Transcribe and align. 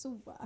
Så. 0.00 0.20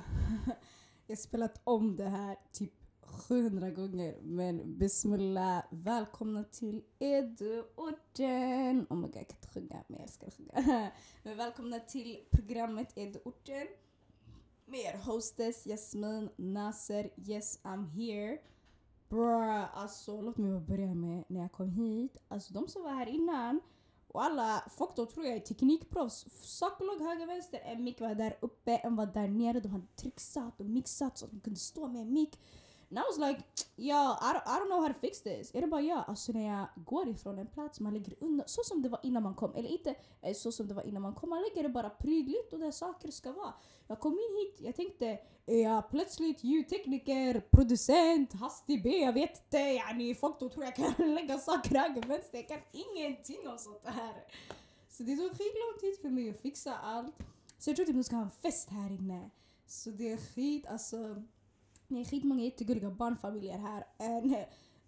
Jag 1.07 1.17
har 1.17 1.17
spelat 1.17 1.61
om 1.64 1.96
det 1.96 2.08
här 2.08 2.37
typ 2.53 2.72
700 3.01 3.71
gånger. 3.71 4.19
Men 4.23 4.79
bismillah, 4.79 5.64
välkomna 5.71 6.45
till 6.45 6.84
Eduorten. 6.98 8.87
Oh 8.90 8.96
my 8.96 9.06
god, 9.06 9.17
jag 9.17 9.29
kan 9.29 9.37
inte 9.37 9.48
sjunga 9.48 9.85
men 9.88 9.98
jag 9.98 10.03
älskar 10.03 10.27
att 10.27 10.35
sjunga. 10.35 10.90
Men 11.22 11.37
välkomna 11.37 11.80
till 11.80 12.19
programmet 12.30 12.98
Eduorten. 12.98 13.67
Med 14.64 14.80
er 14.80 14.98
hostess 14.98 15.66
Jasmin 15.66 16.30
Nasser. 16.36 17.11
Yes 17.16 17.61
I'm 17.62 17.86
here. 17.89 18.39
Bruh, 19.09 19.79
alltså 19.79 20.21
låt 20.21 20.36
mig 20.36 20.50
bara 20.50 20.61
börja 20.61 20.95
med 20.95 21.25
när 21.29 21.41
jag 21.41 21.52
kom 21.52 21.71
hit. 21.71 22.16
Alltså 22.29 22.52
de 22.52 22.68
som 22.68 22.82
var 22.82 22.91
här 22.91 23.07
innan 23.07 23.61
och 24.15 24.25
alla 24.25 24.65
folk 24.77 24.96
då 24.96 25.07
tror 25.07 25.27
jag 25.27 25.37
är 25.37 25.41
teknikproffs. 25.41 26.27
Saker 26.43 26.85
höger 27.05 27.27
vänster. 27.27 27.61
En 27.64 27.85
mick 27.85 28.01
var 28.01 28.14
där 28.14 28.37
uppe, 28.41 28.77
en 28.77 28.96
var 28.96 29.07
där 29.07 29.29
nere. 29.29 29.61
De 29.61 29.68
hade 29.68 29.86
trixat 29.86 30.61
och 30.61 30.67
mixat 30.67 31.18
så 31.18 31.25
att 31.25 31.31
de 31.31 31.41
kunde 31.41 31.61
stå 31.61 31.89
med 31.89 32.03
en 32.03 32.12
mick. 32.12 32.39
And 32.94 32.98
I 32.98 33.06
was 33.08 33.19
like, 33.19 33.41
Yo, 33.77 33.97
I 33.97 34.33
don't, 34.33 34.42
I 34.47 34.58
don't 34.58 34.69
know 34.69 34.80
how 34.80 34.89
to 34.89 34.94
fix 34.94 35.20
this. 35.20 35.55
Är 35.55 35.61
det 35.61 35.66
bara 35.66 35.80
jag? 35.80 36.05
Alltså 36.06 36.33
när 36.33 36.47
jag 36.47 36.66
går 36.77 37.08
ifrån 37.08 37.39
en 37.39 37.47
plats, 37.47 37.80
man 37.80 37.92
lägger 37.92 38.14
undan 38.20 38.48
så 38.48 38.62
som 38.64 38.83
det 38.83 38.89
var 38.89 39.00
innan 39.02 39.22
man 39.22 39.34
kom. 39.34 39.55
Eller 39.55 39.69
inte 39.69 39.94
eh, 40.22 40.34
så 40.34 40.52
som 40.52 40.69
det 40.69 40.75
var 40.75 40.83
innan 40.83 41.02
man 41.02 41.14
kom, 41.14 41.30
man 41.30 41.42
lägger 41.42 41.62
det 41.62 41.69
bara 41.69 41.91
prydligt 41.91 42.52
och 42.52 42.58
där 42.58 42.70
saker 42.70 43.11
ska 43.11 43.33
vara. 43.33 43.55
Jag 43.86 44.00
kom 44.00 44.12
in 44.12 44.36
hit, 44.36 44.61
jag 44.61 44.77
tänkte, 44.77 45.19
är 45.47 45.62
jag 45.62 45.91
plötsligt 45.91 46.44
ljudtekniker, 46.44 47.41
producent, 47.50 48.33
hastig 48.33 48.83
B, 48.83 48.91
jag 48.91 49.12
vet 49.12 49.44
inte. 49.44 49.58
Yani, 49.58 50.14
folk 50.14 50.41
då 50.41 50.48
tror 50.48 50.64
jag 50.64 50.77
kan 50.77 51.14
lägga 51.14 51.38
saker 51.38 51.78
höger 51.78 52.02
vänster. 52.02 52.38
Jag 52.38 52.48
kan 52.48 52.61
ingenting 52.72 53.48
om 53.48 53.58
sånt 53.58 53.84
här. 53.84 54.24
Så 54.88 55.02
det 55.02 55.16
tog 55.16 55.30
skitlång 55.30 55.78
tid 55.80 55.98
för 56.02 56.11
mig 56.11 56.30
att 56.30 56.41
fixa 56.41 56.77
allt. 56.77 57.16
Så 57.58 57.70
jag 57.70 57.77
tror 57.77 57.86
typ 57.86 57.98
att 57.98 58.06
ska 58.06 58.16
ha 58.16 58.22
en 58.22 58.30
fest 58.30 58.70
här 58.70 58.91
inne. 58.91 59.30
Så 59.66 59.91
det 59.91 60.12
är 60.12 60.16
skit, 60.16 60.66
alltså 60.66 61.22
det 61.95 62.00
är 62.00 62.05
skitmånga 62.05 62.45
jättegulliga 62.45 62.91
barnfamiljer 62.91 63.59
här. 63.59 63.87
Eh, 63.98 64.47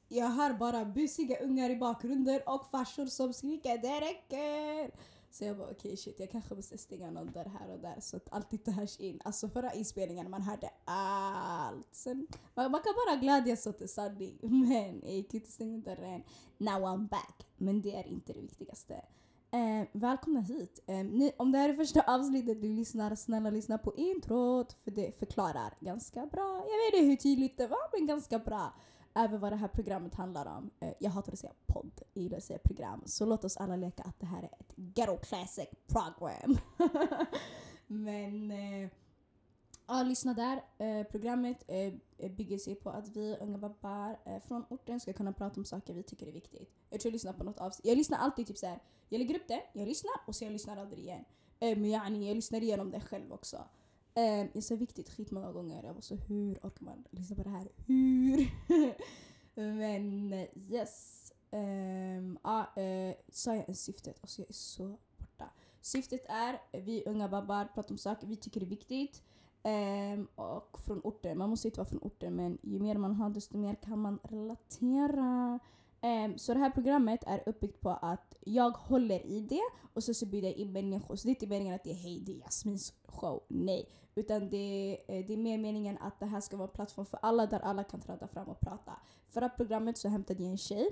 jag 0.08 0.26
hör 0.26 0.52
bara 0.52 0.84
busiga 0.84 1.38
ungar 1.38 1.70
i 1.70 1.76
bakgrunden 1.76 2.40
och 2.46 2.70
farsor 2.70 3.06
som 3.06 3.32
skriker 3.32 3.78
det 3.78 4.00
räcker. 4.00 4.90
Så 5.30 5.44
jag 5.44 5.56
bara 5.56 5.70
okej 5.70 5.76
okay, 5.76 5.96
shit 5.96 6.20
jag 6.20 6.30
kanske 6.30 6.54
måste 6.54 6.78
stänga 6.78 7.10
någon 7.10 7.32
dörr 7.32 7.50
här 7.58 7.72
och 7.72 7.78
där 7.78 7.96
så 8.00 8.16
att 8.16 8.32
allt 8.32 8.52
inte 8.52 8.70
hörs 8.70 9.00
in. 9.00 9.20
Alltså 9.24 9.48
förra 9.48 9.72
inspelningen 9.72 10.30
man 10.30 10.42
hörde 10.42 10.70
allt. 10.84 11.86
Sen, 11.92 12.26
man, 12.54 12.70
man 12.70 12.80
kan 12.82 12.94
bara 13.06 13.16
glädjas 13.16 13.66
åt 13.66 13.80
en 13.80 13.88
sanning. 13.88 14.38
Men 14.42 15.00
jag 15.04 15.12
gick 15.12 15.34
inte 15.34 15.52
stänga 15.52 15.78
dörren. 15.78 16.22
Now 16.58 16.82
I'm 16.82 17.08
back. 17.08 17.46
Men 17.56 17.82
det 17.82 17.96
är 17.96 18.06
inte 18.06 18.32
det 18.32 18.40
viktigaste. 18.40 19.04
Eh, 19.50 19.86
välkomna 19.92 20.40
hit. 20.40 20.84
Eh, 20.86 20.96
ni, 20.96 21.32
om 21.36 21.52
det 21.52 21.58
här 21.58 21.68
är 21.68 21.74
första 21.74 22.00
avsnittet 22.00 22.62
du 22.62 22.68
lyssnar, 22.68 23.14
snälla 23.14 23.50
lyssna 23.50 23.78
på 23.78 23.94
introt 23.96 24.72
för 24.84 24.90
det 24.90 25.18
förklarar 25.18 25.74
ganska 25.80 26.26
bra. 26.26 26.56
Jag 26.56 26.92
vet 26.92 26.94
inte 26.94 27.10
hur 27.10 27.16
tydligt 27.16 27.58
det 27.58 27.66
var 27.66 27.98
men 27.98 28.06
ganska 28.06 28.38
bra. 28.38 28.74
Även 29.14 29.40
vad 29.40 29.52
det 29.52 29.56
här 29.56 29.68
programmet 29.68 30.14
handlar 30.14 30.46
om. 30.46 30.70
Eh, 30.80 30.92
jag 31.00 31.10
hatar 31.10 31.32
att 31.32 31.38
säga 31.38 31.52
podd, 31.66 32.00
jag 32.14 32.22
gillar 32.22 32.38
att 32.38 32.44
säga 32.44 32.58
program. 32.58 33.02
Så 33.06 33.24
låt 33.26 33.44
oss 33.44 33.56
alla 33.56 33.76
leka 33.76 34.02
att 34.02 34.20
det 34.20 34.26
här 34.26 34.42
är 34.42 34.50
ett 34.60 34.72
ghetto 34.76 35.16
classic 35.16 35.68
program. 35.86 36.58
men 37.86 38.50
eh, 38.50 38.90
Ja, 39.88 40.02
lyssna 40.02 40.34
där. 40.34 40.62
Eh, 40.78 41.06
programmet 41.06 41.64
eh, 41.68 41.92
eh, 42.18 42.30
bygger 42.30 42.58
sig 42.58 42.74
på 42.74 42.90
att 42.90 43.08
vi 43.08 43.36
unga 43.40 43.58
babbar 43.58 44.18
eh, 44.24 44.40
från 44.40 44.64
orten 44.68 45.00
ska 45.00 45.12
kunna 45.12 45.32
prata 45.32 45.60
om 45.60 45.64
saker 45.64 45.94
vi 45.94 46.02
tycker 46.02 46.26
är 46.26 46.32
viktigt. 46.32 46.74
Jag 46.90 47.00
tror 47.00 47.10
jag 47.10 47.12
lyssnar 47.12 47.32
på 47.32 47.44
något 47.44 47.58
avsnitt. 47.58 47.86
Jag 47.86 47.98
lyssnar 47.98 48.18
alltid 48.18 48.46
typ 48.46 48.58
såhär, 48.58 48.78
jag 49.08 49.18
lägger 49.18 49.34
upp 49.34 49.48
det, 49.48 49.62
jag 49.72 49.88
lyssnar 49.88 50.12
och 50.26 50.34
sen 50.34 50.46
jag 50.46 50.52
lyssnar 50.52 50.76
aldrig 50.76 51.04
igen. 51.04 51.24
Eh, 51.60 51.78
men 51.78 51.90
yani, 51.90 52.28
jag 52.28 52.34
lyssnar 52.34 52.62
igenom 52.62 52.90
det 52.90 53.00
själv 53.00 53.32
också. 53.32 53.64
Eh, 54.14 54.46
jag 54.52 54.62
sa 54.62 54.74
viktigt 54.74 55.10
skitmånga 55.10 55.52
gånger. 55.52 55.84
Jag 55.84 55.94
var 55.94 56.00
så 56.00 56.14
hur 56.14 56.58
orkar 56.62 56.84
man 56.84 57.04
lyssna 57.10 57.36
på 57.36 57.42
det 57.42 57.50
här? 57.50 57.68
Hur? 57.86 58.50
men 59.78 60.32
eh, 60.32 60.48
yes. 60.70 61.22
Um, 61.50 62.38
ah, 62.42 62.64
sa 63.28 63.54
jag 63.54 63.64
ens 63.64 63.84
syftet? 63.84 64.18
Alltså 64.20 64.42
jag 64.42 64.48
är 64.48 64.54
så 64.54 64.98
borta. 65.16 65.50
Syftet 65.80 66.26
är 66.28 66.60
vi 66.72 67.04
unga 67.06 67.28
babbar 67.28 67.64
pratar 67.74 67.90
om 67.90 67.98
saker 67.98 68.26
vi 68.26 68.36
tycker 68.36 68.60
är 68.60 68.66
viktigt. 68.66 69.22
Um, 69.66 70.28
och 70.34 70.78
från 70.80 71.00
orten. 71.04 71.38
Man 71.38 71.50
måste 71.50 71.68
inte 71.68 71.80
vara 71.80 71.88
från 71.88 72.02
orten 72.02 72.36
men 72.36 72.58
ju 72.62 72.80
mer 72.80 72.96
man 72.96 73.14
har 73.14 73.30
desto 73.30 73.58
mer 73.58 73.74
kan 73.74 73.98
man 73.98 74.18
relatera. 74.22 75.58
Um, 76.02 76.38
så 76.38 76.54
det 76.54 76.60
här 76.60 76.70
programmet 76.70 77.20
är 77.26 77.42
uppbyggt 77.46 77.80
på 77.80 77.90
att 77.90 78.36
jag 78.40 78.70
håller 78.70 79.26
i 79.26 79.40
det 79.40 79.62
och 79.94 80.04
så, 80.04 80.14
så 80.14 80.26
bjuder 80.26 80.48
jag 80.48 80.56
in 80.56 80.72
människor. 80.72 81.16
Så 81.16 81.26
det 81.26 81.30
är 81.30 81.34
inte 81.34 81.46
meningen 81.46 81.74
att 81.74 81.84
det 81.84 81.90
är 81.90 81.94
hej 81.94 82.22
det 82.26 82.32
är 82.32 82.36
Jasmins 82.36 82.92
show, 83.04 83.42
nej. 83.48 83.88
Utan 84.14 84.50
det, 84.50 84.98
eh, 85.08 85.26
det 85.26 85.32
är 85.32 85.36
mer 85.36 85.58
meningen 85.58 85.98
att 86.00 86.20
det 86.20 86.26
här 86.26 86.40
ska 86.40 86.56
vara 86.56 86.68
en 86.68 86.74
plattform 86.74 87.06
för 87.06 87.18
alla 87.22 87.46
där 87.46 87.60
alla 87.60 87.84
kan 87.84 88.00
träda 88.00 88.28
fram 88.28 88.48
och 88.48 88.60
prata. 88.60 88.92
Förra 89.28 89.48
programmet 89.48 89.98
så 89.98 90.08
hämtade 90.08 90.42
jag 90.42 90.50
en 90.50 90.58
tjej 90.58 90.90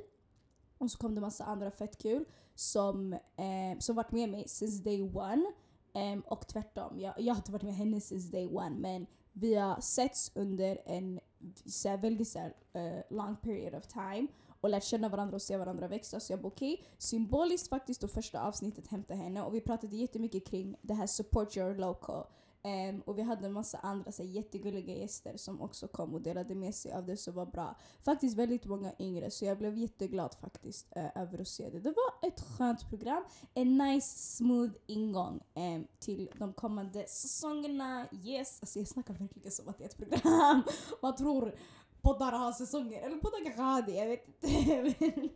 och 0.79 0.91
så 0.91 0.99
kom 0.99 1.15
det 1.15 1.21
massa 1.21 1.45
andra 1.45 1.71
fett 1.71 2.03
kul 2.03 2.25
som, 2.55 3.13
eh, 3.13 3.79
som 3.79 3.97
varit 3.97 4.13
med 4.13 4.29
mig 4.29 4.49
since 4.49 4.85
day 4.85 5.03
one. 5.03 5.53
Um, 5.97 6.21
och 6.21 6.47
tvärtom, 6.47 7.01
jag, 7.01 7.15
jag 7.19 7.35
har 7.35 7.39
inte 7.39 7.53
varit 7.53 7.63
med 7.63 7.75
henne 7.75 8.01
since 8.01 8.33
day 8.33 8.47
one 8.47 8.71
men 8.71 9.07
vi 9.33 9.55
har 9.55 9.81
setts 9.81 10.33
under 10.35 10.79
en 10.87 11.21
så 11.67 11.97
väldigt 11.97 12.29
så 12.29 12.39
uh, 12.39 13.01
long 13.11 13.37
period 13.37 13.75
of 13.75 13.87
time 13.87 14.27
och 14.61 14.71
lärt 14.71 14.85
känna 14.85 15.09
varandra 15.09 15.35
och 15.35 15.43
se 15.43 15.57
varandra 15.57 15.89
växa. 15.89 16.21
Så 16.21 16.33
jag 16.33 16.41
bara 16.41 16.49
okej, 16.49 16.75
okay, 16.75 16.87
symboliskt 16.99 17.69
faktiskt 17.69 18.01
då 18.01 18.09
första 18.09 18.43
avsnittet 18.43 18.87
hämta 18.87 19.15
henne 19.15 19.43
och 19.43 19.55
vi 19.55 19.61
pratade 19.61 19.97
jättemycket 19.97 20.47
kring 20.47 20.77
det 20.83 20.95
här 20.95 21.07
support 21.07 21.57
your 21.57 21.75
local. 21.75 22.25
Um, 22.67 23.01
och 23.01 23.19
vi 23.19 23.23
hade 23.23 23.47
en 23.47 23.53
massa 23.53 23.79
andra 23.79 24.13
så 24.13 24.23
jättegulliga 24.23 24.95
gäster 24.95 25.37
som 25.37 25.61
också 25.61 25.89
kom 25.89 26.15
och 26.15 26.21
delade 26.21 26.55
med 26.55 26.75
sig 26.75 26.93
av 26.93 27.07
det 27.07 27.17
som 27.17 27.35
var 27.35 27.47
bra. 27.47 27.77
Faktiskt 28.05 28.37
väldigt 28.37 28.65
många 28.65 28.93
yngre 28.99 29.31
så 29.31 29.45
jag 29.45 29.59
blev 29.59 29.79
jätteglad 29.79 30.35
faktiskt 30.41 30.97
uh, 30.97 31.23
över 31.23 31.41
att 31.41 31.49
se 31.49 31.71
det. 31.71 31.81
Det 31.81 31.95
var 31.97 32.29
ett 32.29 32.41
skönt 32.41 32.89
program. 32.89 33.25
En 33.55 33.79
nice 33.79 34.19
smooth 34.19 34.73
ingång 34.87 35.41
um, 35.55 35.87
till 35.99 36.31
de 36.39 36.53
kommande 36.53 37.07
säsongerna. 37.07 38.07
Yes! 38.25 38.59
Alltså 38.61 38.79
jag 38.79 38.89
snackar 38.89 39.15
verkligen 39.15 39.53
som 39.53 39.69
att 39.69 39.79
det 39.79 39.85
är 39.85 39.89
ett 39.89 39.97
program. 39.97 40.63
Man 41.03 41.17
tror 41.17 41.55
poddar 42.01 42.33
har 42.33 42.53
säsonger. 42.53 43.03
Eller 43.03 43.17
poddar 43.17 43.45
kanske 43.45 43.63
har 43.63 43.83
det, 43.83 43.93
jag 43.93 44.07
vet 44.07 44.29
inte. 44.29 45.21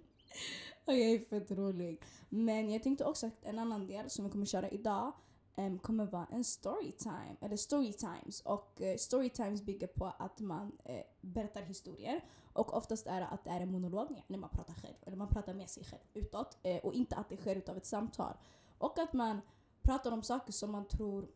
och 0.84 0.94
jag 0.94 1.10
är 1.10 1.18
fett 1.18 1.50
rolig. 1.50 2.02
Men 2.28 2.70
jag 2.70 2.82
tänkte 2.82 3.04
också 3.04 3.26
att 3.26 3.44
en 3.44 3.58
annan 3.58 3.86
del 3.86 4.10
som 4.10 4.24
vi 4.24 4.30
kommer 4.30 4.46
köra 4.46 4.68
idag 4.68 5.12
um, 5.58 5.78
kommer 5.78 6.06
vara 6.06 6.26
en 6.30 6.44
storytime, 6.44 7.36
eller 7.40 7.56
storytimes. 7.56 8.40
Och 8.40 8.80
eh, 8.80 8.90
uh, 8.90 8.96
storytimes 8.96 9.62
bygger 9.62 9.86
på 9.86 10.12
att 10.18 10.40
man 10.40 10.72
uh, 10.90 11.00
berättar 11.20 11.62
historier. 11.62 12.24
Och 12.52 12.76
oftast 12.76 13.06
är 13.06 13.20
det 13.20 13.26
att 13.26 13.44
det 13.44 13.50
är 13.50 13.60
en 13.60 13.72
monolog, 13.72 14.22
när 14.26 14.38
man 14.38 14.50
pratar 14.50 14.74
själv, 14.74 14.94
eller 15.02 15.16
man 15.16 15.28
pratar 15.28 15.54
med 15.54 15.70
sig 15.70 15.84
själv 15.84 16.02
utåt. 16.14 16.58
Uh, 16.66 16.76
och 16.76 16.94
inte 16.94 17.16
att 17.16 17.28
det 17.28 17.36
sker 17.36 17.56
utav 17.56 17.76
ett 17.76 17.86
samtal. 17.86 18.34
Och 18.78 18.98
att 18.98 19.12
man 19.12 19.40
pratar 19.82 20.12
om 20.12 20.22
saker 20.22 20.52
som 20.52 20.72
man 20.72 20.88
tror 20.88 21.28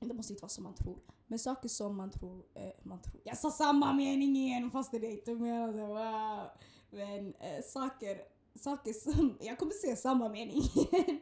det 0.00 0.14
måste 0.14 0.32
inte 0.32 0.42
vara 0.42 0.48
som 0.48 0.64
man 0.64 0.74
tror. 0.74 0.98
Men 1.26 1.38
saker 1.38 1.68
som 1.68 1.96
man 1.96 2.10
tror, 2.10 2.42
eh, 2.54 2.72
man 2.82 3.02
tror. 3.02 3.20
Jag 3.24 3.38
sa 3.38 3.50
samma 3.50 3.92
mening 3.92 4.36
igen 4.36 4.70
fast 4.70 4.90
det 4.90 5.10
inte 5.10 5.34
menade. 5.34 5.86
Wow. 5.86 6.46
Men 6.90 7.34
eh, 7.34 7.64
saker, 7.64 8.20
saker 8.54 8.92
som, 8.92 9.38
jag 9.40 9.58
kommer 9.58 9.72
säga 9.72 9.96
samma 9.96 10.28
mening 10.28 10.62
igen. 10.74 11.20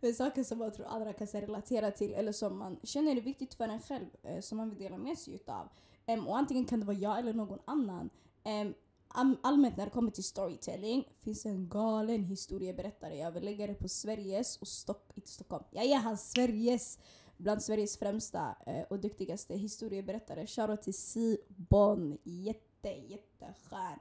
Men 0.00 0.14
saker 0.14 0.42
som 0.42 0.58
man 0.58 0.72
tror 0.72 0.86
andra 0.86 1.12
kan 1.12 1.26
relatera 1.26 1.90
till 1.90 2.14
eller 2.14 2.32
som 2.32 2.58
man 2.58 2.78
känner 2.82 3.16
är 3.16 3.20
viktigt 3.20 3.54
för 3.54 3.64
en 3.64 3.80
själv 3.80 4.06
eh, 4.22 4.40
som 4.40 4.58
man 4.58 4.70
vill 4.70 4.78
dela 4.78 4.98
med 4.98 5.18
sig 5.18 5.34
utav. 5.34 5.68
Um, 6.06 6.26
och 6.26 6.38
antingen 6.38 6.64
kan 6.64 6.80
det 6.80 6.86
vara 6.86 6.96
jag 6.96 7.18
eller 7.18 7.32
någon 7.32 7.58
annan. 7.64 8.10
Um, 8.44 8.74
allmänt 9.42 9.76
när 9.76 9.84
det 9.84 9.90
kommer 9.90 10.10
till 10.10 10.24
storytelling 10.24 11.04
finns 11.20 11.46
en 11.46 11.68
galen 11.68 12.24
historieberättare. 12.24 13.16
Jag 13.16 13.30
vill 13.30 13.44
lägga 13.44 13.66
det 13.66 13.74
på 13.74 13.88
Sveriges 13.88 14.56
och 14.56 14.68
Stock, 14.68 15.10
inte 15.14 15.28
Stockholm. 15.28 15.64
Jag 15.70 15.84
är 15.84 15.96
han 15.96 16.18
Sveriges, 16.18 16.98
bland 17.36 17.62
Sveriges 17.62 17.98
främsta 17.98 18.56
eh, 18.66 18.82
och 18.90 18.98
duktigaste 18.98 19.54
historieberättare. 19.54 20.46
Shoutout 20.46 20.82
till 20.82 20.94
Sibon. 20.94 22.18
Jätte, 22.22 22.88
jätteskön. 22.88 23.98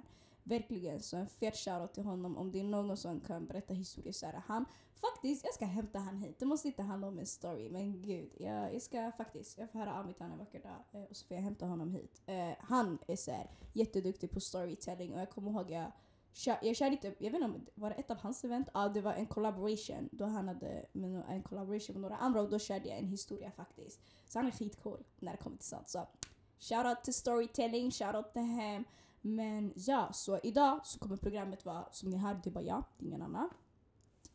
Verkligen, 0.48 1.00
så 1.00 1.18
en 1.18 1.28
fet 1.28 1.56
shoutout 1.56 1.94
till 1.94 2.04
honom. 2.04 2.38
Om 2.38 2.52
det 2.52 2.60
är 2.60 2.64
någon 2.64 2.98
som 2.98 3.20
kan 3.20 3.46
berätta 3.46 3.74
historier 3.74 4.14
så 4.14 4.26
är 4.26 4.32
det 4.32 4.44
han. 4.48 4.66
Faktiskt, 4.94 5.46
jag 5.46 5.54
ska 5.54 5.66
hämta 5.66 6.00
han 6.00 6.18
hit. 6.18 6.40
Det 6.40 6.46
måste 6.46 6.68
inte 6.68 6.84
handla 6.84 7.08
om 7.08 7.20
en 7.20 7.26
story, 7.26 7.70
men 7.70 8.02
gud. 8.02 8.32
Jag, 8.40 8.74
jag 8.74 8.82
ska 8.82 9.12
faktiskt, 9.18 9.58
jag 9.58 9.72
får 9.72 9.80
höra 9.80 10.00
av 10.00 10.06
mig 10.06 10.14
till 10.14 10.24
honom 10.24 10.40
en 10.40 10.46
vacker 10.46 10.60
dag 10.60 10.84
eh, 11.02 11.10
och 11.10 11.16
så 11.16 11.26
får 11.26 11.36
jag 11.36 11.42
hämta 11.42 11.66
honom 11.66 11.92
hit. 11.92 12.22
Eh, 12.26 12.54
han 12.60 12.98
är 13.08 13.16
så 13.16 13.32
här, 13.32 13.50
jätteduktig 13.74 14.32
på 14.32 14.40
storytelling 14.40 15.14
och 15.14 15.20
jag 15.20 15.30
kommer 15.30 15.52
ihåg 15.52 15.72
jag 15.72 15.92
jag 16.46 16.76
körde 16.76 16.92
inte, 16.92 17.08
jag 17.08 17.32
vet 17.32 17.42
inte 17.42 17.46
om 17.46 17.66
var 17.76 17.90
det 17.90 17.96
ett 17.96 18.12
av 18.12 18.18
hans 18.18 18.44
event? 18.44 18.70
Ja, 18.74 18.90
det 18.90 19.02
var 19.02 19.14
en 19.14 19.26
collaboration. 19.26 20.10
Då 20.12 20.26
han 20.26 20.48
hade 20.48 20.86
en 21.28 21.44
collaboration 21.44 21.94
med 21.94 22.02
några 22.02 22.18
andra 22.18 22.42
och 22.42 22.50
då 22.50 22.60
körde 22.60 22.90
jag 22.90 22.98
en 22.98 23.08
historia 23.08 23.52
faktiskt. 23.52 24.02
Så 24.28 24.40
han 24.40 24.48
är 24.48 24.52
skitcool 24.52 25.04
när 25.20 25.32
det 25.32 25.38
kommer 25.38 25.58
till 25.58 25.68
sånt. 25.68 25.90
Så 25.90 26.08
shoutout 26.60 27.04
till 27.04 27.14
storytelling, 27.14 27.92
shoutout 27.92 28.34
till 28.34 28.42
hem. 28.42 28.84
Men 29.28 29.74
ja, 29.76 30.10
så 30.14 30.40
idag 30.44 30.86
så 30.86 31.00
kommer 31.00 31.18
programmet 31.18 31.66
vara, 31.66 31.86
som 31.92 32.10
ni 32.10 32.18
hörde, 32.18 32.40
det 32.44 32.50
var 32.50 32.62
jag, 32.62 32.84
det 32.98 33.06
är 33.06 33.08
ingen 33.08 33.22
annan. 33.22 33.50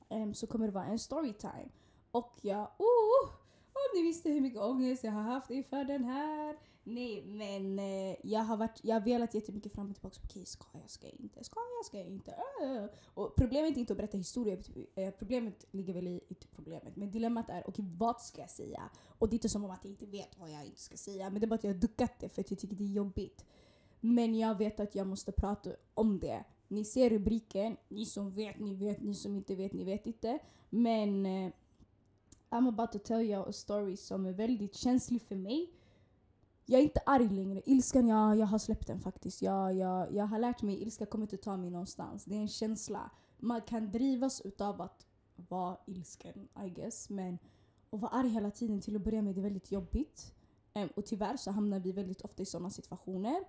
Um, 0.08 0.34
så 0.34 0.46
kommer 0.46 0.66
det 0.66 0.72
vara 0.72 0.84
en 0.84 0.98
storytime. 0.98 1.68
Och 2.10 2.38
jag, 2.42 2.70
oh, 2.78 3.30
om 3.72 3.98
ni 3.98 4.02
visste 4.02 4.30
hur 4.30 4.40
mycket 4.40 4.60
ångest 4.60 5.04
jag 5.04 5.12
har 5.12 5.22
haft 5.22 5.50
inför 5.50 5.84
den 5.84 6.04
här. 6.04 6.58
Nej, 6.84 7.22
men 7.26 7.78
eh, 7.78 8.16
jag 8.22 8.40
har 8.40 8.56
varit, 8.56 8.80
jag 8.82 8.94
har 8.94 9.00
velat 9.00 9.34
jättemycket 9.34 9.72
fram 9.72 9.90
och 9.90 9.94
tillbaka. 9.94 10.16
Okej, 10.24 10.46
ska 10.46 10.64
jag, 10.72 10.90
ska 10.90 11.06
jag 11.06 11.20
inte, 11.20 11.44
ska 11.44 11.60
jag, 11.78 11.86
ska 11.86 11.98
jag 11.98 12.06
inte? 12.06 12.30
Uh. 12.30 12.84
Och 13.14 13.36
problemet 13.36 13.76
är 13.76 13.80
inte 13.80 13.92
att 13.92 13.96
berätta 13.96 14.16
historier. 14.16 14.62
Eh, 14.94 15.10
problemet 15.10 15.64
ligger 15.70 15.94
väl 15.94 16.08
i, 16.08 16.20
inte 16.28 16.46
problemet, 16.46 16.96
men 16.96 17.10
dilemmat 17.10 17.48
är 17.48 17.68
okej, 17.68 17.84
vad 17.98 18.20
ska 18.20 18.40
jag 18.40 18.50
säga? 18.50 18.82
Och 19.18 19.28
det 19.28 19.34
är 19.34 19.36
inte 19.36 19.48
som 19.48 19.64
om 19.64 19.70
att 19.70 19.84
jag 19.84 19.90
inte 19.90 20.06
vet 20.06 20.38
vad 20.38 20.50
jag 20.50 20.64
inte 20.64 20.80
ska 20.80 20.96
säga, 20.96 21.30
men 21.30 21.40
det 21.40 21.44
är 21.44 21.48
bara 21.48 21.54
att 21.54 21.64
jag 21.64 21.74
har 21.74 21.80
duckat 21.80 22.20
det 22.20 22.28
för 22.28 22.40
att 22.40 22.50
jag 22.50 22.60
tycker 22.60 22.76
det 22.76 22.84
är 22.84 22.88
jobbigt. 22.88 23.44
Men 24.04 24.34
jag 24.38 24.58
vet 24.58 24.80
att 24.80 24.94
jag 24.94 25.06
måste 25.06 25.32
prata 25.32 25.70
om 25.94 26.20
det. 26.20 26.44
Ni 26.68 26.84
ser 26.84 27.10
rubriken, 27.10 27.76
ni 27.88 28.06
som 28.06 28.30
vet, 28.30 28.58
ni 28.58 28.74
vet, 28.74 29.02
ni 29.02 29.14
som 29.14 29.36
inte 29.36 29.54
vet, 29.54 29.72
ni 29.72 29.84
vet 29.84 30.06
inte. 30.06 30.38
Men 30.70 31.26
uh, 31.26 31.52
I'm 32.50 32.68
about 32.68 32.92
to 32.92 32.98
tell 32.98 33.20
you 33.20 33.48
a 33.48 33.52
story 33.52 33.96
som 33.96 34.26
är 34.26 34.32
väldigt 34.32 34.74
känslig 34.74 35.22
för 35.22 35.36
mig. 35.36 35.70
Jag 36.66 36.80
är 36.80 36.84
inte 36.84 37.00
arg 37.06 37.28
längre. 37.28 37.62
Ilskan, 37.64 38.08
jag, 38.08 38.38
jag 38.38 38.46
har 38.46 38.58
släppt 38.58 38.86
den 38.86 39.00
faktiskt. 39.00 39.42
Jag, 39.42 39.74
jag, 39.74 40.14
jag 40.14 40.26
har 40.26 40.38
lärt 40.38 40.62
mig 40.62 40.82
ilska 40.82 41.06
kommer 41.06 41.24
inte 41.24 41.36
ta 41.36 41.56
mig 41.56 41.70
någonstans. 41.70 42.24
Det 42.24 42.34
är 42.34 42.40
en 42.40 42.48
känsla. 42.48 43.10
Man 43.38 43.60
kan 43.60 43.90
drivas 43.90 44.40
utav 44.40 44.80
att 44.80 45.06
vara 45.48 45.76
ilsken, 45.86 46.48
I 46.66 46.70
guess. 46.70 47.10
Men 47.10 47.38
att 47.90 48.00
vara 48.00 48.12
arg 48.12 48.28
hela 48.28 48.50
tiden 48.50 48.80
till 48.80 48.96
att 48.96 49.02
börja 49.02 49.22
med 49.22 49.34
det 49.34 49.40
är 49.40 49.42
väldigt 49.42 49.72
jobbigt. 49.72 50.34
Um, 50.74 50.88
och 50.96 51.06
tyvärr 51.06 51.36
så 51.36 51.50
hamnar 51.50 51.80
vi 51.80 51.92
väldigt 51.92 52.22
ofta 52.22 52.42
i 52.42 52.46
sådana 52.46 52.70
situationer. 52.70 53.44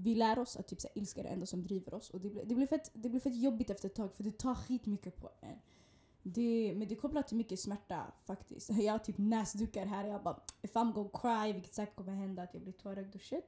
Vi 0.00 0.14
lär 0.14 0.38
oss 0.38 0.56
att 0.56 0.68
typ, 0.68 0.80
så 0.80 0.88
här, 0.88 0.98
ilska 0.98 1.20
är 1.20 1.24
det 1.24 1.30
enda 1.30 1.46
som 1.46 1.62
driver 1.62 1.94
oss. 1.94 2.10
Och 2.10 2.20
det 2.20 2.30
blir, 2.30 2.44
det, 2.44 2.54
blir 2.54 2.66
fett, 2.66 2.90
det 2.94 3.08
blir 3.08 3.20
fett 3.20 3.36
jobbigt 3.36 3.70
efter 3.70 3.88
ett 3.88 3.94
tag 3.94 4.14
för 4.14 4.24
det 4.24 4.38
tar 4.38 4.54
skitmycket 4.54 5.16
på 5.16 5.30
en. 5.40 5.58
Det, 6.22 6.72
men 6.76 6.88
det 6.88 6.94
är 6.94 6.96
kopplat 6.96 7.28
till 7.28 7.36
mycket 7.36 7.60
smärta 7.60 8.12
faktiskt. 8.26 8.70
Jag 8.78 8.92
har 8.92 8.98
typ 8.98 9.18
näsdukar 9.18 9.86
här 9.86 10.04
och 10.04 10.10
jag 10.10 10.22
bara 10.22 10.40
if 10.62 10.74
I'm 10.74 10.92
gonna 10.92 11.10
cry, 11.12 11.52
vilket 11.52 11.74
säkert 11.74 11.96
kommer 11.96 12.12
hända 12.12 12.42
att 12.42 12.54
jag 12.54 12.62
blir 12.62 12.72
tårögd 12.72 13.14
och 13.14 13.20
shit. 13.20 13.44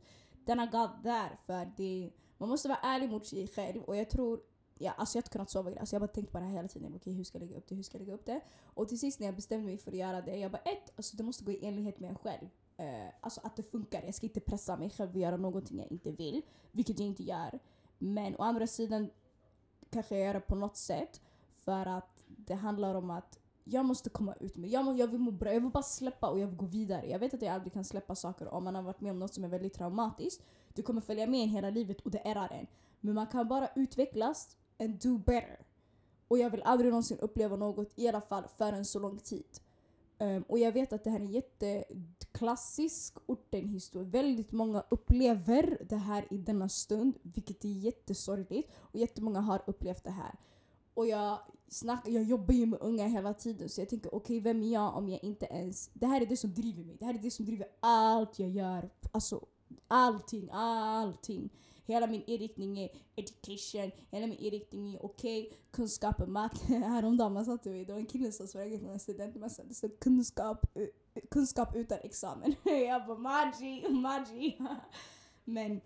Then 0.46 0.60
I 0.60 0.66
got 0.66 0.90
there. 1.02 1.38
För 1.46 1.72
det, 1.76 2.10
man 2.38 2.48
måste 2.48 2.68
vara 2.68 2.78
ärlig 2.82 3.10
mot 3.10 3.26
sig 3.26 3.48
själv 3.48 3.82
och 3.82 3.96
jag 3.96 4.10
tror 4.10 4.40
Ja, 4.82 4.90
alltså 4.90 5.16
jag 5.16 5.20
har 5.20 5.24
inte 5.24 5.32
kunnat 5.32 5.50
sova. 5.50 5.70
Alltså 5.80 5.96
jag 5.96 6.00
har 6.00 6.06
bara 6.06 6.12
tänkt 6.12 6.32
på 6.32 6.38
det 6.38 6.44
här 6.44 6.52
hela 6.52 6.68
tiden. 6.68 6.88
Okej, 6.88 6.96
okay, 6.96 7.14
hur 7.14 7.24
ska 7.24 7.38
jag 7.38 7.46
lägga 7.46 7.58
upp 7.58 7.68
det? 7.68 7.74
Hur 7.74 7.82
ska 7.82 7.98
jag 7.98 8.00
lägga 8.00 8.14
upp 8.14 8.26
det? 8.26 8.40
Och 8.64 8.88
till 8.88 8.98
sist 8.98 9.20
när 9.20 9.26
jag 9.26 9.36
bestämde 9.36 9.66
mig 9.66 9.78
för 9.78 9.90
att 9.90 9.96
göra 9.96 10.20
det, 10.20 10.36
jag 10.36 10.50
bara 10.50 10.62
ett, 10.62 10.92
alltså 10.96 11.16
det 11.16 11.22
måste 11.22 11.44
gå 11.44 11.52
i 11.52 11.66
enlighet 11.66 12.00
med 12.00 12.10
en 12.10 12.16
själv 12.16 12.48
eh, 12.80 13.12
alltså 13.20 13.40
att 13.44 13.56
det 13.56 13.62
funkar. 13.62 14.02
Jag 14.02 14.14
ska 14.14 14.26
inte 14.26 14.40
pressa 14.40 14.76
mig 14.76 14.90
själv 14.90 15.10
att 15.10 15.16
göra 15.16 15.36
någonting 15.36 15.78
jag 15.78 15.92
inte 15.92 16.10
vill, 16.10 16.42
vilket 16.72 16.98
jag 16.98 17.08
inte 17.08 17.22
gör. 17.22 17.58
Men 17.98 18.36
å 18.36 18.42
andra 18.42 18.66
sidan 18.66 19.10
kanske 19.90 20.16
jag 20.16 20.26
gör 20.26 20.34
det 20.34 20.40
på 20.40 20.54
något 20.54 20.76
sätt 20.76 21.20
för 21.56 21.86
att 21.86 22.24
det 22.26 22.54
handlar 22.54 22.94
om 22.94 23.10
att 23.10 23.38
jag 23.64 23.84
måste 23.84 24.10
komma 24.10 24.34
ut 24.40 24.56
med 24.56 24.70
jag, 24.70 24.84
må, 24.84 24.92
jag 24.94 25.06
vill 25.06 25.20
må 25.20 25.30
bra, 25.30 25.52
jag 25.52 25.60
vill 25.60 25.70
bara 25.70 25.82
släppa 25.82 26.30
och 26.30 26.38
jag 26.38 26.46
vill 26.46 26.56
gå 26.56 26.66
vidare. 26.66 27.06
Jag 27.06 27.18
vet 27.18 27.34
att 27.34 27.42
jag 27.42 27.54
aldrig 27.54 27.72
kan 27.72 27.84
släppa 27.84 28.14
saker 28.14 28.48
om 28.48 28.64
man 28.64 28.74
har 28.74 28.82
varit 28.82 29.00
med 29.00 29.10
om 29.12 29.18
något 29.18 29.34
som 29.34 29.44
är 29.44 29.48
väldigt 29.48 29.74
traumatiskt. 29.74 30.42
Du 30.74 30.82
kommer 30.82 31.00
följa 31.00 31.26
med 31.26 31.42
en 31.42 31.48
hela 31.48 31.70
livet 31.70 32.00
och 32.00 32.10
det 32.10 32.18
ärrar 32.18 32.52
en. 32.52 32.66
Men 33.00 33.14
man 33.14 33.26
kan 33.26 33.48
bara 33.48 33.68
utvecklas 33.76 34.56
and 34.78 35.02
do 35.02 35.18
better. 35.18 35.60
Och 36.28 36.38
jag 36.38 36.50
vill 36.50 36.62
aldrig 36.62 36.90
någonsin 36.90 37.18
uppleva 37.18 37.56
något, 37.56 37.92
i 37.94 38.08
alla 38.08 38.20
fall 38.20 38.44
för 38.56 38.72
en 38.72 38.84
så 38.84 38.98
lång 38.98 39.18
tid. 39.18 39.60
Um, 40.20 40.42
och 40.42 40.58
jag 40.58 40.72
vet 40.72 40.92
att 40.92 41.04
det 41.04 41.10
här 41.10 41.20
är 41.20 41.24
en 41.24 41.30
jätteklassisk 41.30 43.16
ortenhistoria. 43.26 44.08
Väldigt 44.08 44.52
många 44.52 44.84
upplever 44.88 45.78
det 45.88 45.96
här 45.96 46.26
i 46.30 46.38
denna 46.38 46.68
stund, 46.68 47.18
vilket 47.22 47.64
är 47.64 47.68
jättesorgligt. 47.68 48.70
Och 48.78 48.98
jättemånga 48.98 49.40
har 49.40 49.62
upplevt 49.66 50.04
det 50.04 50.10
här. 50.10 50.34
Och 50.94 51.06
jag, 51.06 51.38
snack, 51.68 52.08
jag 52.08 52.22
jobbar 52.22 52.54
ju 52.54 52.66
med 52.66 52.78
unga 52.82 53.06
hela 53.06 53.34
tiden 53.34 53.68
så 53.68 53.80
jag 53.80 53.88
tänker 53.88 54.14
okej 54.14 54.38
okay, 54.38 54.40
vem 54.40 54.62
är 54.62 54.72
jag 54.72 54.96
om 54.96 55.08
jag 55.08 55.24
inte 55.24 55.46
ens... 55.46 55.90
Det 55.92 56.06
här 56.06 56.20
är 56.20 56.26
det 56.26 56.36
som 56.36 56.54
driver 56.54 56.84
mig. 56.84 56.96
Det 56.98 57.04
här 57.04 57.14
är 57.14 57.18
det 57.18 57.30
som 57.30 57.46
driver 57.46 57.66
allt 57.80 58.38
jag 58.38 58.50
gör. 58.50 58.90
Alltså 59.12 59.46
allting, 59.88 60.48
allting. 60.52 61.50
Hela 61.90 62.06
min 62.06 62.22
inriktning 62.26 62.78
är 62.78 62.90
education, 63.16 63.90
hela 64.10 64.26
min 64.26 64.38
inriktning 64.38 64.94
är 64.94 65.04
okej, 65.04 65.46
okay, 65.46 65.58
kunskap 65.70 66.20
och 66.20 66.28
makt. 66.28 66.62
Häromdagen 66.68 67.44
satt 67.44 67.66
vi, 67.66 67.84
det 67.84 67.92
var 67.92 68.00
en 68.00 68.06
kille 68.06 68.32
som 68.32 68.46
svarade 68.46 68.78
från 68.78 68.90
en 68.90 69.00
studentmässa, 69.00 69.62
det 69.64 69.74
stod 69.74 70.00
kunskap, 70.00 70.66
kunskap 71.30 71.76
utan 71.76 71.98
examen. 72.02 72.54
jag 72.64 73.06
bara 73.06 73.18
magi, 73.18 73.88
magi. 73.90 74.58
Men 75.44 75.80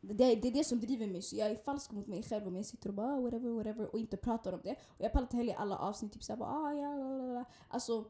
det, 0.00 0.34
det 0.34 0.48
är 0.48 0.52
det 0.52 0.64
som 0.64 0.80
driver 0.80 1.06
mig. 1.06 1.22
Så 1.22 1.36
jag 1.36 1.50
är 1.50 1.56
falsk 1.56 1.90
mot 1.90 2.06
mig 2.06 2.22
själv 2.22 2.46
om 2.46 2.56
jag 2.56 2.66
sitter 2.66 2.88
och 2.88 2.94
bara 2.94 3.14
ah, 3.14 3.20
whatever, 3.20 3.50
whatever 3.50 3.92
och 3.92 3.98
inte 3.98 4.16
pratar 4.16 4.52
om 4.52 4.60
det. 4.64 4.76
Och 4.86 5.04
jag 5.04 5.12
pallar 5.12 5.24
inte 5.24 5.36
heller 5.36 5.52
i 5.52 5.56
alla 5.56 5.78
avsnitt 5.78 6.12
typ 6.12 6.24
såhär 6.24 6.38
bara 6.38 6.50
ah, 6.50 6.72
ja, 6.72 6.96
lalala. 6.96 7.44
Alltså, 7.68 8.04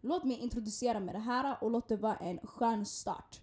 låt 0.00 0.24
mig 0.24 0.38
introducera 0.38 1.00
med 1.00 1.14
det 1.14 1.18
här 1.18 1.56
och 1.60 1.70
låt 1.70 1.88
det 1.88 1.96
vara 1.96 2.16
en 2.16 2.38
skön 2.38 2.86
start. 2.86 3.40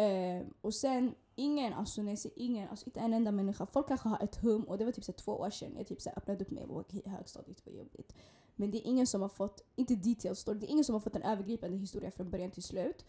Uh, 0.00 0.46
och 0.60 0.74
sen, 0.74 1.14
ingen, 1.38 1.72
alltså 1.72 2.02
när 2.02 2.12
jag 2.12 2.18
säger 2.18 2.38
ingen, 2.38 2.68
alltså 2.68 2.86
inte 2.86 3.00
en 3.00 3.12
enda 3.12 3.32
människa. 3.32 3.66
Folk 3.66 3.88
kanske 3.88 4.08
har 4.08 4.22
ett 4.22 4.36
hum 4.36 4.62
och 4.62 4.78
det 4.78 4.84
var 4.84 4.92
typ 4.92 5.04
så 5.04 5.12
två 5.12 5.32
år 5.32 5.50
sedan 5.50 5.74
jag 5.76 5.86
typ 5.86 6.00
så 6.00 6.10
öppnade 6.16 6.44
upp 6.44 6.50
mig 6.50 6.64
och 6.64 6.74
var 6.74 6.84
i 6.88 7.08
högstadiet, 7.08 7.64
det 7.64 7.70
var 7.70 7.78
jobbigt. 7.78 8.14
Men 8.56 8.70
det 8.70 8.78
är 8.78 8.86
ingen 8.86 9.06
som 9.06 9.22
har 9.22 9.28
fått, 9.28 9.64
inte 9.76 9.94
details 9.94 10.38
story, 10.38 10.58
det 10.58 10.66
är 10.66 10.70
ingen 10.70 10.84
som 10.84 10.92
har 10.92 11.00
fått 11.00 11.16
en 11.16 11.22
övergripande 11.22 11.76
historia 11.76 12.10
från 12.10 12.30
början 12.30 12.50
till 12.50 12.62
slut. 12.62 13.04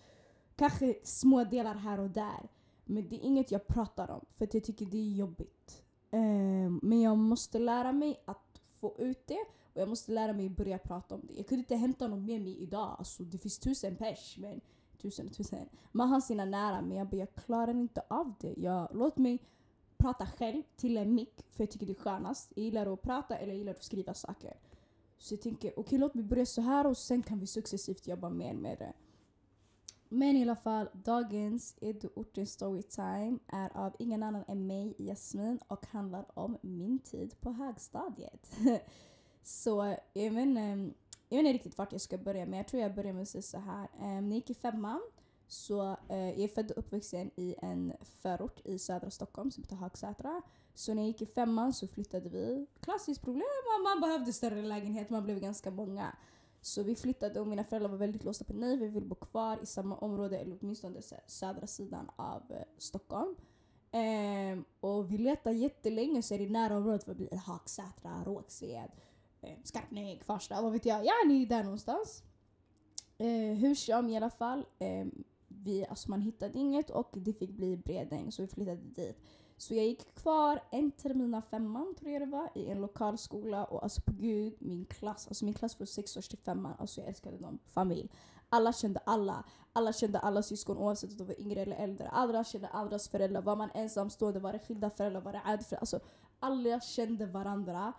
Kanske 0.55 0.95
små 1.03 1.43
delar 1.43 1.75
här 1.75 1.99
och 1.99 2.09
där. 2.09 2.49
Men 2.85 3.09
det 3.09 3.15
är 3.15 3.19
inget 3.19 3.51
jag 3.51 3.67
pratar 3.67 4.11
om 4.11 4.25
för 4.35 4.45
att 4.45 4.53
jag 4.53 4.63
tycker 4.63 4.85
det 4.85 4.97
är 4.97 5.15
jobbigt. 5.15 5.83
Um, 6.11 6.79
men 6.83 7.01
jag 7.01 7.17
måste 7.17 7.59
lära 7.59 7.91
mig 7.91 8.21
att 8.25 8.61
få 8.79 8.95
ut 8.99 9.27
det 9.27 9.45
och 9.73 9.81
jag 9.81 9.89
måste 9.89 10.11
lära 10.11 10.33
mig 10.33 10.45
att 10.45 10.55
börja 10.55 10.77
prata 10.77 11.15
om 11.15 11.21
det. 11.27 11.33
Jag 11.33 11.47
kunde 11.47 11.59
inte 11.59 11.75
hämta 11.75 12.07
någon 12.07 12.25
med 12.25 12.41
mig 12.41 12.57
idag. 12.57 12.95
Alltså, 12.99 13.23
det 13.23 13.37
finns 13.37 13.59
tusen 13.59 13.95
pers, 13.95 14.37
men 14.37 14.61
tusen 15.01 15.27
och 15.27 15.33
tusen. 15.33 15.69
Man 15.91 16.09
har 16.09 16.21
sina 16.21 16.45
nära 16.45 16.81
men 16.81 16.97
jag, 16.97 17.13
jag 17.13 17.35
klarar 17.35 17.71
inte 17.71 18.01
av 18.07 18.33
det. 18.39 18.53
Jag, 18.57 18.87
låt 18.93 19.17
mig 19.17 19.39
prata 19.97 20.25
själv 20.25 20.63
till 20.75 20.97
en 20.97 21.15
mick 21.15 21.45
för 21.49 21.63
jag 21.63 21.71
tycker 21.71 21.85
det 21.85 21.91
är 21.91 22.03
skönast. 22.03 22.51
Jag 22.55 22.65
gillar 22.65 22.93
att 22.93 23.01
prata 23.01 23.37
eller 23.37 23.53
jag 23.53 23.57
gillar 23.57 23.73
att 23.73 23.83
skriva 23.83 24.13
saker. 24.13 24.53
Så 25.17 25.33
jag 25.33 25.41
tänker 25.41 25.69
okej 25.69 25.81
okay, 25.81 25.99
låt 25.99 26.13
mig 26.13 26.23
börja 26.23 26.45
så 26.45 26.61
här 26.61 26.87
och 26.87 26.97
sen 26.97 27.23
kan 27.23 27.39
vi 27.39 27.47
successivt 27.47 28.07
jobba 28.07 28.29
mer 28.29 28.53
med 28.53 28.77
det. 28.79 28.93
Men 30.09 30.35
i 30.35 30.41
alla 30.41 30.55
fall, 30.55 30.89
dagens 30.93 31.75
Eduorten 31.81 32.47
Storytime 32.47 33.39
är 33.47 33.77
av 33.77 33.95
ingen 33.99 34.23
annan 34.23 34.43
än 34.47 34.67
mig, 34.67 34.95
Jasmin, 34.97 35.59
och 35.67 35.85
handlar 35.85 36.25
om 36.39 36.57
min 36.61 36.99
tid 36.99 37.41
på 37.41 37.51
högstadiet. 37.51 38.51
så 39.43 39.95
jag 40.13 40.31
vet, 40.31 40.45
inte, 40.45 40.93
jag 41.29 41.37
vet 41.37 41.45
inte 41.45 41.53
riktigt 41.53 41.77
vart 41.77 41.91
jag 41.91 42.01
ska 42.01 42.17
börja, 42.17 42.45
men 42.45 42.57
jag 42.57 42.67
tror 42.67 42.81
jag 42.81 42.95
börjar 42.95 43.13
med 43.13 43.21
att 43.21 43.29
säga 43.29 43.41
så 43.41 43.57
här. 43.57 43.87
Um, 43.99 43.99
när 43.99 44.21
jag 44.21 44.35
gick 44.35 44.49
i 44.49 44.53
femman 44.53 45.01
så 45.47 45.97
eh, 46.09 46.29
jag 46.29 46.39
är 46.39 46.47
född 46.47 46.71
och 46.71 46.77
uppvuxen 46.77 47.31
i 47.35 47.55
en 47.61 47.93
förort 48.21 48.61
i 48.63 48.79
södra 48.79 49.09
Stockholm 49.09 49.51
som 49.51 49.63
heter 49.63 49.75
Hagsätra. 49.75 50.41
Så 50.73 50.93
när 50.93 51.01
jag 51.01 51.07
gick 51.07 51.21
i 51.21 51.25
femman 51.25 51.73
så 51.73 51.87
flyttade 51.87 52.29
vi. 52.29 52.67
Klassiskt 52.79 53.21
problem, 53.21 53.43
man 53.83 54.01
behövde 54.01 54.33
större 54.33 54.61
lägenhet, 54.61 55.09
man 55.09 55.23
blev 55.23 55.39
ganska 55.39 55.71
många. 55.71 56.15
Så 56.61 56.83
vi 56.83 56.95
flyttade 56.95 57.39
och 57.39 57.47
mina 57.47 57.63
föräldrar 57.63 57.89
var 57.89 57.97
väldigt 57.97 58.23
låsta 58.23 58.45
på 58.45 58.53
nej, 58.53 58.77
vi 58.77 58.87
vill 58.87 59.05
bo 59.05 59.15
kvar 59.15 59.59
i 59.63 59.65
samma 59.65 59.95
område 59.97 60.37
eller 60.39 60.57
åtminstone 60.61 61.01
södra 61.27 61.67
sidan 61.67 62.11
av 62.15 62.43
eh, 62.49 62.63
Stockholm. 62.77 63.35
Eh, 63.91 64.59
och 64.79 65.11
vi 65.11 65.17
letade 65.17 65.55
jättelänge 65.55 66.21
så 66.21 66.33
är 66.33 66.39
det 66.39 66.49
nära 66.49 66.77
området 66.77 67.07
vad 67.07 67.15
blir 67.15 67.37
Hagsätra, 67.37 68.23
Rågsved, 68.25 68.91
eh, 68.91 69.08
Eh, 69.41 69.57
Skarpnäck, 69.63 70.23
Farsta, 70.23 70.61
vad 70.61 70.71
vet 70.71 70.85
jag. 70.85 71.05
Ja, 71.05 71.13
ni 71.27 71.43
är 71.43 71.47
där 71.47 71.63
någonstans. 71.63 72.23
Eh, 73.17 73.57
hur 73.57 73.75
som 73.75 74.09
i 74.09 74.17
alla 74.17 74.29
fall. 74.29 74.65
Eh, 74.79 75.05
vi, 75.47 75.85
alltså 75.89 76.09
man 76.09 76.21
hittade 76.21 76.57
inget 76.57 76.89
och 76.89 77.11
det 77.13 77.33
fick 77.33 77.49
bli 77.49 77.77
Bredäng 77.77 78.31
så 78.31 78.41
vi 78.41 78.47
flyttade 78.47 78.81
dit. 78.81 79.17
Så 79.57 79.75
jag 79.75 79.85
gick 79.85 80.15
kvar 80.15 80.63
en 80.71 80.91
termin 80.91 81.33
av 81.33 81.41
femman 81.41 81.95
tror 81.99 82.11
jag 82.11 82.21
det 82.21 82.25
var 82.25 82.49
i 82.55 82.71
en 82.71 82.81
lokal 82.81 83.17
skola 83.17 83.65
och 83.65 83.83
alltså 83.83 84.01
på 84.01 84.11
gud 84.11 84.55
min 84.59 84.85
klass, 84.85 85.27
alltså 85.27 85.45
min 85.45 85.53
klass 85.53 85.75
från 85.75 85.87
sexårs 85.87 86.27
till 86.27 86.37
femman, 86.37 86.73
alltså 86.79 87.01
jag 87.01 87.07
älskade 87.07 87.37
dem. 87.37 87.59
Familj. 87.67 88.09
Alla 88.49 88.73
kände 88.73 88.99
alla. 89.05 89.43
Alla 89.73 89.93
kände 89.93 90.19
alla 90.19 90.43
syskon 90.43 90.77
oavsett 90.77 91.11
om 91.11 91.17
de 91.17 91.23
var 91.23 91.41
yngre 91.41 91.61
eller 91.61 91.75
äldre. 91.75 92.09
Alla 92.09 92.43
kände 92.43 92.67
andras 92.67 93.09
föräldrar. 93.09 93.41
Var 93.41 93.55
man 93.55 93.69
ensamstående, 93.73 94.39
var 94.39 94.53
det 94.53 94.59
skilda 94.59 94.89
föräldrar, 94.89 95.21
var 95.21 95.31
det 95.31 95.41
adföräldrar. 95.45 95.79
Alltså 95.79 95.99
alla 96.39 96.79
kände 96.79 97.25
varandra. 97.25 97.93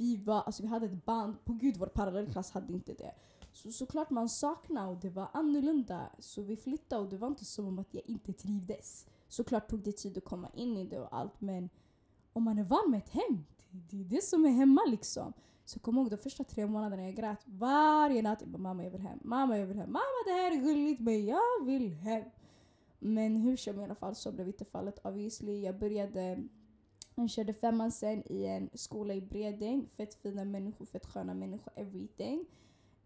Vi, 0.00 0.16
var, 0.16 0.42
alltså, 0.42 0.62
vi 0.62 0.68
hade 0.68 0.86
ett 0.86 1.04
band. 1.04 1.44
På 1.44 1.52
gud 1.52 1.76
vår 1.76 1.86
parallellklass 1.86 2.50
hade 2.50 2.72
inte 2.72 2.92
det. 2.92 3.14
Så 3.52 3.72
såklart 3.72 4.10
man 4.10 4.28
saknade 4.28 4.88
och 4.88 4.96
det 4.96 5.10
var 5.10 5.28
annorlunda. 5.32 6.10
Så 6.18 6.42
vi 6.42 6.56
flyttade 6.56 7.02
och 7.02 7.08
det 7.08 7.16
var 7.16 7.28
inte 7.28 7.44
som 7.44 7.78
att 7.78 7.94
jag 7.94 8.02
inte 8.06 8.32
trivdes. 8.32 9.06
Såklart 9.28 9.68
tog 9.68 9.82
det 9.82 9.92
tid 9.92 10.18
att 10.18 10.24
komma 10.24 10.48
in 10.54 10.76
i 10.76 10.84
det 10.84 11.00
och 11.00 11.16
allt 11.16 11.40
men 11.40 11.68
om 12.32 12.42
man 12.42 12.58
är 12.58 12.64
van 12.64 12.90
med 12.90 12.98
ett 12.98 13.08
hem, 13.08 13.44
det 13.70 14.00
är 14.00 14.04
det 14.04 14.24
som 14.24 14.44
är 14.44 14.50
hemma 14.50 14.80
liksom. 14.86 15.32
Så 15.64 15.76
jag 15.76 15.82
kommer 15.82 16.00
ihåg 16.00 16.10
de 16.10 16.16
första 16.16 16.44
tre 16.44 16.66
månaderna 16.66 17.02
jag 17.02 17.14
grät 17.14 17.42
varje 17.44 18.22
natt. 18.22 18.40
Jag 18.40 18.48
bara, 18.48 18.58
mamma 18.58 18.84
jag 18.84 18.90
vill 18.90 19.00
hem, 19.00 19.18
mamma 19.22 19.58
jag 19.58 19.66
vill 19.66 19.76
hem, 19.76 19.92
mamma 19.92 20.24
det 20.26 20.32
här 20.32 20.52
är 20.52 20.56
gulligt 20.56 21.00
men 21.00 21.26
jag 21.26 21.64
vill 21.64 21.92
hem. 21.92 22.24
Men 22.98 23.36
hur 23.36 23.56
som 23.56 23.80
i 23.80 23.84
alla 23.84 23.94
fall 23.94 24.14
så 24.14 24.32
blev 24.32 24.46
inte 24.46 24.64
fallet 24.64 25.06
obviously. 25.06 25.60
Jag 25.60 25.78
började 25.78 26.42
han 27.20 27.28
körde 27.28 27.54
femman 27.54 27.92
sen 27.92 28.32
i 28.32 28.46
en 28.46 28.70
skola 28.74 29.14
i 29.14 29.20
Bredäng. 29.20 29.88
Fett 29.96 30.14
fina 30.14 30.44
människor, 30.44 30.84
fett 30.84 31.06
sköna 31.06 31.34
människor, 31.34 31.72
everything. 31.76 32.46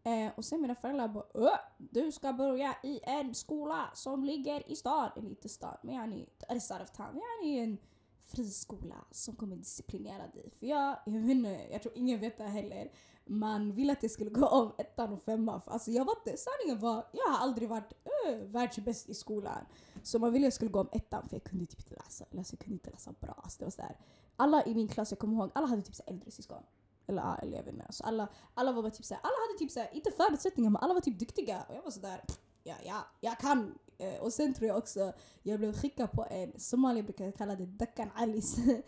Eh, 0.02 0.32
och 0.36 0.44
sen 0.44 0.60
mina 0.60 0.74
föräldrar 0.74 1.08
bara 1.08 1.24
Åh, 1.34 1.58
du 1.78 2.12
ska 2.12 2.32
börja 2.32 2.76
i 2.82 3.00
en 3.02 3.34
skola 3.34 3.90
som 3.94 4.24
ligger 4.24 4.70
i 4.70 4.76
stan, 4.76 5.10
eller 5.16 5.28
inte 5.28 5.48
stan, 5.48 5.76
men 5.82 5.94
yani, 5.94 6.26
Är 6.48 6.54
det 6.54 6.82
of 6.82 6.90
town. 6.90 7.20
Yani 7.20 7.58
en 7.58 7.78
friskola 8.22 9.04
som 9.10 9.36
kommer 9.36 9.56
disciplinera 9.56 10.26
dig. 10.26 10.50
För 10.58 10.66
jag, 10.66 10.96
jag 11.06 11.12
vet 11.12 11.30
inte, 11.30 11.66
jag 11.70 11.82
tror 11.82 11.96
ingen 11.96 12.20
vet 12.20 12.38
det 12.38 12.44
heller. 12.44 12.90
Man 13.26 13.72
ville 13.72 13.92
att 13.92 14.02
jag 14.02 14.10
skulle 14.10 14.30
gå 14.30 14.46
om 14.46 14.72
ettan 14.78 15.12
och 15.12 15.22
femman. 15.22 15.60
För 15.60 15.70
alltså 15.70 15.90
jag 15.90 16.04
var 16.04 16.14
inte, 16.16 16.36
sanningen 16.36 16.80
var, 16.80 17.06
jag 17.12 17.32
har 17.32 17.38
aldrig 17.38 17.68
varit 17.68 17.92
uh, 18.28 18.36
världsbäst 18.36 19.08
i 19.08 19.14
skolan. 19.14 19.66
Så 20.02 20.18
man 20.18 20.32
ville 20.32 20.44
att 20.44 20.46
jag 20.46 20.52
skulle 20.52 20.70
gå 20.70 20.80
om 20.80 20.88
ettan 20.92 21.28
för 21.28 21.36
jag 21.36 21.44
kunde 21.44 21.66
typ 21.66 21.80
inte 21.80 21.94
läsa. 21.94 22.24
Eller 22.30 22.38
alltså, 22.38 22.54
jag 22.54 22.60
kunde 22.60 22.74
inte 22.74 22.90
läsa 22.90 23.12
bra. 23.20 23.40
Alltså, 23.42 23.58
det 23.58 23.64
var 23.64 23.70
så 23.70 23.82
där. 23.82 23.98
Alla 24.36 24.64
i 24.64 24.74
min 24.74 24.88
klass, 24.88 25.10
jag 25.10 25.18
kommer 25.18 25.34
ihåg, 25.34 25.50
alla 25.54 25.66
hade 25.66 25.82
typ 25.82 25.94
så 25.94 26.02
äldre 26.06 26.30
syskon. 26.30 26.62
Eller 27.06 27.22
ja, 27.22 27.36
eleverna. 27.36 27.84
Så 27.90 28.04
alla, 28.04 28.28
alla 28.54 28.72
var 28.72 28.82
bara 28.82 28.90
typ 28.90 29.06
såhär, 29.06 29.20
alla 29.22 29.34
hade 29.48 29.58
typ 29.58 29.70
såhär, 29.70 29.90
inte 29.92 30.10
förutsättningar 30.10 30.70
men 30.70 30.82
alla 30.82 30.94
var 30.94 31.00
typ 31.00 31.18
duktiga. 31.18 31.64
Och 31.68 31.74
jag 31.74 31.82
var 31.82 31.90
sådär, 31.90 32.24
ja, 32.62 32.74
ja, 32.84 33.06
jag 33.20 33.38
kan. 33.38 33.78
Eh, 33.98 34.22
och 34.22 34.32
sen 34.32 34.54
tror 34.54 34.68
jag 34.68 34.78
också, 34.78 35.12
jag 35.42 35.58
blev 35.58 35.72
skickad 35.72 36.12
på 36.12 36.26
en, 36.30 36.52
Somalia 36.60 37.02
brukar 37.02 37.32
kalla 37.32 37.56
det 37.56 37.66
Deccan 37.66 38.10
Alice. 38.14 38.60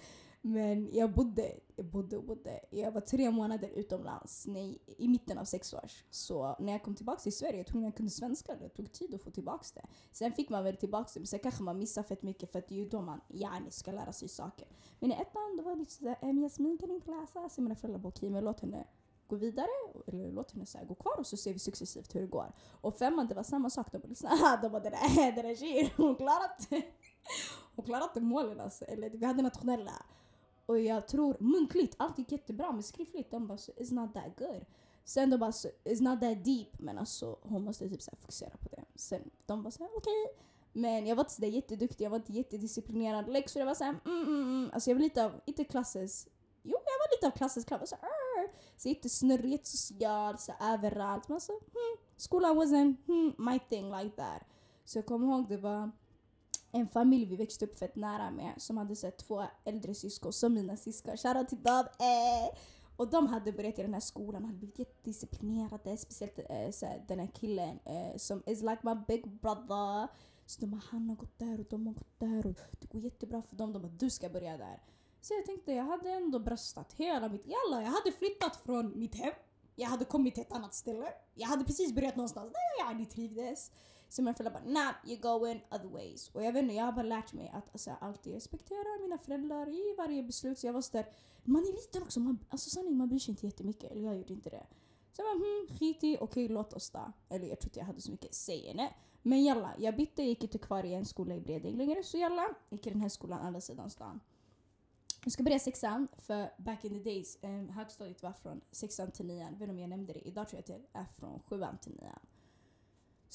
Men 0.49 0.89
jag 0.93 1.13
bodde, 1.13 1.53
jag 1.77 1.87
bodde 1.87 2.17
och 2.17 2.25
bodde. 2.25 2.61
Jag 2.71 2.93
var 2.93 3.01
tre 3.01 3.31
månader 3.31 3.69
utomlands 3.69 4.47
nej, 4.47 4.79
i 4.87 5.09
mitten 5.09 5.39
av 5.39 5.45
sex 5.45 5.75
års. 5.75 6.05
Så 6.11 6.57
när 6.59 6.73
jag 6.73 6.83
kom 6.83 6.95
tillbaka 6.95 7.21
till 7.21 7.37
Sverige, 7.37 7.57
jag 7.57 7.67
tror 7.67 7.83
jag 7.83 7.97
kunde 7.97 8.11
svenska, 8.11 8.55
det 8.55 8.69
tog 8.69 8.93
tid 8.93 9.15
att 9.15 9.23
få 9.23 9.31
tillbaka 9.31 9.65
det. 9.75 9.87
Sen 10.13 10.33
fick 10.33 10.49
man 10.49 10.65
väl 10.65 10.77
tillbaka 10.77 11.11
det, 11.15 11.21
men 11.21 11.27
sen 11.27 11.39
kanske 11.39 11.63
man 11.63 11.79
missar 11.79 12.03
fett 12.03 12.23
mycket 12.23 12.53
för 12.53 12.59
att 12.59 12.69
det 12.69 12.75
är 12.75 12.79
ju 12.79 12.89
då 12.89 13.01
man 13.01 13.21
gärna 13.29 13.71
ska 13.71 13.93
lära 13.93 14.13
sig 14.13 14.29
saker. 14.29 14.69
Men 14.99 15.13
i 15.13 15.15
ettan, 15.15 15.57
då 15.57 15.63
var 15.63 15.71
det 15.71 15.79
lite 15.79 15.93
sådär, 15.93 16.19
ähm, 16.23 16.43
Jasmin 16.43 16.79
kan 16.79 16.91
inte 16.91 17.11
läsa. 17.11 17.49
Så 17.49 17.63
mina 17.63 17.77
föräldrar 17.77 18.01
bara, 18.01 18.09
okej 18.09 18.31
men 18.31 18.45
låt 18.45 18.61
henne 18.61 18.87
gå 19.27 19.37
vidare, 19.37 19.69
eller 20.07 20.33
låt 20.33 20.53
henne 20.53 20.67
så 20.67 20.79
här, 20.79 20.85
gå 20.85 20.95
kvar 20.95 21.19
och 21.19 21.27
så 21.27 21.37
ser 21.37 21.53
vi 21.53 21.59
successivt 21.59 22.15
hur 22.15 22.21
det 22.21 22.27
går. 22.27 22.53
Och 22.81 22.99
femman, 22.99 23.27
det 23.27 23.35
var 23.35 23.43
samma 23.43 23.71
sak. 23.71 23.93
De 23.93 23.99
bara, 23.99 24.09
liksom, 24.09 24.29
de 24.63 24.69
bara 24.69 24.83
den 24.83 24.93
där, 24.93 25.33
den 25.33 25.47
där 25.47 25.57
tjejen, 25.57 25.91
hon 25.97 26.17
klarar 26.17 26.51
inte, 26.61 26.87
hon 27.77 27.85
klarar 27.85 28.05
inte 28.05 28.21
målen 28.21 28.61
alltså. 28.61 28.85
Eller 28.85 29.11
vi 29.11 29.27
hade 29.27 29.43
nationella. 29.43 29.93
Och 30.67 30.81
jag 30.81 31.09
tror 31.09 31.37
muntligt, 31.41 31.95
allt 31.99 32.19
gick 32.19 32.33
jättebra 32.33 32.73
men 32.73 32.83
skriftligt, 32.83 33.31
de 33.31 33.47
bara 33.47 33.59
it's 33.59 33.95
not 33.95 34.15
that 34.15 34.39
good. 34.39 34.65
Sen 35.05 35.31
de 35.31 35.37
bara 35.37 35.51
it's 35.51 36.03
not 36.03 36.21
that 36.21 36.45
deep 36.45 36.79
men 36.79 36.99
alltså 36.99 37.39
hon 37.43 37.65
måste 37.65 37.89
typ 37.89 38.03
så 38.03 38.17
fokusera 38.17 38.57
på 38.57 38.69
det. 38.69 38.85
Sen 38.95 39.31
de 39.47 39.63
bara 39.63 39.71
såhär 39.71 39.91
okej. 39.97 40.25
Okay. 40.25 40.47
Men 40.73 41.07
jag 41.07 41.17
var 41.17 41.25
inte 41.25 41.33
sådär 41.33 41.49
jätteduktig, 41.49 42.05
jag 42.05 42.11
var 42.11 42.17
inte 42.17 42.33
jättedisciplinerad. 42.33 43.29
Läxor 43.29 43.61
jag 43.61 43.67
var 43.67 43.75
såhär 43.75 44.01
mm, 44.05 44.23
mm, 44.23 44.43
mm. 44.43 44.71
Alltså 44.73 44.91
jag 44.91 44.95
var 44.95 45.03
lite 45.03 45.25
av, 45.25 45.33
inte 45.47 45.65
klassens, 45.65 46.29
jo 46.63 46.73
jag 46.73 46.99
var 46.99 47.17
lite 47.17 47.27
av 47.27 47.31
klassens 47.31 47.67
klass. 47.67 47.91
Så, 47.91 47.97
så 48.77 48.89
jättesnurrig, 48.89 49.53
jättesocial, 49.53 50.39
så 50.39 50.53
överallt. 50.61 51.29
Men 51.29 51.35
alltså 51.35 51.53
hmm, 51.53 51.97
skolan 52.17 52.57
wasn't 52.57 52.97
hmm, 53.07 53.35
my 53.39 53.59
thing 53.59 53.91
like 53.97 54.17
that. 54.17 54.43
Så 54.85 54.99
jag 54.99 55.07
kommer 55.07 55.27
ihåg 55.27 55.49
det 55.49 55.57
var 55.57 55.91
en 56.73 56.89
familj 56.89 57.27
vi 57.27 57.37
växte 57.37 57.65
upp 57.65 57.79
fett 57.79 57.97
nära 57.97 58.31
med 58.31 58.55
som 58.57 58.77
hade 58.77 58.97
sett 58.97 59.19
två 59.19 59.45
äldre 59.65 59.95
syskon 59.95 60.33
som 60.33 60.55
mina 60.55 60.77
syskon. 60.77 61.17
Shoutout 61.17 61.49
till 61.49 61.63
dem! 61.63 61.85
Eh! 61.99 62.59
Och 62.97 63.11
de 63.11 63.27
hade 63.27 63.53
börjat 63.53 63.79
i 63.79 63.83
den 63.83 63.95
här 63.95 64.01
skolan 64.01 64.43
och 64.43 64.49
hade 64.49 64.59
blivit 64.59 64.79
jättedisciplinerade. 64.79 65.97
Speciellt 65.97 66.39
eh, 66.39 66.71
såhär, 66.71 67.05
den 67.09 67.19
här 67.19 67.31
killen 67.35 67.79
eh, 67.85 68.17
som 68.17 68.43
is 68.47 68.63
like 68.63 68.79
my 68.83 68.95
big 69.09 69.29
brother. 69.29 70.09
Så 70.47 70.61
de 70.61 70.67
bara, 70.67 70.83
han 70.91 71.09
har 71.09 71.17
gått 71.17 71.39
där 71.39 71.61
och 71.61 71.67
de 71.71 71.87
har 71.87 71.95
gått 71.95 72.19
där 72.19 72.47
och 72.47 72.55
det 72.81 72.87
går 72.93 73.01
jättebra 73.01 73.43
för 73.43 73.57
dem. 73.57 73.73
De 73.73 73.83
bara, 73.83 73.93
du 73.93 74.11
ska 74.11 74.29
börja 74.29 74.57
där. 74.57 74.83
Så 75.21 75.35
jag 75.35 75.47
tänkte, 75.47 75.73
jag 75.73 75.85
hade 75.85 76.11
ändå 76.11 76.39
bröstat 76.39 76.93
hela 76.93 77.29
mitt... 77.29 77.47
Jalla, 77.47 77.83
jag 77.83 77.91
hade 77.91 78.13
flyttat 78.13 78.57
från 78.57 78.99
mitt 78.99 79.15
hem. 79.15 79.33
Jag 79.75 79.89
hade 79.89 80.05
kommit 80.05 80.35
till 80.35 80.43
ett 80.43 80.53
annat 80.53 80.75
ställe. 80.75 81.13
Jag 81.35 81.49
hade 81.49 81.65
precis 81.65 81.95
börjat 81.95 82.17
någonstans 82.17 82.53
där 82.53 82.99
jag 82.99 83.11
trivdes. 83.11 83.71
Så 84.09 84.23
mina 84.23 84.35
föräldrar 84.35 84.61
bara 84.61 84.73
nah, 84.73 84.93
you're 85.05 85.21
going 85.21 85.61
other 85.71 85.89
ways. 85.89 86.29
Och 86.29 86.45
jag 86.45 86.53
vet 86.53 86.63
inte, 86.63 86.75
jag 86.75 86.85
har 86.85 86.93
bara 86.93 87.03
lärt 87.03 87.33
mig 87.33 87.53
att 87.55 87.69
alltså, 87.73 87.91
alltid 88.01 88.35
respektera 88.35 89.03
mina 89.03 89.19
föräldrar 89.19 89.69
i 89.69 89.95
varje 89.99 90.23
beslut. 90.23 90.59
Så 90.59 90.67
jag 90.67 90.73
var 90.73 90.93
där. 90.93 91.07
Man 91.45 91.63
är 91.63 91.73
liten 91.73 92.03
också, 92.03 92.21
man, 92.21 92.39
alltså 92.49 92.71
sanning 92.71 92.97
man 92.97 93.09
bryr 93.09 93.19
sig 93.19 93.33
inte 93.33 93.47
jättemycket. 93.47 93.91
Eller 93.91 94.03
jag 94.03 94.17
gjorde 94.17 94.33
inte 94.33 94.51
det. 94.51 94.67
Så 95.13 95.23
jag 95.23 95.27
bara 95.27 95.47
hmm, 95.47 95.79
skit 95.79 96.05
i, 96.05 96.17
okej 96.17 96.25
okay, 96.25 96.49
låt 96.49 96.73
oss 96.73 96.91
då. 96.91 97.13
Eller 97.29 97.47
jag 97.47 97.61
tror 97.61 97.69
inte 97.69 97.79
jag 97.79 97.87
hade 97.87 98.01
så 98.01 98.11
mycket 98.11 98.35
sägande. 98.35 98.95
Men 99.23 99.45
jalla, 99.45 99.75
jag 99.79 99.97
bytte, 99.97 100.23
gick 100.23 100.43
inte 100.43 100.59
kvar 100.59 100.85
i 100.85 100.95
en 100.95 101.05
skola 101.05 101.35
i 101.35 101.41
Bredäng 101.41 101.77
längre. 101.77 102.03
Så 102.03 102.19
jalla, 102.19 102.49
gick 102.71 102.87
i 102.87 102.91
den 102.91 103.01
här 103.01 103.09
skolan 103.09 103.41
andra 103.41 103.61
sidan 103.61 103.91
stan. 103.91 104.21
Jag 105.25 105.33
ska 105.33 105.43
börja 105.43 105.59
sexan, 105.59 106.09
för 106.19 106.51
back 106.59 106.85
in 106.85 106.93
the 106.93 107.11
days, 107.11 107.39
eh, 107.43 107.51
högstadiet 107.51 108.23
var 108.23 108.33
från 108.33 108.61
sexan 108.71 109.11
till 109.11 109.27
nian. 109.27 109.53
Jag 109.53 109.59
vet 109.59 109.61
inte 109.61 109.71
om 109.71 109.79
jag 109.79 109.91
nämnde 109.91 110.13
det. 110.13 110.29
Idag 110.29 110.49
tror 110.49 110.63
jag 110.67 110.77
att 110.77 110.93
det 110.93 110.99
är 110.99 111.05
från 111.05 111.41
sjuan 111.41 111.79
till 111.79 111.93
nian. 112.01 112.19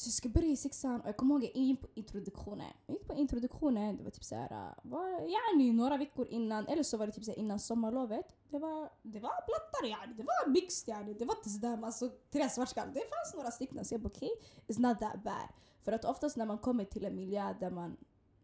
Så 0.01 0.07
jag 0.07 0.13
ska 0.13 0.29
börja 0.29 0.47
i 0.47 0.55
sexan 0.55 1.01
och 1.01 1.07
jag 1.07 1.17
kommer 1.17 1.35
ihåg 1.35 1.43
att 1.45 1.55
jag 1.55 1.65
gick 1.65 1.81
på 1.81 1.87
introduktionen. 1.93 2.73
Jag 2.87 2.97
gick 2.97 3.07
på 3.07 3.13
introduktionen, 3.13 3.97
det 3.97 4.03
var 4.03 4.11
typ 4.11 4.23
såhär, 4.23 4.51
äh, 4.51 4.73
var, 4.83 5.07
yani, 5.09 5.71
några 5.71 5.97
veckor 5.97 6.27
innan, 6.27 6.67
eller 6.67 6.83
så 6.83 6.97
var 6.97 7.05
det 7.05 7.11
typ 7.11 7.23
såhär 7.23 7.39
innan 7.39 7.59
sommarlovet. 7.59 8.35
Det 8.49 8.59
var, 8.59 8.89
det 9.01 9.19
var 9.19 9.31
blattar 9.45 9.87
yani, 9.87 10.13
det 10.13 10.23
var 10.23 10.49
mixed 10.49 10.89
yani. 10.95 11.13
Det 11.13 11.25
var 11.25 11.35
inte 11.35 11.49
sådär 11.49 11.77
man 11.77 11.93
såg 11.93 12.09
alltså, 12.09 12.21
tre 12.31 12.49
svartskallar. 12.49 12.93
Det 12.93 12.99
fanns 12.99 13.35
några 13.35 13.51
stycken 13.51 13.85
så 13.85 13.93
jag 13.93 14.01
bara 14.01 14.11
okej, 14.15 14.29
okay, 14.31 14.75
it's 14.75 14.81
not 14.89 14.99
that 14.99 15.23
bad. 15.23 15.49
För 15.81 15.91
att 15.91 16.05
oftast 16.05 16.37
när 16.37 16.45
man 16.45 16.57
kommer 16.57 16.85
till 16.85 17.05
en 17.05 17.15
miljö 17.15 17.53
där 17.59 17.71
man, 17.71 17.97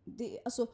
det, 0.03 0.39
alltså 0.45 0.67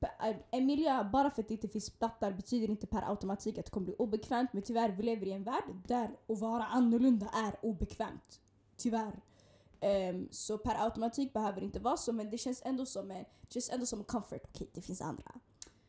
äh, 0.00 0.36
en 0.50 0.66
miljö, 0.66 1.04
bara 1.04 1.30
för 1.30 1.42
att 1.42 1.48
det 1.48 1.54
inte 1.54 1.68
finns 1.68 1.90
plattar 1.90 2.32
betyder 2.32 2.70
inte 2.70 2.86
per 2.86 3.10
automatik 3.10 3.58
att 3.58 3.64
det 3.64 3.70
kommer 3.70 3.84
bli 3.84 3.94
obekvämt. 3.98 4.52
Men 4.52 4.62
tyvärr, 4.62 4.88
vi 4.90 5.02
lever 5.02 5.26
i 5.26 5.32
en 5.32 5.44
värld 5.44 5.64
där 5.86 6.10
att 6.28 6.40
vara 6.40 6.64
annorlunda 6.64 7.26
är 7.34 7.56
obekvämt. 7.62 8.40
Tyvärr. 8.76 9.20
Um, 9.82 10.28
så 10.30 10.58
per 10.58 10.84
automatik 10.84 11.32
behöver 11.32 11.60
det 11.60 11.66
inte 11.66 11.78
vara 11.80 11.96
så 11.96 12.12
men 12.12 12.30
det 12.30 12.38
känns 12.38 12.62
ändå 12.64 12.86
som 12.86 13.10
en, 13.10 13.24
det 13.40 13.52
känns 13.52 13.70
ändå 13.70 13.86
som 13.86 14.04
comfort. 14.04 14.42
Okej, 14.44 14.50
okay, 14.52 14.68
det 14.74 14.80
finns 14.80 15.00
andra. 15.00 15.32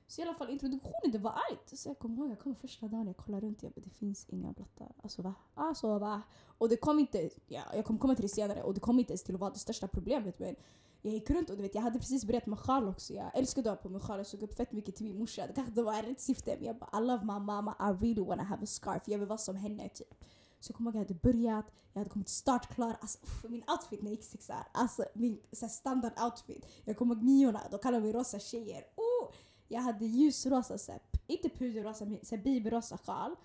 Så 0.07 0.21
i 0.21 0.23
alla 0.23 0.33
fall 0.33 0.49
introduktionen, 0.49 1.11
det 1.11 1.17
var 1.17 1.31
argt. 1.31 1.77
Så 1.79 1.89
jag 1.89 1.99
kommer 1.99 2.17
ihåg, 2.17 2.31
jag 2.31 2.39
kom 2.39 2.55
första 2.55 2.87
dagen, 2.87 3.07
jag 3.07 3.17
kollade 3.17 3.47
runt 3.47 3.57
och 3.57 3.63
jag 3.63 3.71
bara, 3.71 3.81
det 3.81 3.89
finns 3.89 4.25
inga 4.29 4.51
blattar. 4.51 4.91
Alltså 5.03 5.21
va? 5.21 5.33
Alltså 5.55 5.99
va? 5.99 6.21
Och 6.57 6.69
det 6.69 6.77
kom 6.77 6.99
inte, 6.99 7.29
ja, 7.47 7.61
jag 7.73 7.85
kommer 7.85 7.99
komma 7.99 8.15
till 8.15 8.21
det 8.21 8.29
senare, 8.29 8.63
och 8.63 8.73
det 8.73 8.79
kom 8.79 8.99
inte 8.99 9.11
ens 9.11 9.23
till 9.23 9.35
att 9.35 9.41
vara 9.41 9.51
det 9.51 9.59
största 9.59 9.87
problemet. 9.87 10.39
Men 10.39 10.55
jag 11.01 11.13
gick 11.13 11.29
runt 11.29 11.49
och 11.49 11.55
du 11.55 11.61
vet, 11.61 11.75
jag 11.75 11.81
hade 11.81 11.99
precis 11.99 12.25
börjat 12.25 12.45
med 12.45 12.59
sjal 12.59 12.87
också. 12.87 13.13
Jag 13.13 13.37
älskade 13.37 13.71
att 13.71 13.77
ha 13.77 13.83
på 13.83 13.89
mig 13.89 14.01
sjal, 14.01 14.17
jag 14.17 14.27
såg 14.27 14.43
upp 14.43 14.53
fett 14.53 14.71
mycket 14.71 14.95
till 14.95 15.05
min 15.05 15.19
morsa. 15.19 15.47
Det 15.47 15.53
kanske 15.53 15.69
inte 15.69 15.83
var 15.83 16.03
rätt 16.03 16.21
syfte 16.21 16.55
men 16.57 16.67
jag 16.67 16.75
bara 16.75 16.99
I 16.99 17.05
love 17.05 17.25
my 17.25 17.39
mama, 17.39 17.75
I 17.79 18.05
really 18.05 18.21
wanna 18.21 18.43
have 18.43 18.63
a 18.63 18.67
scarf. 18.67 19.03
Jag 19.05 19.19
vill 19.19 19.27
vara 19.27 19.37
som 19.37 19.55
henne 19.55 19.89
typ. 19.89 20.13
Så 20.61 20.71
jag 20.71 20.77
kommer 20.77 20.91
ihåg 20.91 21.01
att 21.01 21.09
jag 21.09 21.15
hade 21.15 21.33
börjat, 21.33 21.65
jag 21.93 21.99
hade 21.99 22.09
kommit 22.09 22.29
startklar. 22.29 22.97
Alltså, 23.01 23.19
uff, 23.23 23.45
min 23.49 23.63
outfit 23.69 24.01
när 24.01 24.09
jag 24.09 24.15
gick 24.15 24.23
sexar, 24.23 24.67
alltså 24.71 25.05
min 25.13 25.39
så 25.51 25.67
standard 25.67 26.13
outfit. 26.23 26.65
Jag 26.85 26.97
kommer 26.97 27.15
ihåg 27.15 27.23
niorna, 27.23 27.61
de 27.71 27.79
kallade 27.79 28.03
mig 28.03 28.13
rosa 28.13 28.39
tjejer. 28.39 28.83
Oh, 28.95 29.33
jag 29.67 29.81
hade 29.81 30.05
ljusrosa, 30.05 30.77
så 30.77 30.91
här, 30.91 31.01
inte 31.27 31.49
puderrosa, 31.49 32.05
men 32.05 32.19
så 32.23 32.37
babyrosa 32.37 32.97
sjal. 32.97 33.35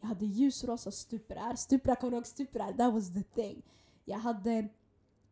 Jag 0.00 0.08
hade 0.08 0.26
ljusrosa 0.26 0.90
stuprar. 0.90 1.54
Stuprar, 1.54 1.94
kommer 1.94 2.10
du 2.10 2.16
ihåg 2.16 2.26
stuprar? 2.26 2.72
That 2.72 2.92
was 2.92 3.14
the 3.14 3.22
thing. 3.22 3.62
Jag 4.04 4.18
hade 4.18 4.68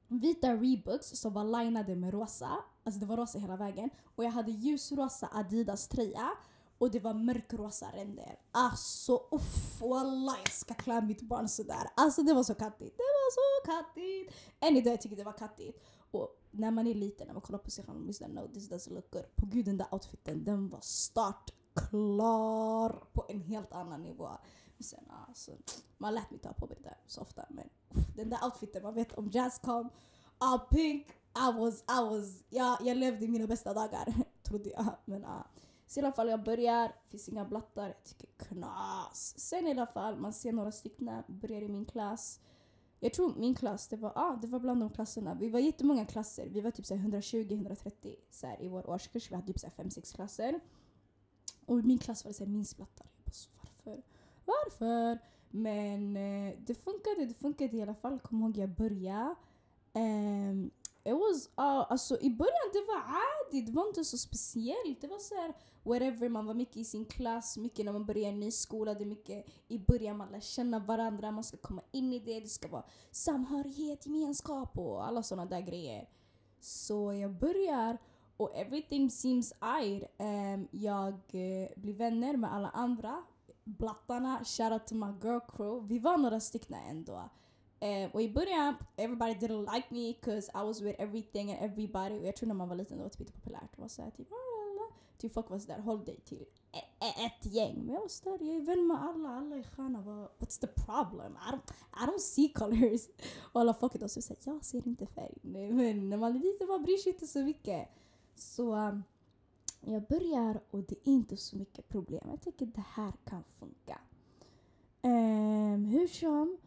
vita 0.08 0.54
Reeboks 0.54 1.06
som 1.06 1.32
var 1.32 1.44
linade 1.44 1.96
med 1.96 2.12
rosa. 2.12 2.50
Alltså 2.84 3.00
det 3.00 3.06
var 3.06 3.16
rosa 3.16 3.38
hela 3.38 3.56
vägen. 3.56 3.90
Och 4.04 4.24
jag 4.24 4.30
hade 4.30 4.50
ljusrosa 4.50 5.28
Adidas 5.32 5.88
tröja 5.88 6.30
och 6.78 6.90
det 6.90 7.00
var 7.00 7.14
mörkrosa 7.14 7.86
ränder. 7.92 8.38
Alltså 8.52 9.22
uff, 9.30 9.80
wallah 9.80 10.36
jag 10.44 10.52
ska 10.52 10.74
klä 10.74 11.00
mitt 11.00 11.22
barn 11.22 11.48
sådär. 11.48 11.88
Alltså 11.96 12.22
det 12.22 12.34
var 12.34 12.42
så 12.42 12.54
kattigt. 12.54 12.96
Det 12.96 13.02
var 13.02 13.32
så 13.32 13.66
kattigt. 13.72 14.32
Än 14.60 14.76
idag 14.76 14.98
jag 15.02 15.16
det 15.16 15.24
var 15.24 15.38
kattigt. 15.38 15.80
Och 16.10 16.40
när 16.50 16.70
man 16.70 16.86
är 16.86 16.94
liten, 16.94 17.26
när 17.26 17.34
man 17.34 17.42
kollar 17.42 17.58
på 17.58 17.70
sig 17.70 17.84
själv, 17.84 17.98
man 17.98 18.14
no 18.34 18.48
this 18.54 18.70
doesn't 18.70 18.94
look 18.94 19.10
good. 19.10 19.36
På 19.36 19.46
gud 19.46 19.64
den 19.64 19.76
där 19.76 19.86
outfiten, 19.90 20.44
den 20.44 20.68
var 20.68 20.80
startklar 20.80 22.88
på 23.12 23.24
en 23.28 23.40
helt 23.40 23.72
annan 23.72 24.02
nivå. 24.02 24.28
sen, 24.80 25.04
alltså, 25.28 25.50
man 25.98 26.14
lät 26.14 26.30
mig 26.30 26.40
ta 26.40 26.52
på 26.52 26.66
mig 26.66 26.76
det 26.76 26.82
där 26.88 26.98
så 27.06 27.20
ofta 27.20 27.46
men 27.48 27.68
uff, 27.90 28.06
den 28.16 28.30
där 28.30 28.44
outfiten, 28.44 28.82
man 28.82 28.94
vet 28.94 29.12
om 29.12 29.30
jazz 29.30 29.58
kom, 29.58 29.90
all 30.38 30.58
pink, 30.58 31.06
I 31.36 31.58
was, 31.58 31.82
I 31.82 32.00
was, 32.10 32.44
ja, 32.48 32.78
jag 32.82 32.96
levde 32.96 33.28
mina 33.28 33.46
bästa 33.46 33.74
dagar 33.74 34.14
trodde 34.42 34.70
jag. 34.70 34.96
Men, 35.04 35.24
uh, 35.24 35.42
så 35.86 36.00
i 36.00 36.02
alla 36.02 36.12
fall 36.12 36.28
jag 36.28 36.44
börjar, 36.44 36.92
finns 37.08 37.28
inga 37.28 37.44
blattar, 37.44 37.86
jag 37.86 38.04
tycker 38.04 38.26
knas. 38.26 39.34
Sen 39.36 39.66
i 39.66 39.70
alla 39.70 39.86
fall, 39.86 40.16
man 40.16 40.32
ser 40.32 40.52
några 40.52 40.72
stycken, 40.72 41.22
börjar 41.26 41.62
i 41.62 41.68
min 41.68 41.84
klass. 41.84 42.40
Jag 43.00 43.12
tror 43.12 43.34
min 43.36 43.54
klass, 43.54 43.88
det 43.88 43.96
var, 43.96 44.12
ah, 44.14 44.36
det 44.42 44.46
var 44.46 44.60
bland 44.60 44.80
de 44.80 44.90
klasserna. 44.90 45.34
Vi 45.34 45.48
var 45.48 45.60
jättemånga 45.60 46.06
klasser. 46.06 46.48
Vi 46.48 46.60
var 46.60 46.70
typ 46.70 46.84
120-130 46.84 48.60
i 48.60 48.68
vår 48.68 48.90
årskurs. 48.90 49.30
Vi 49.30 49.34
hade 49.34 49.46
typ 49.46 49.56
5-6 49.56 50.14
klasser. 50.14 50.60
Och 51.66 51.78
i 51.78 51.82
min 51.82 51.98
klass 51.98 52.24
var 52.24 52.30
det 52.30 52.34
så 52.34 52.44
här, 52.44 52.50
minst 52.50 52.76
blattar. 52.76 53.06
Jag 53.16 53.24
bara, 53.24 53.32
så, 53.32 53.50
varför? 53.62 54.02
Varför? 54.44 55.18
Men 55.50 56.16
eh, 56.16 56.54
det 56.66 56.74
funkade, 56.74 57.26
det 57.26 57.34
funkade 57.34 57.76
i 57.76 57.82
alla 57.82 57.94
fall. 57.94 58.18
Kom 58.18 58.42
ihåg 58.42 58.56
jag 58.56 58.68
började. 58.68 59.34
Um, 59.92 60.70
it 61.04 61.12
was, 61.12 61.46
uh, 61.46 61.92
alltså 61.92 62.20
i 62.20 62.30
början 62.30 62.70
det 62.72 62.84
var 62.88 63.02
adi, 63.46 63.60
det 63.62 63.72
var 63.72 63.86
inte 63.88 64.04
så 64.04 64.18
speciellt. 64.18 65.00
Det 65.00 65.06
var 65.06 65.18
så 65.18 65.34
här, 65.34 65.54
whatever, 65.84 66.28
man 66.28 66.46
var 66.46 66.54
mycket 66.54 66.76
i 66.76 66.84
sin 66.84 67.04
klass, 67.04 67.56
mycket 67.56 67.84
när 67.84 67.92
man 67.92 68.06
börjar 68.06 68.28
en 68.28 68.40
ny 68.40 68.50
skola, 68.50 68.94
det 68.94 69.04
är 69.04 69.06
mycket 69.06 69.46
i 69.68 69.78
början 69.78 70.16
man 70.16 70.32
lär 70.32 70.40
känna 70.40 70.78
varandra, 70.78 71.30
man 71.30 71.44
ska 71.44 71.56
komma 71.56 71.82
in 71.92 72.12
i 72.12 72.18
det, 72.18 72.40
det 72.40 72.48
ska 72.48 72.68
vara 72.68 72.84
samhörighet, 73.10 74.06
gemenskap 74.06 74.78
och 74.78 75.06
alla 75.06 75.22
sådana 75.22 75.50
där 75.50 75.60
grejer. 75.60 76.08
Så 76.60 77.12
jag 77.12 77.30
börjar 77.30 77.98
och 78.36 78.56
everything 78.56 79.10
seems 79.10 79.52
eyed. 79.62 80.02
Um, 80.18 80.26
ehm, 80.26 80.68
jag 80.70 81.14
uh, 81.14 81.68
blir 81.76 81.94
vänner 81.94 82.36
med 82.36 82.54
alla 82.54 82.68
andra. 82.68 83.22
Blattarna, 83.64 84.44
shoutout 84.44 84.86
to 84.86 84.94
my 84.94 85.12
girl 85.22 85.40
crew. 85.56 85.86
Vi 85.88 85.98
var 85.98 86.18
några 86.18 86.40
stycken 86.40 86.76
ändå. 86.90 87.30
Um, 87.80 88.10
och 88.12 88.22
i 88.22 88.32
början, 88.32 88.74
everybody 88.96 89.34
didn't 89.34 89.74
like 89.74 89.86
me 89.90 90.12
cause 90.12 90.50
I 90.54 90.66
was 90.66 90.80
with 90.80 91.00
everything 91.00 91.52
and 91.52 91.62
everybody. 91.62 92.18
Och 92.18 92.26
jag 92.26 92.36
tror 92.36 92.46
när 92.46 92.54
man 92.54 92.68
var 92.68 92.76
liten 92.76 92.96
då 92.96 93.02
var 93.02 93.10
typ 93.10 93.20
inte 93.20 93.32
populärt. 93.32 93.76
Det 93.76 93.82
var 93.82 93.88
såhär 93.88 94.10
typ 94.10 94.28
Typ 95.18 95.32
folk 95.32 95.50
var 95.50 95.58
sådär, 95.58 95.78
håll 95.78 96.04
dig 96.04 96.20
till 96.20 96.46
e-, 96.72 97.04
e-, 97.06 97.26
ett 97.26 97.46
gäng. 97.52 97.84
Men 97.84 97.94
jag 97.94 98.00
var 98.00 98.08
sådär, 98.08 98.38
jag 98.40 98.56
är 98.56 98.60
vän 98.60 98.86
med 98.86 99.02
alla, 99.02 99.28
alla 99.28 99.56
är 99.56 99.62
sköna. 99.62 100.28
What's 100.38 100.60
the 100.60 100.66
problem? 100.66 101.36
I 101.36 101.52
don't, 101.52 101.72
I 101.92 102.06
don't 102.06 102.18
see 102.18 102.48
colors. 102.48 103.08
Och 103.52 103.60
alla 103.60 103.74
folket 103.74 104.00
då 104.00 104.08
såhär, 104.08 104.38
jag 104.44 104.64
ser 104.64 104.86
inte 104.88 105.06
färg. 105.06 105.34
Men 105.42 106.08
när 106.08 106.16
man 106.16 106.36
är 106.36 106.40
liten 106.40 106.68
man 106.68 106.82
bryr 106.82 106.96
sig 106.96 107.12
inte 107.12 107.26
så 107.26 107.38
mycket. 107.38 107.88
Så 108.34 108.74
um, 108.74 109.02
jag 109.80 110.02
börjar 110.02 110.60
och 110.70 110.82
det 110.82 110.94
är 110.94 111.12
inte 111.12 111.36
så 111.36 111.56
mycket 111.56 111.88
problem. 111.88 112.28
Jag 112.30 112.40
tycker 112.40 112.66
det 112.66 112.84
här 112.88 113.12
kan 113.24 113.42
funka. 113.58 114.00
Um, 115.02 115.84
hur 115.84 116.06
som, 116.06 116.58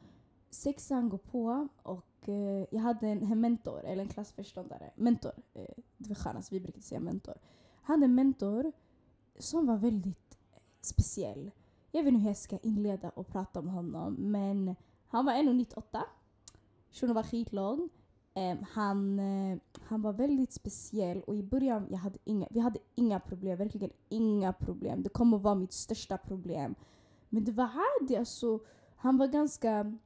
sexan 0.49 1.09
går 1.09 1.17
på 1.17 1.67
och 1.83 2.27
uh, 2.27 2.65
jag 2.71 2.79
hade 2.79 3.07
en, 3.07 3.41
mentor, 3.41 3.85
eller 3.85 4.03
en 4.03 4.09
klassförståndare. 4.09 4.91
Mentor, 4.95 5.31
uh, 5.55 5.83
det 5.97 6.09
var 6.09 6.15
skönast. 6.15 6.51
vi 6.51 6.59
brukade 6.59 6.83
säga 6.83 6.99
mentor. 6.99 7.35
Hade 7.87 8.05
en 8.05 8.15
mentor 8.15 8.71
som 9.39 9.65
var 9.65 9.77
väldigt 9.77 10.37
speciell. 10.81 11.51
Jag 11.91 12.03
vet 12.03 12.13
inte 12.13 12.21
hur 12.21 12.29
jag 12.29 12.37
ska 12.37 12.57
inleda 12.57 13.09
och 13.09 13.27
prata 13.27 13.59
om 13.59 13.67
honom 13.67 14.13
men 14.13 14.75
han 15.07 15.25
var 15.25 15.33
1,98. 15.33 16.01
Shunon 16.91 17.15
var 17.15 17.23
skitlång. 17.23 17.89
Um, 18.35 18.57
han, 18.71 19.19
uh, 19.19 19.57
han 19.81 20.01
var 20.01 20.13
väldigt 20.13 20.53
speciell 20.53 21.21
och 21.21 21.35
i 21.35 21.43
början 21.43 21.87
jag 21.89 21.97
hade 21.97 22.19
inga, 22.23 22.47
vi 22.51 22.59
hade 22.59 22.79
inga 22.95 23.19
problem, 23.19 23.57
verkligen 23.57 23.91
inga 24.09 24.53
problem. 24.53 25.03
Det 25.03 25.09
kommer 25.09 25.37
vara 25.37 25.55
mitt 25.55 25.73
största 25.73 26.17
problem. 26.17 26.75
Men 27.29 27.43
det 27.43 27.51
var 27.51 27.65
Hadi, 27.65 28.17
alltså, 28.17 28.59
han 28.95 29.17
var 29.17 29.27
ganska 29.27 29.97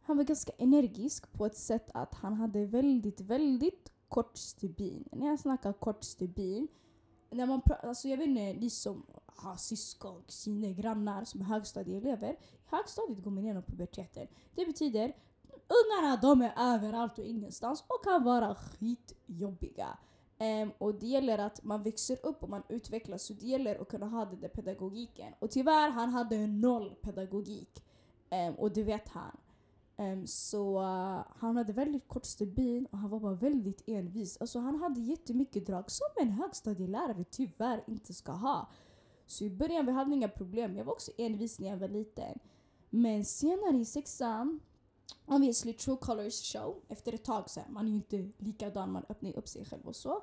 han 0.00 0.16
var 0.16 0.24
ganska 0.24 0.52
energisk 0.58 1.32
på 1.32 1.46
ett 1.46 1.56
sätt 1.56 1.90
att 1.94 2.14
han 2.14 2.34
hade 2.34 2.66
väldigt, 2.66 3.20
väldigt 3.20 3.92
kort 4.08 4.36
stubin. 4.36 5.08
När 5.12 5.26
jag 5.26 5.40
snackar 5.40 5.72
kort 5.72 6.04
stubin, 6.04 6.68
när 7.32 7.46
man 7.46 7.62
alltså 7.82 8.08
jag 8.08 8.16
vet 8.16 8.26
inte, 8.26 8.52
ni 8.52 8.70
som 8.70 9.06
har 9.26 9.56
syskon, 9.56 10.22
kusiner, 10.26 10.70
grannar 10.70 11.24
som 11.24 11.40
är 11.40 11.44
högstadieelever. 11.44 12.32
I 12.32 12.36
högstadiet 12.66 13.22
går 13.22 13.30
man 13.30 13.44
igenom 13.44 13.62
puberteten. 13.62 14.26
Det 14.54 14.66
betyder 14.66 15.12
Ungarna 15.72 16.16
de 16.16 16.42
är 16.42 16.52
överallt 16.56 17.18
och 17.18 17.24
ingenstans 17.24 17.84
och 17.88 18.04
kan 18.04 18.24
vara 18.24 18.54
skitjobbiga. 18.54 19.98
Um, 20.38 20.72
och 20.78 20.94
det 20.94 21.06
gäller 21.06 21.38
att 21.38 21.64
man 21.64 21.82
växer 21.82 22.26
upp 22.26 22.42
och 22.42 22.48
man 22.48 22.62
utvecklas 22.68 23.22
så 23.22 23.32
det 23.32 23.46
gäller 23.46 23.82
att 23.82 23.88
kunna 23.88 24.06
ha 24.06 24.24
den 24.24 24.40
där 24.40 24.48
pedagogiken. 24.48 25.32
Och 25.38 25.50
tyvärr, 25.50 25.90
han 25.90 26.10
hade 26.10 26.46
noll 26.46 26.94
pedagogik. 27.02 27.84
Um, 28.30 28.54
och 28.54 28.72
det 28.72 28.82
vet 28.82 29.08
han. 29.08 29.36
Um, 29.96 30.26
så 30.26 30.80
uh, 30.80 31.24
han 31.36 31.56
hade 31.56 31.72
väldigt 31.72 32.08
kort 32.08 32.24
stubin 32.24 32.86
och 32.86 32.98
han 32.98 33.10
var 33.10 33.20
bara 33.20 33.34
väldigt 33.34 33.82
envis. 33.86 34.36
Alltså 34.40 34.58
han 34.58 34.80
hade 34.80 35.00
jättemycket 35.00 35.66
drag 35.66 35.90
som 35.90 36.06
en 36.20 36.30
högstadielärare 36.30 37.24
tyvärr 37.30 37.84
inte 37.86 38.14
ska 38.14 38.32
ha. 38.32 38.68
Så 39.26 39.44
i 39.44 39.50
början 39.50 39.86
vi 39.86 39.92
hade 39.92 40.14
inga 40.14 40.28
problem. 40.28 40.76
Jag 40.76 40.84
var 40.84 40.92
också 40.92 41.10
envis 41.18 41.58
när 41.58 41.68
jag 41.68 41.76
var 41.76 41.88
liten. 41.88 42.38
Men 42.90 43.24
senare 43.24 43.76
i 43.76 43.84
sexan 43.84 44.60
obviously 45.26 45.72
true 45.72 45.96
colors 45.96 46.52
show. 46.52 46.82
Efter 46.88 47.12
ett 47.12 47.24
tag 47.24 47.50
så 47.50 47.60
här, 47.60 47.68
man 47.68 47.86
är 47.86 47.90
ju 47.90 47.96
inte 47.96 48.28
likadan, 48.38 48.92
man 48.92 49.04
öppnar 49.08 49.30
ju 49.30 49.36
upp 49.36 49.48
sig 49.48 49.64
själv 49.64 49.86
och 49.86 49.96
så. 49.96 50.22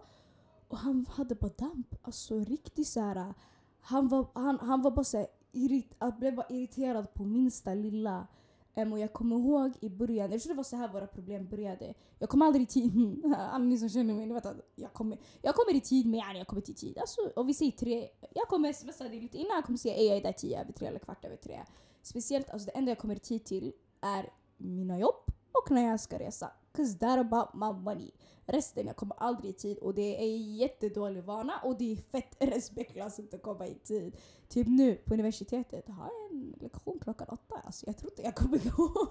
Och 0.68 0.78
han 0.78 1.06
hade 1.10 1.36
bara 1.36 1.52
damp. 1.58 1.96
Alltså 2.02 2.40
riktigt 2.40 2.88
så 2.88 3.00
här. 3.00 3.34
Han 3.82 4.08
var, 4.08 4.28
han, 4.34 4.60
han 4.60 4.82
var 4.82 4.92
bara 4.92 5.04
så 5.04 5.18
här, 5.18 5.28
irrit, 5.52 5.96
blev 6.20 6.36
bara 6.36 6.48
irriterad 6.50 7.14
på 7.14 7.26
minsta 7.26 7.74
lilla. 7.74 8.28
Um, 8.76 8.94
och 8.94 9.00
jag 9.00 9.14
kommer 9.14 9.36
ihåg 9.36 9.72
i 9.82 9.90
början, 9.90 10.32
jag 10.32 10.42
tror 10.42 10.54
det 10.54 10.58
var 10.58 10.64
så 10.64 10.76
här 10.76 10.88
våra 10.88 11.08
problem 11.08 11.48
började. 11.48 11.94
Jag 12.20 12.30
kommer 12.30 12.46
aldrig 12.46 12.64
i 12.64 12.66
tid. 12.66 13.26
Alla 13.38 13.64
ni 13.64 13.78
som 13.78 13.90
känner 13.90 14.14
mig, 14.14 14.26
ni 14.26 14.34
vet 14.34 14.46
att 14.46 14.62
jag 14.76 14.94
kommer, 14.94 15.18
jag 15.42 15.56
kommer 15.56 15.76
i 15.76 15.82
tid 15.82 16.06
men 16.06 16.36
jag 16.38 16.48
kommer 16.48 16.62
till 16.62 16.76
tid. 16.76 16.98
Alltså, 16.98 17.22
och 17.36 17.50
vi 17.50 17.54
säger 17.54 17.72
tre, 17.72 18.10
jag 18.36 18.48
kommer 18.48 18.74
smsa 18.74 19.04
dig 19.04 19.22
lite 19.22 19.38
innan, 19.38 19.56
jag 19.56 19.66
kommer 19.66 19.78
säga 19.78 20.02
jag 20.04 20.18
är 20.18 20.24
där 20.24 20.32
tio 20.32 20.62
över 20.62 20.74
tre 20.74 20.88
eller 20.88 21.00
kvart 21.00 21.26
över 21.26 21.36
tre. 21.36 21.60
Speciellt, 22.02 22.50
alltså 22.50 22.66
det 22.66 22.72
enda 22.72 22.92
jag 22.92 22.98
kommer 22.98 23.16
i 23.16 23.20
tid 23.20 23.46
till 23.46 23.74
är 24.02 24.30
mina 24.58 25.00
jobb 25.00 25.32
och 25.52 25.72
när 25.72 25.90
jag 25.90 26.00
ska 26.00 26.20
resa. 26.20 26.52
Cause 26.80 26.98
that 26.98 27.20
about 27.20 27.54
my 27.54 27.74
money. 27.84 28.12
Resten, 28.46 28.88
jag 28.88 28.96
kommer 28.96 29.16
aldrig 29.16 29.50
i 29.50 29.54
tid 29.54 29.78
och 29.78 29.94
det 29.94 30.16
är 30.16 30.22
en 30.22 30.56
jättedålig 30.56 31.24
vana 31.24 31.54
och 31.64 31.78
det 31.78 31.92
är 31.92 31.96
fett 31.96 32.36
respektlöst 32.40 33.20
att 33.20 33.20
inte 33.20 33.38
komma 33.38 33.68
i 33.68 33.76
tid. 33.76 34.18
Typ 34.50 34.68
nu 34.68 34.96
på 34.96 35.14
universitetet 35.14 35.88
har 35.90 36.04
jag 36.06 36.32
en 36.32 36.54
lektion 36.60 37.00
klockan 37.02 37.28
åtta. 37.30 37.62
Alltså 37.66 37.86
jag 37.86 37.98
tror 37.98 38.12
inte 38.12 38.22
jag 38.22 38.36
kommer 38.36 38.60
gå. 38.78 39.10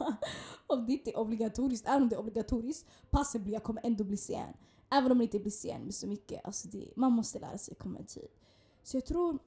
om 0.66 0.87
det 0.87 0.92
inte 0.92 1.11
är 1.11 1.18
obligatoriskt. 1.18 1.88
Även 1.88 2.02
om 2.02 2.09
det 2.09 2.16
är 2.16 2.20
obligatoriskt, 2.20 2.87
passet 3.11 3.42
blir 3.42 3.52
jag 3.52 3.62
kommer 3.62 3.87
ändå 3.87 4.04
bli 4.04 4.16
sen. 4.16 4.54
Även 4.90 5.12
om 5.12 5.18
det 5.18 5.24
inte 5.24 5.38
blir 5.38 5.50
sen 5.50 5.83
med 5.83 5.94
så 5.94 6.07
mycket. 6.07 6.44
Alltså 6.44 6.68
det, 6.68 6.92
man 6.96 7.12
måste 7.12 7.38
lära 7.38 7.59
sig 7.59 7.72
att 7.72 7.78
komma 7.78 7.98
i 7.98 8.04
tid. 8.04 8.28
Så 8.83 8.96
jag 8.96 9.07
tror 9.07 9.38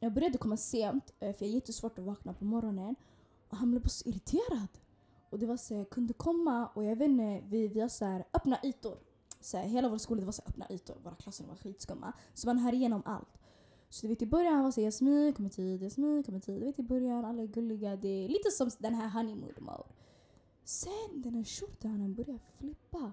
jag 0.00 0.12
började 0.12 0.38
komma 0.38 0.56
sent 0.56 1.12
eh, 1.20 1.36
för 1.36 1.44
jag 1.44 1.50
är 1.50 1.54
jättesvårt 1.54 1.98
att 1.98 2.04
vakna 2.04 2.34
på 2.34 2.44
morgonen. 2.44 2.96
Och 3.48 3.56
han 3.56 3.70
blev 3.70 3.82
bara 3.82 3.88
så 3.88 4.08
irriterad. 4.08 4.68
Och 5.36 5.40
det 5.40 5.46
var 5.46 5.56
så 5.56 5.74
jag 5.74 5.90
kunde 5.90 6.14
komma 6.14 6.66
och 6.66 6.84
jag 6.84 6.96
vet 6.96 7.08
inte, 7.08 7.42
vi, 7.48 7.68
vi 7.68 7.80
har 7.80 7.88
så 7.88 8.04
här 8.04 8.24
öppna 8.32 8.58
ytor. 8.62 8.98
Så 9.40 9.56
här, 9.56 9.64
hela 9.64 9.88
vår 9.88 9.98
skola 9.98 10.20
det 10.20 10.26
var 10.26 10.32
så 10.32 10.42
här, 10.42 10.48
öppna 10.48 10.66
ytor, 10.70 10.96
våra 11.02 11.14
klasser 11.14 11.44
var 11.44 11.56
skitskumma. 11.56 12.12
Så 12.34 12.46
man 12.46 12.58
hör 12.58 12.74
igenom 12.74 13.02
allt. 13.04 13.38
Så 13.88 14.06
du 14.06 14.08
vet 14.08 14.22
i 14.22 14.26
början 14.26 14.64
var 14.64 14.70
så 14.70 14.80
Jasmin 14.80 15.32
kommer 15.32 15.48
tid, 15.48 15.82
Jasmin 15.82 16.22
kommer 16.22 16.40
tid. 16.40 16.60
Du 16.60 16.66
vet 16.66 16.78
i 16.78 16.82
början, 16.82 17.24
alla 17.24 17.42
är 17.42 17.46
gulliga. 17.46 17.96
Det 17.96 18.08
är 18.24 18.28
lite 18.28 18.50
som 18.50 18.70
den 18.78 18.94
här 18.94 19.08
honeymoon 19.08 19.54
mode. 19.58 19.88
Sen 20.64 21.22
den 21.22 21.34
här 21.34 21.44
shortanen 21.44 22.14
börjar 22.14 22.38
flippa. 22.58 23.12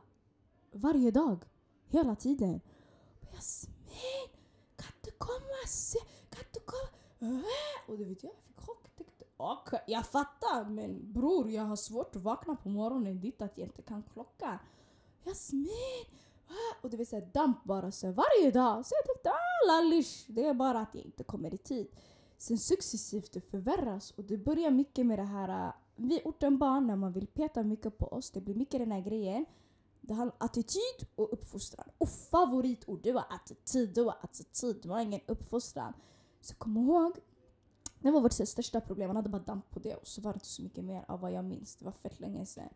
Varje 0.71 1.12
dag. 1.12 1.45
Hela 1.88 2.15
tiden. 2.15 2.62
Jasmin, 3.33 4.29
kan 4.75 4.93
du 5.01 5.12
komma? 5.12 5.63
Kan 6.29 6.45
du 6.53 6.59
komma? 6.59 7.36
Äh? 7.36 7.91
Och 7.91 7.97
du 7.97 8.05
vet 8.05 8.23
jag 8.23 8.31
Okay, 9.51 9.79
jag 9.88 10.06
fattar 10.06 10.65
men 10.65 11.13
bror 11.13 11.49
jag 11.49 11.63
har 11.63 11.75
svårt 11.75 12.15
att 12.15 12.21
vakna 12.21 12.56
på 12.56 12.69
morgonen 12.69 13.19
dit 13.19 13.41
att 13.41 13.58
jag 13.58 13.67
inte 13.67 13.82
kan 13.82 14.03
klockan. 14.13 14.58
Jasmin! 15.25 16.06
Och 16.82 16.89
det 16.89 16.97
vill 16.97 17.08
säga 17.08 17.25
damp 17.34 17.63
bara 17.63 17.91
så 17.91 18.12
varje 18.12 18.51
dag. 18.51 18.86
Så 18.86 18.95
jag 18.95 19.06
tänkte 19.06 19.29
ah 19.29 19.67
lallish, 19.67 20.25
det 20.27 20.45
är 20.45 20.53
bara 20.53 20.79
att 20.79 20.95
jag 20.95 21.06
inte 21.06 21.23
kommer 21.23 21.53
i 21.53 21.58
tid. 21.58 21.88
Sen 22.38 22.58
successivt 22.58 23.32
det 23.32 23.41
förvärras 23.41 24.12
och 24.12 24.23
det 24.23 24.38
börjar 24.38 24.71
mycket 24.71 25.06
med 25.06 25.19
det 25.19 25.23
här 25.23 25.67
äh, 25.67 25.73
vi 25.95 26.21
orten 26.25 26.58
barn 26.58 26.88
när 26.88 26.95
man 26.95 27.13
vill 27.13 27.27
peta 27.27 27.63
mycket 27.63 27.97
på 27.97 28.06
oss. 28.06 28.32
Det 28.32 28.41
blir 28.41 28.56
mycket 28.56 28.79
den 28.79 28.91
här 28.91 29.01
grejen. 29.01 29.45
Det 30.01 30.13
handlar 30.13 30.36
om 30.39 30.45
attityd 30.45 31.08
och 31.15 31.34
uppfostran. 31.34 31.88
Och 31.97 32.10
favoritord, 32.10 32.99
det 33.03 33.12
var 33.12 33.25
attityd. 33.29 33.93
Det 33.93 34.03
var 34.03 34.15
attityd, 34.21 34.79
det 34.82 34.89
var 34.89 34.99
ingen 34.99 35.21
uppfostran. 35.27 35.93
Så 36.41 36.56
kom 36.56 36.77
ihåg, 36.77 37.19
det 38.03 38.11
var 38.11 38.21
vårt 38.21 38.33
största 38.33 38.81
problem. 38.81 39.09
Han 39.09 39.15
hade 39.15 39.29
bara 39.29 39.41
damp 39.41 39.71
på 39.71 39.79
det 39.79 39.95
och 39.95 40.07
så 40.07 40.21
var 40.21 40.33
det 40.33 40.37
inte 40.37 40.47
så 40.47 40.63
mycket 40.63 40.83
mer 40.83 41.05
av 41.07 41.19
vad 41.19 41.31
jag 41.31 41.45
minns. 41.45 41.75
Det 41.75 41.85
var 41.85 41.91
fett 41.91 42.19
länge 42.19 42.45
sedan. 42.45 42.69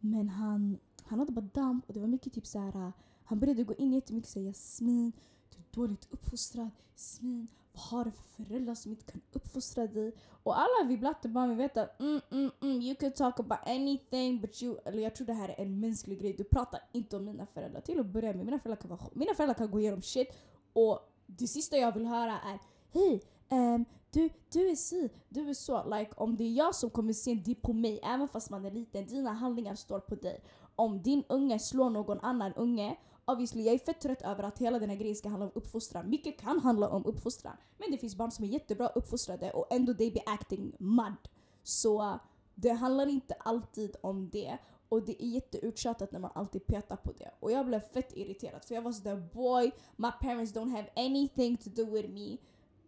Men 0.00 0.28
han, 0.28 0.78
han 1.02 1.18
hade 1.18 1.32
bara 1.32 1.48
damp 1.52 1.88
och 1.88 1.94
det 1.94 2.00
var 2.00 2.06
mycket 2.06 2.32
typ 2.32 2.46
så 2.46 2.58
här. 2.58 2.86
Äh, 2.86 2.90
han 3.24 3.40
började 3.40 3.64
gå 3.64 3.74
in 3.74 3.92
jättemycket 3.92 4.28
och 4.28 4.32
säga 4.32 4.46
Jasmin, 4.46 5.12
du 5.50 5.56
är 5.58 5.82
dåligt 5.82 6.08
uppfostrad. 6.10 6.70
Jasmin, 6.94 7.48
vad 7.72 7.82
har 7.82 8.04
du 8.04 8.10
för 8.10 8.44
föräldrar 8.44 8.74
som 8.74 8.92
inte 8.92 9.12
kan 9.12 9.20
uppfostra 9.32 9.86
dig? 9.86 10.12
Och 10.42 10.58
alla 10.58 10.88
vi 10.88 10.98
blattebarn 10.98 11.50
vi 11.50 11.54
vet 11.54 11.76
att 11.76 12.00
mm, 12.00 12.20
mm, 12.30 12.50
mm, 12.62 12.82
you 12.82 12.94
can 12.94 13.12
talk 13.12 13.40
about 13.40 13.58
anything 13.66 14.40
but 14.40 14.62
you... 14.62 14.78
Eller 14.84 15.02
jag 15.02 15.14
tror 15.16 15.26
det 15.26 15.32
här 15.32 15.48
är 15.48 15.60
en 15.60 15.80
mänsklig 15.80 16.20
grej. 16.20 16.32
Du 16.32 16.44
pratar 16.44 16.80
inte 16.92 17.16
om 17.16 17.24
mina 17.24 17.46
föräldrar. 17.46 17.80
Till 17.80 18.00
att 18.00 18.06
börja 18.06 18.32
med, 18.32 18.44
mina 18.44 18.58
föräldrar 18.58 18.80
kan, 18.80 18.90
vara, 18.90 19.10
mina 19.12 19.34
föräldrar 19.34 19.54
kan 19.54 19.70
gå 19.70 19.80
igenom 19.80 20.02
shit 20.02 20.28
och 20.72 21.12
det 21.26 21.46
sista 21.46 21.76
jag 21.76 21.92
vill 21.92 22.06
höra 22.06 22.32
är 22.32 22.58
Hej, 22.92 23.22
um, 23.50 23.84
du, 24.10 24.30
du 24.52 24.70
är 24.70 24.76
si, 24.76 25.10
du 25.28 25.48
är 25.48 25.54
så. 25.54 25.96
Like, 25.96 26.12
om 26.16 26.36
det 26.36 26.44
är 26.44 26.52
jag 26.52 26.74
som 26.74 26.90
kommer 26.90 27.12
se 27.12 27.30
en 27.30 27.42
dipp 27.42 27.62
på 27.62 27.72
mig, 27.72 28.00
även 28.02 28.28
fast 28.28 28.50
man 28.50 28.64
är 28.64 28.70
liten, 28.70 29.06
dina 29.06 29.32
handlingar 29.32 29.74
står 29.74 30.00
på 30.00 30.14
dig. 30.14 30.44
Om 30.76 31.02
din 31.02 31.24
unge 31.28 31.58
slår 31.58 31.90
någon 31.90 32.20
annan 32.20 32.52
unge, 32.54 32.96
obviously 33.24 33.62
jag 33.62 33.74
är 33.74 33.78
fett 33.78 34.00
trött 34.00 34.22
över 34.22 34.42
att 34.42 34.58
hela 34.58 34.78
den 34.78 34.90
här 34.90 34.96
grejen 34.96 35.16
ska 35.16 35.28
handla 35.28 35.46
om 35.46 35.52
uppfostran. 35.54 36.10
Mycket 36.10 36.40
kan 36.40 36.60
handla 36.60 36.88
om 36.88 37.06
uppfostran. 37.06 37.56
Men 37.78 37.90
det 37.90 37.98
finns 37.98 38.16
barn 38.16 38.30
som 38.30 38.44
är 38.44 38.48
jättebra 38.48 38.88
uppfostrade 38.88 39.50
och 39.50 39.66
ändå 39.70 39.94
they 39.94 40.10
be 40.10 40.22
acting 40.26 40.72
mud. 40.78 41.28
Så 41.62 42.18
det 42.54 42.70
handlar 42.70 43.06
inte 43.06 43.34
alltid 43.34 43.96
om 44.00 44.30
det. 44.30 44.58
Och 44.88 45.02
det 45.02 45.22
är 45.22 45.26
jätteuttjatat 45.26 46.12
när 46.12 46.20
man 46.20 46.30
alltid 46.34 46.66
petar 46.66 46.96
på 46.96 47.12
det. 47.12 47.30
Och 47.40 47.52
jag 47.52 47.66
blev 47.66 47.80
fett 47.80 48.16
irriterad 48.16 48.64
för 48.64 48.74
jag 48.74 48.82
var 48.82 48.92
sådär 48.92 49.28
boy, 49.32 49.72
my 49.96 50.10
parents 50.20 50.54
don't 50.54 50.70
have 50.70 50.90
anything 50.96 51.56
to 51.56 51.70
do 51.70 51.84
with 51.84 52.08
me. 52.08 52.36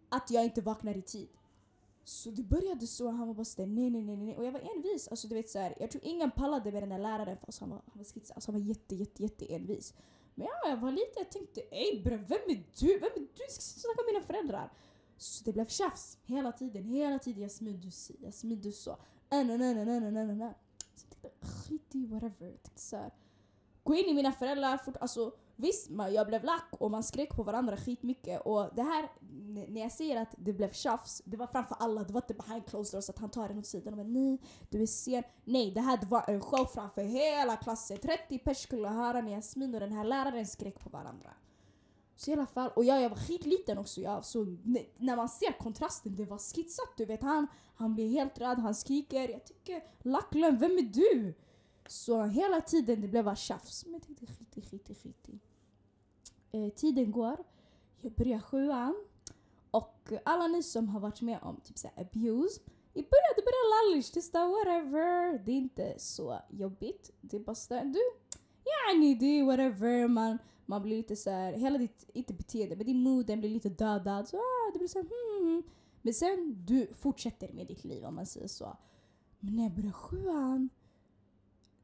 Att 0.09 0.31
jag 0.31 0.45
inte 0.45 0.61
vaknar 0.61 0.97
i 0.97 1.01
tid. 1.01 1.29
Så 2.03 2.29
det 2.29 2.43
började 2.43 2.87
så, 2.87 3.09
han 3.09 3.27
var 3.27 3.33
bara 3.33 3.45
sådär 3.45 3.67
nej 3.67 3.89
nej 3.89 4.01
nej 4.01 4.17
nej 4.17 4.37
och 4.37 4.45
jag 4.45 4.51
var 4.51 4.75
envis. 4.75 5.07
Alltså 5.07 5.27
du 5.27 5.35
vet 5.35 5.49
så 5.49 5.59
här. 5.59 5.75
jag 5.79 5.91
tror 5.91 6.03
ingen 6.03 6.31
pallade 6.31 6.71
med 6.71 6.83
den 6.83 6.89
där 6.89 6.97
läraren 6.97 7.37
alltså, 7.41 7.61
han 7.61 7.69
var, 7.69 7.77
han 7.77 7.97
var 7.97 8.03
skitsam. 8.03 8.35
Alltså 8.35 8.51
han 8.51 8.61
var 8.61 8.67
jätte 8.67 8.95
jätte 8.95 9.23
jätte 9.23 9.53
envis. 9.53 9.93
Men 10.35 10.47
ja, 10.47 10.69
jag 10.69 10.77
var 10.77 10.91
lite, 10.91 11.13
jag 11.15 11.31
tänkte 11.31 11.61
ey 11.61 12.03
bre, 12.03 12.17
vem 12.17 12.39
är 12.47 12.63
du? 12.79 12.99
Vem 12.99 13.09
är 13.15 13.19
du? 13.19 13.27
Jag 13.35 13.51
ska 13.51 13.61
snacka 13.61 14.01
med 14.05 14.13
mina 14.13 14.25
föräldrar. 14.25 14.73
Så 15.17 15.43
det 15.43 15.53
blev 15.53 15.67
tjafs 15.67 16.17
hela 16.23 16.51
tiden, 16.51 16.83
hela 16.83 17.19
tiden. 17.19 17.41
Jasmin 17.43 17.79
du 17.81 17.91
si, 17.91 18.15
Jasmin 18.19 18.61
du 18.61 18.71
så. 18.71 18.91
Äh, 18.91 18.97
nej, 19.29 19.45
nej, 19.45 19.57
nej, 19.57 19.85
nej, 19.85 19.99
nej, 19.99 20.11
nej, 20.11 20.35
nej. 20.35 20.53
Så 20.95 21.05
jag 21.09 21.21
tänkte 21.21 21.47
skit 21.47 21.95
i 21.95 22.05
whatever. 22.05 22.45
Jag 22.45 22.63
tänkte 22.63 22.81
såhär, 22.81 23.11
gå 23.83 23.95
in 23.95 24.05
i 24.05 24.13
mina 24.13 24.31
föräldrar, 24.31 24.77
fort, 24.77 24.97
alltså 24.97 25.31
Visst, 25.61 25.89
man, 25.89 26.13
jag 26.13 26.27
blev 26.27 26.43
lack 26.43 26.67
och 26.71 26.91
man 26.91 27.03
skrek 27.03 27.35
på 27.35 27.43
varandra 27.43 27.77
skitmycket 27.77 28.41
och 28.41 28.69
det 28.75 28.81
här, 28.81 29.09
när 29.67 29.81
jag 29.81 29.91
säger 29.91 30.21
att 30.21 30.35
det 30.37 30.53
blev 30.53 30.71
tjafs, 30.71 31.21
det 31.25 31.37
var 31.37 31.47
framför 31.47 31.75
alla, 31.79 32.03
det 32.03 32.13
var 32.13 32.21
inte 32.21 32.33
behind 32.33 32.65
closed 32.65 32.97
doors 32.97 33.09
att 33.09 33.19
han 33.19 33.29
tar 33.29 33.49
en 33.49 33.59
åt 33.59 33.65
sidan 33.65 33.93
och 33.93 33.97
bara 33.97 34.07
nej, 34.07 34.37
du 34.69 34.81
är 34.81 34.85
sen. 34.85 35.23
Nej, 35.43 35.71
det 35.71 35.81
här 35.81 35.99
var 36.09 36.23
en 36.27 36.41
show 36.41 36.65
framför 36.65 37.01
hela 37.01 37.55
klassen. 37.55 37.97
30 37.97 38.37
pers 38.37 38.57
skulle 38.57 38.87
höra 38.87 39.21
när 39.21 39.31
Jasmin 39.31 39.73
och 39.73 39.79
den 39.79 39.91
här 39.91 40.03
läraren 40.03 40.47
skrek 40.47 40.79
på 40.79 40.89
varandra. 40.89 41.29
Så 42.15 42.31
i 42.31 42.33
alla 42.33 42.45
fall, 42.45 42.71
och 42.75 42.85
jag, 42.85 43.01
jag 43.01 43.09
var 43.09 43.17
skitliten 43.17 43.77
också, 43.77 44.01
jag, 44.01 44.25
så 44.25 44.45
när 44.97 45.15
man 45.15 45.29
ser 45.29 45.51
kontrasten, 45.59 46.15
det 46.15 46.25
var 46.25 46.37
skitsat. 46.37 46.93
Du 46.97 47.05
vet, 47.05 47.21
han, 47.21 47.47
han 47.75 47.95
blir 47.95 48.09
helt 48.09 48.39
röd, 48.39 48.59
han 48.59 48.75
skriker. 48.75 49.29
Jag 49.29 49.45
tycker, 49.45 49.83
Lacklön, 50.01 50.57
vem 50.57 50.71
är 50.71 50.81
du? 50.81 51.33
Så 51.87 52.23
hela 52.23 52.61
tiden 52.61 53.01
det 53.01 53.07
blev 53.07 53.25
bara 53.25 53.35
tjafs. 53.35 53.85
Men 53.85 53.93
jag 53.93 54.01
tänkte 54.01 54.25
skit 54.25 54.57
i, 54.57 54.61
skit 54.61 54.89
i, 54.89 54.95
skit 54.95 55.29
i. 55.29 55.39
Eh, 56.51 56.69
tiden 56.69 57.11
går, 57.11 57.43
jag 58.01 58.11
börjar 58.11 58.39
sjuan 58.39 58.95
och 59.71 60.11
alla 60.25 60.47
ni 60.47 60.63
som 60.63 60.89
har 60.89 60.99
varit 60.99 61.21
med 61.21 61.39
om 61.41 61.61
typ 61.61 61.77
såhär 61.77 62.01
abuse 62.01 62.61
i 62.93 63.01
början 63.01 63.33
det 63.35 63.41
börjar 63.41 63.67
lallish, 63.73 64.11
det 64.13 64.37
är 64.37 64.47
whatever. 64.47 65.45
Det 65.45 65.51
är 65.51 65.55
inte 65.55 65.93
så 65.97 66.39
jobbigt. 66.49 67.11
Det 67.21 67.37
är 67.37 67.41
bara 67.41 67.55
såhär 67.55 67.85
du, 67.85 67.99
yani 68.65 69.15
det 69.15 69.25
är 69.25 69.43
whatever. 69.43 70.07
Man, 70.07 70.37
man 70.65 70.81
blir 70.81 70.97
lite 70.97 71.15
såhär, 71.15 71.53
hela 71.53 71.77
ditt, 71.77 72.09
inte 72.13 72.33
beteende, 72.33 72.75
men 72.75 72.85
din 72.85 73.03
mood 73.03 73.25
den 73.25 73.39
blir 73.39 73.49
lite 73.49 73.69
dödad. 73.69 74.27
Så 74.27 74.37
ah, 74.37 74.71
det 74.73 74.79
blir 74.79 74.87
såhär 74.87 75.05
hmm. 75.05 75.63
Men 76.01 76.13
sen 76.13 76.65
du 76.65 76.87
fortsätter 76.93 77.53
med 77.53 77.67
ditt 77.67 77.83
liv 77.83 78.05
om 78.05 78.15
man 78.15 78.25
säger 78.25 78.47
så. 78.47 78.77
Men 79.39 79.55
när 79.55 79.63
jag 79.63 79.73
börjar 79.73 79.91
sjuan, 79.91 80.69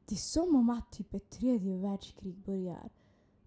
det 0.06 0.14
är 0.14 0.16
som 0.16 0.56
om 0.56 0.70
att 0.70 0.92
typ 0.92 1.14
ett 1.14 1.30
tredje 1.30 1.76
världskrig 1.76 2.36
börjar. 2.36 2.90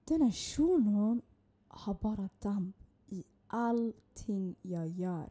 Den 0.10 0.22
här 0.22 0.32
shunon 0.32 1.22
har 1.68 1.94
bara 1.94 2.30
damp 2.40 2.76
i 3.08 3.24
allting 3.48 4.56
jag 4.62 4.88
gör. 4.88 5.30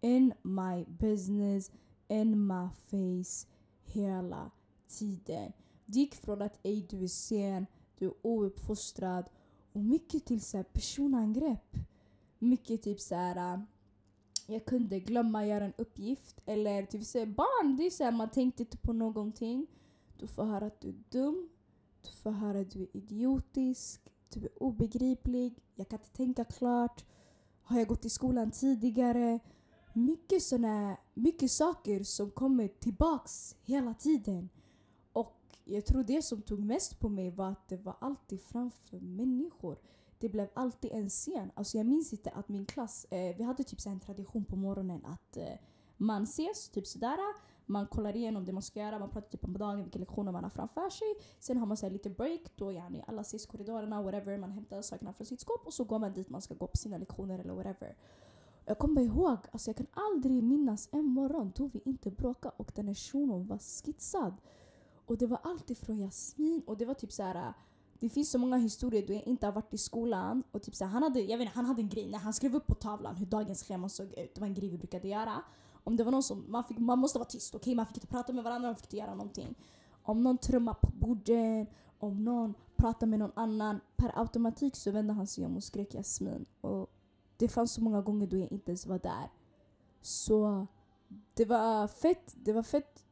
In 0.00 0.32
my 0.42 0.84
business, 0.84 1.70
in 2.08 2.46
my 2.46 2.68
face, 2.68 3.46
hela 3.84 4.50
tiden. 4.88 5.52
Det 5.86 5.98
gick 5.98 6.14
från 6.14 6.42
att 6.42 6.58
ej 6.62 6.86
du 6.90 7.04
är 7.04 7.08
sen, 7.08 7.66
du 7.98 8.06
är 8.06 8.14
ouppfostrad 8.22 9.30
och 9.72 9.84
mycket 9.84 10.24
till 10.24 10.40
så 10.40 10.56
här 10.56 10.64
personangrepp. 10.64 11.76
Mycket 12.38 12.82
typ 12.82 13.00
så 13.00 13.14
här. 13.14 13.54
Äh, 13.54 13.60
jag 14.46 14.64
kunde 14.64 15.00
glömma 15.00 15.46
göra 15.46 15.64
en 15.64 15.74
uppgift 15.78 16.40
eller 16.46 16.86
typ 16.86 17.04
säga 17.04 17.26
barn, 17.26 17.76
det 17.76 17.86
är 17.86 17.90
så 17.90 18.04
här, 18.04 18.12
man 18.12 18.30
tänkte 18.30 18.62
inte 18.62 18.76
på 18.76 18.92
någonting. 18.92 19.66
Du 20.18 20.26
får 20.26 20.44
höra 20.44 20.66
att 20.66 20.80
du 20.80 20.88
är 20.88 21.02
dum, 21.08 21.48
du 22.02 22.10
får 22.10 22.30
höra 22.30 22.60
att 22.60 22.70
du 22.70 22.82
är 22.82 22.96
idiotisk, 22.96 24.10
du 24.34 24.46
är 24.46 24.62
obegriplig, 24.62 25.62
jag 25.74 25.88
kan 25.88 25.98
inte 25.98 26.16
tänka 26.16 26.44
klart. 26.44 27.04
Har 27.62 27.78
jag 27.78 27.88
gått 27.88 28.04
i 28.04 28.10
skolan 28.10 28.50
tidigare? 28.50 29.38
Mycket 29.92 30.42
såna, 30.42 30.96
mycket 31.14 31.50
saker 31.50 32.02
som 32.02 32.30
kommer 32.30 32.68
tillbaks 32.68 33.56
hela 33.62 33.94
tiden. 33.94 34.48
Och 35.12 35.40
jag 35.64 35.86
tror 35.86 36.02
det 36.02 36.22
som 36.22 36.42
tog 36.42 36.58
mest 36.60 37.00
på 37.00 37.08
mig 37.08 37.30
var 37.30 37.48
att 37.48 37.68
det 37.68 37.76
var 37.76 37.96
alltid 38.00 38.42
framför 38.42 39.00
människor. 39.00 39.78
Det 40.18 40.28
blev 40.28 40.48
alltid 40.54 40.90
en 40.92 41.08
scen. 41.08 41.50
Alltså 41.54 41.76
jag 41.76 41.86
minns 41.86 42.12
inte 42.12 42.30
att 42.30 42.48
min 42.48 42.66
klass, 42.66 43.06
eh, 43.10 43.36
vi 43.36 43.42
hade 43.42 43.64
typ 43.64 43.80
så 43.80 43.90
en 43.90 44.00
tradition 44.00 44.44
på 44.44 44.56
morgonen 44.56 45.04
att 45.04 45.36
eh, 45.36 45.58
man 45.96 46.22
ses, 46.22 46.68
typ 46.68 46.86
sådär. 46.86 47.18
Man 47.66 47.86
kollar 47.86 48.16
igenom 48.16 48.44
det 48.44 48.52
man 48.52 48.62
ska 48.62 48.80
göra, 48.80 48.98
man 48.98 49.10
pratar 49.10 49.30
typ 49.30 49.44
om 49.44 49.58
dagen, 49.58 49.82
vilka 49.82 49.98
lektioner 49.98 50.32
man 50.32 50.44
har 50.44 50.50
framför 50.50 50.90
sig. 50.90 51.06
Sen 51.38 51.56
har 51.56 51.66
man 51.66 51.76
så 51.76 51.86
här 51.86 51.92
lite 51.92 52.10
break, 52.10 52.40
då 52.56 52.72
yani 52.72 53.04
alla 53.06 53.20
ses 53.20 53.44
i 53.44 53.48
korridorerna, 53.48 54.02
whatever. 54.02 54.38
Man 54.38 54.52
hämtar 54.52 54.82
sakerna 54.82 55.12
från 55.12 55.26
sitt 55.26 55.40
skåp 55.40 55.66
och 55.66 55.74
så 55.74 55.84
går 55.84 55.98
man 55.98 56.12
dit 56.12 56.30
man 56.30 56.42
ska 56.42 56.54
gå 56.54 56.66
på 56.66 56.76
sina 56.76 56.98
lektioner 56.98 57.38
eller 57.38 57.54
whatever. 57.54 57.96
Jag 58.64 58.78
kommer 58.78 59.02
ihåg, 59.02 59.38
alltså 59.52 59.70
jag 59.70 59.76
kan 59.76 59.86
aldrig 59.92 60.42
minnas 60.42 60.88
en 60.92 61.04
morgon 61.04 61.52
då 61.56 61.66
vi 61.66 61.80
inte 61.84 62.10
bråkade 62.10 62.54
och 62.56 62.72
den 62.74 62.86
här 62.88 62.94
shunon 62.94 63.46
var 63.46 63.58
skitsad. 63.58 64.34
Och 65.06 65.18
det 65.18 65.26
var 65.26 65.38
alltid 65.42 65.78
från 65.78 65.98
Jasmin 65.98 66.62
och 66.66 66.76
det 66.76 66.84
var 66.84 66.94
typ 66.94 67.12
så 67.12 67.22
här. 67.22 67.34
Äh, 67.34 67.52
det 67.98 68.08
finns 68.08 68.30
så 68.30 68.38
många 68.38 68.56
historier 68.56 69.06
då 69.06 69.12
jag 69.12 69.22
inte 69.22 69.46
har 69.46 69.52
varit 69.52 69.74
i 69.74 69.78
skolan 69.78 70.42
och 70.50 70.62
typ 70.62 70.74
så 70.74 70.84
här, 70.84 70.92
han, 70.92 71.02
hade, 71.02 71.20
jag 71.20 71.38
vet 71.38 71.46
inte, 71.46 71.56
han 71.56 71.64
hade 71.64 71.82
en 71.82 71.88
grej 71.88 72.08
när 72.10 72.18
han 72.18 72.32
skrev 72.32 72.56
upp 72.56 72.66
på 72.66 72.74
tavlan 72.74 73.16
hur 73.16 73.26
dagens 73.26 73.64
schema 73.64 73.88
såg 73.88 74.06
ut. 74.06 74.34
Det 74.34 74.40
var 74.40 74.46
en 74.46 74.54
grej 74.54 74.68
vi 74.68 74.78
brukade 74.78 75.08
göra. 75.08 75.42
Om 75.84 75.96
det 75.96 76.04
var 76.04 76.12
någon 76.12 76.22
som, 76.22 76.44
man, 76.48 76.64
fick, 76.64 76.78
man 76.78 76.98
måste 76.98 77.18
vara 77.18 77.28
tyst, 77.28 77.54
okej? 77.54 77.74
Man 77.74 77.86
fick 77.86 77.96
inte 77.96 78.06
prata 78.06 78.32
med 78.32 78.44
varandra, 78.44 78.68
man 78.68 78.76
fick 78.76 78.84
inte 78.84 78.96
göra 78.96 79.14
någonting. 79.14 79.54
Om 80.02 80.22
någon 80.22 80.38
trummar 80.38 80.74
på 80.74 80.86
borden, 80.86 81.66
om 81.98 82.24
någon 82.24 82.54
pratar 82.76 83.06
med 83.06 83.18
någon 83.18 83.32
annan, 83.34 83.80
per 83.96 84.18
automatik 84.18 84.76
så 84.76 84.90
vände 84.90 85.12
han 85.12 85.26
sig 85.26 85.46
om 85.46 85.56
och 85.56 85.64
skrek 85.64 85.94
Jasmin. 85.94 86.46
Och 86.60 86.90
det 87.36 87.48
fanns 87.48 87.72
så 87.72 87.80
många 87.80 88.02
gånger 88.02 88.26
då 88.26 88.36
jag 88.36 88.52
inte 88.52 88.70
ens 88.70 88.86
var 88.86 88.98
där. 88.98 89.30
Så 90.00 90.66
det 91.34 91.44
var 91.44 91.88
fett, 91.88 92.34
det 92.34 92.52
var 92.52 92.62
fett. 92.62 93.04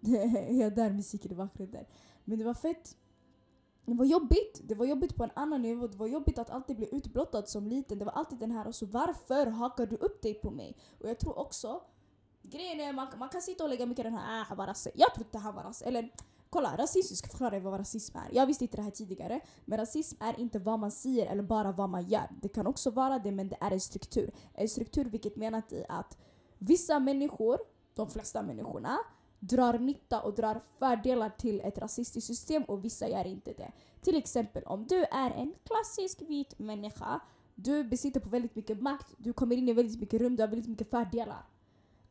ja, 0.50 0.70
där 0.70 0.92
musiken 0.92 1.32
i 1.32 1.34
bakgrunden. 1.34 1.84
Men 2.24 2.38
det 2.38 2.44
var 2.44 2.54
fett. 2.54 2.96
Det 3.84 3.94
var 3.94 4.04
jobbigt. 4.04 4.60
Det 4.64 4.74
var 4.74 4.86
jobbigt 4.86 5.16
på 5.16 5.24
en 5.24 5.30
annan 5.34 5.62
nivå. 5.62 5.86
Det 5.86 5.96
var 5.96 6.06
jobbigt 6.06 6.38
att 6.38 6.50
alltid 6.50 6.76
bli 6.76 6.88
utblottad 6.92 7.46
som 7.46 7.66
liten. 7.66 7.98
Det 7.98 8.04
var 8.04 8.12
alltid 8.12 8.38
den 8.38 8.50
här, 8.50 8.64
alltså, 8.64 8.86
varför 8.86 9.46
hakar 9.46 9.86
du 9.86 9.96
upp 9.96 10.22
dig 10.22 10.34
på 10.34 10.50
mig? 10.50 10.76
Och 11.00 11.08
jag 11.08 11.18
tror 11.18 11.38
också, 11.38 11.80
grejen 12.50 12.80
är 12.80 12.92
man, 12.92 13.08
man 13.18 13.28
kan 13.28 13.42
sitta 13.42 13.64
och 13.64 13.70
lägga 13.70 13.86
mycket 13.86 14.04
den 14.04 14.14
här, 14.14 14.36
äh, 14.36 14.40
ah, 14.40 14.44
han 14.48 14.56
var 14.56 14.66
rasist. 14.66 14.96
Jag 14.98 15.14
tror 15.14 15.26
inte 15.26 15.38
han 15.38 15.54
var 15.54 15.62
rasist. 15.62 15.86
Eller 15.86 16.10
kolla, 16.50 16.76
rasism, 16.76 17.12
jag 17.12 17.18
ska 17.18 17.28
förklara 17.28 17.60
vad 17.60 17.80
rasism 17.80 18.16
är. 18.16 18.28
Jag 18.32 18.46
visste 18.46 18.64
inte 18.64 18.76
det 18.76 18.82
här 18.82 18.90
tidigare. 18.90 19.40
Men 19.64 19.78
rasism 19.78 20.16
är 20.22 20.40
inte 20.40 20.58
vad 20.58 20.78
man 20.78 20.90
säger 20.90 21.26
eller 21.26 21.42
bara 21.42 21.72
vad 21.72 21.88
man 21.88 22.08
gör. 22.08 22.28
Det 22.42 22.48
kan 22.48 22.66
också 22.66 22.90
vara 22.90 23.18
det, 23.18 23.32
men 23.32 23.48
det 23.48 23.56
är 23.60 23.70
en 23.70 23.80
struktur. 23.80 24.30
En 24.54 24.68
struktur 24.68 25.04
vilket 25.04 25.36
menat 25.36 25.72
i 25.72 25.84
att 25.88 26.18
vissa 26.58 26.98
människor, 26.98 27.58
de 27.94 28.10
flesta 28.10 28.42
människorna, 28.42 28.98
drar 29.38 29.78
nytta 29.78 30.20
och 30.20 30.34
drar 30.34 30.60
fördelar 30.78 31.30
till 31.30 31.60
ett 31.60 31.78
rasistiskt 31.78 32.26
system 32.26 32.62
och 32.62 32.84
vissa 32.84 33.08
gör 33.08 33.26
inte 33.26 33.52
det. 33.52 33.72
Till 34.00 34.16
exempel 34.16 34.62
om 34.64 34.86
du 34.86 35.04
är 35.04 35.30
en 35.30 35.54
klassisk 35.64 36.22
vit 36.22 36.58
människa, 36.58 37.20
du 37.54 37.84
besitter 37.84 38.20
på 38.20 38.28
väldigt 38.28 38.56
mycket 38.56 38.80
makt, 38.80 39.14
du 39.16 39.32
kommer 39.32 39.56
in 39.56 39.68
i 39.68 39.72
väldigt 39.72 40.00
mycket 40.00 40.20
rum, 40.20 40.36
du 40.36 40.42
har 40.42 40.48
väldigt 40.48 40.68
mycket 40.68 40.90
fördelar. 40.90 41.44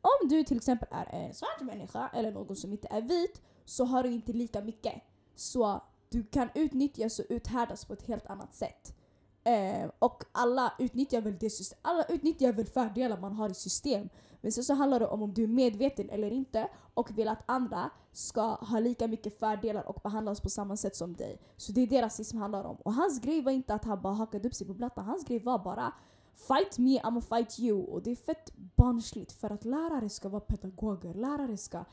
Om 0.05 0.27
du 0.27 0.43
till 0.43 0.57
exempel 0.57 0.87
är 0.91 1.05
en 1.11 1.33
svart 1.33 1.61
människa 1.61 2.09
eller 2.13 2.31
någon 2.31 2.55
som 2.55 2.71
inte 2.71 2.87
är 2.91 3.01
vit 3.01 3.41
så 3.65 3.85
har 3.85 4.03
du 4.03 4.11
inte 4.11 4.33
lika 4.33 4.61
mycket. 4.61 4.93
Så 5.35 5.81
du 6.09 6.23
kan 6.23 6.49
utnyttjas 6.55 7.19
och 7.19 7.25
uthärdas 7.29 7.85
på 7.85 7.93
ett 7.93 8.07
helt 8.07 8.27
annat 8.27 8.55
sätt. 8.55 8.95
Eh, 9.43 9.89
och 9.99 10.23
alla 10.31 10.73
utnyttjar 10.79 11.21
väl 11.21 11.37
det 11.39 11.49
system, 11.49 11.79
alla 11.81 12.03
utnyttjar 12.03 12.53
väl 12.53 12.65
fördelar 12.65 13.17
man 13.17 13.33
har 13.33 13.49
i 13.49 13.53
system. 13.53 14.09
Men 14.41 14.51
sen 14.51 14.63
så 14.63 14.73
handlar 14.73 14.99
det 14.99 15.07
om 15.07 15.21
om 15.21 15.33
du 15.33 15.43
är 15.43 15.47
medveten 15.47 16.09
eller 16.09 16.31
inte 16.31 16.67
och 16.93 17.17
vill 17.17 17.27
att 17.27 17.43
andra 17.45 17.89
ska 18.11 18.41
ha 18.41 18.79
lika 18.79 19.07
mycket 19.07 19.39
fördelar 19.39 19.89
och 19.89 19.99
behandlas 20.03 20.41
på 20.41 20.49
samma 20.49 20.77
sätt 20.77 20.95
som 20.95 21.13
dig. 21.13 21.41
Så 21.57 21.71
det 21.71 21.81
är 21.81 21.87
det 21.87 22.01
rasism 22.01 22.37
handlar 22.37 22.63
om. 22.63 22.75
Och 22.75 22.93
hans 22.93 23.19
grej 23.19 23.41
var 23.41 23.51
inte 23.51 23.73
att 23.73 23.85
han 23.85 24.01
bara 24.01 24.13
hakade 24.13 24.47
upp 24.47 24.55
sig 24.55 24.67
på 24.67 24.73
plattan. 24.73 25.05
Hans 25.05 25.25
grej 25.25 25.39
var 25.39 25.59
bara 25.59 25.93
Fight 26.35 26.77
me, 26.77 26.99
I'ma 26.99 27.21
fight 27.21 27.59
you. 27.59 27.83
Och 27.83 28.03
det 28.03 28.11
är 28.11 28.15
fett 28.15 28.51
barnsligt 28.55 29.31
för 29.31 29.49
att 29.49 29.65
lärare 29.65 30.09
ska 30.09 30.29
vara 30.29 30.41
pedagoger. 30.41 31.13
Lärare 31.13 31.57
ska 31.57 31.83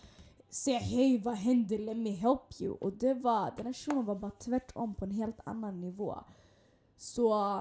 säga 0.51 0.79
hej 0.79 1.19
vad 1.19 1.35
händer, 1.35 1.79
let 1.79 1.97
me 1.97 2.11
help 2.11 2.61
you. 2.61 2.73
Och 2.75 2.93
det 2.93 3.15
var, 3.15 3.55
den 3.57 3.67
här 3.67 3.73
shunon 3.73 4.05
var 4.05 4.15
bara 4.15 4.31
tvärtom 4.31 4.95
på 4.95 5.05
en 5.05 5.11
helt 5.11 5.41
annan 5.45 5.81
nivå. 5.81 6.19
Så 6.97 7.59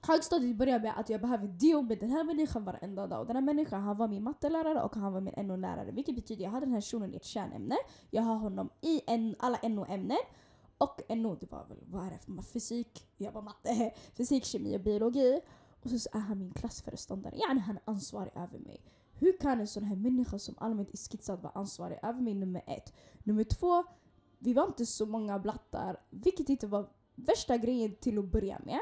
högstadiet 0.00 0.56
började 0.56 0.82
med 0.82 0.98
att 0.98 1.08
jag 1.08 1.20
behöver 1.20 1.46
deal 1.48 1.84
med 1.84 1.98
den 1.98 2.10
här 2.10 2.24
människan 2.24 2.64
varenda 2.64 3.06
dag. 3.06 3.20
Och 3.20 3.26
den 3.26 3.36
här 3.36 3.42
människan 3.42 3.82
han 3.82 3.96
var 3.96 4.08
min 4.08 4.22
mattelärare 4.22 4.82
och 4.82 4.96
han 4.96 5.12
var 5.12 5.20
min 5.20 5.34
NO-lärare. 5.46 5.90
Vilket 5.90 6.14
betyder 6.14 6.40
att 6.40 6.44
jag 6.44 6.50
hade 6.50 6.66
den 6.66 6.74
här 6.74 6.80
shunon 6.80 7.14
i 7.14 7.16
ett 7.16 7.24
kärnämne. 7.24 7.76
Jag 8.10 8.22
har 8.22 8.36
honom 8.36 8.70
i 8.80 9.00
en, 9.06 9.36
alla 9.38 9.58
NO-ämnen. 9.62 10.18
Och 10.78 11.00
NO, 11.08 11.36
det 11.40 11.50
var 11.50 11.64
väl, 11.68 11.78
vad 11.86 12.06
är 12.06 12.10
det 12.10 12.18
för 12.18 12.42
fysik? 12.42 13.06
Jag 13.16 13.32
var 13.32 13.42
matte, 13.42 13.92
fysik, 14.16 14.44
kemi 14.44 14.76
och 14.76 14.80
biologi. 14.80 15.40
Och 15.82 15.90
så 15.90 16.08
är 16.12 16.18
han 16.20 16.38
min 16.38 16.52
klassföreståndare. 16.52 17.36
Yani 17.36 17.60
han 17.60 17.76
är 17.76 17.82
ansvarig 17.84 18.32
över 18.34 18.58
mig. 18.58 18.80
Hur 19.14 19.38
kan 19.38 19.60
en 19.60 19.66
sån 19.66 19.84
här 19.84 19.96
människa 19.96 20.38
som 20.38 20.54
allmänt 20.58 20.90
är 20.90 20.96
skitsad 20.96 21.42
vara 21.42 21.52
ansvarig 21.52 21.98
över 22.02 22.20
mig 22.20 22.34
nummer 22.34 22.62
ett? 22.66 22.92
Nummer 23.22 23.44
två, 23.44 23.84
vi 24.38 24.52
var 24.52 24.66
inte 24.66 24.86
så 24.86 25.06
många 25.06 25.38
blattar, 25.38 25.96
vilket 26.10 26.48
inte 26.48 26.66
var 26.66 26.88
värsta 27.14 27.56
grejen 27.56 27.94
till 27.94 28.18
att 28.18 28.32
börja 28.32 28.58
med. 28.64 28.80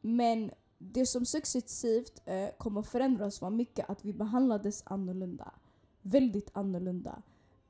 Men 0.00 0.50
det 0.78 1.06
som 1.06 1.24
successivt 1.24 2.22
eh, 2.24 2.48
kom 2.58 2.76
att 2.76 2.86
förändras 2.86 3.40
var 3.40 3.50
mycket 3.50 3.90
att 3.90 4.04
vi 4.04 4.12
behandlades 4.12 4.82
annorlunda. 4.86 5.54
Väldigt 6.02 6.50
annorlunda. 6.52 7.22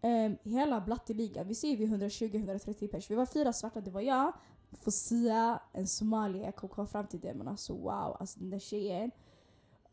Um, 0.03 0.37
hela 0.43 0.81
blatteligan, 0.81 1.49
vi 1.49 1.55
ser 1.55 1.77
vi 1.77 1.87
120-130 1.87 2.89
pers. 2.89 3.11
Vi 3.11 3.15
var 3.15 3.27
fyra 3.27 3.53
svarta, 3.53 3.81
det 3.81 3.91
var 3.91 4.01
jag, 4.01 4.33
Fosia, 4.81 5.61
en 5.73 5.87
somalier. 5.87 6.45
Jag 6.45 6.57
kom 6.57 6.87
fram 6.87 7.07
till 7.07 7.21
det 7.21 7.35
men 7.35 7.49
alltså 7.49 7.73
wow, 7.75 8.17
alltså 8.21 8.41
den 8.41 8.51
där 8.51 8.59
tjejen. 8.59 9.11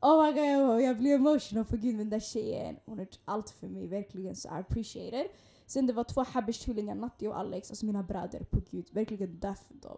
Oh 0.01 0.25
my 0.25 0.31
god, 0.31 0.81
jag 0.81 0.97
blir 0.97 1.15
emotional 1.15 1.65
för 1.65 1.77
gud 1.77 1.97
den 1.97 2.09
där 2.09 2.19
tjejen. 2.19 2.79
Hon 2.85 2.97
har 2.97 3.05
gjort 3.05 3.19
allt 3.25 3.49
för 3.49 3.67
mig, 3.67 3.87
verkligen 3.87 4.35
så 4.35 4.47
I 4.47 4.51
appreciate 4.51 5.21
it. 5.21 5.31
Sen 5.65 5.87
det 5.87 5.93
var 5.93 6.03
två 6.03 6.23
Habish-tvillingar, 6.23 6.95
Natti 6.95 7.27
och 7.27 7.39
Alex, 7.39 7.71
alltså 7.71 7.85
mina 7.85 8.03
bröder. 8.03 8.43
På 8.43 8.61
gud, 8.71 8.87
verkligen 8.91 9.39
dö 9.39 9.55
för 9.55 9.73
dem. 9.73 9.97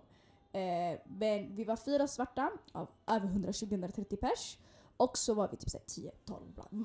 Eh, 0.52 1.00
men 1.08 1.56
vi 1.56 1.64
var 1.64 1.76
fyra 1.76 2.08
svarta 2.08 2.52
av 2.72 2.90
över 3.08 3.28
120-130 3.28 4.16
pers. 4.16 4.58
Och 4.98 5.18
så 5.18 5.34
var 5.34 5.48
vi 5.52 5.58
typ 5.58 5.70
10-12, 5.70 6.12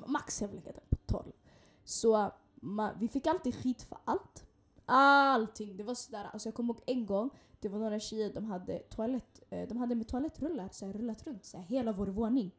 max 0.07 0.41
jag 0.41 0.47
vill 0.47 0.57
lägga 0.57 0.71
den 0.71 0.83
på 0.89 0.97
12. 1.05 1.31
Så 1.83 2.31
ma, 2.55 2.91
vi 2.99 3.07
fick 3.07 3.27
alltid 3.27 3.55
skit 3.55 3.81
för 3.81 3.97
allt. 4.05 4.45
Allting. 4.89 5.77
Det 5.77 5.83
var 5.83 5.93
sådär, 5.93 6.29
alltså 6.33 6.47
jag 6.47 6.55
kommer 6.55 6.73
ihåg 6.73 6.83
en 6.85 7.05
gång, 7.05 7.29
det 7.59 7.69
var 7.69 7.79
några 7.79 7.99
tjejer, 7.99 8.33
de 8.33 8.45
hade 8.45 8.79
toalett, 8.79 9.43
eh, 9.49 9.67
de 9.67 9.77
hade 9.77 9.95
med 9.95 10.07
toalettrullar 10.07 10.69
så 10.71 10.85
här, 10.85 10.93
rullat 10.93 11.27
runt 11.27 11.45
så 11.45 11.57
här, 11.57 11.63
hela 11.63 11.91
vår 11.91 12.07
våning. 12.07 12.51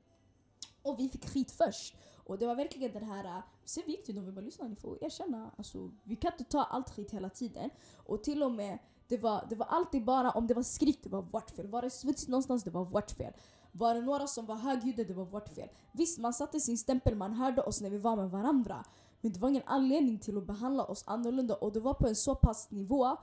Och 0.82 0.98
vi 0.98 1.08
fick 1.08 1.28
skit 1.28 1.50
först. 1.50 1.96
Och 2.14 2.38
det 2.38 2.46
var 2.46 2.54
verkligen 2.54 2.92
den 2.92 3.04
här, 3.04 3.24
eh, 3.24 3.42
sen 3.64 3.82
vi 3.86 3.92
gick 3.92 4.04
till 4.04 4.14
dem 4.14 4.26
och 4.26 4.32
bara 4.32 4.40
lyssna 4.40 4.68
ni 4.68 4.76
får 4.76 5.04
erkänna, 5.04 5.50
alltså, 5.56 5.90
vi 6.04 6.16
kan 6.16 6.32
inte 6.32 6.44
ta 6.44 6.62
allt 6.62 6.90
skit 6.90 7.10
hela 7.10 7.30
tiden. 7.30 7.70
Och 7.96 8.22
till 8.22 8.42
och 8.42 8.52
med, 8.52 8.78
det 9.08 9.18
var, 9.18 9.46
det 9.50 9.56
var 9.56 9.66
alltid 9.66 10.04
bara 10.04 10.30
om 10.30 10.46
det 10.46 10.54
var 10.54 10.62
skrik, 10.62 11.00
det 11.02 11.08
var 11.08 11.22
vårt 11.22 11.50
fel. 11.50 11.66
Var 11.66 11.82
det 11.82 11.90
smutsigt 11.90 12.28
någonstans, 12.28 12.64
det 12.64 12.70
var 12.70 12.84
vårt 12.84 13.10
fel. 13.10 13.32
Var 13.72 13.94
det 13.94 14.00
några 14.00 14.26
som 14.26 14.46
var 14.46 14.56
högljudda, 14.56 15.04
det 15.04 15.14
var 15.14 15.24
vårt 15.24 15.48
fel. 15.48 15.68
Visst, 15.92 16.18
man 16.18 16.34
satte 16.34 16.60
sin 16.60 16.78
stämpel, 16.78 17.16
man 17.16 17.32
hörde 17.32 17.62
oss 17.62 17.80
när 17.80 17.90
vi 17.90 17.98
var 17.98 18.16
med 18.16 18.30
varandra. 18.30 18.84
Men 19.20 19.32
det 19.32 19.40
var 19.40 19.48
ingen 19.48 19.62
anledning 19.66 20.18
till 20.18 20.38
att 20.38 20.46
behandla 20.46 20.84
oss 20.84 21.04
annorlunda 21.06 21.54
och 21.54 21.72
det 21.72 21.80
var 21.80 21.94
på 21.94 22.06
en 22.06 22.16
så 22.16 22.34
pass 22.34 22.70
nivå 22.70 23.16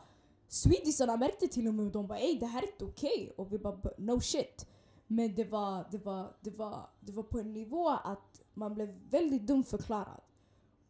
Swedisarna 0.48 1.18
märkte 1.18 1.48
till 1.48 1.68
och 1.68 1.74
med 1.74 1.86
och 1.86 1.92
de 1.92 2.08
bara 2.08 2.20
ey 2.20 2.40
det 2.40 2.46
här 2.46 2.64
är 2.64 2.68
inte 2.68 2.86
okej 2.86 3.22
okay. 3.22 3.34
och 3.36 3.54
vi 3.54 3.60
bara 3.60 3.78
no 3.98 4.22
shit. 4.22 4.68
Men 5.08 5.36
det 5.36 5.44
var, 5.44 5.86
det, 5.92 5.98
var, 5.98 6.34
det, 6.42 6.50
var, 6.50 6.90
det 7.00 7.12
var 7.12 7.24
på 7.24 7.40
en 7.40 7.54
nivå 7.54 7.90
att 7.90 8.42
man 8.54 8.74
blev 8.74 8.90
väldigt 9.10 9.48
dumförklarad. 9.48 10.22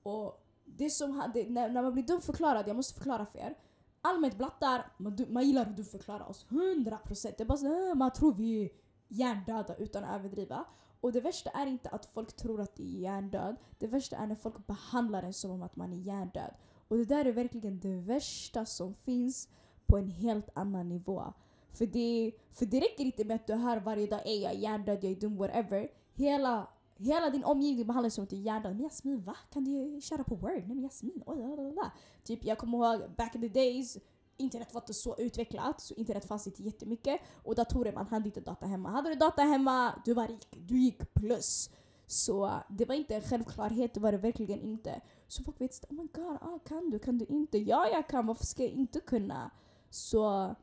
Och 0.04 0.44
det 0.66 0.90
som 0.90 1.12
hade, 1.12 1.50
när, 1.50 1.70
när 1.70 1.82
man 1.82 1.94
blir 1.94 2.04
dumförklarad, 2.04 2.68
jag 2.68 2.76
måste 2.76 2.94
förklara 2.94 3.26
för 3.26 3.40
er. 3.40 3.58
Allmänt 4.02 4.38
blattar, 4.38 4.92
man, 4.98 5.18
man 5.30 5.48
gillar 5.48 5.62
att 5.62 5.78
dumförklara 5.78 6.26
oss 6.26 6.46
100%. 6.50 7.34
Det 7.38 7.44
är 7.44 7.46
bara 7.46 7.58
så, 7.58 7.90
äh, 7.90 7.96
man 7.96 8.14
tror 8.14 8.34
vi 8.34 8.64
är 8.64 8.70
hjärndöda 9.08 9.76
utan 9.76 10.04
att 10.04 10.16
överdriva. 10.16 10.66
Och 11.02 11.12
det 11.12 11.22
värsta 11.22 11.50
är 11.50 11.66
inte 11.66 11.90
att 11.90 12.06
folk 12.06 12.36
tror 12.36 12.62
att 12.62 12.76
det 12.76 12.84
är 12.84 13.00
hjärndöd. 13.00 13.56
Det 13.78 13.88
värsta 13.88 14.18
är 14.18 14.28
när 14.28 14.36
folk 14.36 14.68
behandlar 14.68 15.24
en 15.24 15.34
som 15.34 15.52
om 15.52 15.62
att 15.62 15.76
man 15.76 15.94
är 15.94 15.98
hjärndöd. 15.98 16.54
Och 16.88 16.98
det 16.98 17.06
där 17.06 17.26
är 17.26 17.32
verkligen 17.32 17.80
det 17.80 17.96
värsta 17.96 18.66
som 18.66 18.94
finns 18.94 19.50
på 19.86 19.98
en 19.98 20.08
helt 20.08 20.50
annan 20.54 20.90
nivå. 20.90 21.34
För 21.72 21.86
det, 21.86 22.32
för 22.54 22.66
det 22.66 22.80
räcker 22.80 23.04
inte 23.06 23.26
med 23.26 23.36
att 23.36 23.48
du 23.48 23.54
hör 23.54 23.78
varje 23.78 24.08
dag 24.08 24.22
ey 24.26 24.42
jag 24.42 24.52
är 24.52 24.58
hjärndöd, 24.58 25.04
jag 25.04 25.12
är 25.12 25.16
dum, 25.16 25.38
whatever. 25.38 25.90
Hela, 26.14 26.68
hela 26.98 27.30
din 27.30 27.44
omgivning 27.44 27.88
behandlar 27.88 28.04
dig 28.04 28.12
som 28.12 28.24
att 28.24 28.30
du 28.30 28.36
är 28.36 28.42
hjärndöd. 28.42 28.76
Men 28.76 28.84
Jasmin 28.84 29.24
va? 29.24 29.36
Kan 29.54 29.64
du 29.64 30.02
köra 30.02 30.24
på 30.24 30.36
word? 30.36 30.52
Nej 30.52 30.76
men 30.76 30.82
Jasmin, 30.82 31.24
oj, 31.26 31.46
oj, 31.46 31.74
oj, 31.78 31.92
Typ 32.24 32.46
jag 32.46 32.58
kommer 32.58 32.78
ihåg 32.78 33.12
back 33.18 33.36
in 33.36 33.42
the 33.42 33.48
days 33.48 33.98
internet 34.38 34.74
var 34.74 34.82
inte 34.82 34.94
så 34.94 35.16
utvecklat, 35.18 35.82
så 35.82 35.94
internet 35.94 36.26
fanns 36.26 36.48
inte 36.48 36.64
jättemycket. 36.64 37.22
Och 37.44 37.56
datorer, 37.56 37.94
man 37.94 38.08
hade 38.08 38.26
inte 38.26 38.42
data 38.42 38.66
hemma. 38.66 38.90
Hade 38.90 39.10
du 39.10 39.16
data 39.16 39.42
hemma, 39.42 40.02
du 40.06 40.14
var 40.14 40.28
rik. 40.28 40.48
Du 40.52 40.80
gick 40.80 41.14
plus. 41.14 41.70
Så 42.08 42.52
det 42.70 42.86
var 42.86 42.96
inte 42.96 43.16
en 43.16 43.22
självklarhet, 43.22 43.94
det 43.94 44.00
var 44.00 44.12
det 44.12 44.18
verkligen 44.18 44.62
inte. 44.62 45.02
Så 45.28 45.44
folk 45.44 45.62
vet 45.62 45.86
oh 45.90 45.96
my 45.96 46.08
god, 46.14 46.38
ah, 46.42 46.60
kan 46.60 46.90
du, 46.90 47.00
kan 47.00 47.18
du 47.18 47.26
inte? 47.26 47.58
Ja, 47.58 47.88
jag 47.88 48.10
kan, 48.10 48.28
varför 48.28 48.46
ska 48.46 48.64
jag 48.64 48.72
inte 48.72 49.00
kunna? 49.00 49.52
Så 49.90 50.56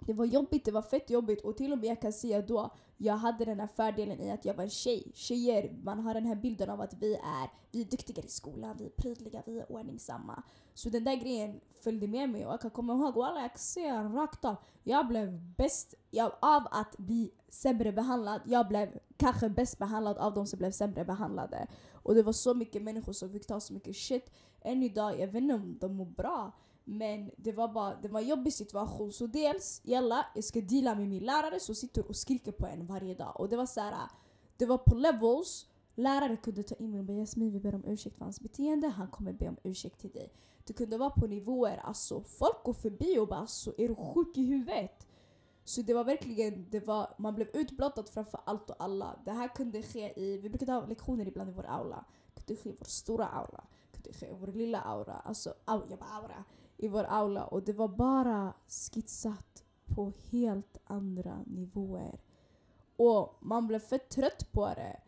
det 0.00 0.12
var 0.12 0.24
jobbigt, 0.24 0.64
det 0.64 0.70
var 0.70 0.82
fett 0.82 1.10
jobbigt 1.10 1.44
och 1.44 1.56
till 1.56 1.72
och 1.72 1.78
med 1.78 1.88
jag 1.88 2.00
kan 2.00 2.12
säga 2.12 2.42
då, 2.42 2.70
jag 2.96 3.16
hade 3.16 3.44
den 3.44 3.60
här 3.60 3.66
fördelen 3.66 4.20
i 4.20 4.30
att 4.30 4.44
jag 4.44 4.54
var 4.54 4.64
en 4.64 4.70
tjej. 4.70 5.12
Tjejer, 5.14 5.76
man 5.82 5.98
har 6.00 6.14
den 6.14 6.26
här 6.26 6.34
bilden 6.34 6.70
av 6.70 6.80
att 6.80 6.94
vi 6.94 7.14
är, 7.14 7.50
vi 7.70 7.80
är 7.80 7.84
duktigare 7.84 8.26
i 8.26 8.30
skolan, 8.30 8.76
vi 8.78 8.84
är 8.84 8.90
prydliga, 8.90 9.42
vi 9.46 9.58
är 9.58 9.72
ordningsamma. 9.72 10.42
Så 10.74 10.88
den 10.88 11.04
där 11.04 11.16
grejen 11.16 11.60
följde 11.82 12.08
med 12.08 12.30
mig 12.30 12.46
och 12.46 12.52
jag 12.52 12.60
kan 12.60 12.70
komma 12.70 12.92
ihåg, 12.92 13.14
walla 13.14 13.40
jag 13.40 13.50
kan 13.50 13.58
säga 13.58 14.02
rakt 14.02 14.44
av, 14.44 14.56
jag 14.82 15.08
blev 15.08 15.40
bäst 15.56 15.94
jag, 16.10 16.32
av 16.40 16.62
att 16.70 16.96
bli 16.98 17.30
sämre 17.48 17.92
behandlad. 17.92 18.40
Jag 18.44 18.68
blev 18.68 18.98
kanske 19.16 19.48
bäst 19.48 19.78
behandlad 19.78 20.18
av 20.18 20.34
de 20.34 20.46
som 20.46 20.58
blev 20.58 20.70
sämre 20.70 21.04
behandlade. 21.04 21.66
Och 21.92 22.14
det 22.14 22.22
var 22.22 22.32
så 22.32 22.54
mycket 22.54 22.82
människor 22.82 23.12
som 23.12 23.30
fick 23.32 23.46
ta 23.46 23.60
så 23.60 23.72
mycket 23.72 23.96
shit. 23.96 24.30
Än 24.60 24.82
idag, 24.82 25.20
jag 25.20 25.26
vet 25.28 25.42
inte 25.42 25.54
om 25.54 25.78
de 25.80 25.96
mår 25.96 26.06
bra. 26.06 26.52
Men 26.84 27.30
det 27.36 27.52
var 27.52 27.68
bara 27.68 27.94
det 28.02 28.08
var 28.08 28.20
en 28.20 28.28
jobbig 28.28 28.52
situation. 28.52 29.12
Så 29.12 29.26
dels, 29.26 29.80
jalla, 29.84 30.26
jag 30.34 30.44
ska 30.44 30.60
deala 30.60 30.94
med 30.94 31.08
min 31.08 31.24
lärare 31.24 31.60
som 31.60 31.74
sitter 31.74 32.08
och 32.08 32.16
skriker 32.16 32.52
på 32.52 32.66
en 32.66 32.86
varje 32.86 33.14
dag. 33.14 33.40
Och 33.40 33.48
det 33.48 33.56
var 33.56 33.66
så 33.66 33.80
här, 33.80 33.94
det 34.56 34.66
var 34.66 34.78
på 34.78 34.94
levels. 34.94 35.66
Lärare 35.94 36.36
kunde 36.36 36.62
ta 36.62 36.74
in 36.74 36.90
mig 36.90 37.00
och 37.00 37.06
bara 37.06 37.16
Jasmin 37.16 37.52
vi 37.52 37.60
ber 37.60 37.74
om 37.74 37.84
ursäkt 37.84 38.16
för 38.16 38.24
hans 38.24 38.40
beteende, 38.40 38.88
han 38.88 39.08
kommer 39.08 39.32
be 39.32 39.48
om 39.48 39.56
ursäkt 39.62 40.00
till 40.00 40.10
dig. 40.10 40.32
Det 40.64 40.72
kunde 40.72 40.98
vara 40.98 41.10
på 41.10 41.26
nivåer, 41.26 41.76
alltså 41.84 42.20
folk 42.20 42.62
går 42.62 42.72
förbi 42.72 43.18
och 43.18 43.28
bara 43.28 43.40
alltså 43.40 43.74
är 43.78 43.88
du 43.88 43.94
sjuk 43.94 44.36
i 44.36 44.44
huvudet? 44.44 45.06
Så 45.64 45.82
det 45.82 45.94
var 45.94 46.04
verkligen, 46.04 46.66
det 46.70 46.86
var, 46.86 47.14
man 47.18 47.34
blev 47.34 47.48
utblottad 47.54 48.04
framför 48.04 48.40
allt 48.44 48.70
och 48.70 48.76
alla. 48.78 49.18
Det 49.24 49.30
här 49.30 49.48
kunde 49.48 49.82
ske 49.82 50.20
i, 50.20 50.38
vi 50.38 50.48
brukade 50.48 50.72
ha 50.72 50.86
lektioner 50.86 51.28
ibland 51.28 51.50
i 51.50 51.52
vår 51.52 51.66
aula. 51.66 52.04
Det 52.34 52.42
kunde 52.42 52.62
ske 52.62 52.70
i 52.70 52.76
vår 52.78 52.84
stora 52.84 53.26
aula. 53.26 53.64
Det 53.92 54.02
kunde 54.02 54.18
ske 54.18 54.26
i 54.26 54.34
vår 54.40 54.46
lilla 54.46 54.80
aura. 54.80 55.12
Alltså, 55.12 55.54
au, 55.64 55.82
jag 55.90 55.98
bara 55.98 56.10
aura 56.10 56.44
i 56.76 56.88
vår 56.88 57.04
aula 57.04 57.44
och 57.46 57.62
det 57.62 57.72
var 57.72 57.88
bara 57.88 58.54
skissat 58.68 59.64
på 59.94 60.12
helt 60.30 60.78
andra 60.84 61.38
nivåer. 61.46 62.20
Och 62.96 63.38
man 63.40 63.66
blev 63.66 63.78
för 63.78 63.98
trött 63.98 64.52
på 64.52 64.66
det. 64.66 65.00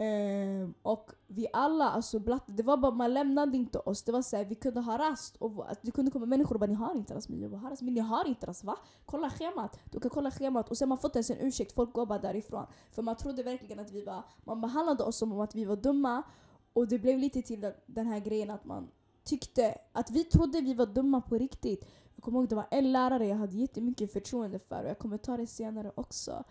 Um, 0.00 0.74
och 0.82 1.10
vi 1.26 1.46
alla, 1.52 1.90
alltså 1.90 2.18
blatt, 2.18 2.44
det 2.46 2.62
var 2.62 2.76
bara, 2.76 2.92
man 2.92 3.14
lämnade 3.14 3.56
inte 3.56 3.78
oss. 3.78 4.02
Det 4.02 4.12
var 4.12 4.22
så 4.22 4.36
här, 4.36 4.44
vi 4.44 4.54
kunde 4.54 4.80
ha 4.80 4.98
rast. 4.98 5.36
Och, 5.36 5.68
alltså, 5.68 5.80
det 5.82 5.90
kunde 5.90 6.10
komma 6.10 6.26
människor 6.26 6.54
och 6.54 6.60
bara 6.60 6.66
ni 6.66 6.74
har 6.74 6.94
inte 6.96 7.14
rast. 7.14 7.28
Men 7.28 7.40
jag 7.40 7.50
bara, 7.50 7.70
rast, 7.70 7.82
men 7.82 7.94
ni 7.94 8.00
har 8.00 8.28
inte 8.28 8.46
rast 8.46 8.64
va? 8.64 8.76
Kolla 9.06 9.30
schemat. 9.30 9.78
Du 9.90 10.00
kan 10.00 10.10
kolla 10.10 10.30
schemat. 10.30 10.70
Och 10.70 10.76
sen 10.78 10.86
har 10.86 10.88
man 10.88 10.98
fått 10.98 11.16
ens 11.16 11.30
en 11.30 11.38
ursäkt, 11.40 11.72
folk 11.72 11.92
går 11.92 12.06
bara 12.06 12.18
därifrån. 12.18 12.66
För 12.90 13.02
man 13.02 13.16
trodde 13.16 13.42
verkligen 13.42 13.78
att 13.78 13.90
vi 13.90 14.02
var, 14.02 14.22
man 14.44 14.60
behandlade 14.60 15.04
oss 15.04 15.16
som 15.16 15.32
om 15.32 15.40
att 15.40 15.54
vi 15.54 15.64
var 15.64 15.76
dumma. 15.76 16.22
Och 16.72 16.88
det 16.88 16.98
blev 16.98 17.18
lite 17.18 17.42
till 17.42 17.60
den, 17.60 17.72
den 17.86 18.06
här 18.06 18.20
grejen 18.20 18.50
att 18.50 18.64
man 18.64 18.88
tyckte 19.24 19.74
att 19.92 20.10
vi 20.10 20.24
trodde 20.24 20.60
vi 20.60 20.74
var 20.74 20.86
dumma 20.86 21.20
på 21.20 21.38
riktigt. 21.38 21.84
Jag 22.14 22.24
kommer 22.24 22.38
ihåg 22.38 22.48
det 22.48 22.54
var 22.54 22.66
en 22.70 22.92
lärare 22.92 23.26
jag 23.26 23.36
hade 23.36 23.56
jättemycket 23.56 24.12
förtroende 24.12 24.58
för 24.58 24.82
och 24.82 24.90
jag 24.90 24.98
kommer 24.98 25.18
ta 25.18 25.36
det 25.36 25.46
senare 25.46 25.92
också. 25.94 26.44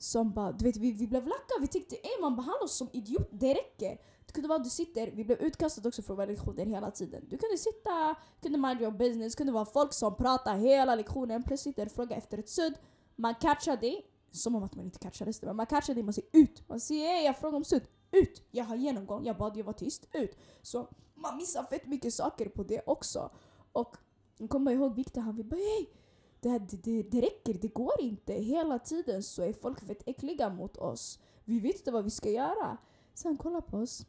Som 0.00 0.32
bara, 0.32 0.52
du 0.52 0.64
vet 0.64 0.76
vi, 0.76 0.92
vi 0.92 1.06
blev 1.06 1.26
lacka, 1.26 1.54
vi 1.60 1.66
tyckte 1.66 1.96
ey 1.96 2.20
man 2.20 2.36
behandlar 2.36 2.64
oss 2.64 2.76
som 2.76 2.88
idiot, 2.92 3.28
det 3.32 3.54
räcker. 3.54 3.98
Det 4.26 4.32
kunde 4.32 4.48
vara 4.48 4.58
du 4.58 4.70
sitter, 4.70 5.10
vi 5.10 5.24
blev 5.24 5.38
utkastade 5.38 5.88
också 5.88 6.02
från 6.02 6.16
våra 6.16 6.26
lektioner 6.26 6.66
hela 6.66 6.90
tiden. 6.90 7.24
Du 7.28 7.38
kunde 7.38 7.58
sitta, 7.58 8.14
kunde 8.42 8.58
mind 8.58 8.80
your 8.80 8.92
business, 8.92 9.34
kunde 9.34 9.52
vara 9.52 9.64
folk 9.64 9.92
som 9.92 10.16
pratar 10.16 10.56
hela 10.56 10.94
lektionen, 10.94 11.42
plötsligt 11.42 11.78
är 11.78 11.86
fråga 11.86 12.16
efter 12.16 12.38
ett 12.38 12.48
sudd. 12.48 12.74
Man 13.16 13.34
catchar 13.34 13.76
dig, 13.76 14.06
som 14.30 14.54
om 14.54 14.62
att 14.62 14.74
man 14.74 14.84
inte 14.84 14.98
catchades 14.98 15.40
det, 15.40 15.46
men 15.46 15.56
man 15.56 15.66
catchar 15.66 15.94
dig, 15.94 16.02
man 16.02 16.14
säger 16.14 16.28
ut. 16.32 16.68
Man 16.68 16.80
säger 16.80 17.08
ey 17.08 17.24
jag 17.24 17.38
frågar 17.38 17.56
om 17.56 17.64
sudd, 17.64 17.82
ut! 18.10 18.42
Jag 18.50 18.64
har 18.64 18.76
genomgång, 18.76 19.24
jag 19.24 19.36
bad 19.36 19.54
dig 19.54 19.62
vara 19.62 19.76
tyst, 19.76 20.08
ut. 20.12 20.36
Så 20.62 20.88
man 21.14 21.36
missar 21.36 21.64
fett 21.64 21.86
mycket 21.86 22.14
saker 22.14 22.48
på 22.48 22.62
det 22.62 22.82
också. 22.86 23.30
Och 23.72 23.96
jag 24.38 24.50
kommer 24.50 24.72
ihåg 24.72 24.94
Viktor, 24.94 25.20
han 25.20 25.36
vill 25.36 25.46
bara 25.46 25.56
hej! 25.56 25.90
Det, 26.40 26.58
det, 26.58 27.02
det 27.02 27.20
räcker, 27.20 27.54
det 27.54 27.68
går 27.68 28.00
inte. 28.00 28.32
Hela 28.32 28.78
tiden 28.78 29.22
så 29.22 29.42
är 29.42 29.52
folk 29.52 29.80
fett 29.80 30.02
äckliga 30.06 30.48
mot 30.48 30.76
oss. 30.76 31.18
Vi 31.44 31.60
vet 31.60 31.76
inte 31.76 31.90
vad 31.90 32.04
vi 32.04 32.10
ska 32.10 32.30
göra. 32.30 32.76
Så 33.14 33.28
han 33.28 33.36
kollar 33.36 33.60
på 33.60 33.76
oss. 33.76 34.06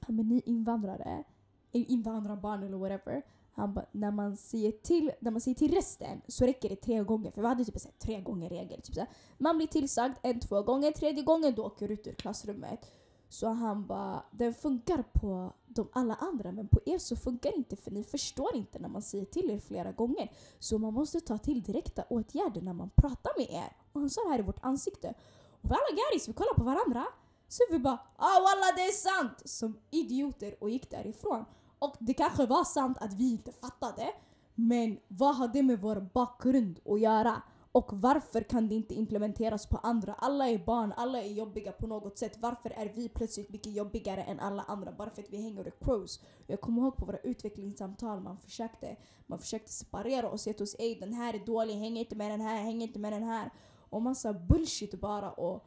Han 0.00 0.16
bara, 0.16 0.22
ni 0.22 0.42
invandrare, 0.46 1.24
eh, 1.72 1.90
invandrarbarn 1.90 2.62
eller 2.62 2.76
whatever. 2.76 3.22
Han 3.52 3.74
bara, 3.74 3.86
när 3.92 4.10
man 4.10 4.36
säger 4.36 4.72
till, 4.72 5.12
när 5.20 5.30
man 5.30 5.40
säger 5.40 5.54
till 5.54 5.74
resten 5.74 6.22
så 6.28 6.46
räcker 6.46 6.68
det 6.68 6.76
tre 6.76 7.04
gånger. 7.04 7.30
För 7.30 7.40
vi 7.40 7.48
hade 7.48 7.64
typ 7.64 7.80
så 7.80 7.88
tre 7.98 8.20
gånger 8.20 8.48
regel. 8.48 8.82
Typ 8.82 8.94
så 8.94 9.06
man 9.38 9.56
blir 9.56 9.66
tillsagd 9.66 10.14
en, 10.22 10.40
två 10.40 10.62
gånger. 10.62 10.90
Tredje 10.90 11.22
gången 11.22 11.54
du 11.54 11.62
åker 11.62 11.90
ut 11.90 12.06
ur 12.06 12.12
klassrummet. 12.12 12.92
Så 13.28 13.48
han 13.48 13.86
bara, 13.86 14.22
den 14.30 14.54
funkar 14.54 15.02
på 15.02 15.52
de 15.66 15.88
alla 15.92 16.14
andra 16.14 16.52
men 16.52 16.68
på 16.68 16.80
er 16.86 16.98
så 16.98 17.16
funkar 17.16 17.50
det 17.50 17.56
inte 17.56 17.76
för 17.76 17.90
ni 17.90 18.04
förstår 18.04 18.56
inte 18.56 18.78
när 18.78 18.88
man 18.88 19.02
säger 19.02 19.24
till 19.24 19.50
er 19.50 19.58
flera 19.58 19.92
gånger. 19.92 20.32
Så 20.58 20.78
man 20.78 20.94
måste 20.94 21.20
ta 21.20 21.38
till 21.38 21.62
direkta 21.62 22.04
åtgärder 22.08 22.60
när 22.60 22.72
man 22.72 22.90
pratar 22.90 23.32
med 23.38 23.50
er. 23.50 23.76
Och 23.92 24.00
han 24.00 24.10
sa 24.10 24.20
det 24.24 24.30
här 24.30 24.38
i 24.38 24.42
vårt 24.42 24.64
ansikte. 24.64 25.14
Och 25.50 25.70
vi 25.70 25.74
alla 25.74 25.96
garis, 25.96 26.28
vi 26.28 26.32
kollar 26.32 26.54
på 26.54 26.64
varandra. 26.64 27.06
Så 27.48 27.62
vi 27.70 27.78
bara 27.78 27.98
ah 28.16 28.40
walla 28.40 28.76
det 28.76 28.82
är 28.82 28.92
sant! 28.92 29.42
Som 29.44 29.78
idioter 29.90 30.54
och 30.60 30.70
gick 30.70 30.90
därifrån. 30.90 31.44
Och 31.78 31.96
det 31.98 32.14
kanske 32.14 32.46
var 32.46 32.64
sant 32.64 32.98
att 33.00 33.14
vi 33.14 33.30
inte 33.30 33.52
fattade. 33.52 34.12
Men 34.54 34.98
vad 35.08 35.36
har 35.36 35.48
det 35.48 35.62
med 35.62 35.80
vår 35.80 36.00
bakgrund 36.14 36.80
att 36.84 37.00
göra? 37.00 37.42
Och 37.76 37.92
varför 37.92 38.40
kan 38.40 38.68
det 38.68 38.74
inte 38.74 38.94
implementeras 38.94 39.66
på 39.66 39.76
andra? 39.76 40.14
Alla 40.14 40.48
är 40.48 40.58
barn, 40.58 40.92
alla 40.96 41.22
är 41.22 41.32
jobbiga 41.32 41.72
på 41.72 41.86
något 41.86 42.18
sätt. 42.18 42.38
Varför 42.40 42.70
är 42.70 42.92
vi 42.94 43.08
plötsligt 43.08 43.50
mycket 43.50 43.72
jobbigare 43.72 44.22
än 44.22 44.40
alla 44.40 44.62
andra 44.62 44.92
bara 44.92 45.10
för 45.10 45.22
att 45.22 45.32
vi 45.32 45.42
hänger 45.42 45.66
och 45.66 45.84
crows? 45.84 46.20
Jag 46.46 46.60
kommer 46.60 46.82
ihåg 46.82 46.96
på 46.96 47.06
våra 47.06 47.18
utvecklingssamtal, 47.18 48.20
man 48.20 48.38
försökte, 48.38 48.96
man 49.26 49.38
försökte 49.38 49.72
separera 49.72 50.30
oss, 50.30 50.46
gett 50.46 50.60
oss 50.60 50.76
ej 50.78 50.94
den 51.00 51.12
här 51.12 51.34
är 51.34 51.46
dålig, 51.46 51.74
häng 51.74 51.96
inte 51.96 52.16
med 52.16 52.30
den 52.30 52.40
här, 52.40 52.62
häng 52.62 52.82
inte 52.82 52.98
med 52.98 53.12
den 53.12 53.22
här. 53.22 53.50
Och 53.90 54.02
massa 54.02 54.32
bullshit 54.32 55.00
bara. 55.00 55.32
Och 55.32 55.66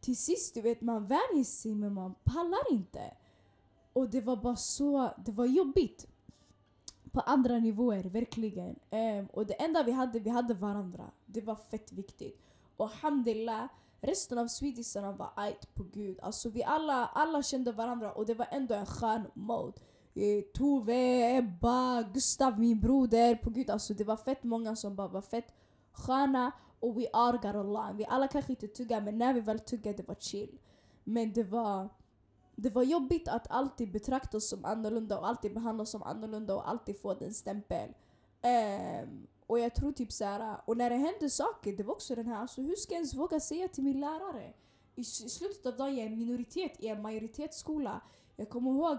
till 0.00 0.16
sist, 0.16 0.54
du 0.54 0.60
vet, 0.60 0.80
man 0.80 1.06
vänjer 1.06 1.44
sig 1.44 1.74
men 1.74 1.94
man 1.94 2.14
pallar 2.24 2.72
inte. 2.72 3.16
Och 3.92 4.10
det 4.10 4.20
var 4.20 4.36
bara 4.36 4.56
så, 4.56 5.10
det 5.26 5.32
var 5.32 5.46
jobbigt. 5.46 6.06
På 7.12 7.20
andra 7.20 7.58
nivåer, 7.58 8.04
verkligen. 8.04 8.76
Um, 8.90 9.26
och 9.26 9.46
det 9.46 9.54
enda 9.54 9.82
vi 9.82 9.92
hade, 9.92 10.18
vi 10.18 10.30
hade 10.30 10.54
varandra. 10.54 11.10
Det 11.34 11.40
var 11.40 11.56
fett 11.56 11.92
viktigt. 11.92 12.40
Och 12.76 12.84
alhamdulillah, 12.84 13.68
resten 14.00 14.38
av 14.38 14.46
swedisarna 14.46 15.12
var 15.12 15.30
ajt 15.36 15.74
på 15.74 15.82
gud. 15.82 16.18
Alltså 16.22 16.48
vi 16.48 16.64
alla, 16.64 17.06
alla 17.06 17.42
kände 17.42 17.72
varandra 17.72 18.12
och 18.12 18.26
det 18.26 18.34
var 18.34 18.46
ändå 18.50 18.74
en 18.74 18.86
skön 18.86 19.22
mode. 19.34 19.80
Eh, 20.14 20.42
Tove, 20.54 21.36
Ebba, 21.36 22.02
Gustav, 22.02 22.60
min 22.60 22.80
broder. 22.80 23.34
På 23.34 23.50
gud, 23.50 23.70
alltså 23.70 23.94
det 23.94 24.04
var 24.04 24.16
fett 24.16 24.42
många 24.42 24.76
som 24.76 24.96
bara 24.96 25.08
var 25.08 25.22
fett 25.22 25.54
sköna 25.92 26.52
och 26.80 26.98
we 27.00 27.06
are 27.12 27.36
got 27.36 27.54
along. 27.54 27.96
Vi 27.96 28.06
alla 28.06 28.28
kanske 28.28 28.52
inte 28.52 28.68
tuggade 28.68 29.04
men 29.04 29.18
när 29.18 29.34
vi 29.34 29.40
väl 29.40 29.60
tuggade 29.60 29.96
det 29.96 30.08
var 30.08 30.14
chill. 30.14 30.58
Men 31.04 31.32
det 31.32 31.42
var 31.42 31.88
det 32.56 32.70
var 32.70 32.82
jobbigt 32.82 33.28
att 33.28 33.50
alltid 33.50 33.92
betraktas 33.92 34.48
som 34.48 34.64
annorlunda 34.64 35.18
och 35.18 35.28
alltid 35.28 35.54
behandlas 35.54 35.90
som 35.90 36.02
annorlunda 36.02 36.54
och 36.54 36.68
alltid 36.68 37.00
få 37.00 37.14
den 37.14 37.34
stämpel. 37.34 37.88
Um, 38.42 39.26
och 39.46 39.58
jag 39.58 39.74
tror 39.74 39.92
typ 39.92 40.12
såhär, 40.12 40.60
och 40.66 40.76
när 40.76 40.90
det 40.90 40.96
hände 40.96 41.30
saker, 41.30 41.72
det 41.72 41.82
var 41.82 41.94
också 41.94 42.14
den 42.14 42.26
här, 42.26 42.36
alltså 42.36 42.62
hur 42.62 42.76
ska 42.76 42.94
jag 42.94 42.98
ens 42.98 43.14
våga 43.14 43.40
säga 43.40 43.68
till 43.68 43.84
min 43.84 44.00
lärare? 44.00 44.52
I, 44.94 45.00
i 45.00 45.04
slutet 45.04 45.66
av 45.66 45.76
dagen, 45.76 45.96
jag 45.96 46.06
är 46.06 46.10
en 46.10 46.18
minoritet 46.18 46.72
i 46.78 46.88
en 46.88 47.02
majoritetsskola. 47.02 48.00
Jag 48.36 48.48
kommer 48.48 48.70
ihåg, 48.70 48.98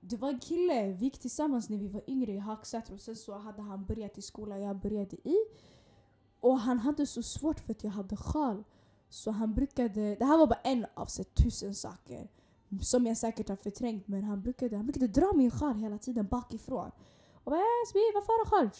det 0.00 0.16
var 0.16 0.28
en 0.28 0.40
kille, 0.40 0.92
vi 0.92 1.04
gick 1.04 1.18
tillsammans 1.18 1.68
när 1.68 1.78
vi 1.78 1.88
var 1.88 2.02
yngre 2.06 2.32
i 2.32 2.38
Hagsätra 2.38 2.94
och 2.94 3.00
sen 3.00 3.16
så 3.16 3.38
hade 3.38 3.62
han 3.62 3.84
börjat 3.84 4.18
i 4.18 4.22
skolan 4.22 4.62
jag 4.62 4.76
började 4.76 5.16
i. 5.28 5.36
Och 6.40 6.58
han 6.58 6.78
hade 6.78 7.06
så 7.06 7.22
svårt 7.22 7.60
för 7.60 7.72
att 7.72 7.84
jag 7.84 7.90
hade 7.90 8.16
sjal. 8.16 8.64
Så 9.08 9.30
han 9.30 9.54
brukade, 9.54 10.14
det 10.14 10.24
här 10.24 10.38
var 10.38 10.46
bara 10.46 10.60
en 10.64 10.86
av 10.94 11.06
så 11.06 11.24
tusen 11.24 11.74
saker 11.74 12.28
som 12.80 13.06
jag 13.06 13.16
säkert 13.16 13.48
har 13.48 13.56
förträngt 13.56 14.08
men 14.08 14.24
han 14.24 14.42
brukade, 14.42 14.76
han 14.76 14.86
brukade 14.86 15.06
dra 15.06 15.32
min 15.32 15.50
sjal 15.50 15.74
hela 15.74 15.98
tiden 15.98 16.26
bakifrån. 16.26 16.90
Och 17.44 17.50
bara 17.50 17.60
äh, 17.60 18.14
varför 18.14 18.32
har 18.32 18.44
du 18.44 18.50
sjal? 18.50 18.70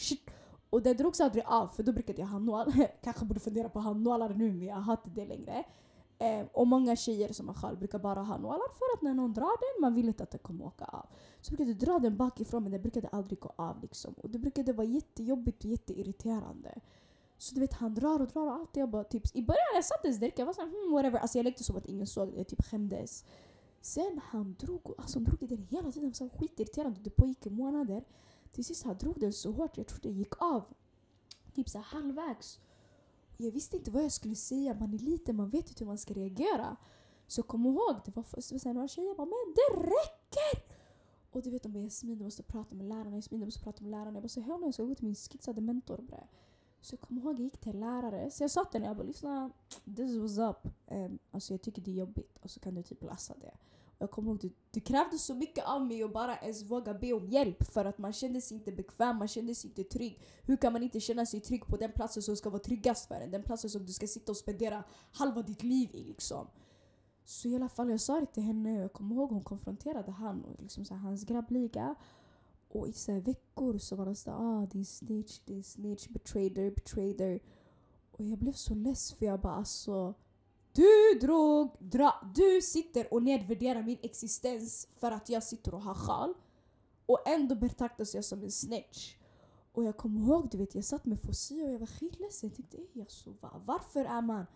Och 0.71 0.83
det 0.83 0.95
drogs 0.95 1.21
aldrig 1.21 1.45
av 1.47 1.69
för 1.69 1.83
då 1.83 1.93
brukade 1.93 2.21
jag 2.21 2.29
ha 2.29 2.39
nål. 2.39 2.73
Kanske 3.03 3.25
borde 3.25 3.41
fundera 3.41 3.69
på 3.69 3.79
handnålar 3.79 4.29
nu 4.29 4.53
men 4.53 4.67
jag 4.67 4.77
har 4.77 4.93
inte 4.93 5.11
det 5.11 5.27
längre. 5.27 5.65
Eh, 6.19 6.47
och 6.53 6.67
många 6.67 6.97
tjejer 6.97 7.33
som 7.33 7.49
har 7.49 7.55
sjal 7.55 7.77
brukar 7.77 7.99
bara 7.99 8.23
ha 8.23 8.39
nålar 8.39 8.75
för 8.79 8.97
att 8.97 9.03
när 9.03 9.15
någon 9.15 9.33
drar 9.33 9.75
den, 9.75 9.81
man 9.81 9.95
vill 9.95 10.09
inte 10.09 10.23
att 10.23 10.31
den 10.31 10.41
kommer 10.41 10.65
åka 10.65 10.85
av. 10.85 11.07
Så 11.41 11.53
jag 11.53 11.57
brukade 11.57 11.87
dra 11.87 11.99
den 11.99 12.17
bakifrån 12.17 12.63
men 12.63 12.73
den 12.73 12.83
brukade 12.83 13.09
aldrig 13.09 13.41
gå 13.41 13.53
av 13.57 13.83
liksom. 13.83 14.15
Och 14.15 14.31
det 14.31 14.39
brukade 14.39 14.73
vara 14.73 14.87
jättejobbigt 14.87 15.65
och 15.65 15.71
jätteirriterande. 15.71 16.81
Så 17.39 17.55
du 17.55 17.61
vet 17.61 17.73
han 17.73 17.95
drar 17.95 18.21
och 18.21 18.27
drar 18.27 18.47
och 18.47 18.53
allt. 18.53 18.77
Jag 18.77 18.89
bara, 18.89 19.05
typ, 19.05 19.37
I 19.37 19.43
början 19.43 19.67
jag 19.75 19.85
satt 19.85 20.05
ens 20.05 20.21
där, 20.21 20.33
jag 20.37 20.47
var 20.47 20.53
såhär 20.53 20.69
hmm, 20.69 20.93
whatever. 20.93 21.19
Alltså 21.19 21.39
jag 21.39 21.45
lekte 21.45 21.65
som 21.65 21.77
att 21.77 21.87
ingen 21.87 22.07
såg 22.07 22.33
det, 22.33 22.37
jag 22.37 22.49
typ 22.49 22.65
skämdes. 22.65 23.25
Sen 23.81 24.21
han 24.25 24.55
drog, 24.61 24.95
alltså 24.99 25.19
han 25.19 25.25
drog 25.25 25.49
den 25.49 25.67
hela 25.71 25.93
tiden, 25.93 26.11
det 26.11 26.21
var 26.21 26.29
skitirriterande. 26.29 27.01
Det 27.01 27.11
pågick 27.11 27.47
i 27.47 27.51
månader. 27.51 28.05
Till 28.53 28.65
sist 28.65 28.85
han 28.85 28.99
drog 28.99 29.21
den 29.21 29.33
så 29.33 29.53
hårt, 29.53 29.77
jag 29.77 29.87
trodde 29.87 30.09
det 30.09 30.15
gick 30.15 30.43
av. 30.43 30.65
Typ 31.55 31.69
så 31.69 31.79
halvvägs. 31.79 32.61
Jag 33.37 33.51
visste 33.51 33.77
inte 33.77 33.91
vad 33.91 34.05
jag 34.05 34.13
skulle 34.13 34.35
säga, 34.35 34.75
man 34.75 34.95
är 34.95 34.99
liten, 34.99 35.37
man 35.37 35.51
vet 35.51 35.69
inte 35.69 35.85
hur 35.85 35.87
man 35.87 35.99
ska 35.99 36.15
reagera. 36.15 36.77
Så 37.27 37.43
kom 37.43 37.67
ihåg, 37.67 37.97
det 38.05 38.17
var 38.17 38.23
först 38.23 38.65
några 38.65 38.89
tjejer 38.89 39.15
bara 39.15 39.27
“men 39.27 39.55
det 39.55 39.83
räcker!” 39.83 40.77
Och 41.31 41.43
du 41.43 41.51
vet 41.51 41.63
de 41.63 41.73
bara 41.73 41.83
“Jasmin 41.83 42.19
du 42.19 42.25
måste 42.25 42.43
prata 42.43 42.75
med 42.75 42.87
lärarna, 42.89 43.17
Jasmin 43.17 43.41
du 43.41 43.47
måste 43.47 43.61
prata 43.61 43.83
med 43.83 43.91
lärarna”. 43.91 44.13
Jag 44.13 44.23
bara 44.23 44.29
“så 44.29 44.41
hör 44.41 44.59
nu, 44.59 44.67
jag 44.67 44.75
ska 44.75 44.83
gå 44.83 44.95
till 44.95 45.05
min 45.05 45.15
skitsade 45.15 45.61
mentor 45.61 45.99
bre”. 45.99 46.27
Så 46.81 46.95
jag 46.95 47.01
kommer 47.01 47.23
ihåg 47.23 47.35
jag 47.35 47.41
gick 47.41 47.59
till 47.61 47.75
en 47.75 47.81
lärare, 47.81 48.31
så 48.31 48.43
jag 48.43 48.51
sa 48.51 48.65
till 48.65 48.81
henne 48.81 48.87
jag 48.87 48.97
bara 48.97 49.07
“lyssna, 49.07 49.51
this 49.97 50.17
was 50.17 50.39
up”. 50.39 50.73
Um, 50.87 51.19
alltså 51.31 51.53
jag 51.55 51.63
tycker 51.63 51.83
det 51.83 51.91
är 51.91 51.95
jobbigt 51.95 52.39
och 52.43 52.51
så 52.51 52.61
kan 52.61 52.75
du 52.75 52.83
typ 52.83 53.03
läsa 53.03 53.35
det. 53.41 53.55
Jag 54.03 54.11
kommer 54.11 54.31
ihåg 54.31 54.41
du, 54.41 54.51
du 54.71 54.81
krävde 54.81 55.19
så 55.19 55.35
mycket 55.35 55.65
av 55.65 55.87
mig 55.87 56.05
och 56.05 56.11
bara 56.11 56.37
ens 56.37 56.63
våga 56.63 56.95
be 56.95 57.13
om 57.13 57.29
hjälp 57.29 57.73
för 57.73 57.85
att 57.85 57.99
man 57.99 58.13
kände 58.13 58.41
sig 58.41 58.57
inte 58.57 58.73
bekväm, 58.73 59.17
man 59.17 59.29
kände 59.29 59.55
sig 59.55 59.71
inte 59.71 59.85
trygg. 59.85 60.21
Hur 60.43 60.57
kan 60.57 60.73
man 60.73 60.83
inte 60.83 61.01
känna 61.01 61.27
sig 61.27 61.41
trygg 61.41 61.67
på 61.67 61.77
den 61.77 61.93
platsen 61.93 62.23
som 62.23 62.37
ska 62.37 62.51
vara 62.51 62.63
tryggast 62.63 63.09
för 63.09 63.15
en? 63.15 63.31
Den 63.31 63.43
platsen 63.43 63.71
som 63.71 63.87
du 63.87 63.93
ska 63.93 64.07
sitta 64.07 64.33
och 64.33 64.37
spendera 64.37 64.85
halva 65.13 65.43
ditt 65.43 65.63
liv 65.63 65.91
i 65.93 66.05
liksom. 66.05 66.47
Så 67.25 67.49
i 67.49 67.55
alla 67.55 67.69
fall, 67.69 67.91
jag 67.91 68.01
sa 68.01 68.21
det 68.21 68.27
till 68.27 68.43
henne 68.43 68.77
och 68.77 68.85
jag 68.85 68.93
kommer 68.93 69.15
ihåg 69.15 69.31
hon 69.31 69.43
konfronterade 69.43 70.11
han 70.13 70.45
och 70.45 70.63
liksom 70.63 70.85
så 70.85 70.95
här, 70.95 71.01
hans 71.01 71.25
grabbliga. 71.25 71.95
Och 72.69 72.89
i 72.89 72.93
så 72.93 73.21
veckor 73.21 73.79
så 73.79 73.97
var 73.97 74.07
det 74.07 74.15
såhär 74.15 74.39
ah 74.41 74.67
din 74.67 74.85
snitch, 74.85 75.39
din 75.45 75.65
snitch, 75.65 76.09
betrayer, 76.09 76.71
betrayer. 76.71 77.41
Och 78.11 78.25
jag 78.25 78.39
blev 78.39 78.53
så 78.53 78.75
less 78.75 79.13
för 79.13 79.27
jag 79.27 79.41
bara 79.41 79.55
alltså 79.55 80.15
du 80.81 81.19
drog, 81.19 81.77
dra, 81.79 82.33
du 82.35 82.61
sitter 82.63 83.15
och 83.15 83.23
nedvärderar 83.23 83.83
min 83.83 83.99
existens 84.03 84.89
för 84.97 85.11
att 85.11 85.29
jag 85.29 85.43
sitter 85.43 85.75
och 85.75 85.83
har 85.83 85.95
sjal. 85.95 86.35
Och 87.07 87.29
ändå 87.29 87.55
betraktas 87.55 88.15
jag 88.15 88.25
som 88.25 88.43
en 88.43 88.51
snitch. 88.51 89.17
Och 89.73 89.85
jag 89.85 89.97
kommer 89.97 90.21
ihåg, 90.21 90.49
du 90.51 90.59
vet, 90.59 90.75
jag 90.75 90.85
satt 90.85 91.05
med 91.05 91.21
Fossi 91.23 91.63
och 91.63 91.73
jag 91.73 91.79
var 91.79 91.87
skitledsen. 91.87 92.49
Jag 92.49 92.57
tänkte, 92.57 92.77
ej 92.77 93.01
alltså, 93.01 93.31
va? 93.41 93.63
varför 93.65 94.05
är 94.05 94.23
man 94.23 94.47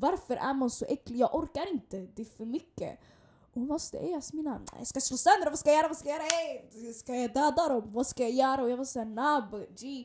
varför 0.00 0.36
är 0.36 0.54
man 0.54 0.70
så 0.70 0.84
äcklig? 0.84 1.18
Jag 1.18 1.34
orkar 1.34 1.72
inte, 1.72 2.06
det 2.14 2.22
är 2.22 2.36
för 2.36 2.44
mycket. 2.44 2.98
Och 3.40 3.60
hon 3.60 3.66
bara, 3.66 3.78
ej 3.92 4.10
Jasmina, 4.10 4.60
jag 4.78 4.86
ska 4.86 5.00
slå 5.00 5.16
sönder 5.16 5.44
dem, 5.44 5.52
vad 5.52 5.58
ska 5.58 5.70
jag 5.70 5.76
göra? 5.76 5.88
Vad 5.88 5.96
ska 5.96 6.08
jag 6.08 6.18
göra? 6.18 6.28
Ey, 6.28 6.92
ska 6.92 7.14
jag 7.14 7.32
döda 7.32 7.68
dem? 7.68 7.92
Vad 7.92 8.06
ska 8.06 8.22
jag 8.22 8.32
göra? 8.32 8.62
Och 8.62 8.70
jag 8.70 8.76
var 8.76 8.84
såhär, 8.84 9.06
nah 9.06 9.50
but 9.50 9.80
G 9.80 10.04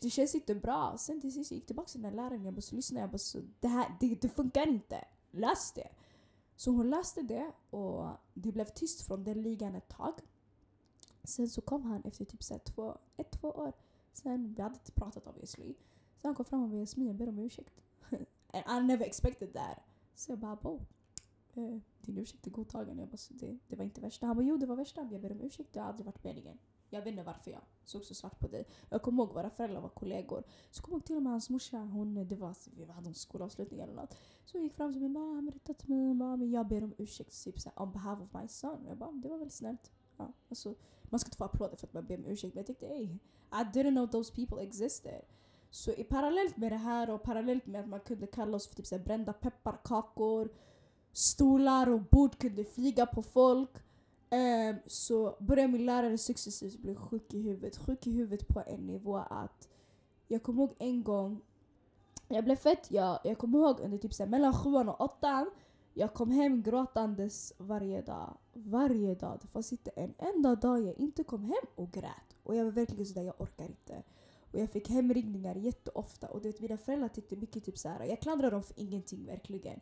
det 0.00 0.10
känns 0.10 0.34
inte 0.34 0.54
bra. 0.54 0.96
Sen 0.98 1.20
till 1.20 1.32
sist 1.32 1.50
jag 1.50 1.56
gick 1.56 1.66
tillbaka 1.66 1.88
till 1.88 2.02
den 2.02 2.10
där 2.10 2.22
läraren 2.22 2.44
jag 2.44 2.54
bara 2.54 2.60
så 2.60 2.76
lyssna, 2.76 3.00
jag 3.00 3.10
bara 3.10 3.18
så 3.18 3.40
det 3.60 3.68
här 3.68 3.96
det, 4.00 4.14
det 4.14 4.28
funkar 4.28 4.68
inte. 4.68 5.04
Läs 5.30 5.72
det. 5.72 5.88
Så 6.56 6.70
hon 6.70 6.90
läste 6.90 7.22
det 7.22 7.52
och 7.70 8.08
det 8.34 8.52
blev 8.52 8.64
tyst 8.64 9.06
från 9.06 9.24
den 9.24 9.42
ligan 9.42 9.74
ett 9.74 9.88
tag. 9.88 10.20
Sen 11.24 11.48
så 11.48 11.60
kom 11.60 11.82
han 11.82 12.04
efter 12.04 12.24
typ 12.24 12.42
så 12.42 12.58
två, 12.58 12.98
ett, 13.16 13.30
två 13.30 13.48
år. 13.48 13.72
Sen, 14.12 14.54
vi 14.54 14.62
hade 14.62 14.74
inte 14.74 14.92
pratat 14.92 15.26
obviously. 15.26 15.74
Sen 16.16 16.28
han 16.28 16.34
kom 16.34 16.44
fram 16.44 16.62
och 16.62 16.68
bara 16.68 16.80
Jasmin 16.80 17.06
jag 17.06 17.16
ber 17.16 17.28
om 17.28 17.38
ursäkt. 17.38 17.80
And 18.52 18.84
I 18.84 18.86
never 18.86 19.06
expected 19.06 19.52
that. 19.52 19.78
Så 20.14 20.32
jag 20.32 20.38
bara 20.38 20.56
bo. 20.56 20.80
Eh, 21.54 21.78
din 22.00 22.18
ursäkt 22.18 22.46
är 22.46 22.50
godtagen. 22.50 22.98
Jag 22.98 23.08
bara, 23.08 23.16
så 23.16 23.34
det, 23.34 23.58
det 23.68 23.76
var 23.76 23.84
inte 23.84 24.00
värsta. 24.00 24.26
Han 24.26 24.36
bara 24.36 24.44
jo 24.44 24.56
det 24.56 24.66
var 24.66 24.76
värsta. 24.76 25.08
Jag 25.12 25.20
ber 25.20 25.32
om 25.32 25.40
ursäkt. 25.40 25.72
Det 25.72 25.80
har 25.80 25.88
aldrig 25.88 26.06
varit 26.06 26.24
meningen. 26.24 26.58
Jag 26.90 27.00
vet 27.00 27.06
inte 27.06 27.22
varför 27.22 27.50
jag 27.50 27.60
såg 27.84 28.04
så 28.04 28.14
svart 28.14 28.38
på 28.38 28.48
dig. 28.48 28.66
Jag 28.88 29.02
kommer 29.02 29.22
ihåg 29.22 29.34
våra 29.34 29.50
föräldrar 29.50 29.80
var 29.80 29.88
kollegor. 29.88 30.44
Så 30.70 30.82
kommer 30.82 30.96
ihåg 30.96 31.04
till 31.04 31.16
och 31.16 31.22
med 31.22 31.32
hans 31.32 31.50
morsa, 31.50 31.76
hon, 31.76 32.28
det 32.28 32.36
var, 32.36 32.48
alltså, 32.48 32.70
vi 32.76 32.84
hade 32.84 33.08
en 33.08 33.14
skolavslutning 33.14 33.80
eller 33.80 33.94
något. 33.94 34.14
Så 34.44 34.58
hon 34.58 34.62
gick 34.62 34.74
fram 34.74 34.92
till 34.92 35.00
mig 35.00 35.06
och 35.06 35.12
bara 35.12 35.24
ah, 35.24 35.34
“han 35.34 35.74
till 35.74 35.90
mig, 35.90 36.14
mamma, 36.14 36.44
ah, 36.44 36.46
jag 36.46 36.68
ber 36.68 36.84
om 36.84 36.94
ursäkt 36.98 37.44
typ 37.44 37.60
såhär, 37.60 37.82
on 37.82 37.92
behalf 37.92 38.20
of 38.20 38.42
my 38.42 38.48
son”. 38.48 38.84
Jag 38.88 38.98
bara 38.98 39.10
ah, 39.10 39.12
“det 39.12 39.28
var 39.28 39.38
väl 39.38 39.50
snällt”. 39.50 39.90
Ja, 40.16 40.32
alltså, 40.48 40.74
man 41.02 41.20
ska 41.20 41.28
inte 41.28 41.36
få 41.36 41.44
applåder 41.44 41.76
för 41.76 41.86
att 41.86 41.94
man 41.94 42.06
ber 42.06 42.16
om 42.16 42.26
ursäkt 42.26 42.54
men 42.54 42.60
jag 42.60 42.66
tänkte 42.66 42.86
ey, 42.86 43.04
I 43.52 43.64
didn't 43.72 43.90
know 43.90 44.06
those 44.06 44.34
people 44.34 44.62
existed. 44.62 45.22
Så 45.70 45.92
i 45.92 46.04
parallellt 46.04 46.56
med 46.56 46.72
det 46.72 46.76
här 46.76 47.10
och 47.10 47.22
parallellt 47.22 47.66
med 47.66 47.80
att 47.80 47.88
man 47.88 48.00
kunde 48.00 48.26
kalla 48.26 48.56
oss 48.56 48.68
för 48.68 48.74
typ 48.74 48.86
såhär, 48.86 49.04
brända 49.04 49.32
pepparkakor, 49.32 50.48
stolar 51.12 51.88
och 51.88 52.00
bord 52.00 52.38
kunde 52.38 52.64
flyga 52.64 53.06
på 53.06 53.22
folk 53.22 53.70
Um, 54.30 54.76
så 54.86 55.36
började 55.38 55.72
min 55.72 55.86
lärare 55.86 56.18
successivt 56.18 56.78
bli 56.78 56.94
sjuk 56.94 57.34
i 57.34 57.42
huvudet. 57.42 57.76
Sjuk 57.76 58.06
i 58.06 58.10
huvudet 58.10 58.48
på 58.48 58.62
en 58.66 58.86
nivå 58.86 59.16
att 59.16 59.68
jag 60.28 60.42
kommer 60.42 60.62
ihåg 60.62 60.74
en 60.78 61.02
gång, 61.02 61.40
jag 62.28 62.44
blev 62.44 62.56
fett, 62.56 62.90
jag, 62.90 63.18
jag 63.24 63.38
kommer 63.38 63.58
ihåg 63.58 63.80
under 63.80 63.98
typ 63.98 64.14
såhär, 64.14 64.30
mellan 64.30 64.52
sjuan 64.52 64.88
och 64.88 65.00
åttan, 65.00 65.50
jag 65.94 66.14
kom 66.14 66.30
hem 66.30 66.62
gråtandes 66.62 67.52
varje 67.58 68.02
dag. 68.02 68.36
Varje 68.52 69.14
dag. 69.14 69.38
Det 69.42 69.46
fanns 69.46 69.72
inte 69.72 69.90
en 69.90 70.14
enda 70.18 70.54
dag 70.54 70.82
jag 70.82 70.98
inte 70.98 71.24
kom 71.24 71.44
hem 71.44 71.66
och 71.74 71.92
grät. 71.92 72.36
Och 72.42 72.56
jag 72.56 72.64
var 72.64 72.72
verkligen 72.72 73.06
sådär, 73.06 73.22
jag 73.22 73.40
orkar 73.40 73.64
inte. 73.64 74.02
Och 74.52 74.58
jag 74.58 74.70
fick 74.70 74.88
hemringningar 74.88 75.54
jätteofta. 75.54 76.26
Och 76.28 76.40
du 76.40 76.48
vet, 76.48 76.60
mina 76.60 76.76
föräldrar 76.76 77.08
tyckte 77.08 77.36
mycket 77.36 77.64
typ 77.64 77.78
såhär, 77.78 78.04
jag 78.04 78.20
klandrar 78.20 78.50
dem 78.50 78.62
för 78.62 78.80
ingenting 78.80 79.26
verkligen. 79.26 79.80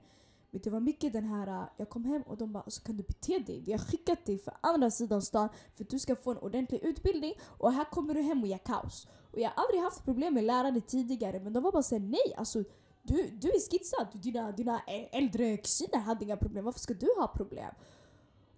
Men 0.50 0.60
det 0.64 0.70
var 0.70 0.80
mycket 0.80 1.12
den 1.12 1.24
här, 1.24 1.46
äh, 1.46 1.68
jag 1.76 1.88
kom 1.88 2.04
hem 2.04 2.22
och 2.22 2.36
de 2.36 2.52
bara 2.52 2.62
alltså, 2.62 2.82
kan 2.82 2.96
du 2.96 3.02
bete 3.02 3.38
dig? 3.38 3.62
Vi 3.66 3.72
har 3.72 3.78
skickat 3.78 4.24
dig 4.24 4.38
för 4.38 4.54
andra 4.60 4.90
sidan 4.90 5.22
stan 5.22 5.48
för 5.74 5.84
att 5.84 5.90
du 5.90 5.98
ska 5.98 6.16
få 6.16 6.30
en 6.30 6.38
ordentlig 6.38 6.82
utbildning 6.82 7.34
och 7.58 7.72
här 7.72 7.84
kommer 7.84 8.14
du 8.14 8.20
hem 8.20 8.42
och 8.42 8.48
gör 8.48 8.58
kaos. 8.58 9.08
Och 9.32 9.38
jag 9.38 9.50
har 9.50 9.64
aldrig 9.64 9.80
haft 9.80 10.04
problem 10.04 10.34
med 10.34 10.44
lärare 10.44 10.80
tidigare 10.80 11.40
men 11.40 11.52
de 11.52 11.62
var 11.62 11.72
bara 11.72 11.82
såhär 11.82 12.02
nej 12.02 12.34
alltså 12.36 12.64
du, 13.06 13.30
du 13.40 13.48
är 13.48 13.70
skitsad, 13.70 14.06
dina, 14.12 14.52
dina 14.52 14.80
äldre 15.12 15.56
kusiner 15.56 15.98
hade 15.98 16.24
inga 16.24 16.36
problem, 16.36 16.64
varför 16.64 16.80
ska 16.80 16.94
du 16.94 17.08
ha 17.18 17.28
problem? 17.28 17.74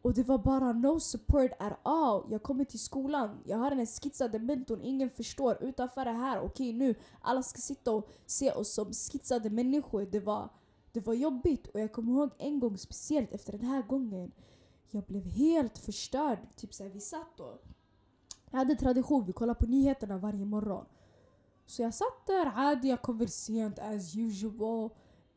Och 0.03 0.15
det 0.15 0.23
var 0.23 0.39
bara 0.39 0.73
no 0.73 1.01
support 1.01 1.51
at 1.59 1.79
all. 1.83 2.27
Jag 2.31 2.43
kommer 2.43 2.65
till 2.65 2.79
skolan, 2.79 3.39
jag 3.45 3.59
har 3.59 3.71
den 3.71 3.79
här 3.79 4.03
skitsade 4.03 4.39
mentorn, 4.39 4.81
ingen 4.83 5.11
förstår. 5.11 5.59
Utanför 5.61 6.05
det 6.05 6.11
här, 6.11 6.41
okej 6.41 6.73
nu, 6.73 6.95
alla 7.21 7.43
ska 7.43 7.61
sitta 7.61 7.93
och 7.93 8.09
se 8.27 8.53
oss 8.53 8.75
som 8.75 8.93
skitsade 8.93 9.51
människor. 9.51 10.07
Det 10.07 10.21
var, 10.21 10.49
det 10.93 11.07
var 11.07 11.15
jobbigt. 11.15 11.67
Och 11.67 11.81
jag 11.81 11.93
kommer 11.93 12.13
ihåg 12.13 12.31
en 12.39 12.61
gång 12.61 12.79
speciellt 12.79 13.33
efter 13.33 13.53
den 13.53 13.67
här 13.67 13.83
gången. 13.83 14.33
Jag 14.91 15.05
blev 15.05 15.25
helt 15.25 15.79
förstörd. 15.79 16.39
Typ 16.57 16.75
såhär, 16.75 16.91
vi 16.91 17.01
satt 17.01 17.41
och... 17.41 17.63
Jag 18.51 18.59
hade 18.59 18.75
tradition, 18.75 19.25
vi 19.25 19.33
kollade 19.33 19.59
på 19.59 19.67
nyheterna 19.67 20.19
varje 20.19 20.45
morgon. 20.45 20.85
Så 21.67 21.83
jag 21.83 21.95
satt 21.95 22.27
där, 22.27 22.53
adi, 22.57 22.89
jag 22.89 23.03
kom 23.03 23.19
väl 23.19 23.29
sent 23.29 23.79
as 23.79 24.17
usual. 24.17 24.91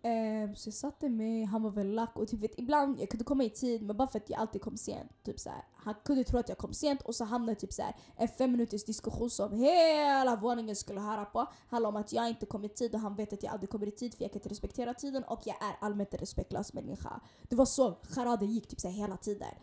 Um, 0.04 0.56
så 0.56 0.68
jag 0.68 0.74
satte 0.74 1.10
mig, 1.10 1.44
han 1.44 1.64
var 1.64 1.72
väl 1.72 1.94
lack 1.94 2.16
och 2.16 2.28
typ 2.28 2.40
vet, 2.40 2.60
ibland 2.60 3.00
jag 3.00 3.10
kunde 3.10 3.24
komma 3.24 3.44
i 3.44 3.50
tid 3.50 3.82
men 3.82 3.98
bara 3.98 4.08
för 4.08 4.20
att 4.20 4.30
jag 4.30 4.40
alltid 4.40 4.62
kom 4.62 4.78
sent. 4.78 5.24
Typ 5.24 5.40
så 5.40 5.50
här, 5.50 5.64
han 5.74 5.96
kunde 6.06 6.24
tro 6.24 6.40
att 6.40 6.50
jag 6.50 6.58
kom 6.58 6.74
sent 6.74 7.02
och 7.02 7.16
så 7.16 7.26
hamnade 7.26 7.56
typ 7.60 7.74
så 7.74 7.82
här, 7.82 7.96
en 8.16 8.28
fem 8.28 8.52
minuters 8.52 8.84
diskussion 8.84 9.30
som 9.30 9.54
hela 9.54 10.36
våningen 10.36 10.76
skulle 10.76 11.00
höra 11.00 11.26
på. 11.26 11.48
Handlade 11.68 11.96
om 11.96 12.02
att 12.02 12.14
jag 12.14 12.30
inte 12.30 12.46
kom 12.46 12.66
i 12.66 12.70
tid 12.70 12.94
och 12.94 13.00
han 13.00 13.16
vet 13.16 13.34
att 13.34 13.44
jag 13.44 13.54
aldrig 13.54 13.70
kommer 13.70 13.88
i 13.88 13.92
tid 13.92 14.14
för 14.14 14.24
jag 14.24 14.32
kan 14.32 14.40
inte 14.40 14.50
respektera 14.50 14.94
tiden 14.94 15.24
och 15.24 15.42
jag 15.46 15.56
är 15.56 15.76
allmänt 15.86 16.14
en 16.14 16.20
respektlös 16.20 16.74
människa. 16.74 17.22
Det 17.50 17.56
var 17.56 17.66
så 17.66 17.98
charaden 18.02 18.52
gick 18.52 18.68
typ 18.68 18.80
så 18.80 18.88
här, 18.88 18.96
hela 18.96 19.18
tiden. 19.18 19.54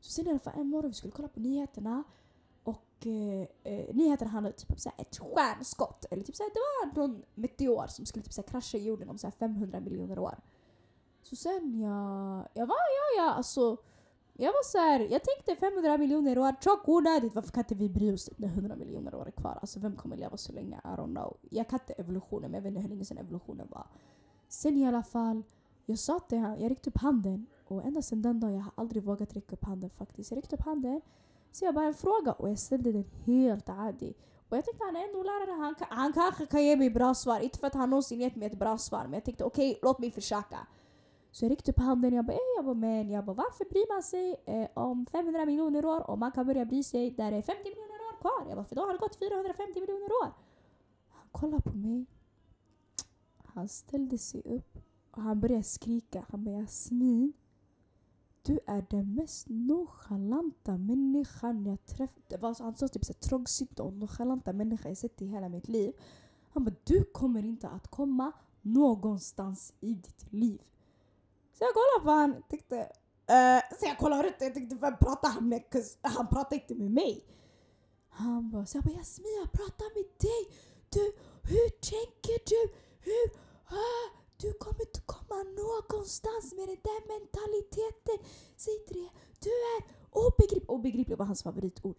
Så 0.00 0.12
sen 0.12 0.26
i 0.26 0.30
alla 0.30 0.38
fall 0.38 0.60
en 0.60 0.68
morgon 0.68 0.90
vi 0.90 0.94
skulle 0.94 1.12
kolla 1.12 1.28
på 1.28 1.40
nyheterna 1.40 2.04
eh, 3.06 3.72
eh, 3.72 3.94
nyheterna 3.94 4.30
handlade 4.30 4.56
typ 4.56 4.70
om 4.70 4.78
så 4.78 4.90
ett 4.98 5.16
stjärnskott. 5.16 6.04
Eller 6.10 6.24
typ 6.24 6.36
så 6.36 6.42
det 6.42 6.60
var 6.60 7.00
någon 7.02 7.22
meteor 7.34 7.86
som 7.86 8.06
skulle 8.06 8.22
typ 8.22 8.32
så 8.32 8.42
krascha 8.42 8.78
jorden 8.78 9.10
om 9.10 9.18
så 9.18 9.30
500 9.30 9.80
miljoner 9.80 10.18
år. 10.18 10.38
Så 11.22 11.36
sen 11.36 11.80
jag, 11.80 12.48
jag 12.54 12.66
var, 12.66 12.76
ja 12.76 13.22
ja 13.22 13.30
alltså. 13.30 13.76
Jag 14.38 14.52
var 14.52 14.64
så 14.64 14.78
här, 14.78 15.00
jag 15.00 15.22
tänkte 15.24 15.56
500 15.56 15.98
miljoner 15.98 16.38
år, 16.38 16.54
tjock 16.60 16.88
onödigt. 16.88 17.34
Varför 17.34 17.52
kan 17.52 17.60
inte 17.60 17.74
vi 17.74 17.88
bry 17.88 18.14
oss 18.14 18.30
när 18.36 18.48
100 18.48 18.76
miljoner 18.76 19.14
år 19.14 19.26
är 19.26 19.30
kvar? 19.30 19.58
Alltså 19.60 19.80
vem 19.80 19.96
kommer 19.96 20.16
leva 20.16 20.36
så 20.36 20.52
länge? 20.52 20.80
I 20.84 20.88
don't 20.88 21.14
know. 21.14 21.36
Jag 21.50 21.68
kan 21.68 21.78
inte 21.80 21.92
evolutionen, 21.92 22.50
men 22.50 22.54
jag 22.54 22.62
vet 22.62 22.70
inte 22.70 22.82
hur 22.82 22.88
länge 22.88 23.04
sedan 23.04 23.18
evolutionen 23.18 23.68
var. 23.70 23.86
Sen 24.48 24.76
i 24.76 24.86
alla 24.86 25.02
fall, 25.02 25.42
jag 25.86 25.98
sa 25.98 26.18
till 26.18 26.38
honom, 26.38 26.60
jag 26.60 26.70
räckte 26.70 26.90
upp 26.90 26.98
handen. 26.98 27.46
Och 27.64 27.84
ända 27.84 28.02
sedan 28.02 28.22
den 28.22 28.40
dagen, 28.40 28.54
jag 28.54 28.62
har 28.62 28.72
aldrig 28.74 29.02
vågat 29.02 29.36
räcka 29.36 29.56
upp 29.56 29.64
handen 29.64 29.90
faktiskt. 29.90 30.30
Jag 30.30 30.38
räckte 30.38 30.56
upp 30.56 30.62
handen 30.62 31.00
så 31.56 31.64
jag 31.64 31.74
bara 31.74 31.84
en 31.86 31.94
fråga 31.94 32.32
och 32.32 32.50
jag 32.50 32.58
ställde 32.58 32.92
den 32.92 33.04
helt 33.24 33.68
adi. 33.68 34.14
Och 34.48 34.56
jag 34.56 34.64
tänkte 34.64 34.84
han 34.84 34.96
är 34.96 35.04
ändå 35.04 35.22
lärare, 35.22 35.50
han, 35.50 35.74
han 35.88 36.12
kanske 36.12 36.46
kan 36.46 36.64
ge 36.64 36.76
mig 36.76 36.90
bra 36.90 37.14
svar. 37.14 37.40
Inte 37.40 37.58
för 37.58 37.66
att 37.66 37.74
han 37.74 37.90
någonsin 37.90 38.20
gett 38.20 38.36
mig 38.36 38.46
ett 38.46 38.58
bra 38.58 38.78
svar 38.78 39.02
men 39.02 39.12
jag 39.12 39.24
tänkte 39.24 39.44
okej, 39.44 39.70
okay, 39.70 39.80
låt 39.82 39.98
mig 39.98 40.10
försöka. 40.10 40.58
Så 41.30 41.44
jag 41.44 41.50
räckte 41.50 41.70
upp 41.70 41.78
handen 41.78 42.12
och 42.12 42.18
jag 42.18 42.24
bara, 42.26 42.32
eh, 42.32 42.38
jag 42.56 42.64
bara 42.64 42.74
men 42.74 43.10
jag 43.10 43.24
bara, 43.24 43.34
varför 43.34 43.64
bryr 43.64 43.94
man 43.94 44.02
sig 44.02 44.36
eh, 44.46 44.68
om 44.74 45.06
500 45.06 45.46
miljoner 45.46 45.84
år 45.84 46.10
om 46.10 46.20
man 46.20 46.32
kan 46.32 46.46
börja 46.46 46.64
bry 46.64 46.82
sig 46.82 47.10
där 47.10 47.30
det 47.30 47.36
är 47.36 47.42
50 47.42 47.62
miljoner 47.64 48.00
år 48.08 48.20
kvar? 48.20 48.46
Jag 48.48 48.56
bara, 48.56 48.64
för 48.64 48.76
då 48.76 48.82
har 48.82 48.92
det 48.92 48.98
gått 48.98 49.16
450 49.16 49.80
miljoner 49.80 50.12
år. 50.12 50.32
Han 51.08 51.28
kollade 51.32 51.62
på 51.62 51.76
mig. 51.76 52.06
Han 53.44 53.68
ställde 53.68 54.18
sig 54.18 54.42
upp 54.44 54.78
och 55.10 55.22
han 55.22 55.40
började 55.40 55.62
skrika. 55.62 56.26
Han 56.30 56.44
bara 56.44 56.54
Jasmin, 56.54 57.32
du 58.46 58.58
är 58.66 58.86
den 58.90 59.14
mest 59.14 59.46
nonchalanta 59.48 60.76
människan 60.76 61.66
jag 61.66 61.86
träffat. 61.86 62.42
Alltså 62.44 62.64
han 62.64 62.76
sa 62.76 62.88
typ 62.88 63.04
såhär 63.04 63.20
trångsynta 63.20 63.82
och 63.82 63.92
nonchalanta 63.92 64.52
människa 64.52 64.88
jag 64.88 64.98
sett 64.98 65.22
i 65.22 65.26
hela 65.26 65.48
mitt 65.48 65.68
liv. 65.68 65.92
Han 66.52 66.64
bara, 66.64 66.74
du 66.84 67.04
kommer 67.04 67.44
inte 67.44 67.68
att 67.68 67.88
komma 67.88 68.32
någonstans 68.62 69.74
i 69.80 69.94
ditt 69.94 70.32
liv. 70.32 70.62
Så 71.52 71.64
jag 71.64 71.74
kollade 71.74 72.04
på 72.04 72.10
honom 72.10 72.42
och 72.42 72.48
tänkte, 72.48 72.76
uh, 72.76 73.36
eh, 73.36 73.62
så 73.80 73.86
jag 73.86 73.98
kollade 73.98 74.22
runt 74.22 74.36
och 74.36 74.42
jag 74.42 74.54
tänkte, 74.54 74.76
vem 74.76 74.96
pratar 74.96 75.28
han 75.28 75.48
med? 75.48 75.62
han 76.02 76.26
pratar 76.26 76.56
inte 76.56 76.74
med 76.74 76.90
mig. 76.90 77.24
Han 78.08 78.50
bara, 78.50 78.66
så 78.66 78.76
jag 78.76 78.84
bara, 78.84 78.94
Jasmin 78.94 79.40
jag 79.42 79.52
pratar 79.52 79.94
med 79.94 80.04
dig. 80.20 80.56
Du, 80.88 81.12
hur 81.42 81.68
tänker 81.68 82.38
du? 82.46 82.72
Hur? 83.00 83.26
Uh, 83.72 84.25
du 84.38 84.52
kommer 84.52 84.80
inte 84.80 85.00
komma 85.00 85.42
någonstans 85.42 86.54
med 86.54 86.68
den 86.68 86.80
där 86.82 87.00
mentaliteten. 87.14 88.18
Säg 88.56 88.78
till 88.86 88.96
det. 89.02 89.10
Du 89.40 89.50
är 89.50 89.80
obegriplig. 90.10 90.70
Obegriplig 90.70 91.18
var 91.18 91.26
hans 91.26 91.42
favoritord. 91.42 91.96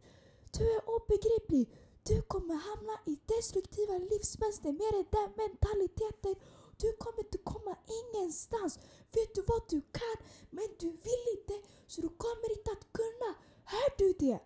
Du 0.57 0.63
är 0.75 0.81
obegriplig. 0.95 1.69
Du 2.03 2.21
kommer 2.21 2.55
hamna 2.55 2.95
i 3.05 3.19
destruktiva 3.25 3.97
livsmönster 3.97 4.71
med 4.71 4.91
den 4.97 5.07
där 5.11 5.29
mentaliteten. 5.43 6.35
Du 6.77 6.93
kommer 6.97 7.19
inte 7.19 7.37
komma 7.37 7.77
ingenstans. 7.99 8.79
Vet 9.11 9.35
du 9.35 9.41
vad 9.41 9.61
du 9.69 9.81
kan? 9.81 10.17
Men 10.49 10.67
du 10.79 10.89
vill 10.89 11.23
inte. 11.37 11.53
Så 11.87 12.01
du 12.01 12.09
kommer 12.09 12.57
inte 12.57 12.71
att 12.71 12.93
kunna. 12.93 13.35
Hör 13.63 13.89
du 13.97 14.13
det? 14.19 14.39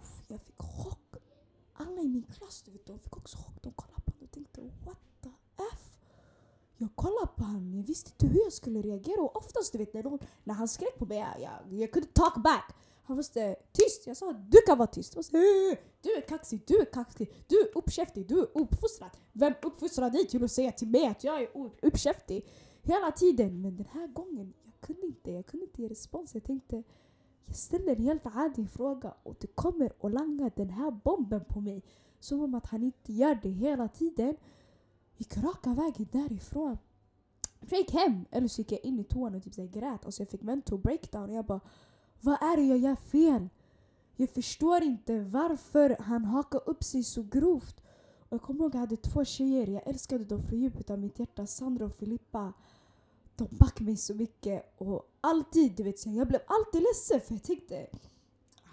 Uff, 0.00 0.22
jag 0.28 0.40
fick 0.40 0.62
chock. 0.62 1.16
Alla 1.72 2.00
i 2.00 2.08
min 2.08 2.22
klass 2.22 2.62
du 2.62 2.70
vet, 2.70 2.86
de 2.86 2.98
fick 2.98 3.16
också 3.16 3.36
chock. 3.36 3.62
De 3.62 3.72
kollade 3.72 4.02
på 4.02 4.12
mig 4.16 4.24
och 4.24 4.30
tänkte 4.30 4.60
what 4.84 4.98
the 5.22 5.30
F? 5.72 5.87
Jag 6.80 6.90
kollade 6.94 7.26
på 7.36 7.44
honom, 7.44 7.74
jag 7.74 7.82
visste 7.82 8.10
inte 8.10 8.34
hur 8.34 8.42
jag 8.44 8.52
skulle 8.52 8.82
reagera 8.82 9.22
och 9.22 9.36
oftast 9.36 9.72
du 9.72 9.78
vet 9.78 9.94
när, 9.94 10.02
någon, 10.02 10.18
när 10.44 10.54
han 10.54 10.68
skrek 10.68 10.98
på 10.98 11.06
mig, 11.06 11.18
jag, 11.18 11.40
jag, 11.40 11.80
jag 11.80 11.92
kunde 11.92 12.08
talk 12.08 12.36
back. 12.44 12.74
Han 13.02 13.16
var 13.16 13.22
så 13.22 13.56
tyst, 13.72 14.06
jag 14.06 14.16
sa 14.16 14.32
du 14.32 14.58
kan 14.66 14.78
vara 14.78 14.86
tyst. 14.86 15.14
Jag 15.14 15.24
sa, 15.24 15.32
du 16.02 16.12
är 16.16 16.28
kaxig, 16.28 16.62
du 16.66 16.80
är 16.80 16.84
kaxig, 16.84 17.44
du 17.46 17.60
är 17.60 17.78
uppkäftig, 17.78 18.28
du 18.28 18.40
är 18.40 18.48
uppfostrad. 18.54 19.10
Vem 19.32 19.54
uppfostrar 19.62 20.10
dig 20.10 20.26
till 20.26 20.44
att 20.44 20.52
säga 20.52 20.72
till 20.72 20.88
mig 20.88 21.06
att 21.06 21.24
jag 21.24 21.42
är 21.42 21.48
uppkäftig? 21.82 22.46
Hela 22.82 23.12
tiden. 23.12 23.62
Men 23.62 23.76
den 23.76 23.86
här 23.92 24.06
gången, 24.06 24.52
jag 24.64 24.80
kunde 24.80 25.06
inte, 25.06 25.30
jag 25.30 25.46
kunde 25.46 25.66
inte 25.66 25.82
ge 25.82 25.88
respons. 25.88 26.34
Jag 26.34 26.44
tänkte, 26.44 26.82
jag 27.46 27.56
ställer 27.56 27.96
en 27.96 28.02
helt 28.02 28.26
ärlig 28.26 28.70
fråga 28.70 29.14
och 29.22 29.36
du 29.40 29.46
kommer 29.46 29.92
och 29.98 30.10
langar 30.10 30.52
den 30.56 30.70
här 30.70 30.90
bomben 30.90 31.44
på 31.44 31.60
mig. 31.60 31.82
Som 32.20 32.40
om 32.40 32.54
att 32.54 32.66
han 32.66 32.82
inte 32.82 33.12
gör 33.12 33.38
det 33.42 33.50
hela 33.50 33.88
tiden 33.88 34.36
gick 35.18 35.36
raka 35.36 35.74
vägen 35.74 36.08
därifrån. 36.12 36.78
Jag 37.60 37.78
gick 37.78 37.92
hem, 37.92 38.24
eller 38.30 38.48
så 38.48 38.60
gick 38.60 38.72
jag 38.72 38.84
in 38.84 38.98
i 38.98 39.04
toan 39.04 39.34
och 39.34 39.42
typ 39.42 39.54
så 39.54 39.66
grät. 39.66 40.04
Alltså 40.04 40.22
jag 40.22 40.30
fick 40.30 40.42
mental 40.42 40.78
breakdown 40.78 41.30
och 41.30 41.36
jag 41.36 41.44
bara 41.44 41.60
Vad 42.20 42.42
är 42.42 42.56
det 42.56 42.62
jag 42.62 42.78
gör 42.78 42.96
fel? 42.96 43.48
Jag 44.16 44.30
förstår 44.30 44.82
inte 44.82 45.20
varför 45.20 45.96
han 46.00 46.24
hakar 46.24 46.68
upp 46.68 46.84
sig 46.84 47.02
så 47.02 47.22
grovt. 47.22 47.80
Och 48.18 48.32
jag 48.32 48.42
kommer 48.42 48.60
ihåg 48.60 48.70
att 48.70 48.74
jag 48.74 48.80
hade 48.80 48.96
två 48.96 49.24
tjejer, 49.24 49.66
jag 49.66 49.86
älskade 49.86 50.24
dem 50.24 50.42
från 50.42 50.60
djupet 50.60 50.90
av 50.90 50.98
mitt 50.98 51.18
hjärta. 51.18 51.46
Sandra 51.46 51.84
och 51.84 51.96
Filippa. 51.96 52.52
De 53.36 53.48
backade 53.50 53.84
mig 53.84 53.96
så 53.96 54.14
mycket 54.14 54.74
och 54.78 55.02
alltid, 55.20 55.76
du 55.76 55.82
vet, 55.82 56.06
jag 56.06 56.28
blev 56.28 56.40
alltid 56.46 56.82
ledsen 56.82 57.20
för 57.20 57.34
jag 57.34 57.42
tänkte 57.42 57.86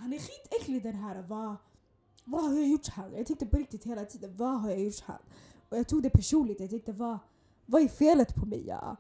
han 0.05 0.13
är 0.13 0.19
skitäcklig 0.19 0.83
den 0.83 0.95
här. 0.95 1.21
Vad, 1.27 1.55
vad 2.23 2.43
har 2.43 2.53
jag 2.53 2.67
gjort 2.67 2.87
här? 2.87 3.11
Jag 3.17 3.25
tänkte 3.27 3.45
på 3.45 3.57
riktigt 3.57 3.83
hela 3.83 4.05
tiden, 4.05 4.35
vad 4.37 4.61
har 4.61 4.69
jag 4.69 4.79
gjort 4.79 4.99
här? 5.05 5.19
Och 5.69 5.77
jag 5.77 5.87
tog 5.87 6.03
det 6.03 6.09
personligt. 6.09 6.59
Jag 6.59 6.69
tänkte 6.69 6.91
vad, 6.91 7.17
vad 7.65 7.81
är 7.81 7.87
felet 7.87 8.35
på 8.35 8.45
mig? 8.45 8.67
Ja? 8.67 8.95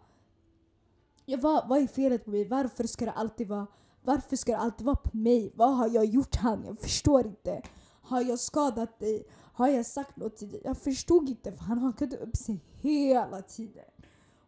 Ja, 1.25 1.37
vad, 1.41 1.67
vad 1.69 1.79
är 1.79 1.87
felet 1.87 2.25
på 2.25 2.31
mig? 2.31 2.47
Varför 2.47 2.83
ska 2.83 3.05
det 3.05 3.11
alltid 3.11 3.47
vara 3.47 3.67
varför 4.05 4.35
ska 4.35 4.51
det 4.51 4.57
alltid 4.57 4.85
vara 4.85 4.95
på 4.95 5.17
mig? 5.17 5.51
Vad 5.55 5.77
har 5.77 5.89
jag 5.89 6.05
gjort 6.05 6.35
han? 6.35 6.65
Jag 6.65 6.79
förstår 6.79 7.27
inte. 7.27 7.61
Har 8.01 8.21
jag 8.21 8.39
skadat 8.39 8.99
dig? 8.99 9.27
Har 9.53 9.67
jag 9.67 9.85
sagt 9.85 10.17
något 10.17 10.37
till 10.37 10.51
dig? 10.51 10.61
Jag 10.63 10.77
förstod 10.77 11.29
inte 11.29 11.51
för 11.51 11.63
han 11.63 11.77
hakade 11.77 12.17
upp 12.17 12.37
sig 12.37 12.59
hela 12.81 13.41
tiden. 13.41 13.85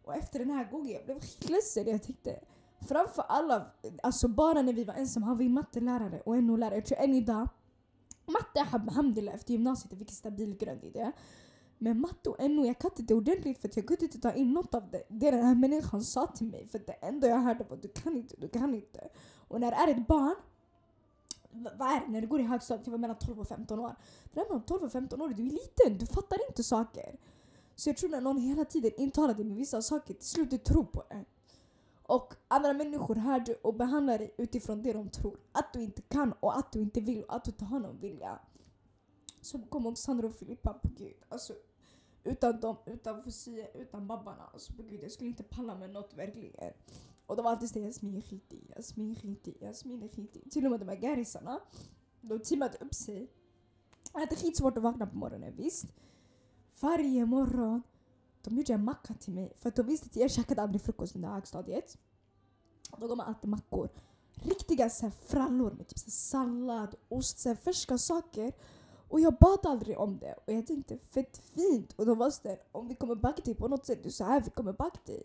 Och 0.04 0.14
efter 0.14 0.38
den 0.38 0.50
här 0.50 0.70
gången 0.70 0.92
jag 0.92 1.04
blev 1.04 1.20
skitledsen. 1.20 1.86
Jag 1.86 2.02
tänkte 2.02 2.40
framför 2.88 3.22
alla, 3.28 3.66
alltså 4.02 4.28
bara 4.28 4.62
när 4.62 4.72
vi 4.72 4.84
var 4.84 4.94
ensamma, 4.94 5.26
har 5.26 5.34
vi 5.34 5.48
mattelärare 5.48 6.20
och 6.20 6.42
NO-lärare. 6.42 6.74
Jag 6.74 6.86
tror 6.86 6.98
än 6.98 7.14
idag, 7.14 7.48
matte 8.26 8.68
alhamdulillah 8.72 9.34
efter 9.34 9.52
gymnasiet, 9.52 9.92
jag 9.92 9.98
fick 9.98 10.08
en 10.08 10.14
stabil 10.14 10.56
grund 10.56 10.84
i 10.84 10.90
det. 10.90 11.12
Men 11.78 12.00
matte 12.00 12.30
och 12.30 12.50
NO, 12.50 12.64
jag 12.64 12.78
kan 12.78 12.90
inte 12.90 13.02
det 13.02 13.14
ordentligt 13.14 13.58
för 13.58 13.70
jag 13.74 13.86
kunde 13.86 14.04
inte 14.04 14.20
ta 14.20 14.32
in 14.32 14.52
något 14.52 14.74
av 14.74 14.90
det, 14.90 15.02
det 15.08 15.30
den 15.30 15.44
här 15.44 15.54
människan 15.54 16.02
sa 16.02 16.26
till 16.26 16.46
mig. 16.46 16.68
För 16.68 16.78
det 16.78 16.92
enda 16.92 17.28
jag 17.28 17.36
hörde 17.36 17.64
var 17.64 17.76
du 17.76 17.88
kan 17.88 18.16
inte, 18.16 18.34
du 18.38 18.48
kan 18.48 18.74
inte. 18.74 19.08
Och 19.48 19.60
när 19.60 19.70
det 19.70 19.76
är 19.76 19.88
ett 19.88 20.06
barn, 20.06 20.34
vad 21.50 21.88
är 21.88 22.00
det? 22.00 22.12
När 22.12 22.20
du 22.20 22.26
går 22.26 22.40
i 22.40 22.42
högstadiet, 22.42 22.86
jag 22.86 22.90
var 22.90 22.98
mellan 22.98 23.18
12 23.18 23.40
och 23.40 23.48
15 23.48 23.78
år. 23.78 23.96
När 24.32 24.52
man 24.52 24.62
12 24.62 24.82
och 24.82 24.92
15 24.92 25.22
år, 25.22 25.28
du 25.28 25.46
är 25.46 25.50
liten, 25.50 25.98
du 25.98 26.06
fattar 26.06 26.38
inte 26.48 26.62
saker. 26.62 27.16
Så 27.76 27.88
jag 27.88 27.96
tror 27.96 28.10
när 28.10 28.20
någon 28.20 28.38
hela 28.38 28.64
tiden 28.64 28.90
intalar 28.96 29.34
dig 29.34 29.44
med 29.44 29.56
vissa 29.56 29.82
saker, 29.82 30.14
till 30.14 30.26
slut 30.26 30.50
du 30.50 30.58
tror 30.58 30.84
på 30.84 31.04
det. 31.08 31.24
Och 32.02 32.34
andra 32.48 32.72
människor 32.72 33.14
hör 33.14 33.40
du 33.40 33.54
och 33.54 33.74
behandlar 33.74 34.18
dig 34.18 34.34
utifrån 34.38 34.82
det 34.82 34.92
de 34.92 35.08
tror. 35.08 35.38
Att 35.52 35.72
du 35.72 35.82
inte 35.82 36.02
kan 36.02 36.32
och 36.32 36.58
att 36.58 36.72
du 36.72 36.80
inte 36.80 37.00
vill 37.00 37.24
och 37.24 37.36
att 37.36 37.44
du 37.44 37.50
inte 37.50 37.64
har 37.64 37.80
någon 37.80 38.00
vilja. 38.00 38.38
Så 39.40 39.58
kom 39.58 39.86
också 39.86 40.02
Sandra 40.02 40.26
och 40.26 40.34
Filippa 40.34 40.72
på 40.72 40.88
gud. 40.96 41.16
Alltså, 41.28 41.52
utan 42.24 42.60
dem, 42.60 42.76
utan 42.86 43.22
Fosie, 43.22 43.68
utan 43.74 44.06
babbarna. 44.06 44.46
Alltså 44.52 44.72
på 44.72 44.82
gud, 44.82 45.02
jag 45.02 45.12
skulle 45.12 45.30
inte 45.30 45.42
palla 45.42 45.74
med 45.74 45.90
något 45.90 46.14
verkligen. 46.14 46.72
Och 47.26 47.36
de 47.36 47.42
var 47.42 47.50
alltid 47.50 47.68
såhär 47.68 47.86
Jasmin 47.86 48.16
är 48.16 48.20
skitig, 48.20 48.72
Jasmin 48.76 49.10
är 49.10 49.14
skitig, 49.14 49.56
Jasmin 49.60 50.02
är 50.02 50.08
skitig. 50.08 50.50
Till 50.50 50.64
och 50.64 50.70
med 50.70 50.80
de 50.80 50.88
här 50.88 50.96
gärisarna, 50.96 51.60
de 52.20 52.38
teamade 52.38 52.78
upp 52.80 52.94
sig. 52.94 53.30
Jag 54.12 54.20
hade 54.20 54.36
skitsvårt 54.36 54.76
att 54.76 54.82
vakna 54.82 55.06
på 55.06 55.16
morgonen, 55.16 55.54
visst. 55.56 55.86
Varje 56.80 57.26
morgon, 57.26 57.82
de 58.42 58.56
gjorde 58.56 58.72
en 58.72 58.84
macka 58.84 59.14
till 59.14 59.32
mig. 59.32 59.52
För 59.56 59.68
att 59.68 59.76
de 59.76 59.86
visste 59.86 60.06
att 60.06 60.16
jag 60.16 60.30
käkade 60.30 60.62
aldrig 60.62 60.82
frukost 60.82 61.16
under 61.16 61.28
högstadiet. 61.28 61.98
Då 62.98 63.08
gav 63.08 63.16
man 63.16 63.26
alltid 63.26 63.50
mackor. 63.50 63.88
riktiga 64.34 64.90
så 64.90 65.10
frallor 65.10 65.70
med 65.70 65.88
typ 65.88 65.98
så 65.98 66.10
sallad, 66.10 66.94
ost, 67.08 67.38
så 67.38 67.56
färska 67.56 67.98
saker. 67.98 68.52
Och 69.08 69.20
jag 69.20 69.34
bad 69.34 69.66
aldrig 69.66 69.98
om 69.98 70.18
det 70.18 70.34
och 70.46 70.52
jag 70.52 70.66
tänkte 70.66 70.98
fett 70.98 71.38
fint 71.38 71.92
och 71.92 72.06
de 72.06 72.18
var 72.18 72.30
såhär 72.30 72.58
om 72.72 72.88
vi 72.88 72.94
kommer 72.94 73.14
back 73.14 73.42
till 73.42 73.56
på 73.56 73.68
något 73.68 73.86
sätt, 73.86 74.02
det 74.02 74.08
är 74.08 74.10
så 74.10 74.24
här 74.24 74.40
vi 74.40 74.50
kommer 74.50 74.72
back 74.72 75.04
till. 75.04 75.22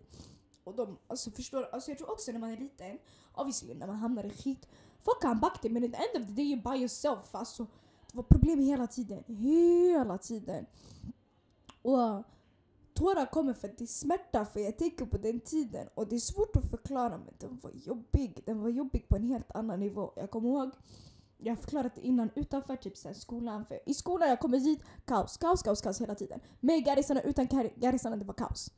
Och 0.63 0.75
de, 0.75 0.97
alltså 1.07 1.31
förstår, 1.31 1.69
alltså 1.71 1.91
jag 1.91 1.97
tror 1.97 2.11
också 2.11 2.31
när 2.31 2.39
man 2.39 2.51
är 2.51 2.57
liten, 2.57 2.97
obviously 3.33 3.73
när 3.73 3.87
man 3.87 3.95
hamnar 3.95 4.23
i 4.23 4.29
skit, 4.29 4.67
folk 5.01 5.21
kan 5.21 5.39
back 5.39 5.61
till 5.61 5.71
men 5.71 5.83
at 5.83 5.91
the 5.91 5.97
end 5.97 6.23
of 6.23 6.27
the 6.27 6.33
day 6.33 6.45
you're 6.45 6.71
by 6.71 6.79
yourself. 6.79 7.35
Alltså, 7.35 7.67
det 8.11 8.17
var 8.17 8.23
problem 8.23 8.59
hela 8.59 8.87
tiden, 8.87 9.23
hela 9.27 10.17
tiden. 10.17 10.65
Och 11.81 12.23
tårar 12.93 13.25
kommer 13.25 13.53
för 13.53 13.67
att 13.67 13.77
det 13.77 13.83
är 13.83 13.87
smärta 13.87 14.45
för 14.45 14.59
jag 14.59 14.77
tänker 14.77 15.05
på 15.05 15.17
den 15.17 15.39
tiden 15.39 15.87
och 15.95 16.07
det 16.07 16.15
är 16.15 16.19
svårt 16.19 16.55
att 16.55 16.69
förklara 16.69 17.17
men 17.17 17.33
den 17.37 17.59
var 17.63 17.71
jobbig. 17.71 18.43
Den 18.45 18.61
var 18.61 18.69
jobbig 18.69 19.07
på 19.07 19.15
en 19.15 19.23
helt 19.23 19.51
annan 19.51 19.79
nivå. 19.79 20.13
Jag 20.15 20.31
kommer 20.31 20.49
ihåg 20.49 20.71
jag 21.43 21.51
har 21.51 21.61
förklarat 21.61 21.95
det 21.95 22.01
innan 22.01 22.29
utanför 22.35 22.75
typ 22.75 22.97
sen 22.97 23.15
skolan. 23.15 23.65
För 23.65 23.79
I 23.85 23.93
skolan 23.93 24.29
jag 24.29 24.39
kommer 24.39 24.59
dit, 24.59 24.83
kaos, 25.05 25.37
kaos, 25.37 25.63
kaos, 25.63 25.81
kaos 25.81 26.01
hela 26.01 26.15
tiden. 26.15 26.39
Med 26.59 26.85
garisarna, 26.85 27.21
utan 27.21 27.47
garisarna, 27.75 28.15
det 28.15 28.25
var 28.25 28.33
kaos. 28.33 28.71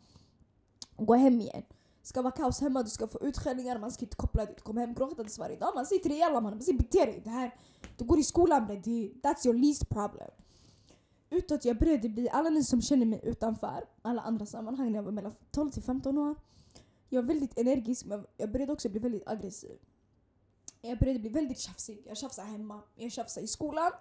Gå 0.98 1.14
hem 1.14 1.42
igen. 1.42 1.64
Ska 2.02 2.22
vara 2.22 2.32
kaos 2.32 2.62
hemma, 2.62 2.84
du 2.84 2.90
ska 2.90 3.08
få 3.08 3.20
utskällningar, 3.22 3.80
man 3.80 3.92
ska 3.92 4.06
inte 4.06 4.16
koppla 4.16 4.46
dit. 4.46 4.62
Kom 4.62 4.78
hem 4.78 4.94
gråtandes 4.94 5.40
varje 5.40 5.58
dag. 5.58 5.72
Man 5.76 5.86
sitter 5.86 6.12
i 6.12 6.22
alla 6.22 6.42
man, 6.42 6.54
man 6.54 6.62
säger 6.62 6.78
bete 6.78 7.06
dig. 7.06 7.22
Det 7.24 7.30
här, 7.30 7.56
du 7.98 8.06
går 8.06 8.20
i 8.20 8.24
skolan 8.24 8.66
bre, 8.66 8.76
that's 8.76 9.48
your 9.48 9.58
least 9.58 9.90
problem. 9.90 10.32
Utåt 11.30 11.66
jag 11.66 11.80
började 11.80 12.10
bli, 12.10 12.30
alla 12.30 12.50
ni 12.50 12.64
som 12.64 12.82
känner 12.82 13.06
mig 13.06 13.22
utanför, 13.24 13.84
alla 14.02 14.22
andra 14.22 14.46
sammanhang 14.46 14.92
när 14.92 15.00
jag 15.00 15.04
var 15.04 15.12
mellan 15.12 15.34
12 15.52 15.72
till 15.72 15.84
15 15.84 16.18
år. 16.18 16.36
Jag 17.10 17.22
var 17.22 17.28
väldigt 17.28 17.60
energisk 17.60 18.06
men 18.06 18.26
jag 18.38 18.52
började 18.52 18.74
också 18.74 18.90
bli 18.90 19.00
väldigt 19.00 19.28
aggressiv. 19.28 19.78
Jag 20.90 20.98
började 21.00 21.20
bli 21.20 21.30
väldigt 21.30 21.60
tjafsig. 21.60 22.04
Jag 22.08 22.18
tjafsade 22.18 22.48
hemma, 22.48 22.82
jag 22.96 23.12
tjafsade 23.12 23.44
i 23.44 23.48
skolan. 23.48 23.92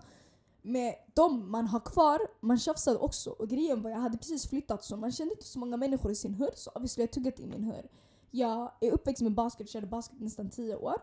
Med 0.63 0.95
de 1.15 1.51
man 1.51 1.67
har 1.67 1.81
kvar, 1.81 2.21
man 2.41 2.59
tjafsade 2.59 2.99
också. 2.99 3.31
Och 3.31 3.49
grejen 3.49 3.83
var 3.83 3.91
jag 3.91 3.99
hade 3.99 4.19
precis 4.19 4.49
flyttat 4.49 4.85
så 4.85 4.97
man 4.97 5.13
kände 5.13 5.35
inte 5.35 5.47
så 5.47 5.59
många 5.59 5.77
människor 5.77 6.11
i 6.11 6.15
sin 6.15 6.35
hör. 6.35 6.53
Så 6.55 6.71
obviously 6.75 7.03
jag 7.03 7.13
tuggat 7.13 7.41
i 7.41 7.47
min 7.47 7.65
hör. 7.65 7.89
Jag 8.31 8.73
är 8.81 8.91
uppväxt 8.91 9.23
med 9.23 9.33
basket, 9.33 9.69
körde 9.69 9.87
basket 9.87 10.21
nästan 10.21 10.51
10 10.51 10.77
år. 10.77 10.97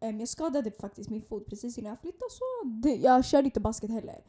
Um, 0.00 0.20
jag 0.20 0.28
skadade 0.28 0.70
faktiskt 0.70 1.10
min 1.10 1.22
fot 1.22 1.46
precis 1.46 1.78
innan 1.78 1.90
jag 1.90 2.00
flyttade 2.00 2.30
så 2.30 2.68
det, 2.68 2.94
jag 2.94 3.24
körde 3.24 3.44
inte 3.44 3.60
basket 3.60 3.90
heller. 3.90 4.22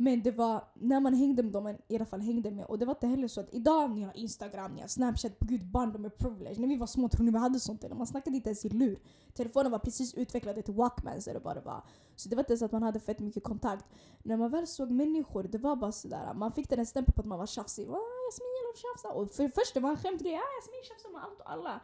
Men 0.00 0.22
det 0.22 0.30
var 0.30 0.64
när 0.74 1.00
man 1.00 1.14
hängde 1.14 1.42
med 1.42 1.52
dem 1.52 1.64
man 1.64 1.76
i 1.88 1.96
alla 1.96 2.06
fall 2.06 2.20
hängde 2.20 2.50
med. 2.50 2.64
Och 2.64 2.78
det 2.78 2.86
var 2.86 2.94
inte 2.94 3.06
heller 3.06 3.28
så 3.28 3.40
att 3.40 3.54
idag 3.54 3.90
ni 3.90 4.02
har 4.02 4.16
Instagram, 4.16 4.74
ni 4.74 4.80
har 4.80 4.88
Snapchat, 4.88 5.38
Gud 5.40 5.60
gud 5.60 5.70
barndom 5.70 6.04
är 6.04 6.08
privilege. 6.08 6.60
När 6.60 6.68
vi 6.68 6.76
var 6.76 6.86
små 6.86 7.08
tror 7.08 7.24
ni 7.24 7.30
vi 7.30 7.38
hade 7.38 7.60
sånt 7.60 7.84
eller 7.84 7.94
man 7.94 8.06
snackade 8.06 8.36
inte 8.36 8.48
ens 8.48 8.64
i 8.64 8.68
lur. 8.68 8.98
Telefonen 9.34 9.72
var 9.72 9.78
precis 9.78 10.14
utvecklad 10.14 10.64
till 10.64 10.74
Walkman 10.74 11.22
så 11.22 11.32
det 11.32 11.38
var. 11.38 11.82
Så 12.16 12.28
det 12.28 12.36
var 12.36 12.42
inte 12.42 12.56
så 12.56 12.64
att 12.64 12.72
man 12.72 12.82
hade 12.82 13.00
fett 13.00 13.18
mycket 13.18 13.44
kontakt. 13.44 13.84
När 14.22 14.36
man 14.36 14.50
väl 14.50 14.66
såg 14.66 14.90
människor, 14.90 15.42
det 15.42 15.58
var 15.58 15.76
bara 15.76 15.92
sådär. 15.92 16.34
Man 16.34 16.52
fick 16.52 16.68
den 16.68 16.78
här 16.78 16.86
stämpeln 16.86 17.14
på 17.14 17.20
att 17.20 17.26
man 17.26 17.38
var 17.38 17.46
tjafsig. 17.46 17.82
Jasmin 17.82 18.48
gillar 18.56 18.70
att 18.72 18.78
tjafsa. 18.78 19.08
Och 19.08 19.30
för 19.30 19.48
först 19.48 19.74
det 19.74 19.80
var 19.80 19.90
en 19.90 19.96
skämtgrej. 19.96 20.32
Ja, 20.32 20.42
Jasmin 20.58 20.82
tjafsar 20.88 21.10
med 21.10 21.22
allt 21.22 21.40
och 21.40 21.52
alla. 21.52 21.80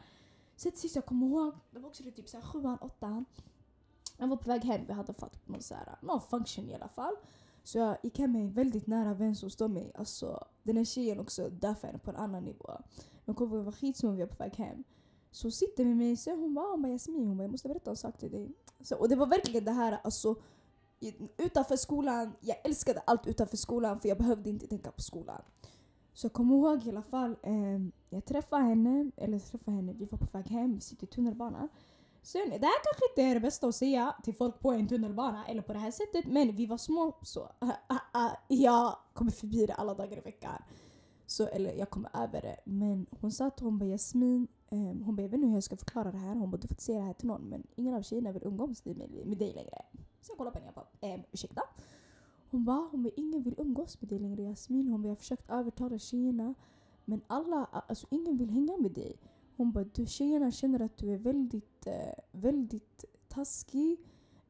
Så 0.57 0.71
till 0.71 0.81
sist 0.81 0.97
jag 0.97 1.07
kommer 1.07 1.27
ihåg, 1.27 1.55
det 1.71 1.79
var 1.79 1.89
också 1.89 2.03
det 2.03 2.11
typ 2.11 2.29
såhär 2.29 2.45
sjuan, 2.45 2.79
åttan. 2.81 3.25
Jag 4.17 4.29
var 4.29 4.37
på 4.37 4.49
väg 4.49 4.65
hem, 4.65 4.87
vi 4.87 4.93
hade 4.93 5.15
fått 5.15 5.49
någon, 5.49 5.63
såhär, 5.63 5.99
någon 6.01 6.21
function 6.21 6.71
i 6.71 6.75
alla 6.75 6.89
fall. 6.89 7.17
Så 7.65 7.79
jag 7.79 7.97
gick 8.03 8.19
hem 8.19 8.33
med 8.33 8.43
en 8.43 8.53
väldigt 8.53 8.87
nära 8.87 9.15
vän 9.15 9.37
som 9.37 9.51
står 9.51 9.69
mig. 9.69 9.93
Alltså, 9.95 10.47
den 10.63 10.77
här 10.77 10.85
tjejen 10.85 11.21
också 11.21 11.51
därför 11.51 11.89
är 11.89 11.99
på 11.99 12.11
en 12.11 12.17
annan 12.17 12.45
nivå. 12.45 12.71
Jag 13.25 13.37
kommer 13.37 13.57
ihåg 13.57 13.59
vi 13.59 13.65
var 13.65 13.73
skitsmå 13.73 14.11
vi 14.11 14.21
var 14.21 14.27
på 14.27 14.45
väg 14.45 14.55
hem. 14.57 14.85
Så 15.31 15.51
sitter 15.51 15.85
med 15.85 15.97
mig 15.97 16.13
och 16.27 16.39
hon 16.39 16.55
bara, 16.55 16.67
ah, 16.67 16.71
hon 16.71 16.83
bara 16.83 16.93
Jasmin, 16.93 17.29
hon 17.29 17.37
bara, 17.37 17.45
jag 17.45 17.51
måste 17.51 17.69
berätta 17.69 17.91
en 17.91 17.97
sak 17.97 18.19
till 18.19 18.31
dig. 18.31 18.53
Så, 18.81 18.97
och 18.97 19.09
det 19.09 19.17
var 19.17 19.27
verkligen 19.27 19.65
det 19.65 19.73
här, 19.73 20.01
alltså 20.05 20.37
utanför 21.37 21.77
skolan, 21.77 22.33
jag 22.41 22.57
älskade 22.65 23.01
allt 23.01 23.27
utanför 23.27 23.57
skolan 23.57 24.01
för 24.01 24.09
jag 24.09 24.19
behövde 24.19 24.51
inte 24.51 24.67
tänka 24.67 24.91
på 24.91 25.03
skolan. 25.03 25.43
Så 26.13 26.25
jag 26.25 26.33
kommer 26.33 26.55
ihåg 26.55 26.87
i 26.87 26.89
alla 26.89 27.03
fall, 27.03 27.37
eh, 27.43 27.81
jag 28.11 28.25
träffade 28.25 28.63
henne, 28.63 29.11
eller 29.17 29.39
träffade 29.39 29.77
henne, 29.77 29.93
vi 29.93 30.05
var 30.05 30.19
på 30.19 30.27
väg 30.33 30.47
hem, 30.47 30.75
vi 30.75 30.81
sitter 30.81 31.05
i 31.05 31.11
tunnelbanan. 31.11 31.69
Sen, 32.25 32.51
det 32.51 32.67
här 32.67 32.83
kanske 32.85 33.09
inte 33.11 33.23
är 33.23 33.35
det 33.35 33.41
bästa 33.41 33.67
att 33.67 33.75
säga 33.75 34.15
till 34.23 34.35
folk 34.35 34.61
på 34.61 34.73
en 34.73 34.89
tunnelbana 34.89 35.47
eller 35.47 35.63
på 35.63 35.73
det 35.73 35.79
här 35.79 35.91
sättet 35.91 36.27
men 36.27 36.57
vi 36.57 36.67
var 36.67 36.79
små 36.79 37.17
så 37.23 37.41
uh, 37.41 37.69
uh, 37.69 37.97
uh, 38.17 38.33
jag 38.49 38.97
kommer 39.13 39.31
förbi 39.31 39.67
det 39.67 39.75
alla 39.75 39.95
dagar 39.95 40.19
i 40.19 40.21
veckan. 40.21 40.63
Så, 41.27 41.47
eller 41.47 41.75
jag 41.75 41.91
kommer 41.91 42.11
över 42.15 42.43
det. 42.43 42.57
Men 42.65 43.07
hon 43.21 43.33
sa 43.33 43.47
att 43.47 43.61
hon 43.61 43.79
bara 43.79 43.89
Jasmin, 43.89 44.49
um, 44.71 45.03
hon 45.03 45.17
bara 45.17 45.23
jag 45.23 45.29
vet 45.29 45.35
inte 45.35 45.47
hur 45.47 45.55
jag 45.55 45.65
ska 45.65 45.77
förklara 45.77 46.13
det 46.13 46.19
här. 46.19 46.35
Hon 46.35 46.51
bara 46.51 46.57
du 46.57 46.69
får 46.69 46.73
inte 46.73 46.83
säga 46.83 46.99
det 46.99 47.05
här 47.05 47.13
till 47.13 47.29
någon 47.29 47.43
men 47.43 47.67
ingen 47.75 47.95
av 47.95 48.03
tjejerna 48.03 48.33
vill 48.33 48.45
umgås 48.45 48.85
med, 48.85 48.97
med 49.25 49.39
dig 49.39 49.53
längre. 49.53 49.83
Så 50.21 50.31
jag 50.31 50.39
kollade 50.39 50.53
på 50.53 50.59
henne 50.59 50.71
och 50.71 50.75
bara 50.75 51.09
ehm, 51.09 51.23
ursäkta? 51.33 51.63
Hon 52.51 52.65
bara, 52.65 52.89
hon 52.91 53.03
bara 53.03 53.13
ingen 53.17 53.43
vill 53.43 53.55
umgås 53.59 54.01
med 54.01 54.09
dig 54.09 54.19
längre 54.19 54.43
Jasmin. 54.43 54.89
Hon 54.89 55.03
bara 55.03 55.09
jag 55.09 55.15
har 55.15 55.21
försökt 55.21 55.51
övertala 55.51 55.99
tjejerna 55.99 56.55
men 57.05 57.21
alla, 57.27 57.65
alltså 57.65 58.07
ingen 58.11 58.37
vill 58.37 58.51
hänga 58.51 58.77
med 58.77 58.93
dig. 58.93 59.17
Hon 59.57 59.73
bara, 59.73 59.85
du 59.85 60.07
tjejerna 60.07 60.51
känner 60.51 60.81
att 60.81 60.97
du 60.97 61.13
är 61.13 61.19
väldigt, 61.19 61.74
Eh, 61.87 62.15
väldigt 62.33 63.05
taskig. 63.29 63.99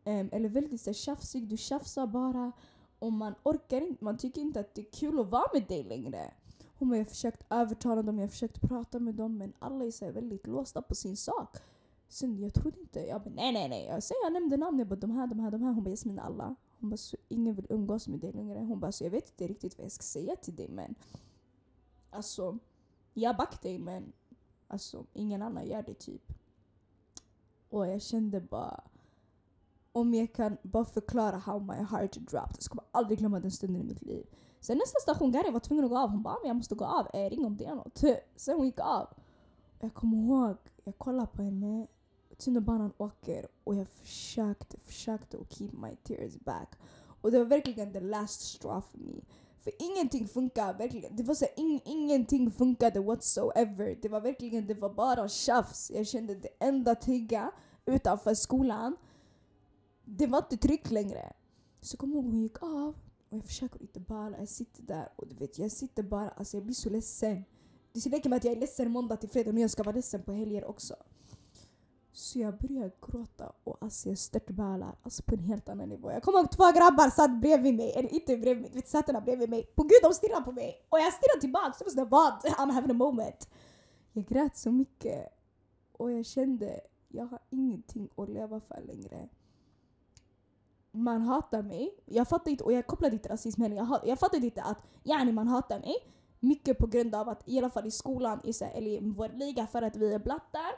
Eh, 0.04 0.26
eller 0.32 0.48
väldigt 0.48 0.80
så, 0.80 0.92
tjafsig. 0.92 1.48
Du 1.48 1.56
tjafsar 1.56 2.06
bara. 2.06 2.52
Och 2.98 3.12
man 3.12 3.34
orkar 3.42 3.80
inte, 3.80 4.04
man 4.04 4.16
tycker 4.18 4.40
inte 4.40 4.60
att 4.60 4.74
det 4.74 4.80
är 4.80 4.92
kul 4.92 5.20
att 5.20 5.30
vara 5.30 5.48
med 5.52 5.66
dig 5.66 5.84
längre. 5.84 6.34
Hon 6.78 6.88
bara, 6.88 6.96
jag 6.96 7.04
har 7.04 7.10
försökt 7.10 7.44
övertala 7.50 8.02
dem, 8.02 8.18
jag 8.18 8.24
har 8.26 8.30
försökt 8.30 8.60
prata 8.60 8.98
med 8.98 9.14
dem 9.14 9.38
men 9.38 9.52
alla 9.58 9.84
är 9.84 9.90
så 9.90 10.10
väldigt 10.10 10.46
låsta 10.46 10.82
på 10.82 10.94
sin 10.94 11.16
sak. 11.16 11.56
Sen 12.08 12.38
jag 12.38 12.54
trodde 12.54 12.80
inte, 12.80 13.00
jag 13.00 13.22
bara 13.22 13.34
nej 13.34 13.52
nej 13.52 13.68
nej. 13.68 14.02
Sen 14.02 14.16
jag 14.24 14.32
nämnde 14.32 14.56
namn, 14.56 14.78
jag 14.78 14.88
bara 14.88 14.96
de 14.96 15.10
här, 15.10 15.26
de 15.26 15.40
här, 15.40 15.50
de 15.50 15.62
här. 15.62 15.72
Hon 15.72 15.84
bara 15.84 15.90
Jasmin 15.90 16.18
alla. 16.18 16.54
Hon 16.80 16.90
bara 16.90 16.96
så 16.96 17.16
ingen 17.28 17.54
vill 17.54 17.66
umgås 17.68 18.08
med 18.08 18.20
dig 18.20 18.32
längre. 18.32 18.58
Hon 18.58 18.80
bara 18.80 18.92
så 18.92 19.04
jag 19.04 19.10
vet 19.10 19.28
inte 19.28 19.46
riktigt 19.46 19.78
vad 19.78 19.84
jag 19.84 19.92
ska 19.92 20.02
säga 20.02 20.36
till 20.36 20.56
dig 20.56 20.68
men 20.68 20.94
alltså 22.10 22.58
jag 23.14 23.36
backar 23.36 23.62
dig 23.62 23.78
men 23.78 24.12
Alltså 24.68 25.06
ingen 25.12 25.42
annan 25.42 25.66
gör 25.66 25.82
det 25.82 25.94
typ. 25.94 26.32
Och 27.74 27.86
jag 27.86 28.02
kände 28.02 28.40
bara 28.40 28.80
om 29.92 30.14
jag 30.14 30.32
kan 30.32 30.56
bara 30.62 30.84
förklara 30.84 31.36
how 31.36 31.58
my 31.58 31.74
heart 31.74 32.12
dropped. 32.12 32.56
Jag 32.56 32.62
ska 32.62 32.74
bara 32.74 32.86
aldrig 32.90 33.18
glömma 33.18 33.40
den 33.40 33.50
stunden 33.50 33.82
i 33.82 33.84
mitt 33.84 34.02
liv. 34.02 34.26
Sen 34.60 34.78
nästa 34.78 35.00
station, 35.00 35.32
Gary 35.32 35.50
var 35.50 35.60
tvungen 35.60 35.84
att 35.84 35.90
gå 35.90 35.98
av. 35.98 36.10
Hon 36.10 36.22
bara 36.22 36.34
ah, 36.34 36.46
jag 36.46 36.56
måste 36.56 36.74
gå 36.74 36.84
av. 36.84 37.06
Jag 37.12 37.32
ring 37.32 37.44
om 37.44 37.56
det 37.56 37.64
är 37.64 37.74
något. 37.74 38.02
Sen 38.36 38.56
hon 38.56 38.66
gick 38.66 38.80
av. 38.80 39.08
Jag 39.80 39.94
kommer 39.94 40.16
ihåg, 40.16 40.56
jag 40.84 40.98
kollade 40.98 41.26
på 41.26 41.42
henne. 41.42 41.86
Tunnelbanan 42.38 42.92
åker 42.98 43.46
och 43.64 43.74
jag 43.74 43.88
försökte, 43.88 44.76
försökte 44.80 45.38
att 45.38 45.52
keep 45.52 45.70
my 45.72 45.96
tears 45.96 46.38
back. 46.38 46.78
Och 47.20 47.30
det 47.30 47.38
var 47.38 47.46
verkligen 47.46 47.92
the 47.92 48.00
last 48.00 48.40
straw 48.40 48.82
for 48.90 48.98
me. 48.98 49.20
För 49.64 49.72
ingenting 49.78 50.28
funkar 50.28 50.74
verkligen. 50.74 51.16
Det 51.16 51.22
var 51.22 51.34
så 51.34 51.46
in, 51.56 51.80
ingenting 51.84 52.50
funkade 52.50 53.00
whatsoever. 53.00 53.98
Det 54.02 54.08
var 54.08 54.20
verkligen, 54.20 54.66
det 54.66 54.74
var 54.74 54.90
bara 54.90 55.28
tjafs. 55.28 55.90
Jag 55.94 56.06
kände 56.06 56.34
det 56.34 56.48
enda 56.58 56.94
trygga 56.94 57.50
utanför 57.86 58.34
skolan, 58.34 58.96
det 60.04 60.26
var 60.26 60.38
inte 60.38 60.56
tryggt 60.56 60.90
längre. 60.90 61.32
Så 61.80 61.96
kom 61.96 62.12
ihåg 62.12 62.24
hon 62.24 62.42
gick 62.42 62.62
av 62.62 62.94
och 63.28 63.38
jag 63.38 63.44
försöker 63.44 63.82
inte 63.82 64.00
bara, 64.00 64.38
jag 64.38 64.48
sitter 64.48 64.82
där 64.82 65.08
och 65.16 65.28
du 65.28 65.36
vet 65.36 65.58
jag 65.58 65.70
sitter 65.70 66.02
bara, 66.02 66.30
alltså 66.30 66.56
jag 66.56 66.64
blir 66.64 66.74
så 66.74 66.90
ledsen. 66.90 67.44
Det 67.92 68.06
räcker 68.06 68.30
med 68.30 68.36
att 68.36 68.44
jag 68.44 68.52
är 68.56 68.60
ledsen 68.60 68.90
måndag 68.90 69.16
till 69.16 69.28
fredag 69.28 69.52
men 69.52 69.62
jag 69.62 69.70
ska 69.70 69.82
vara 69.82 69.96
ledsen 69.96 70.22
på 70.22 70.32
helger 70.32 70.64
också. 70.64 70.96
Så 72.12 72.38
jag 72.38 72.58
börjar 72.58 72.92
gråta 73.02 73.52
och 73.64 73.76
alltså 73.80 74.08
jag 74.08 74.18
störtbölar 74.18 74.96
alltså 75.02 75.22
på 75.22 75.34
en 75.34 75.40
helt 75.40 75.68
annan 75.68 75.88
nivå. 75.88 76.10
Jag 76.10 76.22
kommer 76.22 76.38
ihåg 76.38 76.50
två 76.50 76.64
grabbar 76.64 77.10
satt 77.10 77.40
bredvid 77.40 77.74
mig, 77.74 77.92
eller 77.92 78.12
inte 78.12 78.36
bredvid 78.36 78.62
mig, 78.62 78.70
vet 78.74 78.88
satt 78.88 79.24
bredvid 79.24 79.50
mig. 79.50 79.62
På 79.74 79.82
gud 79.82 79.98
de 80.02 80.14
stirrar 80.14 80.40
på 80.40 80.52
mig! 80.52 80.86
Och 80.88 80.98
jag 80.98 81.12
stirrar 81.12 81.40
tillbaka, 81.40 81.74
Jag 81.78 81.94
var 81.94 82.04
vad? 82.04 82.32
I'm 82.32 82.72
having 82.72 82.90
a 82.90 82.94
moment. 82.94 83.48
Jag 84.12 84.26
grät 84.26 84.56
så 84.56 84.72
mycket 84.72 85.28
och 85.92 86.12
jag 86.12 86.26
kände 86.26 86.80
jag 87.14 87.26
har 87.26 87.38
ingenting 87.50 88.08
att 88.16 88.28
leva 88.28 88.60
för 88.60 88.82
längre. 88.86 89.28
Man 90.92 91.22
hatar 91.22 91.62
mig. 91.62 91.94
Jag 92.04 92.28
fattar 92.28 92.50
inte, 92.50 92.64
och 92.64 92.72
jag 92.72 92.86
kopplar 92.86 93.12
inte 93.12 93.28
rasism 93.28 93.62
heller. 93.62 93.76
Jag, 93.76 94.00
jag 94.04 94.18
fattar 94.18 94.44
inte 94.44 94.62
att 94.62 94.78
yani 95.02 95.32
man 95.32 95.48
hatar 95.48 95.80
mig. 95.80 95.94
Mycket 96.40 96.78
på 96.78 96.86
grund 96.86 97.14
av 97.14 97.28
att 97.28 97.48
i 97.48 97.58
alla 97.58 97.70
fall 97.70 97.86
i 97.86 97.90
skolan, 97.90 98.40
eller 98.60 98.90
i 98.90 99.00
vår 99.00 99.28
liga, 99.28 99.66
för 99.66 99.82
att 99.82 99.96
vi 99.96 100.14
är 100.14 100.18
blattar 100.18 100.72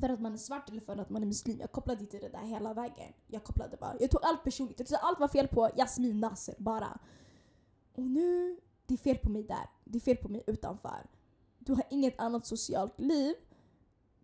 för 0.00 0.08
att 0.08 0.20
man 0.20 0.32
är 0.32 0.38
svart 0.38 0.70
eller 0.70 0.80
för 0.80 0.96
att 0.96 1.10
man 1.10 1.22
är 1.22 1.26
muslim. 1.26 1.60
Jag 1.60 1.72
kopplade 1.72 2.00
inte 2.00 2.18
det 2.18 2.28
där 2.28 2.46
hela 2.46 2.74
vägen. 2.74 3.12
Jag 3.26 3.44
kopplade 3.44 3.76
bara. 3.76 3.96
Jag 4.00 4.10
tog 4.10 4.20
allt 4.24 4.44
personligt. 4.44 4.78
Jag 4.78 4.88
trodde 4.88 5.02
allt 5.02 5.20
var 5.20 5.28
fel 5.28 5.48
på 5.48 5.70
Jasmin 5.76 6.20
Nasser 6.20 6.54
bara. 6.58 6.98
Och 7.94 8.02
nu, 8.02 8.60
det 8.86 8.94
är 8.94 8.98
fel 8.98 9.18
på 9.18 9.30
mig 9.30 9.42
där. 9.42 9.70
Det 9.84 9.98
är 9.98 10.00
fel 10.00 10.16
på 10.16 10.28
mig 10.28 10.44
utanför. 10.46 11.06
Du 11.58 11.72
har 11.72 11.84
inget 11.90 12.20
annat 12.20 12.46
socialt 12.46 13.00
liv. 13.00 13.34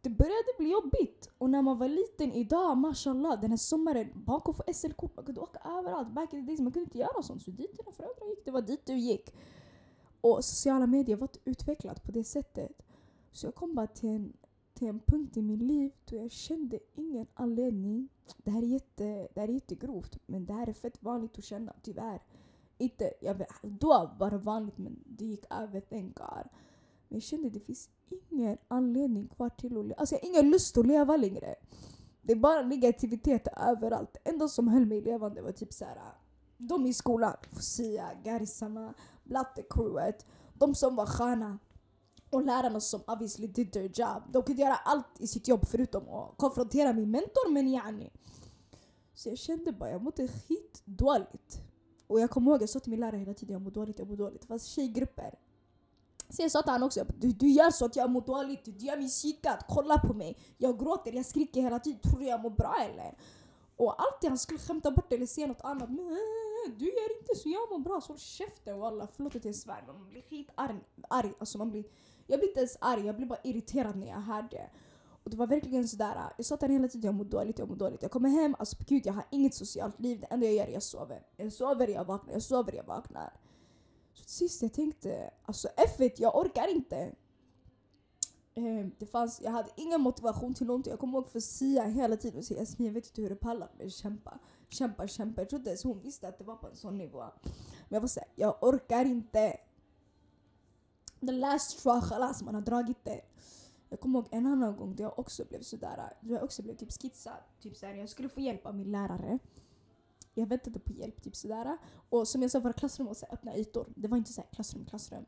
Det 0.05 0.11
började 0.11 0.53
bli 0.59 0.71
jobbigt. 0.71 1.31
Och 1.39 1.51
när 1.51 1.63
man 1.63 1.79
var 1.79 1.89
liten 1.89 2.33
idag, 2.33 2.77
mashallah, 2.77 3.41
den 3.41 3.51
här 3.51 3.57
sommaren, 3.57 4.09
man 4.27 4.41
kunde 4.41 4.57
få 4.57 4.73
SL-kort, 4.73 5.17
man 5.17 5.25
kunde 5.25 5.41
åka 5.41 5.59
överallt. 5.79 6.09
Back 6.09 6.33
in 6.33 6.41
the 6.41 6.47
days, 6.47 6.61
man 6.61 6.73
kunde 6.73 6.85
inte 6.85 6.99
göra 6.99 7.23
sånt. 7.23 7.43
Så 7.43 7.51
dit 7.51 7.77
dina 7.77 7.93
föräldrar 7.93 8.29
gick, 8.29 8.45
det 8.45 8.51
var 8.51 8.63
dit 8.63 8.87
du 8.87 8.95
gick. 8.95 9.35
Och 10.21 10.45
sociala 10.45 10.87
medier 10.87 11.17
var 11.17 11.25
inte 11.25 11.39
utvecklat 11.51 12.03
på 12.05 12.13
det 12.13 12.25
sättet. 12.25 12.83
Så 13.33 13.47
jag 13.47 13.55
kom 13.55 13.75
bara 13.75 13.87
till 13.87 14.09
en 14.09 14.33
till 14.75 14.89
en 14.89 15.01
punkt 15.01 15.37
i 15.37 15.43
mitt 15.43 15.63
liv 15.63 15.93
då 16.05 16.17
jag 16.17 16.31
kände 16.31 16.79
ingen 16.95 17.27
anledning. 17.35 18.09
Det 18.37 18.51
här 18.51 18.63
är, 18.63 18.67
jätte, 18.67 19.29
det 19.35 19.41
här 19.41 19.49
är 19.49 19.53
jättegrovt 19.53 20.19
men 20.27 20.47
det 20.47 20.53
här 20.53 20.69
är 20.69 20.73
fett 20.73 21.03
vanligt 21.03 21.39
att 21.39 21.45
känna 21.45 21.73
tyvärr. 21.83 22.23
Inte, 22.79 23.13
jag 23.21 23.35
vet, 23.35 23.49
då 23.63 24.11
var 24.19 24.31
det 24.31 24.39
vanligt 24.39 24.79
men 24.79 25.03
det 25.07 25.25
gick 25.25 25.45
över 25.51 25.81
thank 25.81 26.17
God. 26.17 26.49
Men 27.15 27.21
jag 27.21 27.23
kände 27.23 27.47
att 27.47 27.55
det 27.55 27.61
finns 27.61 27.89
ingen 28.31 28.59
anledning 28.69 29.29
kvar 29.29 29.49
till 29.49 29.79
att 29.79 29.85
leva. 29.85 29.95
Alltså 30.01 30.15
jag 30.15 30.23
har 30.23 30.29
ingen 30.29 30.51
lust 30.51 30.79
att 30.79 30.87
leva 30.87 31.17
längre. 31.17 31.55
Det 32.23 32.33
är 32.33 32.37
bara 32.37 32.63
negativitet 32.63 33.49
överallt. 33.57 34.11
Det 34.13 34.31
enda 34.31 34.49
som 34.49 34.69
höll 34.69 34.87
mig 34.87 35.01
levande 35.01 35.43
var 35.43 35.53
typ 35.53 35.73
såhär 35.73 35.99
de 36.59 36.87
i 36.87 36.95
skolan, 36.95 37.37
Fosia, 37.53 38.11
Garisama, 38.25 38.95
Blatte-crewet, 39.25 40.27
de 40.55 40.75
som 40.75 40.97
var 40.97 41.07
sköna 41.07 41.59
och 42.31 42.43
lärarna 42.43 42.81
som 42.81 43.01
obviously 43.07 43.47
did 43.47 43.73
their 43.73 43.91
job. 43.95 44.23
De 44.33 44.43
kunde 44.43 44.63
göra 44.63 44.75
allt 44.75 45.21
i 45.21 45.27
sitt 45.27 45.49
jobb 45.49 45.67
förutom 45.67 46.09
att 46.09 46.37
konfrontera 46.37 46.93
min 46.93 47.11
mentor 47.11 47.53
men 47.53 47.69
yani. 47.69 48.11
Så 49.15 49.29
jag 49.29 49.39
kände 49.39 49.73
bara, 49.73 49.91
jag 49.91 50.03
mådde 50.03 50.29
skitdåligt. 50.29 51.61
Och 52.07 52.21
jag 52.21 52.31
kommer 52.31 52.51
ihåg, 52.53 52.63
jag 52.63 52.69
sa 52.69 52.81
till 52.81 52.91
min 52.91 53.01
lärare 53.01 53.17
hela 53.17 53.35
tiden, 53.35 53.53
jag 53.53 53.63
mår 53.63 53.71
dåligt, 53.71 53.99
jag 53.99 54.09
mår 54.09 54.17
dåligt. 54.17 54.41
Det 54.41 54.47
fanns 54.47 54.65
tjejgrupper. 54.65 55.39
Sen 56.29 56.43
jag 56.43 56.51
sa 56.51 56.63
till 56.63 56.73
honom 56.73 56.87
också, 56.87 57.05
du, 57.19 57.33
du 57.33 57.49
gör 57.49 57.71
så 57.71 57.85
att 57.85 57.97
jag 57.97 58.11
mår 58.11 58.21
dåligt, 58.21 58.65
du 58.65 58.87
gör 58.87 58.97
mig 58.97 59.09
psykad, 59.09 59.59
kolla 59.69 59.99
på 59.99 60.15
mig. 60.15 60.39
Jag 60.59 60.79
gråter, 60.79 61.13
jag 61.13 61.27
skriker 61.27 61.61
hela 61.61 61.79
tiden, 61.79 62.01
tror 62.01 62.19
du 62.19 62.27
jag 62.27 62.41
mår 62.41 62.51
bra 62.51 62.77
eller? 62.81 63.15
Och 63.77 64.03
alltid 64.03 64.31
han 64.31 64.39
skulle 64.39 64.59
skämta 64.59 64.91
bort 64.91 65.07
det 65.09 65.17
eller 65.17 65.27
säga 65.27 65.47
något 65.47 65.65
annat. 65.65 65.91
Men 65.91 65.99
äh, 66.09 66.79
du 66.79 66.85
gör 66.85 67.19
inte 67.21 67.35
så 67.35 67.49
jag 67.49 67.71
mår 67.71 67.79
bra, 67.79 68.01
så 68.01 68.09
håll 68.09 68.19
käften 68.19 68.79
walla. 68.79 69.09
Förlåt 69.17 69.37
att 69.37 69.45
jag 69.45 69.55
svär 69.55 69.83
men 69.87 69.99
man 69.99 70.09
blir 70.09 70.23
skitarg. 70.23 70.81
Arg. 71.09 71.33
Alltså 71.39 71.59
man 71.59 71.71
blir, 71.71 71.85
jag 72.27 72.39
blir 72.39 72.49
inte 72.49 72.61
ens 72.61 72.77
arg, 72.81 73.07
jag 73.07 73.17
blir 73.17 73.27
bara 73.27 73.39
irriterad 73.45 73.97
när 73.97 74.07
jag 74.07 74.21
hör 74.21 74.43
det. 74.51 74.71
Och 75.25 75.31
det 75.31 75.37
var 75.37 75.47
verkligen 75.47 75.89
sådär, 75.89 76.17
äh, 76.17 76.33
jag 76.37 76.47
sa 76.47 76.57
till 76.57 76.71
hela 76.71 76.89
tiden 76.89 77.07
jag 77.07 77.15
mår 77.15 77.25
dåligt, 77.25 77.59
jag 77.59 77.69
mår 77.69 77.77
dåligt. 77.77 78.03
Jag 78.03 78.11
kommer 78.11 78.29
hem, 78.29 78.57
alltså 78.59 78.77
gud 78.87 79.07
jag 79.07 79.13
har 79.13 79.25
inget 79.31 79.55
socialt 79.55 80.01
liv. 80.01 80.21
Det 80.21 80.27
enda 80.27 80.47
jag 80.47 80.55
gör 80.55 80.65
är 80.65 80.69
att 80.69 80.75
jag 80.75 80.83
sover. 80.83 81.23
Jag 81.37 81.53
sover, 81.53 81.89
jag 81.89 82.05
vaknar, 82.05 82.33
jag 82.33 82.43
sover, 82.43 82.73
jag 82.73 82.85
vaknar. 82.85 83.33
Så 84.15 84.23
till 84.23 84.33
sist 84.33 84.63
jag 84.63 84.73
tänkte, 84.73 85.31
alltså 85.43 85.69
F 85.77 86.13
jag 86.17 86.37
orkar 86.37 86.69
inte. 86.69 87.15
Ehm, 88.55 88.91
det 88.99 89.07
fanns, 89.07 89.41
jag 89.41 89.51
hade 89.51 89.71
ingen 89.77 90.01
motivation 90.01 90.55
till 90.55 90.67
någonting. 90.67 90.91
Jag 90.91 91.01
kommer 91.01 91.19
ihåg 91.19 91.29
för 91.29 91.41
Sia 91.41 91.85
hela 91.85 92.17
tiden 92.17 92.39
och 92.39 92.45
säga 92.45 92.61
Jasmin 92.61 92.87
jag 92.87 92.95
vet 92.95 93.07
inte 93.07 93.23
hur 93.23 93.31
du 93.31 93.37
pallar 93.37 93.69
men 93.79 93.91
kämpa. 93.91 94.39
Kämpa, 94.69 95.09
kämpa. 95.09 95.41
Jag 95.41 95.49
trodde 95.49 95.71
ens 95.71 95.85
hon 95.85 96.01
visste 96.01 96.29
att 96.29 96.39
det 96.39 96.45
var 96.45 96.57
på 96.57 96.67
en 96.67 96.77
sån 96.77 96.99
nivå. 96.99 97.25
Men 97.43 97.53
jag 97.89 98.01
var 98.01 98.09
såhär, 98.09 98.29
jag 98.35 98.57
orkar 98.61 99.05
inte. 99.05 99.57
The 101.21 101.33
last 101.33 101.79
straw 101.79 102.09
khalas, 102.09 102.43
man 102.43 102.55
har 102.55 102.63
dragit 102.63 103.05
det. 103.05 103.21
Jag 103.89 104.01
kommer 104.01 104.19
ihåg 104.19 104.29
en 104.31 104.47
annan 104.47 104.77
gång 104.77 104.97
då 104.97 105.03
jag 105.03 105.19
också 105.19 105.45
blev 105.45 105.63
sådär, 105.63 106.13
då 106.21 106.35
jag 106.35 106.43
också 106.43 106.63
blev 106.63 106.77
typ 106.77 106.93
skitsad. 106.93 107.43
Typ 107.61 107.77
såhär, 107.77 107.95
jag 107.95 108.09
skulle 108.09 108.29
få 108.29 108.41
hjälp 108.41 108.67
av 108.67 108.75
min 108.75 108.93
lärare. 108.93 109.39
Jag 110.35 110.47
väntade 110.47 110.79
på 110.79 110.93
hjälp, 110.93 111.23
typ 111.23 111.37
sådär. 111.37 111.79
Och 112.09 112.29
som 112.29 112.43
jag 112.43 112.51
sa, 112.51 112.61
våra 112.61 112.73
klassrum 112.73 113.07
var 113.07 113.15
så 113.15 113.27
öppna 113.31 113.57
ytor. 113.57 113.87
Det 113.97 114.09
var 114.09 114.17
inte 114.17 114.33
så 114.33 114.43
klassrum, 114.43 114.85
klassrum. 114.85 115.25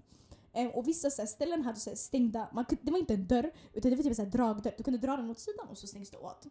Um, 0.55 0.69
och 0.69 0.89
vissa 0.89 1.11
så 1.11 1.23
här, 1.23 1.27
ställen 1.27 1.63
hade 1.63 1.81
så 1.81 1.91
här, 1.91 1.97
stängda, 1.97 2.49
man, 2.53 2.65
det 2.83 2.91
var 2.91 2.99
inte 2.99 3.15
en 3.15 3.27
dörr 3.27 3.51
utan 3.73 3.91
det 3.91 3.97
var 3.97 4.03
typ 4.03 4.19
en 4.19 4.31
dragdörr. 4.31 4.75
Du 4.77 4.83
kunde 4.83 4.99
dra 4.99 5.17
den 5.17 5.31
åt 5.31 5.39
sidan 5.39 5.69
och 5.69 5.79
så 5.79 5.87
stängs 5.87 6.11
det 6.11 6.19
åt. 6.19 6.47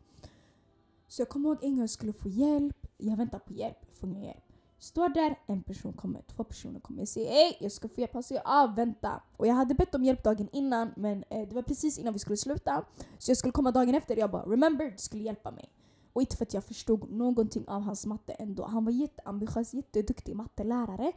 Så 1.07 1.21
jag 1.21 1.29
kommer 1.29 1.49
ihåg 1.49 1.63
en 1.63 1.71
gång 1.71 1.79
jag 1.79 1.89
skulle 1.89 2.13
få 2.13 2.29
hjälp, 2.29 2.87
jag 2.97 3.17
väntar 3.17 3.39
på 3.39 3.53
hjälp, 3.53 3.97
får 3.99 4.09
ingen 4.09 4.23
hjälp. 4.23 4.43
Står 4.79 5.09
där, 5.09 5.39
en 5.47 5.63
person 5.63 5.93
kommer, 5.93 6.21
två 6.21 6.43
personer 6.43 6.79
kommer. 6.79 7.01
Jag 7.01 7.07
säger 7.07 7.31
hej, 7.31 7.57
jag 7.59 7.71
ska 7.71 7.89
få 7.89 8.01
hjälp. 8.01 8.13
Han 8.13 8.23
säger 8.23 8.41
ah, 8.45 8.67
vänta. 8.67 9.21
Och 9.37 9.47
jag 9.47 9.53
hade 9.53 9.75
bett 9.75 9.95
om 9.95 10.03
hjälp 10.03 10.23
dagen 10.23 10.49
innan 10.51 10.93
men 10.95 11.23
eh, 11.29 11.47
det 11.47 11.55
var 11.55 11.61
precis 11.61 11.99
innan 11.99 12.13
vi 12.13 12.19
skulle 12.19 12.37
sluta. 12.37 12.85
Så 13.17 13.31
jag 13.31 13.37
skulle 13.37 13.51
komma 13.51 13.71
dagen 13.71 13.95
efter 13.95 14.17
jag 14.17 14.31
bara 14.31 14.43
remember, 14.43 14.91
du 14.91 14.97
skulle 14.97 15.23
hjälpa 15.23 15.51
mig. 15.51 15.69
Och 16.15 16.21
inte 16.21 16.37
för 16.37 16.45
att 16.45 16.53
jag 16.53 16.63
förstod 16.63 17.11
någonting 17.11 17.67
av 17.67 17.81
hans 17.81 18.05
matte 18.05 18.33
ändå. 18.33 18.65
Han 18.65 18.85
var 18.85 18.91
jätteambitiös, 18.91 19.73
jätteduktig 19.73 20.35
mattelärare. 20.35 21.11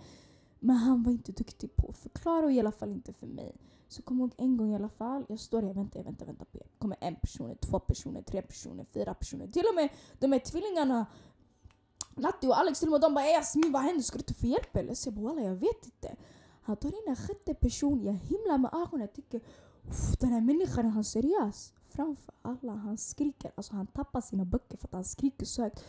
Men 0.59 0.77
han 0.77 1.03
var 1.03 1.13
inte 1.13 1.33
duktig 1.33 1.77
på 1.77 1.89
att 1.89 1.99
förklara 1.99 2.47
och 2.47 2.53
i 2.53 2.61
alla 2.61 2.73
fall 2.73 2.91
inte 2.91 3.13
för 3.13 3.27
mig. 3.27 3.57
Så 3.89 4.03
kom 4.03 4.21
ihåg 4.21 4.33
en 4.37 4.57
gång 4.57 4.73
i 4.73 4.75
alla 4.75 4.89
fall, 4.89 5.25
jag 5.29 5.41
står 5.41 5.61
där, 5.61 5.69
jag 5.69 5.75
väntar, 5.75 6.01
jag 6.01 6.05
väntar, 6.05 6.27
väntar 6.27 6.45
på 6.45 6.59
er. 6.59 6.67
kommer 6.79 6.97
en 7.01 7.17
person, 7.17 7.57
två 7.61 7.79
personer, 7.79 8.23
tre 8.23 8.43
personer, 8.43 8.87
fyra 8.95 9.15
personer. 9.15 9.47
Till 9.47 9.65
och 9.71 9.75
med 9.75 9.89
de 10.19 10.33
här 10.33 10.39
tvillingarna 10.39 11.07
Natti 12.15 12.47
och 12.47 12.59
Alex 12.59 12.79
till 12.79 12.89
och 12.89 12.93
med 12.93 13.01
de 13.01 13.15
bara 13.15 13.25
Jasmin 13.25 13.73
vad 13.73 13.83
händer? 13.83 14.03
Ska 14.03 14.19
du 14.19 14.23
inte 14.23 14.35
få 14.35 14.47
hjälp 14.47 14.77
eller? 14.77 14.95
Så 14.95 15.09
jag 15.09 15.15
bara 15.15 15.25
walla 15.25 15.43
jag 15.43 15.55
vet 15.55 15.85
inte. 15.85 16.17
Han 16.63 16.77
tar 16.77 16.89
in 16.89 17.09
en 17.09 17.17
sjätte 17.17 17.55
person, 17.55 18.05
jag 18.05 18.13
himlar 18.13 18.59
med 18.59 18.71
ögonen. 18.75 19.01
Jag 19.01 19.13
tycker 19.13 19.41
den 20.21 20.31
här 20.31 20.41
människan 20.41 20.87
är 20.87 20.91
han 20.91 21.05
seriös? 21.05 21.73
Framför 21.99 22.35
alla, 22.43 22.73
han 22.73 22.99
skriker. 22.99 23.53
Alltså 23.55 23.75
han 23.75 23.87
tappar 23.87 24.21
sina 24.21 24.45
böcker 24.45 24.77
för 24.77 24.89
att 24.89 24.95
han 24.95 25.05
skriker 25.05 25.47
så 25.47 25.63
högt. 25.63 25.85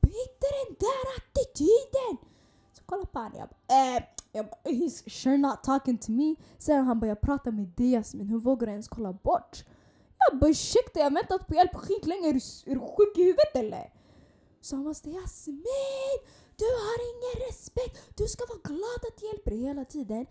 Byter 0.00 0.66
den 0.66 0.76
där 0.80 1.04
attityden! 1.16 2.28
Så 2.72 2.82
kolla 2.86 3.06
på 3.06 3.18
honom. 3.18 3.38
Jag 3.38 3.48
bara, 3.48 3.96
eh, 3.96 4.02
jag 4.32 4.46
bara, 4.46 4.60
he's 4.64 5.10
sure 5.10 5.38
not 5.38 5.62
talking 5.62 5.98
to 5.98 6.12
me. 6.12 6.36
Sen 6.58 6.84
han 6.84 7.00
bara, 7.00 7.06
jag 7.06 7.20
pratar 7.20 7.50
med 7.50 7.66
dig 7.66 8.02
men 8.14 8.28
hur 8.28 8.38
vågar 8.38 8.66
du 8.66 8.72
ens 8.72 8.88
kolla 8.88 9.12
bort? 9.12 9.64
Jag 10.18 10.38
bara 10.38 10.50
ursäkta, 10.50 10.98
jag 11.00 11.06
har 11.06 11.10
väntat 11.10 11.46
på 11.46 11.54
hjälp 11.54 11.74
skitlänge, 11.74 12.28
är 12.28 12.32
du, 12.32 12.70
är 12.70 12.74
du 12.74 12.80
sjuk 12.80 13.18
i 13.18 13.22
huvudet 13.22 13.54
eller? 13.54 13.92
Så 14.60 14.76
han 14.76 14.84
bara, 14.84 14.94
Jasmin, 14.94 16.18
du 16.56 16.64
har 16.64 16.98
ingen 17.12 17.48
respekt, 17.48 18.16
du 18.16 18.26
ska 18.28 18.44
vara 18.48 18.60
glad 18.64 19.00
att 19.08 19.20
du 19.20 19.26
hjälper 19.26 19.50
dig 19.50 19.60
hela 19.60 19.84
tiden 19.84 20.26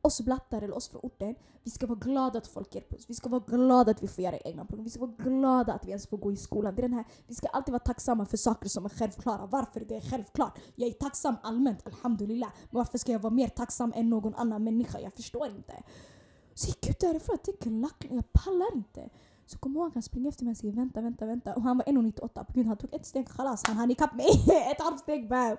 oss 0.00 0.20
blattar 0.20 0.62
eller 0.62 0.76
oss 0.76 0.88
från 0.88 1.00
orten, 1.04 1.34
vi 1.62 1.70
ska 1.70 1.86
vara 1.86 1.98
glada 1.98 2.38
att 2.38 2.46
folk 2.46 2.74
hjälper 2.74 2.96
oss. 2.96 3.04
Vi 3.08 3.14
ska 3.14 3.28
vara 3.28 3.42
glada 3.46 3.90
att 3.90 4.02
vi 4.02 4.08
får 4.08 4.24
göra 4.24 4.38
egna 4.38 4.64
program. 4.64 4.84
Vi 4.84 4.90
ska 4.90 5.00
vara 5.00 5.16
glada 5.18 5.72
att 5.72 5.84
vi 5.84 5.88
ens 5.88 6.06
får 6.06 6.16
gå 6.16 6.32
i 6.32 6.36
skolan. 6.36 6.74
Det 6.74 6.80
är 6.80 6.88
den 6.88 6.92
här, 6.92 7.04
vi 7.26 7.34
ska 7.34 7.46
alltid 7.46 7.72
vara 7.72 7.82
tacksamma 7.82 8.26
för 8.26 8.36
saker 8.36 8.68
som 8.68 8.84
är 8.84 8.88
självklara. 8.88 9.46
Varför 9.46 9.80
det 9.80 9.96
är 9.96 10.00
självklart? 10.00 10.58
Jag 10.74 10.88
är 10.88 10.92
tacksam 10.92 11.34
allmänt, 11.42 11.86
alhamdulillah. 11.86 12.50
Men 12.70 12.78
varför 12.78 12.98
ska 12.98 13.12
jag 13.12 13.20
vara 13.20 13.34
mer 13.34 13.48
tacksam 13.48 13.92
än 13.96 14.10
någon 14.10 14.34
annan 14.34 14.64
människa? 14.64 15.00
Jag 15.00 15.14
förstår 15.14 15.46
inte. 15.46 15.82
Så 16.54 16.68
jag 16.68 16.76
gick 16.76 16.90
ut 16.90 17.00
därifrån 17.00 17.34
och 17.34 17.42
tänkte 17.42 17.70
lackning, 17.70 18.14
jag 18.14 18.32
pallar 18.32 18.74
inte. 18.74 19.08
Så 19.46 19.58
kom 19.58 19.76
ihåg, 19.76 19.90
han 19.94 20.02
springer 20.02 20.28
efter 20.28 20.44
mig 20.44 20.50
och 20.50 20.56
säger 20.56 20.74
vänta, 20.74 21.00
vänta, 21.00 21.26
vänta. 21.26 21.54
Och 21.54 21.62
han 21.62 21.76
var 21.76 21.84
1,98. 21.84 22.44
På 22.44 22.52
grund 22.52 22.68
han 22.68 22.76
tog 22.76 22.94
ett 22.94 23.06
steg, 23.06 23.28
kalas. 23.28 23.62
han 23.66 23.76
hann 23.76 23.90
ikapp 23.90 24.14
mig. 24.14 24.26
ett 24.72 24.80
halvt 24.82 25.00
steg, 25.00 25.28
bam. 25.28 25.56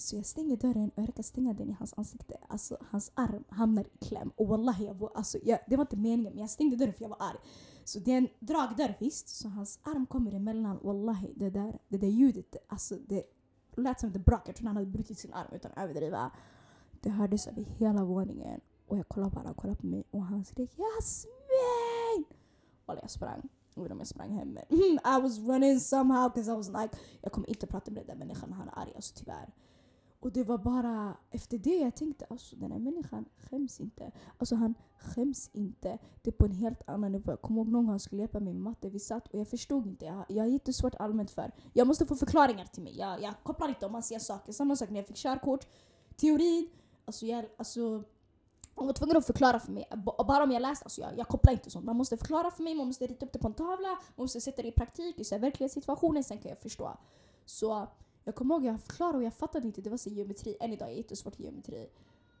Så 0.00 0.16
jag 0.16 0.26
stänger 0.26 0.56
dörren 0.56 0.90
och 0.94 1.02
jag 1.02 1.08
råkar 1.08 1.22
stänga 1.22 1.52
den 1.52 1.70
i 1.70 1.72
hans 1.72 1.94
ansikte. 1.96 2.36
Alltså 2.48 2.76
hans 2.90 3.12
arm 3.14 3.44
hamnar 3.48 3.84
i 3.84 4.04
kläm. 4.04 4.32
Och 4.36 4.46
wallahi, 4.48 4.86
jag 4.86 4.94
var, 4.94 5.10
alltså, 5.14 5.38
jag, 5.42 5.58
det 5.66 5.76
var 5.76 5.84
inte 5.84 5.96
meningen 5.96 6.32
men 6.32 6.40
jag 6.40 6.50
stängde 6.50 6.76
dörren 6.76 6.94
för 6.94 7.02
jag 7.02 7.08
var 7.08 7.16
arg. 7.20 7.38
Så 7.84 7.98
det 7.98 8.12
är 8.12 8.18
en 8.18 8.28
dragdörr 8.38 8.96
visst, 9.00 9.28
så 9.28 9.48
hans 9.48 9.78
arm 9.82 10.06
kommer 10.06 10.34
emellan. 10.34 10.78
Wallahi, 10.82 11.32
det 11.36 11.50
där, 11.50 11.78
det 11.88 11.98
där 11.98 12.08
ljudet, 12.08 12.56
alltså 12.68 12.96
det 13.08 13.24
lät 13.76 14.00
som 14.00 14.08
ett 14.08 14.12
det 14.12 14.18
brakade. 14.18 14.48
Jag 14.48 14.56
trodde 14.56 14.68
han 14.68 14.76
hade 14.76 14.86
brutit 14.86 15.18
sin 15.18 15.32
arm 15.32 15.54
utan 15.54 15.72
att 15.72 15.78
överdriva. 15.84 16.30
Det 17.00 17.10
hördes 17.10 17.46
över 17.46 17.62
hela 17.62 18.04
våningen. 18.04 18.60
Och 18.86 18.98
jag 18.98 19.08
kollade 19.08 19.30
på 19.30 19.38
honom, 19.38 19.54
kollade 19.54 19.80
på 19.80 19.86
mig 19.86 20.04
och 20.10 20.22
han 20.24 20.44
skrek 20.44 20.70
Jasmin! 20.76 22.24
Walla 22.86 23.00
jag 23.00 23.10
sprang. 23.10 23.48
Jag 23.74 23.82
vet 23.82 23.86
inte 23.86 23.92
om 23.92 23.98
jag 23.98 24.08
sprang 24.08 24.30
hem 24.30 24.48
men 24.48 24.64
I 25.18 25.22
was 25.22 25.38
running 25.38 25.80
somehow 25.80 26.30
because 26.34 26.52
I 26.52 26.54
was 26.54 26.68
like 26.68 26.96
jag 27.20 27.32
kommer 27.32 27.50
inte 27.50 27.66
prata 27.66 27.90
med 27.90 28.06
den 28.06 28.06
där 28.06 28.26
människan, 28.26 28.52
han 28.52 28.68
är 28.68 28.78
arg 28.78 28.92
alltså 28.96 29.14
tyvärr. 29.16 29.52
Och 30.20 30.32
det 30.32 30.44
var 30.44 30.58
bara 30.58 31.16
efter 31.30 31.58
det 31.58 31.76
jag 31.76 31.96
tänkte 31.96 32.26
alltså 32.30 32.56
den 32.56 32.72
här 32.72 32.78
människan 32.78 33.24
skäms 33.36 33.80
inte. 33.80 34.12
Alltså 34.38 34.54
han 34.54 34.74
skäms 34.98 35.50
inte. 35.52 35.98
Det 36.22 36.30
är 36.30 36.32
på 36.32 36.44
en 36.44 36.52
helt 36.52 36.88
annan 36.88 37.12
nivå. 37.12 37.32
Jag 37.32 37.42
kommer 37.42 37.60
ihåg 37.60 37.68
någon 37.68 37.84
gång 37.84 37.90
han 37.90 38.00
skulle 38.00 38.22
hjälpa 38.22 38.40
mig 38.40 38.52
med 38.52 38.62
matte. 38.62 38.88
Vi 38.88 38.98
satt 38.98 39.28
och 39.28 39.38
jag 39.38 39.48
förstod 39.48 39.86
inte. 39.86 40.04
Jag, 40.04 40.24
jag 40.28 40.42
har 40.42 40.48
jättesvårt 40.48 40.94
allmänt 40.94 41.30
för. 41.30 41.52
Jag 41.72 41.86
måste 41.86 42.06
få 42.06 42.14
förklaringar 42.14 42.64
till 42.64 42.82
mig. 42.82 42.98
Jag, 42.98 43.22
jag 43.22 43.34
kopplar 43.42 43.68
inte 43.68 43.86
om 43.86 43.92
man 43.92 44.02
ser 44.02 44.18
saker. 44.18 44.52
Samma 44.52 44.76
sak 44.76 44.90
när 44.90 44.96
jag 44.96 45.06
fick 45.06 45.16
körkort. 45.16 45.66
Teorin. 46.16 46.68
Alltså 47.04 47.26
jag, 47.26 47.44
alltså 47.56 48.04
hon 48.74 48.86
var 48.86 48.94
tvungen 48.94 49.16
att 49.16 49.26
förklara 49.26 49.60
för 49.60 49.72
mig. 49.72 49.88
Bara 50.28 50.44
om 50.44 50.50
jag 50.50 50.62
läste, 50.62 50.84
alltså 50.84 51.00
jag, 51.00 51.10
jag 51.18 51.28
kopplar 51.28 51.52
inte 51.52 51.70
sånt. 51.70 51.84
Man 51.84 51.96
måste 51.96 52.16
förklara 52.16 52.50
för 52.50 52.62
mig, 52.62 52.74
man 52.74 52.86
måste 52.86 53.06
rita 53.06 53.26
upp 53.26 53.32
det 53.32 53.38
på 53.38 53.46
en 53.46 53.54
tavla, 53.54 53.88
man 53.88 54.24
måste 54.24 54.40
sätta 54.40 54.62
det 54.62 54.68
i 54.68 54.72
praktik 54.72 55.32
i 55.32 55.38
verkliga 55.38 55.68
situationer, 55.68 56.22
sen 56.22 56.38
kan 56.38 56.48
jag 56.48 56.58
förstå. 56.58 56.98
Så 57.44 57.88
jag 58.24 58.34
kommer 58.34 58.54
ihåg 58.54 58.64
jag 58.64 58.80
förklarade 58.80 59.18
och 59.18 59.24
jag 59.24 59.34
fattade 59.34 59.66
inte. 59.66 59.80
Det 59.80 59.90
var 59.90 59.96
så 59.96 60.10
geometri. 60.10 60.56
Än 60.60 60.72
idag 60.72 60.88
är 60.88 60.92
jag 60.92 60.98
jättesvårt 60.98 61.40
i 61.40 61.42
geometri. 61.42 61.88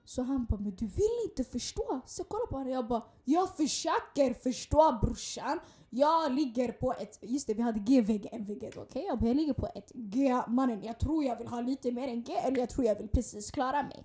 Så 0.04 0.22
han 0.22 0.44
bara, 0.44 0.60
men 0.60 0.74
du 0.76 0.86
vill 0.86 1.20
inte 1.24 1.44
förstå? 1.44 2.00
Så 2.06 2.20
jag 2.20 2.28
kollade 2.28 2.46
på 2.46 2.56
honom 2.56 2.68
och 2.68 2.76
jag 2.76 2.86
bara, 2.86 3.02
jag 3.24 3.56
försöker 3.56 4.34
förstå 4.34 4.98
brorsan. 5.02 5.60
Jag 5.90 6.32
ligger 6.32 6.72
på 6.72 6.92
ett, 6.92 7.18
just 7.22 7.46
det 7.46 7.54
vi 7.54 7.62
hade 7.62 7.80
G-vägg, 7.80 8.28
M-vägg, 8.32 8.58
okej? 8.58 8.82
Okay? 8.82 9.02
Jag, 9.02 9.18
bara, 9.18 9.26
jag 9.26 9.36
ligger 9.36 9.52
på 9.52 9.66
ett 9.74 9.92
G, 9.94 10.42
mannen 10.48 10.82
jag 10.82 10.98
tror 11.00 11.24
jag 11.24 11.36
vill 11.36 11.46
ha 11.46 11.60
lite 11.60 11.92
mer 11.92 12.08
än 12.08 12.22
G 12.22 12.32
eller 12.32 12.58
jag 12.58 12.70
tror 12.70 12.86
jag 12.86 12.94
vill 12.94 13.08
precis 13.08 13.50
klara 13.50 13.82
mig. 13.82 14.04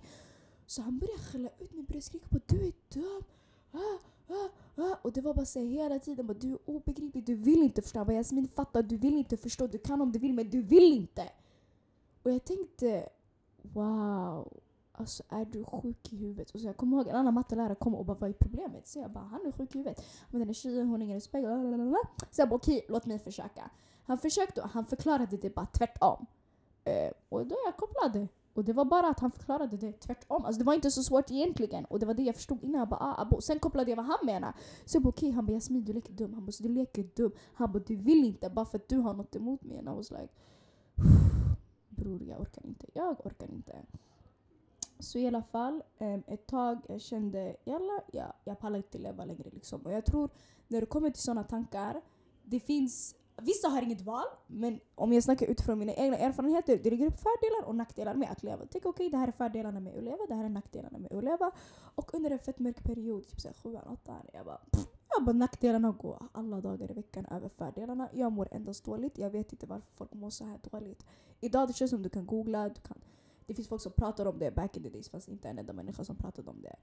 Så 0.66 0.82
han 0.82 0.98
började 0.98 1.22
skälla 1.22 1.48
ut 1.58 1.74
mig, 1.74 1.84
började 1.84 2.02
skrika 2.02 2.28
på 2.28 2.38
du 2.46 2.66
är 2.66 2.72
dum. 2.88 3.22
Ah, 3.72 3.78
ah, 4.34 4.48
ah. 4.82 4.96
Och 5.02 5.12
det 5.12 5.20
var 5.20 5.34
bara 5.34 5.46
så 5.46 5.60
hela 5.60 5.98
tiden, 5.98 6.26
bara, 6.26 6.38
du 6.38 6.52
är 6.52 6.58
obegriplig, 6.64 7.24
du 7.24 7.34
vill 7.34 7.62
inte 7.62 7.82
förstå. 7.82 7.98
Jag 7.98 8.06
bara, 8.06 8.16
Jasmin 8.16 8.48
fatta, 8.48 8.82
du 8.82 8.96
vill 8.96 9.14
inte 9.14 9.36
förstå, 9.36 9.66
du 9.66 9.78
kan 9.78 10.00
om 10.00 10.12
du 10.12 10.18
vill 10.18 10.34
men 10.34 10.50
du 10.50 10.62
vill 10.62 10.92
inte. 10.92 11.22
Och 12.26 12.32
jag 12.32 12.44
tänkte, 12.44 13.08
wow. 13.62 14.52
alltså 14.92 15.22
är 15.28 15.44
du 15.44 15.64
sjuk 15.64 16.12
i 16.12 16.16
huvudet? 16.16 16.50
Och 16.50 16.60
så 16.60 16.66
jag 16.66 16.76
kommer 16.76 16.96
ihåg 16.96 17.08
en 17.08 17.16
annan 17.16 17.34
mattelärare 17.34 17.74
kom 17.74 17.94
och 17.94 18.04
bara 18.04 18.16
vad 18.16 18.30
är 18.30 18.34
problemet? 18.34 18.86
Så 18.86 18.98
jag 18.98 19.10
bara 19.10 19.24
han 19.24 19.46
är 19.46 19.52
sjuk 19.52 19.74
i 19.74 19.78
huvudet. 19.78 20.04
Men 20.30 20.40
den 20.40 20.48
är 20.48 20.52
tjejen, 20.54 20.86
hon 20.86 20.90
har 20.90 21.04
ingen 21.04 21.16
respekt. 21.16 21.42
Lalalala. 21.42 21.98
Så 22.30 22.40
jag 22.40 22.48
bara 22.48 22.56
okej, 22.56 22.86
låt 22.88 23.06
mig 23.06 23.18
försöka. 23.18 23.70
Han 24.04 24.18
försökte 24.18 24.62
och 24.62 24.68
han 24.68 24.86
förklarade 24.86 25.36
det 25.36 25.54
bara 25.54 25.66
tvärtom. 25.66 26.26
Eh, 26.84 27.12
och 27.28 27.46
då 27.46 27.56
jag 27.64 27.76
kopplade. 27.76 28.28
Och 28.54 28.64
det 28.64 28.72
var 28.72 28.84
bara 28.84 29.08
att 29.08 29.20
han 29.20 29.30
förklarade 29.30 29.76
det 29.76 29.92
tvärtom. 29.92 30.44
Alltså 30.44 30.58
det 30.58 30.64
var 30.64 30.74
inte 30.74 30.90
så 30.90 31.02
svårt 31.02 31.30
egentligen. 31.30 31.84
Och 31.84 31.98
det 31.98 32.06
var 32.06 32.14
det 32.14 32.22
jag 32.22 32.34
förstod 32.34 32.64
innan. 32.64 32.78
Jag 32.78 32.88
bara 32.88 33.00
ah, 33.00 33.22
abo. 33.22 33.40
Sen 33.40 33.58
kopplade 33.58 33.90
jag 33.90 33.96
vad 33.96 34.06
han 34.06 34.18
menar. 34.22 34.52
Så 34.84 34.96
jag 34.96 35.02
bara 35.02 35.08
okej, 35.08 35.30
han 35.30 35.46
bara 35.46 35.52
Jasmin 35.52 35.84
du 35.84 35.92
leker 35.92 36.12
dum. 36.12 36.34
Han 36.34 36.44
bara 36.44 36.52
så 36.52 36.62
du 36.62 36.68
leker 36.68 37.08
dum. 37.14 37.32
Han 37.54 37.72
bara 37.72 37.82
du 37.86 37.96
vill 37.96 38.24
inte 38.24 38.50
bara 38.50 38.66
för 38.66 38.78
att 38.78 38.88
du 38.88 38.98
har 38.98 39.14
något 39.14 39.36
emot 39.36 39.64
mig. 39.64 39.78
And 39.78 39.88
I 39.88 39.92
was 39.92 40.10
like 40.10 40.28
bror 41.96 42.22
jag 42.22 42.40
orkar 42.40 42.66
inte. 42.66 42.86
Jag 42.92 43.26
orkar 43.26 43.50
inte. 43.50 43.82
Så 44.98 45.18
i 45.18 45.26
alla 45.26 45.42
fall, 45.42 45.82
ehm, 45.98 46.22
ett 46.26 46.46
tag 46.46 46.78
jag 46.88 47.00
kände 47.00 47.56
jalla, 47.64 48.02
jag, 48.12 48.32
jag 48.44 48.58
pallar 48.58 48.76
inte 48.76 48.98
leva 48.98 49.24
längre. 49.24 49.50
Liksom. 49.52 49.80
Och 49.80 49.92
jag 49.92 50.04
tror 50.04 50.30
när 50.68 50.80
det 50.80 50.86
kommer 50.86 51.10
till 51.10 51.22
sådana 51.22 51.44
tankar, 51.44 52.02
det 52.44 52.60
finns 52.60 53.14
Vissa 53.42 53.68
har 53.68 53.82
inget 53.82 54.00
val, 54.00 54.26
men 54.46 54.80
om 54.94 55.12
jag 55.12 55.22
snackar 55.22 55.46
utifrån 55.46 55.78
mina 55.78 55.94
egna 55.94 56.16
erfarenheter, 56.16 56.80
det 56.82 56.90
ligger 56.90 57.06
upp 57.06 57.16
fördelar 57.16 57.68
och 57.68 57.74
nackdelar 57.74 58.14
med 58.14 58.30
att 58.30 58.42
leva. 58.42 58.64
Tänk 58.70 58.86
okej, 58.86 59.10
det 59.10 59.16
här 59.16 59.28
är 59.28 59.32
fördelarna 59.32 59.80
med 59.80 59.96
att 59.96 60.04
leva, 60.04 60.26
det 60.28 60.34
här 60.34 60.44
är 60.44 60.48
nackdelarna 60.48 60.98
med 60.98 61.12
att 61.12 61.24
leva. 61.24 61.50
Och 61.94 62.14
under 62.14 62.30
en 62.30 62.38
fett 62.38 62.58
mörk 62.58 62.84
period, 62.84 63.28
typ 63.28 63.40
såhär 63.40 63.54
sjuan, 63.54 63.82
åttan, 63.86 64.26
jag 64.32 64.46
bara 64.46 64.60
pff, 64.70 64.86
bara 65.24 65.32
nackdelarna 65.32 65.90
går 65.90 66.28
alla 66.32 66.60
dagar 66.60 66.90
i 66.90 66.94
veckan 66.94 67.26
över 67.26 67.48
fördelarna. 67.48 68.08
Jag 68.12 68.32
mår 68.32 68.48
endast 68.50 68.84
dåligt, 68.84 69.18
jag 69.18 69.30
vet 69.30 69.52
inte 69.52 69.66
varför 69.66 69.88
folk 69.94 70.14
mår 70.14 70.30
så 70.30 70.44
här 70.44 70.60
dåligt. 70.70 71.06
Idag 71.40 71.68
det 71.68 71.72
känns 71.72 71.90
som 71.90 72.02
du 72.02 72.08
kan 72.08 72.26
googla, 72.26 72.68
du 72.68 72.80
kan, 72.80 72.98
det 73.46 73.54
finns 73.54 73.68
folk 73.68 73.82
som 73.82 73.92
pratar 73.92 74.26
om 74.26 74.38
det, 74.38 74.50
back 74.54 74.76
in 74.76 74.82
the 74.82 74.88
days 74.88 75.08
fanns 75.08 75.28
inte 75.28 75.48
en 75.48 75.58
enda 75.58 75.72
människa 75.72 76.04
som 76.04 76.16
pratade 76.16 76.50
om 76.50 76.62
det. 76.62 76.76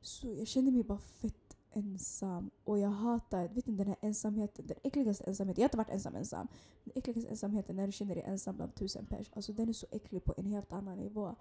Så 0.00 0.34
jag 0.34 0.46
kände 0.46 0.70
mig 0.70 0.82
bara 0.82 0.98
fett 0.98 1.56
ensam. 1.74 2.50
Och 2.64 2.78
jag 2.78 2.88
hatar, 2.88 3.48
vet 3.48 3.66
ni 3.66 3.76
den 3.76 3.86
här 3.86 3.96
ensamheten, 4.00 4.66
den 4.66 4.76
äckligaste 4.82 5.24
ensamheten. 5.24 5.60
Jag 5.60 5.64
har 5.64 5.68
inte 5.68 5.76
varit 5.76 5.90
ensam 5.90 6.16
ensam. 6.16 6.48
Den 6.84 6.92
äckligaste 6.96 7.30
ensamheten 7.30 7.76
när 7.76 7.86
du 7.86 7.92
känner 7.92 8.14
dig 8.14 8.24
ensam 8.24 8.56
bland 8.56 8.74
tusen 8.74 9.06
pers. 9.06 9.30
Alltså 9.34 9.52
den 9.52 9.68
är 9.68 9.72
så 9.72 9.86
äcklig 9.90 10.24
på 10.24 10.34
en 10.36 10.46
helt 10.46 10.72
annan 10.72 10.98
nivå. 10.98 11.34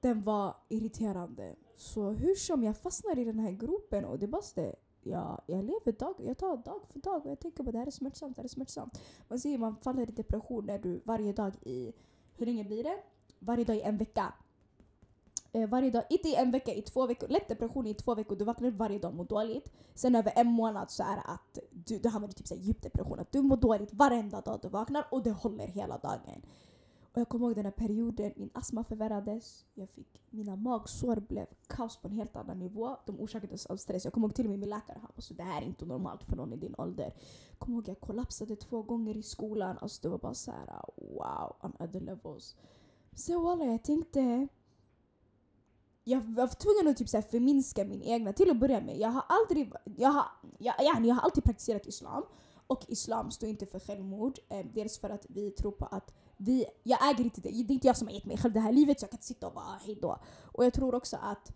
Den 0.00 0.22
var 0.22 0.56
irriterande. 0.68 1.56
Så 1.76 2.10
hur 2.10 2.34
som 2.34 2.62
jag 2.62 2.76
fastnar 2.76 3.18
i 3.18 3.24
den 3.24 3.38
här 3.38 3.50
gropen 3.50 4.04
och 4.04 4.18
det 4.18 4.26
bara 4.26 4.42
det 4.54 4.74
jag, 5.06 5.40
jag 5.46 5.64
lever 5.64 5.92
dag, 5.92 6.14
jag 6.18 6.38
tar 6.38 6.56
dag 6.56 6.80
för 6.88 7.00
dag 7.00 7.24
och 7.24 7.30
jag 7.30 7.40
tänker 7.40 7.64
på 7.64 7.70
det 7.70 7.78
här 7.78 7.86
är 7.86 7.90
smärtsamt, 7.90 8.36
det 8.36 8.42
här 8.42 8.44
är 8.44 8.48
smärtsamt. 8.48 9.00
Man 9.28 9.38
säger 9.38 9.58
man 9.58 9.76
faller 9.76 10.08
i 10.08 10.12
depression 10.12 10.66
när 10.66 10.78
du 10.78 11.00
varje 11.04 11.32
dag 11.32 11.52
i, 11.62 11.92
hur 12.36 12.46
länge 12.46 12.64
blir 12.64 12.82
det? 12.82 12.96
Varje 13.38 13.64
dag 13.64 13.76
i 13.76 13.80
en 13.80 13.96
vecka 13.96 14.32
eh, 15.54 15.68
varje 15.68 15.90
dag, 15.90 16.02
inte 16.10 16.28
i 16.28 16.34
en 16.34 16.50
vecka, 16.50 16.74
i 16.74 16.82
två 16.82 17.06
veckor. 17.06 17.28
Lätt 17.28 17.48
depression 17.48 17.86
i 17.86 17.94
två 17.94 18.14
veckor, 18.14 18.36
du 18.36 18.44
vaknar 18.44 18.68
upp 18.68 18.74
varje 18.74 18.98
dag 18.98 19.10
och 19.10 19.16
mår 19.16 19.24
dåligt. 19.24 19.72
Sen 19.94 20.14
över 20.14 20.32
en 20.36 20.46
månad 20.46 20.90
så 20.90 21.02
är 21.02 21.16
det 21.16 21.22
att 21.22 21.58
du, 21.70 21.98
du 21.98 22.08
hamnar 22.08 22.28
i 22.28 22.32
typ 22.32 22.46
så 22.46 22.54
här 22.54 22.62
djup 22.62 22.82
depression. 22.82 23.18
Att 23.18 23.32
du 23.32 23.42
mår 23.42 23.56
dåligt 23.56 23.94
varenda 23.94 24.40
dag 24.40 24.58
du 24.62 24.68
vaknar 24.68 25.06
och 25.10 25.22
det 25.22 25.30
håller 25.30 25.66
hela 25.66 25.98
dagen. 25.98 26.42
Och 27.14 27.20
jag 27.20 27.28
kommer 27.28 27.46
ihåg 27.46 27.56
den 27.56 27.64
här 27.64 27.72
perioden, 27.72 28.32
min 28.36 28.50
astma 28.54 28.84
förvärrades. 28.84 29.64
Jag 29.74 29.90
fick, 29.90 30.22
mina 30.30 30.56
magsår 30.56 31.16
blev 31.16 31.46
kaos 31.66 31.96
på 31.96 32.08
en 32.08 32.14
helt 32.14 32.36
annan 32.36 32.58
nivå. 32.58 32.96
De 33.06 33.20
orsakades 33.20 33.66
av 33.66 33.76
stress. 33.76 34.04
Jag 34.04 34.12
kommer 34.12 34.26
ihåg 34.26 34.34
till 34.34 34.44
och 34.44 34.50
med 34.50 34.58
min 34.58 34.68
läkare 34.68 34.98
han 35.02 35.10
bara 35.16 35.34
det 35.34 35.42
här 35.42 35.62
är 35.62 35.66
inte 35.66 35.86
normalt 35.86 36.22
för 36.24 36.36
någon 36.36 36.52
i 36.52 36.56
din 36.56 36.74
ålder. 36.78 37.14
Jag 37.50 37.58
kommer 37.58 37.76
ihåg 37.76 37.88
jag 37.88 38.00
kollapsade 38.00 38.56
två 38.56 38.82
gånger 38.82 39.16
i 39.16 39.22
skolan. 39.22 39.78
Alltså 39.78 40.02
det 40.02 40.08
var 40.08 40.18
bara 40.18 40.34
så 40.34 40.50
här: 40.50 40.80
wow, 40.96 41.56
on 41.62 41.72
other 41.78 42.00
levels. 42.00 42.56
Så 43.14 43.42
walla, 43.42 43.64
jag 43.64 43.82
tänkte 43.82 44.48
jag 46.04 46.20
var 46.20 46.46
tvungen 46.46 46.88
att 46.88 46.96
typ 46.96 47.08
så 47.08 47.16
här 47.16 47.22
förminska 47.22 47.84
min 47.84 48.02
egna, 48.02 48.32
till 48.32 48.50
att 48.50 48.60
börja 48.60 48.80
med. 48.80 48.98
Jag 48.98 49.08
har 49.08 49.24
aldrig, 49.28 49.72
jag 49.96 50.08
har, 50.08 50.24
jag, 50.58 50.74
jag, 50.78 51.06
jag 51.06 51.14
har 51.14 51.22
alltid 51.22 51.44
praktiserat 51.44 51.86
islam. 51.86 52.22
Och 52.66 52.84
islam 52.88 53.30
står 53.30 53.48
inte 53.48 53.66
för 53.66 53.78
självmord. 53.78 54.38
Eh, 54.48 54.66
dels 54.74 54.98
för 54.98 55.10
att 55.10 55.26
vi 55.28 55.50
tror 55.50 55.72
på 55.72 55.84
att 55.84 56.14
vi, 56.36 56.66
jag 56.82 57.10
äger 57.10 57.24
inte 57.24 57.40
det. 57.40 57.48
Det 57.48 57.72
är 57.72 57.74
inte 57.74 57.86
jag 57.86 57.96
som 57.96 58.08
har 58.08 58.14
gett 58.14 58.24
mig 58.24 58.38
själv 58.38 58.54
det 58.54 58.60
här 58.60 58.72
livet 58.72 59.00
så 59.00 59.04
jag 59.04 59.10
kan 59.10 59.16
inte 59.16 59.26
sitta 59.26 59.46
och 59.46 59.54
bara 59.54 59.78
hejdå. 59.86 60.18
Och 60.42 60.64
jag 60.64 60.72
tror 60.72 60.94
också 60.94 61.16
att 61.22 61.52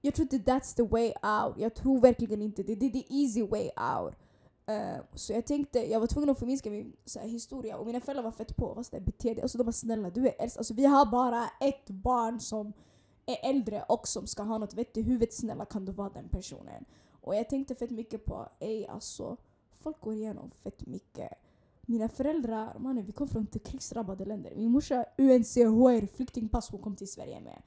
jag 0.00 0.14
tror 0.14 0.28
inte 0.32 0.52
that's 0.52 0.76
the 0.76 0.82
way 0.82 1.06
out. 1.06 1.58
Jag 1.58 1.74
tror 1.74 2.00
verkligen 2.00 2.42
inte 2.42 2.62
det. 2.62 2.74
Det 2.74 2.86
är 2.86 2.90
the 2.90 3.14
easy 3.22 3.42
way 3.42 3.70
out. 3.96 4.14
Uh, 4.70 5.02
så 5.14 5.32
jag 5.32 5.46
tänkte, 5.46 5.90
jag 5.90 6.00
var 6.00 6.06
tvungen 6.06 6.30
att 6.30 6.38
förminska 6.38 6.70
min 6.70 6.96
så 7.04 7.20
här, 7.20 7.28
historia 7.28 7.76
och 7.76 7.86
mina 7.86 8.00
föräldrar 8.00 8.22
var 8.22 8.32
fett 8.32 8.56
på. 8.56 8.74
Vad 8.74 9.02
bete 9.04 9.34
dig. 9.34 9.42
Alltså 9.42 9.58
de 9.58 9.64
var 9.64 9.72
snälla, 9.72 10.10
du 10.10 10.28
är 10.28 10.34
äldst. 10.38 10.58
Alltså 10.58 10.74
vi 10.74 10.84
har 10.84 11.06
bara 11.06 11.50
ett 11.60 11.90
barn 11.90 12.40
som 12.40 12.72
är 13.26 13.50
äldre 13.50 13.82
och 13.82 14.08
som 14.08 14.26
ska 14.26 14.42
ha 14.42 14.58
något 14.58 14.74
vett 14.74 14.96
i 14.96 15.02
huvudet, 15.02 15.34
snälla 15.34 15.64
kan 15.64 15.84
du 15.84 15.92
vara 15.92 16.10
den 16.10 16.28
personen? 16.28 16.84
Och 17.20 17.36
jag 17.36 17.48
tänkte 17.48 17.74
fett 17.74 17.90
mycket 17.90 18.24
på, 18.24 18.48
ej 18.58 18.86
alltså, 18.86 19.36
folk 19.72 20.00
går 20.00 20.14
igenom 20.14 20.50
fett 20.50 20.86
mycket. 20.86 21.32
Mina 21.86 22.08
föräldrar, 22.08 22.78
mannen 22.78 23.04
vi 23.04 23.12
kom 23.12 23.28
från 23.28 23.46
krigsdrabbade 23.46 24.24
länder. 24.24 24.52
Min 24.56 24.70
morsa 24.70 25.04
UNCHR 25.18 26.06
flyktingpass 26.06 26.70
hon 26.70 26.82
kom 26.82 26.96
till 26.96 27.08
Sverige 27.08 27.40
med. 27.40 27.62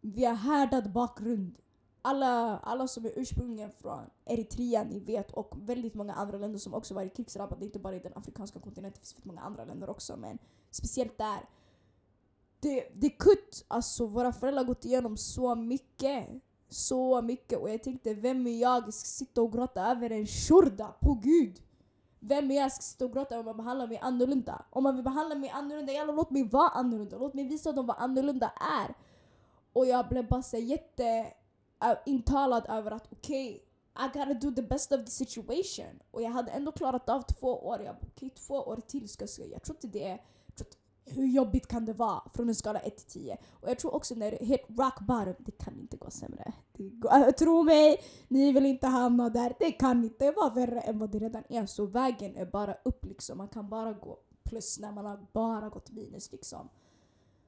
Vi 0.00 0.24
har 0.24 0.34
härdad 0.34 0.92
bakgrund. 0.92 1.54
Alla, 2.02 2.58
alla 2.58 2.88
som 2.88 3.04
är 3.04 3.12
ursprungligen 3.16 3.70
från 3.70 4.00
Eritrea, 4.24 4.84
ni 4.84 5.00
vet, 5.00 5.32
och 5.32 5.54
väldigt 5.56 5.94
många 5.94 6.14
andra 6.14 6.38
länder 6.38 6.58
som 6.58 6.74
också 6.74 6.94
varit 6.94 7.16
krigsdrabbade, 7.16 7.64
inte 7.64 7.78
bara 7.78 7.96
i 7.96 7.98
den 7.98 8.12
afrikanska 8.14 8.60
kontinenten, 8.60 9.00
det 9.02 9.08
finns 9.08 9.24
många 9.24 9.40
andra 9.40 9.64
länder 9.64 9.90
också, 9.90 10.16
men 10.16 10.38
speciellt 10.70 11.18
där 11.18 11.40
det, 12.64 12.88
det 12.94 13.06
är 13.06 13.18
kutt. 13.18 13.64
Alltså 13.68 14.06
våra 14.06 14.32
föräldrar 14.32 14.62
har 14.62 14.68
gått 14.68 14.84
igenom 14.84 15.16
så 15.16 15.54
mycket. 15.54 16.28
Så 16.68 17.22
mycket. 17.22 17.58
Och 17.58 17.70
jag 17.70 17.82
tänkte, 17.82 18.14
vem 18.14 18.46
är 18.46 18.60
jag 18.60 18.82
ska 18.82 19.06
sitta 19.06 19.42
och 19.42 19.52
gråta 19.52 19.86
över 19.90 20.10
en 20.10 20.26
shurda? 20.26 20.94
På 21.00 21.14
gud! 21.14 21.60
Vem 22.26 22.50
är 22.50 22.54
jag 22.54 22.72
ska 22.72 22.82
sitta 22.82 23.04
och 23.04 23.12
gråta 23.12 23.38
om 23.38 23.44
man 23.44 23.56
behandlar 23.56 23.86
mig 23.86 23.98
annorlunda? 23.98 24.64
Om 24.70 24.82
man 24.82 24.94
vill 24.94 25.04
behandla 25.04 25.34
mig 25.34 25.50
annorlunda, 25.50 25.92
jalla 25.92 26.12
låt 26.12 26.30
mig 26.30 26.48
vara 26.48 26.68
annorlunda. 26.68 27.18
Låt 27.18 27.34
mig 27.34 27.44
visa 27.44 27.72
dem 27.72 27.86
vad 27.86 27.96
annorlunda 27.98 28.52
är. 28.80 28.94
Och 29.72 29.86
jag 29.86 30.08
blev 30.08 30.28
bara 30.28 30.42
så 30.42 30.56
jätte 30.56 31.32
äh, 31.82 31.96
intalad 32.06 32.66
över 32.68 32.90
att 32.90 33.12
okej, 33.12 33.64
okay, 33.94 34.06
I 34.06 34.18
gotta 34.18 34.34
do 34.34 34.54
the 34.54 34.62
best 34.62 34.92
of 34.92 35.04
the 35.04 35.10
situation. 35.10 36.00
Och 36.10 36.22
jag 36.22 36.30
hade 36.30 36.50
ändå 36.50 36.72
klarat 36.72 37.08
av 37.08 37.22
två 37.22 37.66
år. 37.66 37.82
Jag 37.82 37.94
bara, 37.94 38.06
okej, 38.14 38.26
okay, 38.26 38.30
två 38.30 38.54
år 38.54 38.80
till 38.86 39.08
ska 39.08 39.26
jag 39.38 39.48
Jag 39.48 39.62
tror 39.62 39.76
inte 39.76 39.98
det 39.98 40.08
är 40.08 40.20
hur 41.06 41.26
jobbigt 41.26 41.66
kan 41.66 41.84
det 41.84 41.92
vara 41.92 42.22
från 42.34 42.48
en 42.48 42.54
skala 42.54 42.80
1 42.80 42.96
till 42.96 43.06
10? 43.06 43.36
Och 43.60 43.68
jag 43.68 43.78
tror 43.78 43.94
också 43.94 44.14
när 44.14 44.30
det 44.30 44.42
är 44.42 44.46
helt 44.46 44.68
rock 44.68 45.00
bottom, 45.00 45.34
det 45.38 45.52
kan 45.52 45.80
inte 45.80 45.96
gå 45.96 46.10
sämre. 46.10 46.52
Det 46.72 46.88
går, 46.88 47.16
äh, 47.16 47.30
tro 47.30 47.62
mig, 47.62 47.96
ni 48.28 48.52
vill 48.52 48.66
inte 48.66 48.86
hamna 48.86 49.28
där. 49.28 49.54
Det 49.58 49.72
kan 49.72 50.04
inte 50.04 50.30
vara 50.30 50.50
värre 50.50 50.80
än 50.80 50.98
vad 50.98 51.10
det 51.10 51.18
redan 51.18 51.42
är. 51.48 51.66
Så 51.66 51.86
vägen 51.86 52.36
är 52.36 52.46
bara 52.46 52.74
upp 52.84 53.04
liksom. 53.04 53.38
Man 53.38 53.48
kan 53.48 53.68
bara 53.68 53.92
gå 53.92 54.18
plus 54.44 54.78
när 54.78 54.92
man 54.92 55.06
har 55.06 55.26
bara 55.32 55.68
gått 55.68 55.90
minus 55.90 56.32
liksom. 56.32 56.68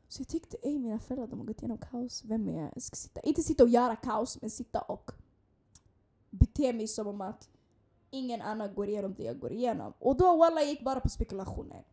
Så 0.08 0.20
jag 0.20 0.28
tyckte, 0.28 0.56
ej 0.62 0.78
mina 0.78 0.98
föräldrar 0.98 1.26
de 1.26 1.38
har 1.38 1.46
gått 1.46 1.62
igenom 1.62 1.78
kaos. 1.78 2.24
Vem 2.24 2.48
är 2.48 2.60
jag 2.60 2.70
Jag 2.74 2.82
ska 2.82 2.96
sitta? 2.96 3.20
Inte 3.20 3.42
sitta 3.42 3.62
och 3.62 3.68
göra 3.68 3.96
kaos, 3.96 4.40
men 4.40 4.50
sitta 4.50 4.80
och 4.80 5.10
bete 6.30 6.72
mig 6.72 6.88
som 6.88 7.06
om 7.06 7.20
att 7.20 7.48
ingen 8.10 8.42
annan 8.42 8.74
går 8.74 8.88
igenom 8.88 9.14
det 9.14 9.22
jag 9.22 9.38
går 9.38 9.52
igenom. 9.52 9.92
Och 9.98 10.16
då 10.16 10.36
walla 10.36 10.62
gick 10.62 10.84
bara 10.84 11.00
på 11.00 11.08
spekulationer. 11.08 11.84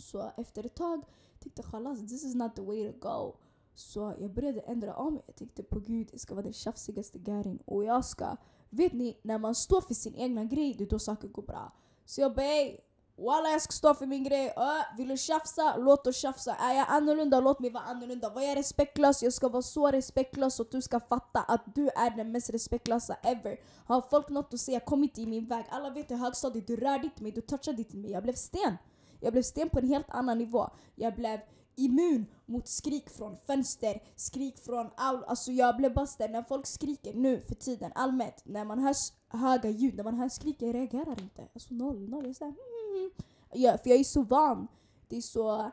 Så 0.00 0.30
efter 0.36 0.66
ett 0.66 0.74
tag 0.74 1.04
tyckte 1.40 1.62
jag 1.62 1.70
chalas, 1.70 2.00
this 2.00 2.24
is 2.24 2.34
not 2.34 2.56
the 2.56 2.62
way 2.62 2.92
to 2.92 2.98
go. 3.08 3.36
Så 3.74 4.14
jag 4.20 4.30
började 4.30 4.60
ändra 4.60 4.96
om. 4.96 5.20
Jag 5.26 5.36
tänkte 5.36 5.62
på 5.62 5.80
gud, 5.80 6.08
jag 6.12 6.20
ska 6.20 6.34
vara 6.34 6.44
den 6.44 6.52
tjafsigaste 6.52 7.18
gärin. 7.18 7.58
och 7.64 7.84
jag 7.84 8.04
ska... 8.04 8.36
Vet 8.70 8.92
ni, 8.92 9.18
när 9.22 9.38
man 9.38 9.54
står 9.54 9.80
för 9.80 9.94
sin 9.94 10.14
egna 10.14 10.44
grej, 10.44 10.74
det 10.78 10.84
är 10.84 10.88
då 10.88 10.98
saker 10.98 11.28
går 11.28 11.42
bra. 11.42 11.72
Så 12.04 12.20
jag 12.20 12.34
bara 12.34 12.46
ey, 12.46 12.76
walla 13.16 13.48
jag 13.48 13.62
ska 13.62 13.72
stå 13.72 13.94
för 13.94 14.06
min 14.06 14.24
grej. 14.24 14.46
Äh, 14.46 14.96
vill 14.96 15.08
du 15.08 15.16
tjafsa? 15.16 15.76
Låt 15.76 16.06
oss 16.06 16.16
tjafsa. 16.16 16.54
Är 16.54 16.74
jag 16.74 16.86
annorlunda? 16.88 17.40
Låt 17.40 17.60
mig 17.60 17.70
vara 17.70 17.84
annorlunda. 17.84 18.30
Var 18.30 18.42
jag 18.42 18.58
respektlös? 18.58 19.22
Jag 19.22 19.32
ska 19.32 19.48
vara 19.48 19.62
så 19.62 19.90
respektlös 19.90 20.54
så 20.54 20.62
att 20.62 20.70
du 20.70 20.82
ska 20.82 21.00
fatta 21.00 21.40
att 21.40 21.74
du 21.74 21.88
är 21.88 22.16
den 22.16 22.32
mest 22.32 22.50
respektlösa 22.50 23.14
ever. 23.14 23.60
Har 23.86 24.00
folk 24.10 24.28
något 24.28 24.54
att 24.54 24.60
säga, 24.60 24.80
kom 24.80 25.02
inte 25.02 25.20
i 25.20 25.26
min 25.26 25.46
väg. 25.46 25.64
Alla 25.70 25.90
vet 25.90 26.10
i 26.10 26.14
högstadiet, 26.14 26.66
du 26.66 26.76
rörde 26.76 27.04
inte 27.04 27.22
mig, 27.22 27.32
du 27.32 27.40
touchade 27.40 27.78
inte 27.78 27.96
mig. 27.96 28.10
Jag 28.10 28.22
blev 28.22 28.34
sten. 28.34 28.76
Jag 29.20 29.32
blev 29.32 29.42
sten 29.42 29.68
på 29.70 29.78
en 29.78 29.88
helt 29.88 30.10
annan 30.10 30.38
nivå. 30.38 30.70
Jag 30.94 31.14
blev 31.14 31.40
immun 31.76 32.26
mot 32.46 32.68
skrik 32.68 33.10
från 33.10 33.36
fönster, 33.46 34.02
skrik 34.16 34.58
från 34.58 34.90
all... 34.96 35.24
Alltså 35.24 35.52
jag 35.52 35.76
blev 35.76 35.94
bara 35.94 36.06
när 36.18 36.42
folk 36.42 36.66
skriker 36.66 37.14
nu 37.14 37.40
för 37.40 37.54
tiden 37.54 37.92
allmänt, 37.94 38.42
när 38.44 38.64
man 38.64 38.78
hör 38.78 38.94
höga 39.28 39.70
ljud, 39.70 39.96
när 39.96 40.04
man 40.04 40.14
hör 40.14 40.28
skrik, 40.28 40.56
jag 40.58 40.74
reagerar 40.74 41.20
inte. 41.20 41.48
Alltså 41.54 41.74
noll, 41.74 42.08
noll. 42.08 42.24
Jag 42.24 42.30
är 42.30 42.34
såhär, 42.34 42.54
mm. 42.96 43.10
ja, 43.52 43.78
för 43.78 43.90
jag 43.90 43.98
är 44.00 44.04
så 44.04 44.22
van. 44.22 44.68
Det 45.08 45.16
är 45.16 45.20
så 45.20 45.70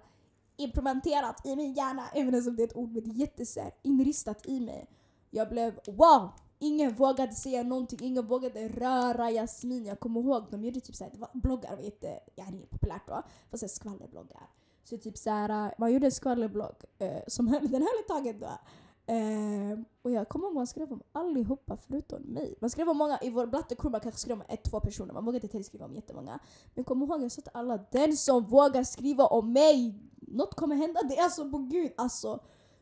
implementerat 0.57 1.45
i 1.45 1.55
min 1.55 1.73
hjärna, 1.73 2.03
även 2.13 2.47
om 2.47 2.55
det 2.55 2.63
är 2.63 2.67
ett 2.67 2.77
ord, 2.77 2.91
men 2.91 3.03
det 3.03 3.09
är 3.09 3.13
jättesär 3.13 3.71
inristat 3.81 4.45
i 4.45 4.59
mig. 4.59 4.89
Jag 5.29 5.49
blev 5.49 5.79
wow! 5.87 6.29
Ingen 6.59 6.93
vågade 6.93 7.31
säga 7.31 7.63
någonting, 7.63 7.99
ingen 8.01 8.27
vågade 8.27 8.67
röra 8.67 9.31
Jasmin. 9.31 9.85
Jag 9.85 9.99
kommer 9.99 10.19
ihåg, 10.19 10.43
de 10.51 10.65
gjorde 10.65 10.81
typ 10.81 10.95
såhär, 10.95 11.11
det 11.11 11.19
var 11.19 11.29
bloggar 11.33 11.75
var 11.75 11.83
jätte, 11.83 12.19
ja, 12.35 12.45
populärt 12.69 13.07
då, 13.07 13.23
fast 13.51 13.75
skvallerbloggar. 13.75 14.49
Så 14.83 14.97
typ 14.97 15.17
såhär, 15.17 15.65
eh, 15.65 15.71
man 15.77 15.93
gjorde 15.93 16.07
en 16.07 16.11
skvallerblogg 16.11 16.75
eh, 16.99 17.21
som 17.27 17.47
höll, 17.47 17.71
den 17.71 17.81
höll 17.81 17.99
ett 18.01 18.07
tag 18.07 18.27
ändå. 18.27 18.49
Eh, 19.09 19.79
och 20.01 20.11
jag 20.11 20.29
kommer 20.29 20.45
ihåg 20.45 20.55
man 20.55 20.67
skrev 20.67 20.91
om 20.91 21.01
allihopa 21.11 21.77
förutom 21.77 22.21
mig. 22.21 22.55
Man 22.61 22.69
skrev 22.69 22.89
om 22.89 22.97
många, 22.97 23.19
i 23.21 23.29
vår 23.29 23.45
blattekur 23.45 23.89
man 23.89 24.01
kanske 24.01 24.21
skrev 24.21 24.37
om 24.37 24.43
ett, 24.47 24.63
två 24.63 24.79
personer. 24.79 25.13
Man 25.13 25.25
vågade 25.25 25.47
inte 25.47 25.63
skriva 25.63 25.85
om 25.85 25.95
jättemånga. 25.95 26.39
Men 26.73 26.83
kom 26.83 27.03
ihåg 27.03 27.23
jag 27.23 27.31
sa 27.31 27.41
till 27.41 27.51
alla, 27.53 27.77
den 27.91 28.17
som 28.17 28.43
vågar 28.43 28.83
skriva 28.83 29.25
om 29.25 29.53
mig, 29.53 29.99
något 30.15 30.55
kommer 30.55 30.75
hända. 30.75 31.01
Det 31.09 31.17
är 31.17 31.23
alltså, 31.23 31.49
på 31.49 31.57
gud 31.57 31.91
alltså. 31.97 32.39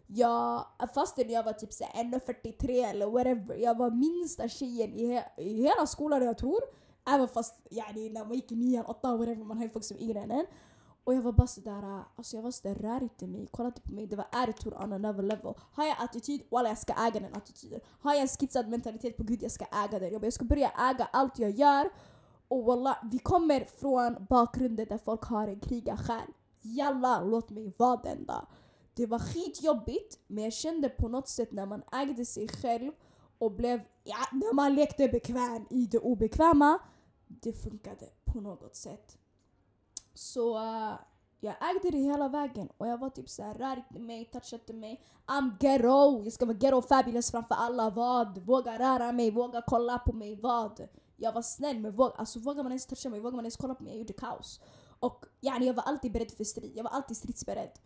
Jag, 0.08 0.66
fastän 0.94 1.30
jag 1.30 1.44
var 1.44 1.54
typ 1.54 1.70
1,43 1.70 2.90
eller 2.90 3.06
whatever, 3.06 3.56
jag 3.56 3.78
var 3.78 3.92
minsta 3.92 4.48
tjejen 4.48 4.94
i, 4.94 5.14
he 5.14 5.24
i 5.38 5.62
hela 5.62 5.88
skolan 5.88 6.24
jag 6.24 6.38
tror. 6.38 6.60
Även 7.08 7.28
fast 7.28 7.56
yani, 7.70 8.10
när 8.10 8.26
man 8.26 8.34
gick 8.34 8.52
i 8.52 8.56
nian, 8.56 8.86
åttan, 8.86 9.18
whatever, 9.18 9.44
man 9.44 9.58
har 9.58 9.64
ju 9.64 9.70
folk 9.70 9.86
som 9.86 9.98
är 9.98 10.02
yngre 10.02 10.20
än 10.20 10.32
en. 10.32 10.46
Och 11.04 11.14
jag 11.14 11.22
var 11.22 11.32
bara 11.32 11.48
sådär, 11.48 12.04
alltså 12.16 12.36
jag 12.36 12.44
var 12.44 12.52
sådär, 12.52 12.76
rör 12.76 13.04
inte 13.04 13.28
mig, 13.28 13.48
kolla 13.52 13.68
inte 13.68 13.82
på 13.82 13.94
mig. 13.94 14.08
Det 14.08 14.16
var 14.16 14.28
attitude 14.32 14.76
on 14.76 14.94
another 14.94 15.24
level. 15.24 15.54
Har 15.72 15.86
jag 15.86 15.96
attityd, 16.00 16.42
walla 16.52 16.70
jag 16.70 16.78
ska 16.78 16.94
äga 16.94 17.20
den 17.20 17.34
attityden. 17.34 17.80
Har 18.00 18.14
jag 18.14 18.22
en 18.22 18.28
skitsad 18.28 18.68
mentalitet, 18.68 19.18
på 19.18 19.24
gud 19.24 19.44
jag 19.44 19.52
ska 19.52 19.66
äga 19.66 20.00
den. 20.00 20.12
Jag, 20.12 20.22
bara, 20.22 20.26
jag 20.26 20.34
ska 20.34 20.46
börja 20.46 20.70
äga 20.70 21.10
allt 21.14 21.40
jag 21.40 21.52
gör. 21.52 21.90
Och 22.48 22.64
walla, 22.64 22.98
vi 23.12 23.20
kommer 23.20 23.66
från 23.66 24.26
bakgrunden 24.30 24.88
där 24.90 24.98
folk 24.98 25.24
har 25.24 25.48
en 25.48 25.60
krigarsjäl. 25.60 26.28
Jalla, 26.62 27.22
låt 27.22 27.50
mig 27.50 27.74
vara 27.78 27.98
den 27.98 28.26
då. 28.26 28.48
Det 28.96 29.06
var 29.06 29.20
skitjobbigt, 29.20 30.20
men 30.28 30.44
jag 30.44 30.54
kände 30.54 30.90
på 30.90 31.08
något 31.08 31.28
sätt 31.28 31.52
när 31.52 31.66
man 31.66 31.84
ägde 31.92 32.26
sig 32.26 32.48
själv 32.48 32.92
och 33.38 33.52
blev, 33.52 33.82
ja, 34.04 34.18
när 34.32 34.54
man 34.54 34.76
lekte 34.76 35.08
bekväm 35.08 35.66
i 35.70 35.86
det 35.86 36.00
obekväma, 36.00 36.80
det 37.28 37.54
funkade 37.54 38.10
på 38.26 38.42
något 38.42 38.76
sätt. 38.76 39.18
Så 40.14 40.58
uh, 40.58 40.94
jag 41.40 41.56
ägde 41.70 41.92
det 41.92 41.98
hela 41.98 42.28
vägen 42.28 42.70
och 42.78 42.88
jag 42.88 42.98
var 42.98 43.10
typ 43.10 43.30
såhär, 43.30 43.54
rörde 43.54 44.00
mig, 44.00 44.26
touchade 44.26 44.74
mig. 44.74 45.02
I'm 45.28 45.52
ghetto, 45.60 46.24
jag 46.24 46.34
ska 46.34 46.46
vara 46.46 46.58
ghetto 46.58 46.82
fabulous 46.82 47.32
framför 47.32 47.56
alla, 47.56 47.90
vad? 47.90 48.38
Våga 48.38 48.80
röra 48.80 49.12
mig, 49.12 49.32
våga 49.32 49.62
kolla 49.68 50.00
på 50.00 50.14
mig, 50.14 50.36
vad? 50.36 50.88
Jag 51.18 51.34
var 51.34 51.42
snäll 51.42 51.80
men 51.80 51.96
våga, 51.96 52.14
alltså, 52.16 52.40
vågar 52.40 52.64
man 52.64 52.72
ens 52.72 52.86
toucha 52.86 53.10
mig, 53.10 53.20
vågar 53.20 53.36
man 53.36 53.46
ens 53.46 53.58
kolla 53.58 53.76
på 53.76 53.84
mig, 53.84 53.92
jag 53.94 54.00
gjorde 54.00 54.14
kaos. 54.14 54.62
Och 55.00 55.26
yani, 55.42 55.66
jag 55.66 55.74
var 55.74 55.84
alltid 55.84 56.12
beredd 56.12 56.32
för 56.32 56.44
strid, 56.44 56.72
jag 56.76 56.84
var 56.84 56.92
alltid 56.92 57.18
stridsberedd. 57.18 57.80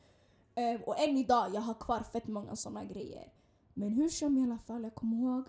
Eh, 0.59 0.81
och 0.81 0.99
än 0.99 1.17
idag, 1.17 1.53
jag 1.53 1.61
har 1.61 1.73
kvar 1.73 2.03
fett 2.13 2.27
många 2.27 2.55
såna 2.55 2.83
grejer. 2.83 3.33
Men 3.73 3.89
hur 3.89 4.09
som 4.09 4.37
i 4.37 4.43
alla 4.43 4.57
fall, 4.57 4.83
jag 4.83 4.95
kommer 4.95 5.17
ihåg. 5.17 5.43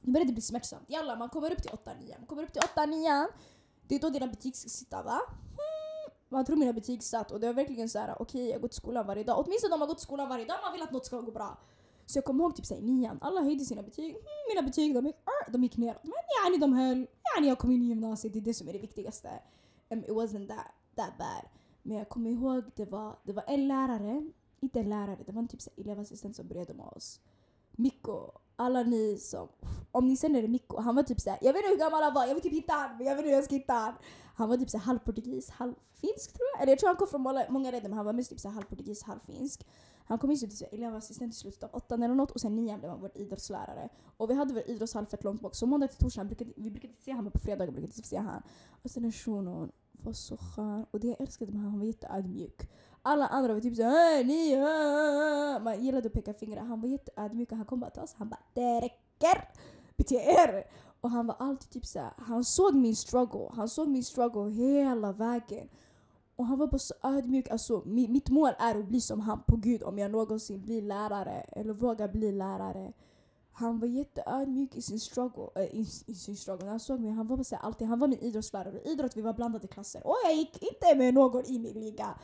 Det 0.00 0.10
började 0.10 0.32
bli 0.32 0.42
smärtsamt. 0.42 0.84
Jalla, 0.88 1.16
man 1.16 1.28
kommer 1.28 1.52
upp 1.52 1.62
till 1.62 1.70
8-9. 1.70 2.14
Man 2.18 2.26
kommer 2.26 2.42
upp 2.42 2.52
till 2.52 2.62
8-9. 2.62 3.26
Det 3.88 3.94
är 3.94 4.00
då 4.00 4.10
dina 4.10 4.26
betyg 4.26 4.56
ska 4.56 4.68
sitta 4.68 5.02
va? 5.02 5.20
Hmm. 5.28 6.14
Man 6.28 6.44
tror 6.44 6.56
mina 6.56 6.72
betyg 6.72 7.02
satt 7.02 7.30
och 7.32 7.40
det 7.40 7.46
var 7.46 7.54
verkligen 7.54 7.88
så 7.88 7.98
här: 7.98 8.14
okej 8.18 8.22
okay, 8.22 8.50
jag 8.50 8.60
går 8.60 8.68
till 8.68 8.76
skolan 8.76 9.06
varje 9.06 9.24
dag. 9.24 9.44
Åtminstone 9.46 9.74
om 9.74 9.78
man 9.78 9.88
går 9.88 9.94
till 9.94 10.02
skolan 10.02 10.28
varje 10.28 10.44
dag, 10.44 10.56
man 10.64 10.72
vill 10.72 10.82
att 10.82 10.92
något 10.92 11.06
ska 11.06 11.20
gå 11.20 11.30
bra. 11.30 11.58
Så 12.06 12.18
jag 12.18 12.24
kommer 12.24 12.44
ihåg 12.44 12.56
typ 12.56 12.70
i 12.70 12.82
nian, 12.82 13.18
alla 13.20 13.40
höjde 13.40 13.64
sina 13.64 13.82
betyg. 13.82 14.10
Mm, 14.10 14.22
mina 14.54 14.62
betyg 14.62 14.94
de 14.94 15.06
gick, 15.06 15.16
uh, 15.16 15.52
de 15.52 15.62
gick 15.62 15.76
neråt. 15.76 16.04
Men 16.04 16.12
yani 16.44 16.58
de 16.58 16.72
höll. 16.72 17.06
Yani 17.36 17.48
jag 17.48 17.58
kom 17.58 17.70
in 17.70 17.82
i 17.82 17.86
gymnasiet, 17.86 18.32
det 18.32 18.38
är 18.38 18.40
det 18.40 18.54
som 18.54 18.68
är 18.68 18.72
det 18.72 18.78
viktigaste. 18.78 19.28
Um, 19.90 19.98
it 19.98 20.10
wasn't 20.10 20.48
that, 20.48 20.66
that 20.96 21.18
bad. 21.18 21.61
Men 21.82 21.96
jag 21.96 22.08
kommer 22.08 22.30
ihåg, 22.30 22.64
det 22.76 22.84
var, 22.84 23.16
det 23.24 23.32
var 23.32 23.44
en 23.46 23.68
lärare, 23.68 24.30
inte 24.60 24.80
en 24.80 24.88
lärare, 24.88 25.18
det 25.26 25.32
var 25.32 25.42
en 25.42 25.48
typ 25.48 25.60
elevassistent 25.76 26.36
som 26.36 26.48
började 26.48 26.74
med 26.74 26.86
oss. 26.86 27.20
Mikko, 27.72 28.30
alla 28.56 28.82
ni 28.82 29.18
som, 29.18 29.48
om 29.90 30.06
ni 30.06 30.16
känner 30.16 30.48
Mikko, 30.48 30.80
han 30.80 30.94
var 30.94 31.02
typ 31.02 31.20
såhär, 31.20 31.38
jag 31.42 31.52
vet 31.52 31.62
inte 31.62 31.70
hur 31.70 31.78
gammal 31.78 32.02
han 32.02 32.14
var, 32.14 32.26
jag 32.26 32.34
vill 32.34 32.42
typ 32.42 32.52
hitta 32.52 32.72
han, 32.72 32.96
men 32.96 33.06
jag 33.06 33.14
vet 33.14 33.18
inte 33.18 33.28
hur 33.28 33.36
jag 33.36 33.44
ska 33.44 33.54
hitta 33.54 33.72
han. 33.72 33.94
Han 34.34 34.48
var 34.48 34.56
typ 34.56 34.70
såhär 34.70 34.84
halvportugis, 34.84 35.50
halvfinsk 35.50 36.32
tror 36.32 36.48
jag. 36.52 36.62
Eller 36.62 36.72
jag 36.72 36.78
tror 36.78 36.88
han 36.88 36.96
kom 36.96 37.08
från 37.08 37.20
många, 37.20 37.46
många 37.48 37.70
länder 37.70 37.88
men 37.88 37.96
han 37.96 38.06
var 38.06 38.12
mest 38.12 38.30
typ 38.30 38.40
såhär 38.40 38.54
halvportugis, 38.54 39.02
halvfinsk. 39.02 39.66
Han 40.04 40.18
kom 40.18 40.30
in 40.30 40.38
som 40.38 40.48
typ 40.48 40.72
elevassistent 40.72 41.34
i 41.34 41.36
slutet 41.36 41.64
av 41.64 41.70
åttan 41.72 42.02
eller 42.02 42.14
något 42.14 42.30
och 42.30 42.40
sen 42.40 42.56
nian 42.56 42.78
blev 42.78 42.90
han 42.90 43.00
vår 43.00 43.10
idrottslärare. 43.14 43.88
Och 44.16 44.30
vi 44.30 44.34
hade 44.34 44.54
vår 44.54 44.70
idrottshall 44.70 45.06
fett 45.06 45.24
långt 45.24 45.40
bak 45.40 45.54
så 45.54 45.66
måndag 45.66 45.88
till 45.88 45.98
torsdag, 45.98 46.24
brukade, 46.24 46.52
vi 46.56 46.70
brukade 46.70 46.88
inte 46.88 47.02
se 47.02 47.12
honom 47.12 47.32
på 47.32 47.38
fredagar, 47.38 47.72
brukade 47.72 47.92
inte 47.96 48.08
se 48.08 48.18
honom. 48.18 48.42
Och 48.82 48.90
sen 48.90 49.04
är 49.04 49.12
shunon 49.12 49.72
var 50.04 50.12
så 50.12 50.36
skön 50.36 50.86
och 50.90 51.00
det 51.00 51.06
jag 51.06 51.20
älskade 51.20 51.52
med 51.52 51.60
honom, 51.60 51.70
han 51.70 51.80
var 51.80 51.86
jätteödmjuk. 51.86 52.68
Alla 53.02 53.26
andra 53.26 53.54
var 53.54 53.60
typ 53.60 53.76
såhär 53.76 54.24
ni 54.24 54.52
äh. 54.52 55.62
Man 55.64 55.84
gillade 55.84 56.06
att 56.06 56.12
peka 56.12 56.34
fingrar. 56.34 56.62
Han 56.62 56.80
var 56.80 56.88
jätteödmjuk 56.88 57.52
och 57.52 57.56
han 57.56 57.66
kom 57.66 57.80
bara 57.80 57.90
till 57.90 58.02
oss 58.02 58.14
han 58.18 58.28
bara 58.28 58.40
det 58.54 58.80
räcker! 58.80 59.48
Bete 59.96 60.14
er! 60.14 60.64
Och 61.00 61.10
han 61.10 61.26
var 61.26 61.36
alltid 61.38 61.70
typ 61.70 61.86
såhär, 61.86 62.12
han 62.16 62.44
såg 62.44 62.74
min 62.74 62.96
struggle. 62.96 63.48
Han 63.52 63.68
såg 63.68 63.88
min 63.88 64.04
struggle 64.04 64.50
hela 64.50 65.12
vägen. 65.12 65.68
Och 66.36 66.46
han 66.46 66.58
var 66.58 66.66
bara 66.66 66.78
så 66.78 66.94
ödmjuk. 67.02 67.48
Alltså, 67.48 67.82
mitt 67.86 68.30
mål 68.30 68.52
är 68.58 68.78
att 68.78 68.88
bli 68.88 69.00
som 69.00 69.20
han 69.20 69.42
på 69.46 69.56
gud 69.56 69.82
om 69.82 69.98
jag 69.98 70.10
någonsin 70.10 70.62
blir 70.62 70.82
lärare 70.82 71.40
eller 71.40 71.72
vågar 71.72 72.08
bli 72.08 72.32
lärare. 72.32 72.92
Han 73.52 73.78
var 73.78 73.86
jätteödmjuk 73.86 74.76
i 74.76 74.82
sin 74.82 75.00
struggle. 75.00 75.48
Äh, 75.54 75.62
i, 75.62 75.86
i, 76.06 76.14
sin 76.14 76.36
struggle. 76.36 76.64
När 76.64 76.70
han 76.70 76.80
såg 76.80 77.00
mig, 77.00 77.10
han 77.10 77.26
var 77.26 77.42
så 77.42 77.56
alltid, 77.56 77.88
han 77.88 77.98
var 77.98 78.08
min 78.08 78.18
idrottslärare. 78.18 78.80
Idrott, 78.84 79.16
vi 79.16 79.20
var 79.22 79.32
blandade 79.32 79.68
klasser. 79.68 80.06
Och 80.06 80.16
jag 80.24 80.34
gick 80.34 80.62
inte 80.62 80.94
med 80.94 81.14
någon 81.14 81.44
i 81.46 81.58
min 81.58 81.72
liga. 81.72 82.14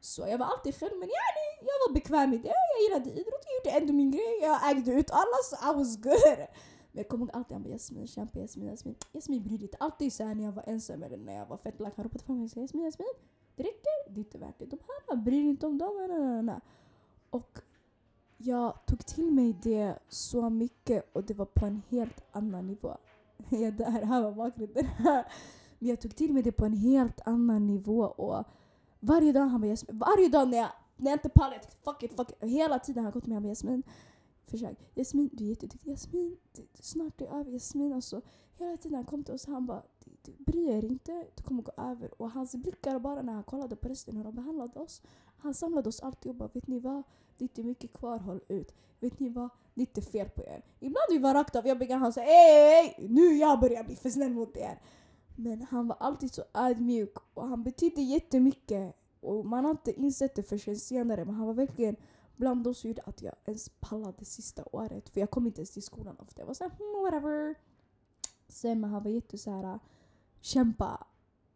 Så 0.00 0.22
jag 0.22 0.38
var 0.38 0.46
alltid 0.46 0.74
själv 0.74 0.92
men 0.98 1.08
yani, 1.08 1.46
jag 1.60 1.88
var 1.88 1.94
bekväm 1.94 2.32
i 2.32 2.38
det. 2.38 2.48
Jag 2.48 2.82
gillade 2.82 3.20
idrott, 3.20 3.44
jag 3.46 3.54
gjorde 3.56 3.80
ändå 3.80 3.92
min 3.92 4.10
grej. 4.10 4.38
Jag 4.42 4.70
ägde 4.70 4.92
ut 4.92 5.10
alla 5.10 5.38
så 5.44 5.56
I 5.56 5.74
was 5.76 5.96
good. 5.96 6.38
Men 6.92 7.02
jag 7.02 7.08
kommer 7.08 7.24
ihåg 7.24 7.36
alltid 7.36 7.52
han 7.52 7.62
bara 7.62 7.72
Jasmin, 7.72 8.06
kämpa 8.06 8.38
Jasmin, 8.38 8.68
Jasmin. 8.68 8.94
Jasmin 9.12 9.42
bryr 9.42 9.58
dig 9.58 9.62
inte. 9.62 9.76
Alltid 9.80 10.12
såhär 10.12 10.34
när 10.34 10.44
jag 10.44 10.52
var 10.52 10.64
ensam 10.66 11.02
eller 11.02 11.16
när 11.16 11.36
jag 11.36 11.46
var 11.46 11.56
fett 11.56 11.80
lack. 11.80 11.92
Han 11.96 12.04
ropade 12.04 12.24
fram 12.24 12.36
mig 12.36 12.44
och 12.44 12.50
sa 12.50 12.60
Jasmin, 12.60 12.84
Jasmin. 12.84 13.08
Det 13.56 13.62
räcker, 13.62 14.10
det 14.10 14.20
är 14.20 14.24
inte 14.24 14.38
värt 14.38 14.58
det. 14.58 14.64
De 14.64 14.78
här 15.08 15.16
bryr 15.16 15.40
dig 15.40 15.50
inte 15.50 15.66
om 15.66 15.78
dem. 15.78 15.96
Na, 15.96 16.16
na, 16.18 16.42
na. 16.42 16.60
Och 17.30 17.58
jag 18.46 18.86
tog 18.86 19.06
till 19.06 19.32
mig 19.32 19.56
det 19.62 19.98
så 20.08 20.50
mycket 20.50 21.10
och 21.12 21.24
det 21.24 21.34
var 21.34 21.46
på 21.46 21.66
en 21.66 21.82
helt 21.88 22.24
annan 22.32 22.66
nivå. 22.66 22.96
ja, 23.48 23.70
det 23.70 23.84
här 23.84 24.22
var 24.22 24.32
bakgrunden. 24.32 24.86
Men 25.78 25.88
jag 25.88 26.00
tog 26.00 26.16
till 26.16 26.32
mig 26.32 26.42
det 26.42 26.52
på 26.52 26.64
en 26.64 26.72
helt 26.72 27.20
annan 27.24 27.66
nivå 27.66 28.00
och 28.02 28.44
varje 29.00 29.32
dag 29.32 29.46
han 29.46 29.60
bara 29.60 29.68
Jasmin, 29.68 29.98
varje 29.98 30.28
dag 30.28 30.48
när 30.48 30.58
jag, 30.58 30.68
när 30.96 31.10
jag 31.10 31.16
inte 31.16 31.28
pallar, 31.28 31.60
fuck 31.84 32.02
it, 32.02 32.16
fuck 32.16 32.30
it. 32.30 32.36
Hela 32.40 32.78
tiden 32.78 33.04
har 33.04 33.04
han 33.04 33.12
gått 33.12 33.22
till 33.22 33.30
mig, 33.30 33.36
han 33.36 33.42
bara 33.42 33.48
Jasmin, 33.48 33.82
försök. 34.46 34.78
Jasmin, 34.94 35.30
du 35.32 35.44
är 35.44 35.48
jätteduktig. 35.48 35.90
Jasmin, 35.90 36.36
snart 36.80 37.20
är 37.20 37.24
det 37.24 37.30
över. 37.30 37.52
Jasmin, 37.52 37.92
alltså. 37.92 38.20
Hela 38.58 38.76
tiden 38.76 38.96
han 38.96 39.04
kom 39.04 39.24
till 39.24 39.34
oss, 39.34 39.46
han 39.46 39.66
bara 39.66 39.82
du 40.22 40.32
bryr 40.38 40.82
dig 40.82 40.90
inte, 40.90 41.26
det 41.34 41.42
kommer 41.42 41.62
gå 41.62 41.72
över. 41.76 42.22
Och 42.22 42.30
hans 42.30 42.54
blickar 42.54 42.98
bara 42.98 43.22
när 43.22 43.32
han 43.32 43.44
kollade 43.44 43.76
på 43.76 43.88
resten 43.88 44.16
hur 44.16 44.24
de 44.24 44.34
behandlade 44.34 44.80
oss. 44.80 45.02
Han 45.38 45.54
samlade 45.54 45.88
oss 45.88 46.00
alltid 46.00 46.30
och 46.30 46.36
bara, 46.36 46.48
vet 46.52 46.66
ni 46.66 46.78
vad? 46.78 47.02
Det 47.38 47.42
är 47.42 47.48
inte 47.48 47.62
mycket 47.62 47.92
kvar, 47.92 48.18
håll 48.18 48.40
ut. 48.48 48.74
Vet 49.00 49.20
ni 49.20 49.28
vad? 49.28 49.48
Det 49.74 49.80
är 49.80 49.86
inte 49.86 50.02
fel 50.02 50.28
på 50.28 50.42
er. 50.42 50.64
Ibland 50.80 51.06
vi 51.10 51.18
var 51.18 51.34
rakt 51.34 51.56
av, 51.56 51.66
jag 51.66 51.78
brukar 51.78 51.96
han 51.96 52.12
sa 52.12 52.20
ey, 52.20 53.08
nu 53.08 53.36
jag 53.36 53.60
börjar 53.60 53.84
bli 53.84 53.96
för 53.96 54.10
snäll 54.10 54.32
mot 54.32 54.56
er. 54.56 54.80
Men 55.36 55.62
han 55.62 55.88
var 55.88 55.96
alltid 56.00 56.34
så 56.34 56.42
ödmjuk 56.54 57.14
och 57.34 57.48
han 57.48 57.62
betydde 57.62 58.02
jättemycket. 58.02 58.96
Och 59.20 59.46
man 59.46 59.64
har 59.64 59.70
inte 59.70 59.92
insett 59.92 60.34
det 60.34 60.42
förrän 60.42 60.76
senare 60.76 61.24
men 61.24 61.34
han 61.34 61.46
var 61.46 61.54
verkligen 61.54 61.96
bland 62.36 62.64
de 62.64 62.74
som 62.74 62.90
gjorde 62.90 63.02
att 63.02 63.22
jag 63.22 63.34
ens 63.44 63.68
pallade 63.68 64.24
sista 64.24 64.64
året. 64.72 65.08
För 65.08 65.20
jag 65.20 65.30
kom 65.30 65.46
inte 65.46 65.60
ens 65.60 65.70
till 65.70 65.82
skolan 65.82 66.16
ofta. 66.18 66.40
Jag 66.42 66.46
var 66.46 66.54
såhär 66.54 66.70
hmm, 66.70 67.04
whatever. 67.04 67.54
Sen 68.48 68.80
men 68.80 68.90
han 68.90 69.02
var 69.02 69.10
jätte 69.10 69.38
såhär 69.38 69.78
kämpa. 70.40 71.06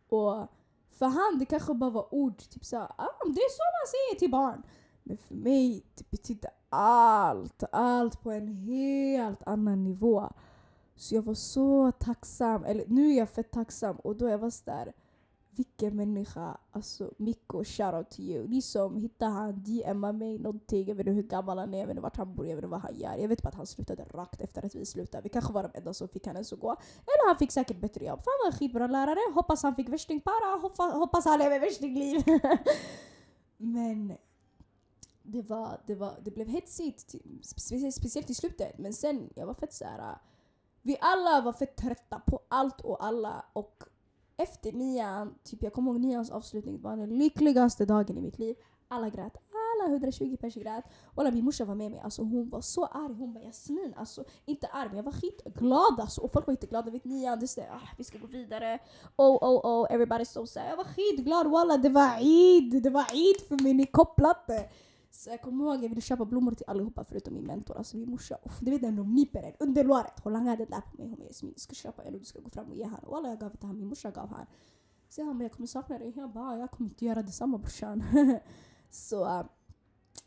Och 0.08 0.46
för 0.90 1.06
han 1.06 1.38
det 1.38 1.44
kanske 1.44 1.74
bara 1.74 1.90
var 1.90 2.14
ord. 2.14 2.38
Typ 2.38 2.64
såhär, 2.64 2.92
ah, 2.96 3.24
det 3.24 3.40
är 3.40 3.50
så 3.50 3.62
man 3.62 3.88
säger 3.90 4.18
till 4.18 4.30
barn. 4.30 4.62
Men 5.10 5.18
för 5.18 5.34
mig 5.34 5.82
det 5.94 6.10
betydde 6.10 6.50
allt. 6.68 7.64
Allt 7.72 8.22
på 8.22 8.30
en 8.30 8.48
helt 8.48 9.42
annan 9.46 9.84
nivå. 9.84 10.28
Så 10.96 11.14
jag 11.14 11.22
var 11.22 11.34
så 11.34 11.92
tacksam, 11.92 12.64
eller 12.64 12.84
nu 12.86 13.12
är 13.12 13.18
jag 13.18 13.30
fett 13.30 13.50
tacksam 13.50 13.96
och 13.96 14.16
då 14.16 14.28
jag 14.28 14.38
var 14.38 14.52
där 14.64 14.92
vilken 15.50 15.96
människa, 15.96 16.58
alltså 16.70 17.12
Mikko, 17.16 17.64
shoutout 17.64 18.10
till 18.10 18.30
you. 18.30 18.48
Ni 18.48 18.62
som 18.62 18.96
hittar 18.96 19.28
han, 19.28 19.62
DMa 19.62 20.12
mig 20.12 20.38
någonting, 20.38 20.88
jag 20.88 20.94
vet 20.94 21.06
inte 21.06 21.16
hur 21.16 21.22
gammal 21.22 21.58
han 21.58 21.74
är, 21.74 21.78
jag 21.78 21.86
vet 21.86 21.92
inte 21.92 22.02
vart 22.02 22.16
han 22.16 22.34
bor, 22.34 22.46
jag 22.46 22.56
vet 22.56 22.64
inte 22.64 22.70
vad 22.70 22.80
han 22.80 22.94
gör. 22.94 23.16
Jag 23.16 23.28
vet 23.28 23.42
bara 23.42 23.48
att 23.48 23.54
han 23.54 23.66
slutade 23.66 24.04
rakt 24.04 24.40
efter 24.40 24.66
att 24.66 24.74
vi 24.74 24.86
slutade. 24.86 25.22
Vi 25.22 25.28
kanske 25.28 25.52
var 25.52 25.62
de 25.62 25.70
enda 25.74 25.94
som 25.94 26.08
fick 26.08 26.26
han 26.26 26.36
ens 26.36 26.52
att 26.52 26.60
gå. 26.60 26.70
Eller 26.70 27.28
han 27.28 27.38
fick 27.38 27.52
säkert 27.52 27.80
bättre 27.80 28.04
jobb. 28.04 28.22
För 28.22 28.30
han 28.30 28.50
var 28.50 28.52
en 28.52 28.58
skitbra 28.58 28.86
lärare, 28.86 29.34
hoppas 29.34 29.62
han 29.62 29.74
fick 29.74 29.88
värstingpara, 29.88 30.60
hoppas, 30.62 30.94
hoppas 30.94 31.24
han 31.24 31.38
lever 31.38 31.60
värstingliv. 31.60 32.22
Men 33.56 34.16
det, 35.32 35.42
var, 35.42 35.80
det, 35.86 35.94
var, 35.94 36.14
det 36.22 36.30
blev 36.30 36.48
hetsigt, 36.48 37.14
speciellt 37.42 38.30
i 38.30 38.34
slutet. 38.34 38.78
Men 38.78 38.92
sen, 38.92 39.30
jag 39.34 39.46
var 39.46 39.54
fett 39.54 39.72
såhär 39.72 39.98
äh, 39.98 40.16
vi 40.82 40.96
alla 41.00 41.40
var 41.40 41.52
fett 41.52 41.76
trötta 41.76 42.20
på 42.26 42.40
allt 42.48 42.80
och 42.80 43.04
alla 43.04 43.44
och 43.52 43.84
efter 44.36 44.72
nian, 44.72 45.34
typ 45.44 45.62
jag 45.62 45.72
kommer 45.72 45.92
ihåg 45.92 46.00
nians 46.00 46.30
avslutning, 46.30 46.76
det 46.76 46.82
var 46.82 46.96
den 46.96 47.18
lyckligaste 47.18 47.84
dagen 47.84 48.18
i 48.18 48.20
mitt 48.20 48.38
liv. 48.38 48.56
Alla 48.88 49.08
grät, 49.08 49.36
alla 49.52 49.92
120 49.92 50.36
pers 50.40 50.54
grät. 50.54 50.84
Walla 51.14 51.30
min 51.30 51.44
morsa 51.44 51.64
var 51.64 51.74
med 51.74 51.90
mig, 51.90 52.00
alltså 52.00 52.22
hon 52.22 52.48
var 52.48 52.60
så 52.60 52.84
arg. 52.84 53.14
Hon 53.14 53.32
bara 53.32 53.44
Jasmin, 53.44 53.94
alltså 53.96 54.24
inte 54.44 54.66
arg 54.66 54.88
men 54.88 54.96
jag 54.96 55.04
var 55.04 55.12
skitglad 55.12 56.00
alltså. 56.00 56.20
Och 56.20 56.32
folk 56.32 56.46
var 56.46 56.52
inte 56.52 56.66
glada, 56.66 56.90
vet 56.90 57.04
nian, 57.04 57.40
det 57.40 57.58
är, 57.58 57.70
ah, 57.70 57.88
vi 57.98 58.04
ska 58.04 58.18
gå 58.18 58.26
vidare. 58.26 58.78
Oh 59.16 59.36
oh 59.44 59.66
oh, 59.66 59.86
everybody's 59.90 60.24
so 60.24 60.46
sad. 60.46 60.62
Jag 60.70 60.76
var 60.76 60.84
skitglad 60.84 61.50
walla, 61.50 61.76
det 61.76 61.88
var 61.88 62.18
Eid! 62.18 62.82
Det 62.82 62.90
var 62.90 63.06
Eid 63.12 63.40
för 63.48 63.62
mig, 63.62 63.74
ni 63.74 63.86
kopplat 63.86 64.46
det. 64.46 64.68
Så 65.10 65.30
jag 65.30 65.42
kommer 65.42 65.64
ihåg 65.64 65.84
jag 65.84 65.88
ville 65.88 66.00
köpa 66.00 66.24
blommor 66.24 66.52
till 66.52 66.66
allihopa 66.68 67.04
förutom 67.04 67.34
min 67.34 67.44
mentor, 67.44 67.76
alltså 67.76 67.96
min 67.96 68.10
morsa. 68.10 68.38
Uff, 68.44 68.58
du 68.60 68.70
vet 68.70 68.82
när 68.82 68.92
de 68.92 69.14
nyper 69.14 69.42
en 69.42 69.52
under 69.58 69.84
låret. 69.84 70.20
Hon 70.22 70.32
langade 70.32 70.56
den 70.56 70.70
där 70.70 70.80
på 70.80 70.96
mig. 70.96 71.08
Hon 71.08 71.18
bara 71.18 71.26
Jasmin, 71.26 71.52
du 71.54 71.60
ska 71.60 71.74
köpa 71.74 72.02
en 72.02 72.14
och 72.14 72.20
du 72.20 72.26
ska 72.26 72.40
gå 72.40 72.50
fram 72.50 72.66
och 72.66 72.76
ge 72.76 72.84
han. 72.84 73.00
alla 73.12 73.28
jag 73.28 73.40
gav 73.40 73.50
till 73.50 73.66
han, 73.66 73.78
min 73.78 73.88
morsa 73.88 74.10
gav 74.10 74.28
han. 74.28 74.46
Så 75.08 75.24
han 75.24 75.38
bara 75.38 75.44
jag 75.44 75.52
kommer 75.52 75.66
sakna 75.66 75.98
dig. 75.98 76.12
Jag 76.16 76.30
bara 76.32 76.58
jag 76.58 76.70
kommer 76.70 76.90
inte 76.90 77.04
göra 77.04 77.22
detsamma 77.22 77.58
brorsan. 77.58 78.04
så 78.90 79.24
eh, 79.24 79.42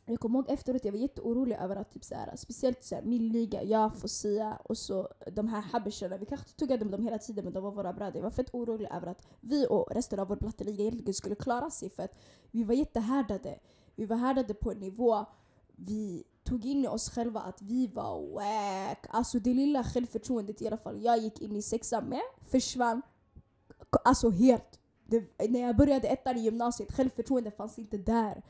jag 0.05 0.19
kommer 0.19 0.39
ihåg 0.39 0.49
efteråt 0.49 0.85
jag 0.85 0.91
var 0.91 0.99
jätteorolig 0.99 1.55
över 1.55 1.75
att 1.75 1.91
typ 1.91 2.03
såhär, 2.03 2.35
speciellt 2.35 2.83
såhär, 2.83 3.03
min 3.03 3.29
liga, 3.29 3.63
jag, 3.63 3.97
Fosia 3.97 4.57
och 4.63 4.77
så 4.77 5.07
de 5.31 5.47
här 5.47 5.61
habisharna, 5.61 6.17
vi 6.17 6.25
kanske 6.25 6.49
tuggade 6.49 6.85
med 6.85 6.91
dem 6.91 7.03
hela 7.03 7.17
tiden 7.17 7.43
men 7.43 7.53
de 7.53 7.63
var 7.63 7.71
våra 7.71 7.93
bröder. 7.93 8.15
Jag 8.15 8.23
var 8.23 8.31
fett 8.31 8.53
orolig 8.53 8.89
över 8.91 9.07
att 9.07 9.27
vi 9.41 9.67
och 9.69 9.87
resten 9.91 10.19
av 10.19 10.27
vår 10.27 10.35
blatteliga 10.35 10.81
egentligen 10.81 11.13
skulle 11.13 11.35
klara 11.35 11.69
sig 11.69 11.89
för 11.89 12.03
att 12.03 12.17
vi 12.51 12.63
var 12.63 12.73
jättehärdade. 12.73 13.59
Vi 13.95 14.05
var 14.05 14.15
härdade 14.15 14.53
på 14.53 14.71
en 14.71 14.79
nivå, 14.79 15.25
vi 15.75 16.23
tog 16.43 16.65
in 16.65 16.83
i 16.83 16.87
oss 16.87 17.09
själva 17.09 17.39
att 17.39 17.61
vi 17.61 17.87
var 17.87 18.33
wack. 18.33 19.05
Alltså 19.09 19.39
det 19.39 19.53
lilla 19.53 19.83
självförtroendet 19.83 20.61
i 20.61 20.67
alla 20.67 20.77
fall 20.77 21.01
jag 21.03 21.17
gick 21.17 21.41
in 21.41 21.55
i 21.55 21.61
sexan 21.61 22.05
med 22.05 22.21
försvann 22.47 23.01
Alltså 24.03 24.29
helt. 24.29 24.79
Det, 25.05 25.49
när 25.49 25.59
jag 25.59 25.75
började 25.75 26.07
ettan 26.07 26.37
i 26.37 26.41
gymnasiet, 26.41 26.91
självförtroendet 26.91 27.57
fanns 27.57 27.79
inte 27.79 27.97
där. 27.97 28.43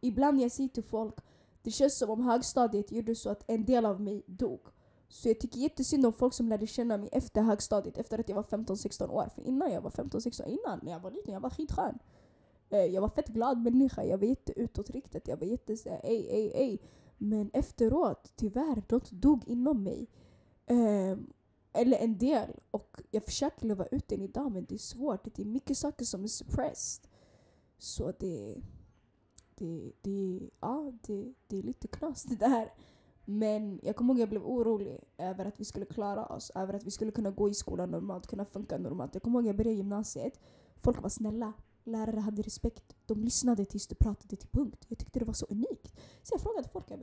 Ibland 0.00 0.40
jag 0.40 0.52
säger 0.52 0.68
till 0.68 0.84
folk, 0.84 1.14
det 1.62 1.70
känns 1.70 1.98
som 1.98 2.10
om 2.10 2.22
högstadiet 2.22 2.92
gjorde 2.92 3.14
så 3.14 3.30
att 3.30 3.50
en 3.50 3.64
del 3.64 3.86
av 3.86 4.00
mig 4.00 4.22
dog. 4.26 4.60
Så 5.08 5.28
jag 5.28 5.40
tycker 5.40 5.60
jättesynd 5.60 6.06
om 6.06 6.12
folk 6.12 6.34
som 6.34 6.48
lärde 6.48 6.66
känna 6.66 6.96
mig 6.96 7.08
efter 7.12 7.42
högstadiet, 7.42 7.98
efter 7.98 8.18
att 8.18 8.28
jag 8.28 8.36
var 8.36 8.42
15-16 8.42 9.08
år. 9.08 9.28
För 9.34 9.42
innan 9.42 9.72
jag 9.72 9.80
var 9.80 9.90
15-16, 9.90 10.46
innan 10.46 10.80
när 10.82 10.92
jag 10.92 11.00
var 11.00 11.10
liten, 11.10 11.34
jag 11.34 11.40
var 11.40 11.50
skitskön. 11.50 11.98
Eh, 12.70 12.84
jag 12.84 13.00
var 13.00 13.08
fett 13.08 13.28
glad 13.28 13.62
människa, 13.62 14.04
jag 14.04 14.18
var 14.18 14.26
jätteutåtriktad, 14.26 15.20
jag 15.24 15.36
var 15.36 15.46
jätte 15.46 15.72
ej, 16.02 16.28
ej, 16.30 16.52
ej. 16.54 16.78
Men 17.18 17.50
efteråt, 17.52 18.32
tyvärr, 18.36 18.82
något 18.88 19.10
dog 19.10 19.48
inom 19.48 19.82
mig. 19.82 20.08
Um, 20.66 21.32
eller 21.72 21.98
en 21.98 22.18
del. 22.18 22.50
Och 22.70 23.00
jag 23.10 23.24
försöker 23.24 23.66
leva 23.66 23.86
ut 23.86 24.08
den 24.08 24.22
idag 24.22 24.52
men 24.52 24.64
det 24.64 24.74
är 24.74 24.78
svårt. 24.78 25.24
Det 25.24 25.42
är 25.42 25.46
mycket 25.46 25.78
saker 25.78 26.04
som 26.04 26.24
är 26.24 26.28
suppressed. 26.28 27.10
Så 27.78 28.12
det, 28.18 28.62
det, 29.54 29.92
det, 30.02 30.50
ja, 30.60 30.92
det, 31.06 31.34
det 31.46 31.58
är 31.58 31.62
lite 31.62 31.88
knas 31.88 32.22
det 32.22 32.36
där. 32.36 32.72
Men 33.24 33.80
jag 33.82 33.96
kommer 33.96 34.14
ihåg 34.14 34.16
att 34.16 34.20
jag 34.20 34.28
blev 34.28 34.46
orolig 34.46 35.00
över 35.18 35.44
att 35.44 35.60
vi 35.60 35.64
skulle 35.64 35.86
klara 35.86 36.26
oss, 36.26 36.50
över 36.54 36.74
att 36.74 36.84
vi 36.84 36.90
skulle 36.90 37.10
kunna 37.10 37.30
gå 37.30 37.48
i 37.48 37.54
skolan 37.54 37.90
normalt, 37.90 38.26
kunna 38.26 38.44
funka 38.44 38.78
normalt. 38.78 39.14
Jag 39.14 39.22
kommer 39.22 39.38
ihåg 39.38 39.44
att 39.44 39.46
jag 39.46 39.56
började 39.56 39.76
gymnasiet, 39.76 40.40
folk 40.82 41.02
var 41.02 41.08
snälla, 41.08 41.52
lärare 41.88 42.20
hade 42.20 42.42
respekt, 42.42 42.96
de 43.06 43.24
lyssnade 43.24 43.64
tills 43.64 43.86
du 43.86 43.94
pratade 43.94 44.36
till 44.36 44.48
punkt. 44.48 44.84
Jag 44.88 44.98
tyckte 44.98 45.18
det 45.18 45.24
var 45.24 45.32
så 45.32 45.46
unikt. 45.46 45.94
Så 46.22 46.34
jag 46.34 46.40
frågade 46.40 46.68
folk, 46.68 46.90
är, 46.90 47.02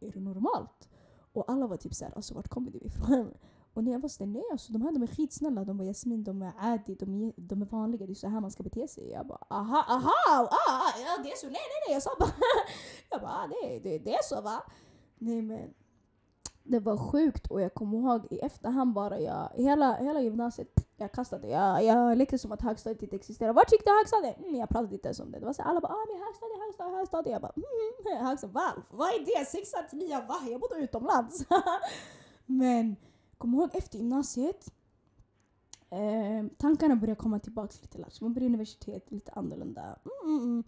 är 0.00 0.12
det 0.12 0.20
normalt? 0.20 0.88
Och 1.32 1.50
alla 1.50 1.66
var 1.66 1.76
typ 1.76 1.94
såhär, 1.94 2.12
alltså 2.16 2.34
vart 2.34 2.48
kommer 2.48 2.70
du 2.70 2.78
ifrån? 2.78 3.34
Och 3.74 3.84
när 3.84 3.92
jag 3.92 4.00
var 4.00 4.08
sådär, 4.08 4.30
nej 4.30 4.44
alltså 4.52 4.72
de 4.72 4.82
här 4.82 4.92
de 4.92 5.02
är 5.02 5.06
skitsnälla, 5.06 5.64
de 5.64 5.78
var 5.78 5.84
Jasmin, 5.84 6.24
de 6.24 6.42
är 6.42 6.52
Adi, 6.58 6.94
de 6.94 7.14
är, 7.14 7.32
de 7.36 7.62
är 7.62 7.66
vanliga, 7.66 8.06
det 8.06 8.12
är 8.12 8.14
så 8.14 8.28
här 8.28 8.40
man 8.40 8.50
ska 8.50 8.62
bete 8.62 8.88
sig. 8.88 9.10
Jag 9.10 9.26
bara 9.26 9.46
aha, 9.50 9.84
aha, 9.88 10.48
ah, 10.50 10.98
ja 10.98 11.22
det 11.22 11.32
är 11.32 11.36
så, 11.36 11.46
nej 11.46 11.54
nej 11.54 11.80
nej, 11.88 11.94
jag 11.94 12.02
sa 12.02 12.10
bara, 12.18 12.30
jag 13.10 13.20
bara 13.20 13.30
ah, 13.30 13.46
det, 13.46 13.78
det, 13.78 13.98
det 13.98 14.14
är 14.14 14.22
så 14.22 14.40
va? 14.40 14.62
Nej 15.18 15.42
men 15.42 15.74
det 16.62 16.80
var 16.80 16.96
sjukt 16.96 17.46
och 17.46 17.60
jag 17.60 17.74
kommer 17.74 17.98
ihåg 17.98 18.26
i 18.30 18.38
efterhand 18.38 18.94
bara, 18.94 19.20
jag, 19.20 19.48
hela, 19.54 19.94
hela 19.94 20.20
gymnasiet, 20.20 20.83
jag 20.96 21.12
kastade, 21.12 21.48
jag, 21.48 21.84
jag 21.84 22.18
lekte 22.18 22.38
som 22.38 22.52
att 22.52 22.62
högstadiet 22.62 23.02
inte 23.02 23.16
existerade. 23.16 23.52
Vart 23.52 23.72
gick 23.72 23.84
du 23.84 23.90
högstadiet? 23.90 24.38
Mm, 24.38 24.54
jag 24.54 24.68
pratade 24.68 24.94
inte 24.94 25.08
ens 25.08 25.20
om 25.20 25.30
det. 25.30 25.38
Det 25.38 25.46
var 25.46 25.52
så 25.52 25.62
alla 25.62 25.80
bara 25.80 25.92
ah, 25.92 26.06
men 26.12 26.22
högstadiet, 26.22 26.60
högstadiet, 26.60 26.96
högstadiet. 26.96 27.32
Jag 27.32 27.42
bara 27.42 27.52
mm, 27.56 27.68
mm, 27.80 28.16
mm. 28.16 28.26
högstadiet, 28.26 28.54
va? 28.54 28.82
Vad 28.90 29.08
är 29.08 29.24
det? 29.24 29.44
Sexan 29.44 29.82
till 29.90 29.98
nian, 29.98 30.26
va? 30.26 30.36
Jag 30.50 30.60
bodde 30.60 30.74
utomlands. 30.74 31.46
men 32.46 32.96
kom 33.38 33.54
ihåg 33.54 33.70
efter 33.72 33.98
gymnasiet, 33.98 34.72
eh, 35.90 36.46
tankarna 36.58 36.96
började 36.96 37.20
komma 37.20 37.38
tillbaka 37.38 37.74
lite 37.82 37.98
lätt. 37.98 38.20
Man 38.20 38.34
började 38.34 38.46
universitet, 38.46 39.10
lite 39.10 39.32
annorlunda. 39.32 39.82
Mm, 39.82 40.36
mm, 40.36 40.44
mm. 40.44 40.64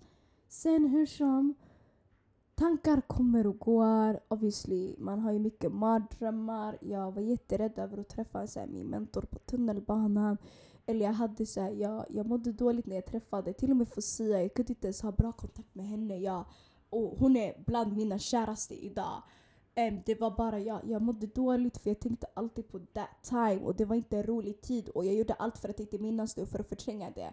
Sen 0.48 0.86
hur 0.86 1.06
som, 1.06 1.54
tankar 2.56 3.00
kommer 3.00 3.46
och 3.46 3.58
går. 3.58 4.20
Obviously, 4.28 4.94
man 4.98 5.18
har 5.18 5.32
ju 5.32 5.38
mycket 5.38 5.72
mardrömmar. 5.72 6.78
Jag 6.80 7.12
var 7.12 7.22
jätterädd 7.22 7.78
över 7.78 7.98
att 7.98 8.08
träffa 8.08 8.46
så 8.46 8.60
här, 8.60 8.66
min 8.66 8.86
mentor 8.86 9.22
på 9.22 9.38
tunnelbanan. 9.38 10.38
Eller 10.86 11.06
jag 11.06 11.12
hade 11.12 11.46
så 11.46 11.60
här, 11.60 11.70
jag, 11.70 12.06
jag 12.08 12.26
mådde 12.26 12.52
dåligt 12.52 12.86
när 12.86 12.96
jag 12.96 13.06
träffade 13.06 13.52
till 13.52 13.70
och 13.70 13.76
med 13.76 13.88
Fosia. 13.88 14.42
Jag 14.42 14.54
kunde 14.54 14.72
inte 14.72 14.86
ens 14.86 15.02
ha 15.02 15.12
bra 15.12 15.32
kontakt 15.32 15.74
med 15.74 15.86
henne. 15.86 16.18
Jag, 16.18 16.44
och 16.90 17.18
hon 17.18 17.36
är 17.36 17.54
bland 17.66 17.96
mina 17.96 18.18
käraste 18.18 18.74
idag. 18.74 19.22
Um, 19.76 20.02
det 20.06 20.20
var 20.20 20.30
bara 20.30 20.58
jag. 20.58 20.80
Jag 20.84 21.02
mådde 21.02 21.26
dåligt 21.26 21.78
för 21.78 21.90
jag 21.90 22.00
tänkte 22.00 22.26
alltid 22.34 22.68
på 22.68 22.78
that 22.78 23.08
time 23.22 23.60
och 23.64 23.76
det 23.76 23.84
var 23.84 23.96
inte 23.96 24.16
en 24.16 24.22
rolig 24.22 24.60
tid 24.60 24.88
och 24.88 25.04
jag 25.04 25.14
gjorde 25.14 25.34
allt 25.34 25.58
för 25.58 25.68
att 25.68 25.80
inte 25.80 25.98
minnas 25.98 26.34
det 26.34 26.42
och 26.42 26.48
för 26.48 26.58
att 26.58 26.68
förtränga 26.68 27.10
det. 27.10 27.32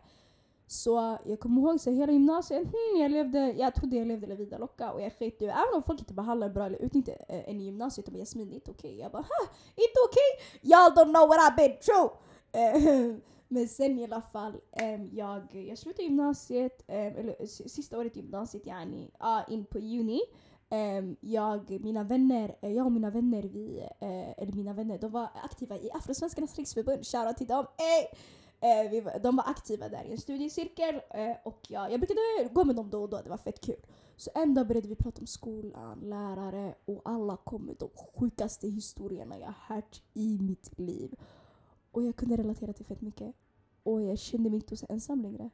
Så 0.67 1.17
jag 1.25 1.39
kommer 1.39 1.61
ihåg 1.61 1.79
så 1.79 1.91
hela 1.91 2.11
gymnasiet, 2.11 2.63
hmm, 2.63 3.01
jag, 3.01 3.11
levde, 3.11 3.51
jag 3.51 3.75
trodde 3.75 3.97
jag 3.97 4.07
levde 4.07 4.27
la 4.27 4.35
vida 4.35 4.57
locka 4.57 4.91
och 4.91 5.01
jag 5.01 5.13
sket 5.13 5.41
ju. 5.41 5.47
Även 5.47 5.73
om 5.75 5.83
folk 5.83 5.99
inte 5.99 6.13
behandlar 6.13 6.49
bra 6.49 6.65
eller 6.65 6.77
utnyttjar 6.77 7.25
äh, 7.27 7.49
en 7.49 7.61
i 7.61 7.63
gymnasiet, 7.63 8.05
de 8.05 8.11
bara 8.11 8.19
Jasmin 8.19 8.49
det 8.49 8.53
är 8.53 8.55
inte 8.55 8.71
okej. 8.71 8.89
Okay. 8.89 9.01
Jag 9.01 9.11
bara 9.11 9.21
ha, 9.21 9.53
inte 9.75 9.99
okej? 10.09 10.29
Okay? 10.37 10.71
Y'all 10.71 10.95
don't 10.95 11.13
know 11.13 11.27
what 11.27 11.39
I've 11.39 11.55
been 11.55 11.77
through! 11.81 12.11
Eh, 12.51 13.15
men 13.47 13.67
sen 13.67 13.99
i 13.99 14.03
alla 14.03 14.21
fall, 14.21 14.53
äm, 14.71 15.09
jag, 15.13 15.55
jag 15.69 15.77
slutade 15.77 16.03
gymnasiet, 16.03 16.83
äm, 16.87 17.15
eller 17.15 17.45
sista 17.67 17.97
året 17.97 18.17
i 18.17 18.19
gymnasiet 18.19 18.65
yani, 18.65 19.11
uh, 19.23 19.53
in 19.53 19.65
på 19.65 19.79
juni. 19.79 20.21
Äm, 20.69 21.15
jag, 21.19 21.79
mina 21.81 22.03
vänner, 22.03 22.55
eh, 22.61 22.71
jag 22.71 22.85
och 22.85 22.91
mina 22.91 23.09
vänner, 23.09 23.43
vi, 23.43 23.79
äh, 23.99 24.43
eller 24.43 24.53
mina 24.53 24.73
vänner, 24.73 24.97
de 24.97 25.11
var 25.11 25.29
aktiva 25.43 25.77
i 25.77 25.91
Afrosvenskarnas 25.91 26.57
riksförbund. 26.57 27.05
Shoutout 27.05 27.37
till 27.37 27.47
dem! 27.47 27.65
Hey! 27.77 28.07
Eh, 28.63 28.89
vi, 28.91 29.03
de 29.23 29.35
var 29.35 29.43
aktiva 29.47 29.89
där 29.89 30.03
i 30.03 30.11
en 30.11 30.17
studiecirkel 30.17 30.95
eh, 31.09 31.35
och 31.43 31.59
jag, 31.67 31.91
jag 31.91 31.99
brukade 31.99 32.19
gå 32.51 32.63
med 32.63 32.75
dem 32.75 32.89
då 32.89 33.01
och 33.01 33.09
då, 33.09 33.21
det 33.21 33.29
var 33.29 33.37
fett 33.37 33.61
kul. 33.61 33.85
Så 34.15 34.31
en 34.35 34.53
dag 34.53 34.67
började 34.67 34.87
vi 34.87 34.95
prata 34.95 35.21
om 35.21 35.27
skolan, 35.27 35.99
lärare 35.99 36.75
och 36.85 37.01
alla 37.05 37.37
kom 37.37 37.65
med 37.65 37.75
de 37.79 37.89
sjukaste 37.89 38.67
historierna 38.67 39.39
jag 39.39 39.53
hört 39.67 40.01
i 40.13 40.37
mitt 40.41 40.79
liv. 40.79 41.15
Och 41.91 42.03
jag 42.03 42.15
kunde 42.15 42.37
relatera 42.37 42.73
till 42.73 42.85
fett 42.85 43.01
mycket. 43.01 43.35
Och 43.83 44.01
jag 44.01 44.19
kände 44.19 44.49
mig 44.49 44.57
inte 44.57 44.77
så 44.77 44.85
ensam 44.89 45.21
längre. 45.21 45.49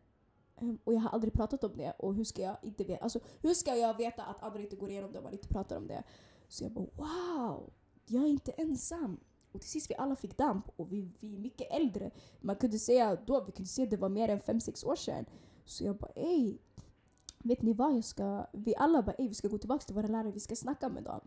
Um, 0.62 0.80
och 0.84 0.94
jag 0.94 1.00
har 1.00 1.10
aldrig 1.10 1.34
pratat 1.34 1.64
om 1.64 1.78
det 1.78 1.92
och 1.92 2.16
hur 2.16 2.24
ska 2.24 2.42
jag 2.42 2.58
inte 2.62 2.84
veta, 2.84 3.04
alltså, 3.04 3.20
hur 3.42 3.54
ska 3.54 3.76
jag 3.76 3.98
veta 3.98 4.24
att 4.24 4.44
andra 4.44 4.62
inte 4.62 4.76
går 4.76 4.90
igenom 4.90 5.12
det 5.12 5.18
om 5.18 5.24
man 5.24 5.34
inte 5.34 5.48
pratar 5.48 5.78
om 5.78 5.88
det? 5.88 6.04
Så 6.48 6.64
jag 6.64 6.72
bara 6.72 6.86
wow, 6.96 7.74
jag 8.06 8.24
är 8.24 8.28
inte 8.28 8.52
ensam. 8.52 9.20
Och 9.52 9.62
till 9.62 9.70
sist 9.70 9.90
vi 9.90 9.96
alla 9.96 10.16
fick 10.16 10.38
damp 10.38 10.66
och 10.76 10.92
vi, 10.92 11.12
vi 11.20 11.36
är 11.36 11.40
mycket 11.40 11.72
äldre. 11.72 12.12
Man 12.42 12.56
kunde 12.56 12.80
säga 12.80 13.18
då, 13.26 13.44
vi 13.44 13.52
kunde 13.52 13.70
säga 13.70 13.84
att 13.84 13.92
det 13.92 13.98
var 13.98 14.10
mer 14.10 14.30
än 14.30 14.40
5-6 14.40 14.86
år 14.86 14.96
sedan. 14.96 15.26
Så 15.66 15.84
jag 15.84 15.96
bara 15.96 16.12
ey, 16.16 16.58
vet 17.38 17.62
ni 17.62 17.74
vad? 17.74 17.96
Jag 17.96 18.04
ska, 18.04 18.46
vi 18.52 18.76
alla 18.76 19.02
bara 19.02 19.16
ey, 19.16 19.28
vi 19.28 19.34
ska 19.34 19.48
gå 19.48 19.58
tillbaka 19.58 19.86
till 19.86 19.96
våra 19.96 20.08
lärare, 20.08 20.32
vi 20.32 20.40
ska 20.40 20.56
snacka 20.56 20.90
med 20.90 21.04
dem. 21.04 21.22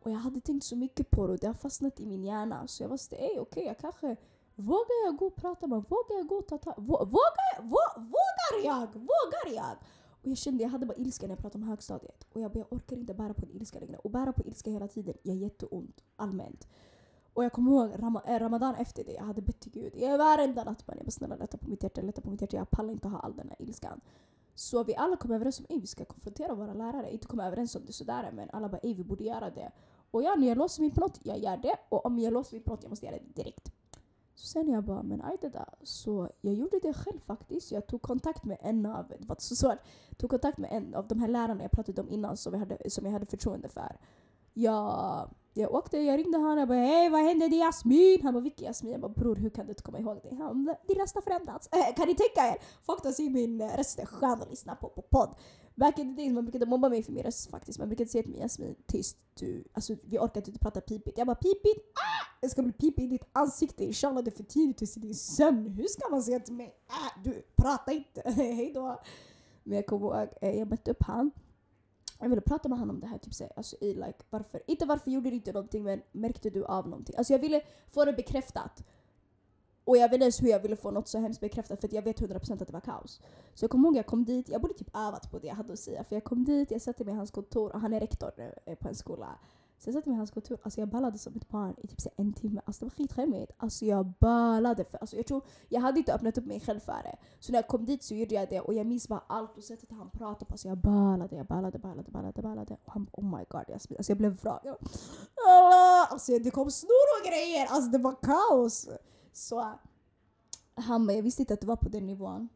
Och 0.00 0.10
jag 0.10 0.16
hade 0.16 0.40
tänkt 0.40 0.64
så 0.64 0.76
mycket 0.76 1.10
på 1.10 1.26
det 1.26 1.32
och 1.32 1.38
det 1.38 1.46
har 1.46 1.54
fastnat 1.54 2.00
i 2.00 2.06
min 2.06 2.24
hjärna. 2.24 2.66
Så 2.66 2.82
jag 2.82 2.88
var 2.88 2.96
såhär, 2.96 3.22
ey 3.22 3.28
okej 3.28 3.40
okay, 3.40 3.64
jag 3.64 3.78
kanske 3.78 4.16
Vågar 4.56 5.04
jag 5.04 5.16
gå 5.16 5.26
och 5.26 5.36
prata 5.36 5.66
med 5.66 5.84
Vågar 5.88 6.16
jag 6.16 6.26
gå 6.26 6.34
och 6.34 6.46
ta 6.46 6.58
tag? 6.58 6.74
Vågar, 6.76 7.08
jag? 7.56 7.64
vågar 7.96 8.64
jag? 8.64 8.86
Vågar 8.94 9.54
jag? 9.54 9.76
Och 10.22 10.30
jag 10.30 10.38
kände 10.38 10.62
jag 10.62 10.70
hade 10.70 10.86
bara 10.86 10.96
ilska 10.96 11.26
när 11.26 11.34
jag 11.34 11.38
pratade 11.38 11.62
om 11.62 11.68
högstadiet. 11.68 12.26
Och 12.32 12.40
jag 12.40 12.52
bara, 12.52 12.58
jag 12.58 12.72
orkar 12.72 12.96
inte 12.96 13.14
bära 13.14 13.34
på 13.34 13.46
en 13.46 13.52
ilska 13.52 13.78
längre. 13.78 13.96
Och 13.96 14.10
bära 14.10 14.32
på 14.32 14.42
ilska 14.42 14.70
hela 14.70 14.88
tiden 14.88 15.14
gör 15.22 15.34
jätteont 15.34 16.04
allmänt. 16.16 16.68
Och 17.34 17.44
jag 17.44 17.52
kommer 17.52 17.70
ihåg 17.70 17.90
ram 18.02 18.18
eh, 18.26 18.38
Ramadan 18.38 18.74
efter 18.74 19.04
det, 19.04 19.12
jag 19.12 19.24
hade 19.24 19.42
bett 19.42 19.60
till 19.60 19.72
Gud. 19.72 19.92
Jag 19.96 20.18
varenda 20.18 20.64
natt 20.64 20.86
bara, 20.86 20.96
jag 20.96 21.06
bara 21.06 21.10
snälla 21.10 21.36
lätta 21.36 21.58
på 21.58 21.70
mitt 21.70 21.82
hjärta, 21.82 22.00
lätta 22.00 22.20
på 22.20 22.30
mitt 22.30 22.40
hjärta. 22.40 22.56
Jag 22.56 22.70
pallar 22.70 22.92
inte 22.92 23.08
ha 23.08 23.18
all 23.18 23.36
den 23.36 23.48
här 23.48 23.62
ilskan. 23.62 24.00
Så 24.54 24.84
vi 24.84 24.96
alla 24.96 25.16
kom 25.16 25.32
överens 25.32 25.58
om 25.58 25.66
att 25.68 25.82
vi 25.82 25.86
ska 25.86 26.04
konfrontera 26.04 26.54
våra 26.54 26.74
lärare. 26.74 27.12
Inte 27.12 27.26
komma 27.26 27.46
överens 27.46 27.76
om 27.76 27.82
det 27.86 27.92
sådär 27.92 28.30
men 28.32 28.50
alla 28.50 28.68
bara 28.68 28.80
vi 28.82 29.04
borde 29.04 29.24
göra 29.24 29.50
det. 29.50 29.72
Och 30.10 30.22
ja, 30.22 30.34
när 30.34 30.48
jag 30.48 30.58
låser 30.58 30.82
mig 30.82 30.90
på 30.90 31.00
något, 31.00 31.20
jag 31.22 31.38
gör 31.38 31.56
det. 31.56 31.76
Och 31.88 32.06
om 32.06 32.18
jag 32.18 32.32
låser 32.32 32.56
mig 32.56 32.64
på 32.64 32.70
något, 32.70 32.82
jag 32.82 32.90
måste 32.90 33.06
göra 33.06 33.16
det 33.16 33.42
direkt. 33.42 33.72
Så 34.34 34.46
sen 34.46 34.68
jag 34.68 34.84
bara, 34.84 35.02
men 35.02 35.22
aj 35.22 35.36
det 35.40 35.48
där. 35.48 35.74
Så 35.82 36.30
jag 36.40 36.54
gjorde 36.54 36.78
det 36.82 36.92
själv 36.92 37.20
faktiskt. 37.26 37.72
Jag 37.72 37.86
tog 37.86 38.02
kontakt 38.02 38.44
med 38.44 38.58
en 38.60 38.86
av, 38.86 39.08
det 39.08 39.26
var 39.26 39.36
så 39.38 39.56
svårt, 39.56 39.78
tog 40.16 40.30
kontakt 40.30 40.58
med 40.58 40.72
en 40.72 40.94
av 40.94 41.08
de 41.08 41.20
här 41.20 41.28
lärarna 41.28 41.62
jag 41.62 41.70
pratade 41.70 42.00
om 42.00 42.10
innan 42.10 42.36
som 42.36 42.52
jag 42.52 42.60
hade, 42.60 42.90
som 42.90 43.04
jag 43.04 43.12
hade 43.12 43.26
förtroende 43.26 43.68
för. 43.68 43.96
Jag 44.52 45.28
jag 45.56 45.74
åkte, 45.74 45.98
jag 45.98 46.18
ringde 46.18 46.38
honom 46.38 46.58
och 46.58 46.68
bara 46.68 46.78
hej 46.78 47.08
vad 47.08 47.20
hände? 47.20 47.48
Det 47.48 47.56
är 47.56 47.64
Jasmin! 47.64 48.20
Han 48.22 48.34
bara 48.34 48.40
vilken 48.40 48.66
Jasmin? 48.66 48.92
Jag 48.92 49.00
bara 49.00 49.12
bror 49.12 49.36
hur 49.36 49.50
kan 49.50 49.66
du 49.66 49.70
inte 49.70 49.82
komma 49.82 49.98
ihåg 49.98 50.20
det? 50.22 50.34
Han 50.34 50.64
bara 50.64 50.76
din 50.88 50.98
röst 50.98 51.14
har 51.14 51.22
förändrats. 51.22 51.68
Äh, 51.72 51.94
kan 51.96 52.08
ni 52.08 52.14
tänka 52.14 52.48
er? 52.48 52.56
Folk 52.82 53.02
tar 53.02 53.12
sig 53.12 53.30
min 53.30 53.60
eh, 53.60 53.76
röst 53.76 53.98
är 53.98 54.06
skön 54.06 54.42
att 54.42 54.50
lyssna 54.50 54.74
på 54.74 54.88
på 54.88 55.02
podd. 55.02 55.34
Back 55.74 55.98
in 55.98 56.16
the 56.16 56.22
days 56.22 56.32
man 56.32 56.44
brukade 56.44 56.66
mobba 56.66 56.88
mig 56.88 57.02
för 57.02 57.12
min 57.12 57.22
röst 57.22 57.50
faktiskt. 57.50 57.78
Man 57.78 57.88
brukade 57.88 58.10
säga 58.10 58.22
till 58.22 58.32
mig 58.32 58.40
Jasmin 58.40 58.74
tyst 58.86 59.16
du, 59.34 59.64
alltså 59.72 59.96
vi 60.04 60.18
orkar 60.18 60.48
inte 60.48 60.58
prata 60.58 60.80
pipigt. 60.80 61.18
Jag 61.18 61.26
bara 61.26 61.36
pipigt? 61.36 61.92
Ah! 61.94 62.38
Det 62.40 62.48
ska 62.48 62.62
bli 62.62 62.72
pipigt 62.72 63.00
i 63.00 63.06
ditt 63.06 63.28
ansikte 63.32 63.84
inshallah 63.84 64.24
det 64.24 64.30
är 64.30 64.36
för 64.36 64.44
tidigt 64.44 64.96
i 64.96 65.00
din 65.00 65.14
sömn. 65.14 65.68
Hur 65.68 65.86
ska 65.88 66.08
man 66.08 66.22
säga 66.22 66.40
till 66.40 66.54
mig? 66.54 66.74
Ah, 66.86 67.20
du 67.24 67.42
prata 67.56 67.92
inte, 67.92 68.30
hejdå. 68.30 69.00
Men 69.62 69.76
jag 69.76 69.86
kommer 69.86 70.06
ihåg, 70.06 70.28
eh, 70.40 70.58
jag 70.58 70.68
mötte 70.68 70.90
upp 70.90 71.02
han 71.02 71.30
jag 72.24 72.30
ville 72.30 72.40
prata 72.40 72.68
med 72.68 72.78
honom 72.78 72.96
om 72.96 73.00
det 73.00 73.06
här, 73.06 73.18
typ, 73.18 73.50
alltså, 73.56 73.76
i, 73.80 73.94
like, 73.94 74.18
varför, 74.30 74.62
inte 74.66 74.86
varför 74.86 75.10
gjorde 75.10 75.30
du 75.30 75.36
inte 75.36 75.52
någonting 75.52 75.82
men 75.82 76.02
märkte 76.12 76.50
du 76.50 76.64
av 76.64 76.88
någonting? 76.88 77.16
Alltså 77.18 77.32
jag 77.32 77.40
ville 77.40 77.62
få 77.90 78.04
det 78.04 78.12
bekräftat. 78.12 78.84
Och 79.84 79.96
jag 79.96 80.08
vet 80.08 80.12
inte 80.12 80.24
ens 80.24 80.42
hur 80.42 80.48
jag 80.48 80.60
ville 80.60 80.76
få 80.76 80.90
något 80.90 81.08
så 81.08 81.18
hemskt 81.18 81.40
bekräftat 81.40 81.80
för 81.80 81.94
jag 81.94 82.02
vet 82.02 82.20
100% 82.20 82.52
att 82.52 82.66
det 82.66 82.72
var 82.72 82.80
kaos. 82.80 83.20
Så 83.54 83.64
jag 83.64 83.70
kommer 83.70 83.88
ihåg 83.88 83.96
jag 83.96 84.06
kom 84.06 84.24
dit, 84.24 84.48
jag 84.48 84.60
borde 84.60 84.74
typ 84.74 84.96
övat 84.96 85.30
på 85.30 85.38
det 85.38 85.46
jag 85.46 85.54
hade 85.54 85.72
att 85.72 85.78
säga. 85.78 86.04
För 86.04 86.16
jag 86.16 86.24
kom 86.24 86.44
dit, 86.44 86.70
jag 86.70 86.82
satte 86.82 87.04
mig 87.04 87.14
i 87.14 87.16
hans 87.16 87.30
kontor 87.30 87.72
och 87.72 87.80
han 87.80 87.92
är 87.92 88.00
rektor 88.00 88.30
nu 88.36 88.54
eh, 88.64 88.74
på 88.74 88.88
en 88.88 88.94
skola. 88.94 89.38
Så 89.78 89.88
jag 89.88 89.94
satt 89.94 90.06
med 90.06 90.16
hans 90.16 90.30
kontor, 90.30 90.58
alltså 90.62 90.80
jag 90.80 90.88
ballade 90.88 91.18
som 91.18 91.36
ett 91.36 91.48
barn 91.48 91.74
i 91.78 91.86
typ 91.86 92.00
så 92.00 92.10
en 92.16 92.32
timme. 92.32 92.60
Alltså 92.64 92.84
det 92.84 92.90
var 92.90 92.90
skitskämmigt. 92.90 93.52
Alltså 93.56 93.84
jag 93.84 94.06
ballade. 94.20 94.84
För, 94.84 94.98
alltså 94.98 95.16
jag 95.16 95.26
tror, 95.26 95.42
jag 95.68 95.80
hade 95.80 95.98
inte 95.98 96.14
öppnat 96.14 96.38
upp 96.38 96.46
mig 96.46 96.60
själv 96.60 96.80
för 96.80 97.02
det. 97.02 97.16
Så 97.40 97.52
när 97.52 97.58
jag 97.58 97.68
kom 97.68 97.86
dit 97.86 98.02
så 98.02 98.14
gjorde 98.14 98.34
jag 98.34 98.48
det 98.48 98.60
och 98.60 98.74
jag 98.74 98.86
minns 98.86 99.08
bara 99.08 99.22
allt 99.26 99.56
och 99.56 99.64
sättet 99.64 99.90
han 99.90 100.10
pratade 100.10 100.44
på. 100.44 100.52
Alltså 100.52 100.68
jag 100.68 100.78
ballade, 100.78 101.36
jag 101.36 101.46
ballade, 101.46 101.78
ballade, 101.78 102.10
ballade, 102.10 102.42
ballade. 102.42 102.76
Och 102.84 102.92
han 102.92 103.06
oh 103.12 103.24
my 103.24 103.44
god, 103.48 103.64
jag, 103.66 103.74
alltså 103.74 104.10
jag 104.12 104.18
blev 104.18 104.42
vrak. 104.42 104.62
Alltså 106.10 106.38
det 106.38 106.50
kom 106.50 106.70
snor 106.70 107.20
och 107.20 107.26
grejer, 107.28 107.66
alltså 107.66 107.90
det 107.90 107.98
var 107.98 108.14
kaos. 108.22 108.88
Så 109.32 109.72
han 110.74 111.06
bara, 111.06 111.12
jag 111.12 111.22
visste 111.22 111.42
inte 111.42 111.54
att 111.54 111.60
det 111.60 111.66
var 111.66 111.76
på 111.76 111.88
den 111.88 112.06
nivån. 112.06 112.48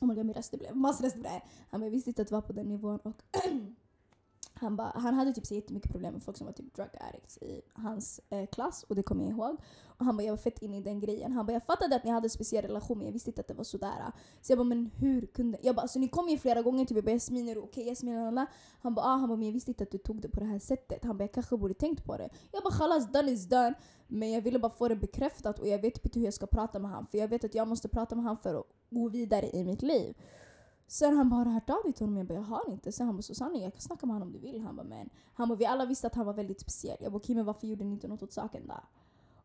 Oh 0.00 0.08
my 0.08 0.14
god 0.14 0.26
min 0.26 0.34
röst 0.34 0.58
blev 0.58 0.76
massröst 0.76 1.16
blev 1.16 1.40
Han 1.70 1.80
bara, 1.80 1.86
jag 1.86 1.90
visste 1.90 2.10
inte 2.10 2.22
att 2.22 2.28
det 2.28 2.34
var 2.34 2.42
på 2.42 2.52
den 2.52 2.68
nivån. 2.68 2.98
Och 2.98 3.22
Han, 4.54 4.76
ba, 4.76 4.92
han 4.94 5.14
hade 5.14 5.32
typ 5.32 5.46
så 5.46 5.54
jättemycket 5.54 5.90
problem 5.90 6.12
med 6.12 6.22
folk 6.22 6.36
som 6.36 6.46
var 6.46 6.52
typ 6.52 6.74
drug 6.74 6.88
addicts 7.00 7.38
i 7.38 7.62
hans 7.72 8.20
eh, 8.30 8.46
klass 8.46 8.84
och 8.88 8.94
det 8.94 9.02
kommer 9.02 9.24
jag 9.24 9.32
ihåg. 9.32 9.56
Och 9.84 10.04
han 10.04 10.16
bara 10.16 10.22
jag 10.22 10.32
var 10.32 10.38
fett 10.38 10.62
inne 10.62 10.76
i 10.76 10.80
den 10.80 11.00
grejen. 11.00 11.32
Han 11.32 11.46
bara 11.46 11.52
jag 11.52 11.64
fattade 11.64 11.96
att 11.96 12.04
ni 12.04 12.10
hade 12.10 12.26
en 12.26 12.30
speciell 12.30 12.64
relation 12.64 12.98
men 12.98 13.06
jag 13.06 13.12
visste 13.12 13.30
inte 13.30 13.40
att 13.40 13.48
det 13.48 13.54
var 13.54 13.64
sådär. 13.64 14.12
Så 14.40 14.52
jag 14.52 14.58
bara 14.58 14.64
men 14.64 14.90
hur 14.96 15.26
kunde... 15.26 15.58
Jag 15.62 15.74
bara 15.74 15.82
alltså 15.82 15.98
ni 15.98 16.08
kom 16.08 16.28
ju 16.28 16.38
flera 16.38 16.62
gånger 16.62 16.84
typ 16.84 16.96
jag 16.96 17.04
bara 17.04 17.12
Jasmin 17.12 17.48
är 17.48 17.54
du 17.54 17.60
okej? 17.60 17.70
Okay? 17.70 17.84
Jasmin 17.84 18.18
alla. 18.18 18.46
Han 18.80 18.94
bara 18.94 19.06
ah, 19.06 19.16
han 19.16 19.28
bara 19.28 19.36
men 19.36 19.46
jag 19.46 19.52
visste 19.52 19.70
inte 19.70 19.84
att 19.84 19.90
du 19.90 19.98
tog 19.98 20.20
det 20.20 20.28
på 20.28 20.40
det 20.40 20.46
här 20.46 20.58
sättet. 20.58 21.04
Han 21.04 21.18
bara 21.18 21.24
jag 21.24 21.32
kanske 21.32 21.56
borde 21.56 21.74
tänkt 21.74 22.04
på 22.04 22.16
det. 22.16 22.28
Jag 22.52 22.62
bara 22.62 22.74
khalas 22.74 23.12
done 23.12 23.30
is 23.30 23.48
done. 23.48 23.74
Men 24.08 24.30
jag 24.30 24.40
ville 24.40 24.58
bara 24.58 24.72
få 24.72 24.88
det 24.88 24.96
bekräftat 24.96 25.58
och 25.58 25.68
jag 25.68 25.78
vet 25.78 26.04
inte 26.04 26.18
hur 26.18 26.26
jag 26.26 26.34
ska 26.34 26.46
prata 26.46 26.78
med 26.78 26.90
honom. 26.90 27.06
För 27.06 27.18
jag 27.18 27.28
vet 27.28 27.44
att 27.44 27.54
jag 27.54 27.68
måste 27.68 27.88
prata 27.88 28.14
med 28.14 28.24
honom 28.24 28.38
för 28.38 28.54
att 28.54 28.66
gå 28.90 29.08
vidare 29.08 29.50
i 29.50 29.64
mitt 29.64 29.82
liv. 29.82 30.14
Sen 30.92 31.16
han 31.16 31.28
bara, 31.28 31.36
har 31.36 31.44
du 31.44 31.50
hört 31.50 31.70
av 31.70 31.82
dig 31.84 31.92
till 31.92 32.06
honom? 32.06 32.16
Jag 32.18 32.26
bara, 32.26 32.34
jag 32.34 32.42
har 32.42 32.70
inte. 32.70 32.92
Sen 32.92 33.06
han 33.06 33.16
bara, 33.16 33.22
Susanne 33.22 33.58
jag 33.58 33.72
kan 33.72 33.80
snacka 33.80 34.06
med 34.06 34.14
honom 34.14 34.28
om 34.28 34.32
du 34.32 34.38
vill. 34.38 34.60
Han 34.60 34.76
bara, 34.76 34.86
men. 34.86 35.10
Han 35.34 35.48
bara, 35.48 35.54
vi 35.54 35.66
alla 35.66 35.86
visste 35.86 36.06
att 36.06 36.14
han 36.14 36.26
var 36.26 36.32
väldigt 36.34 36.60
speciell. 36.60 36.96
Jag 37.00 37.12
bara, 37.12 37.16
okej 37.16 37.34
men 37.34 37.44
varför 37.44 37.66
gjorde 37.66 37.84
ni 37.84 37.92
inte 37.92 38.08
något 38.08 38.22
åt 38.22 38.32
saken 38.32 38.66
då? 38.66 38.74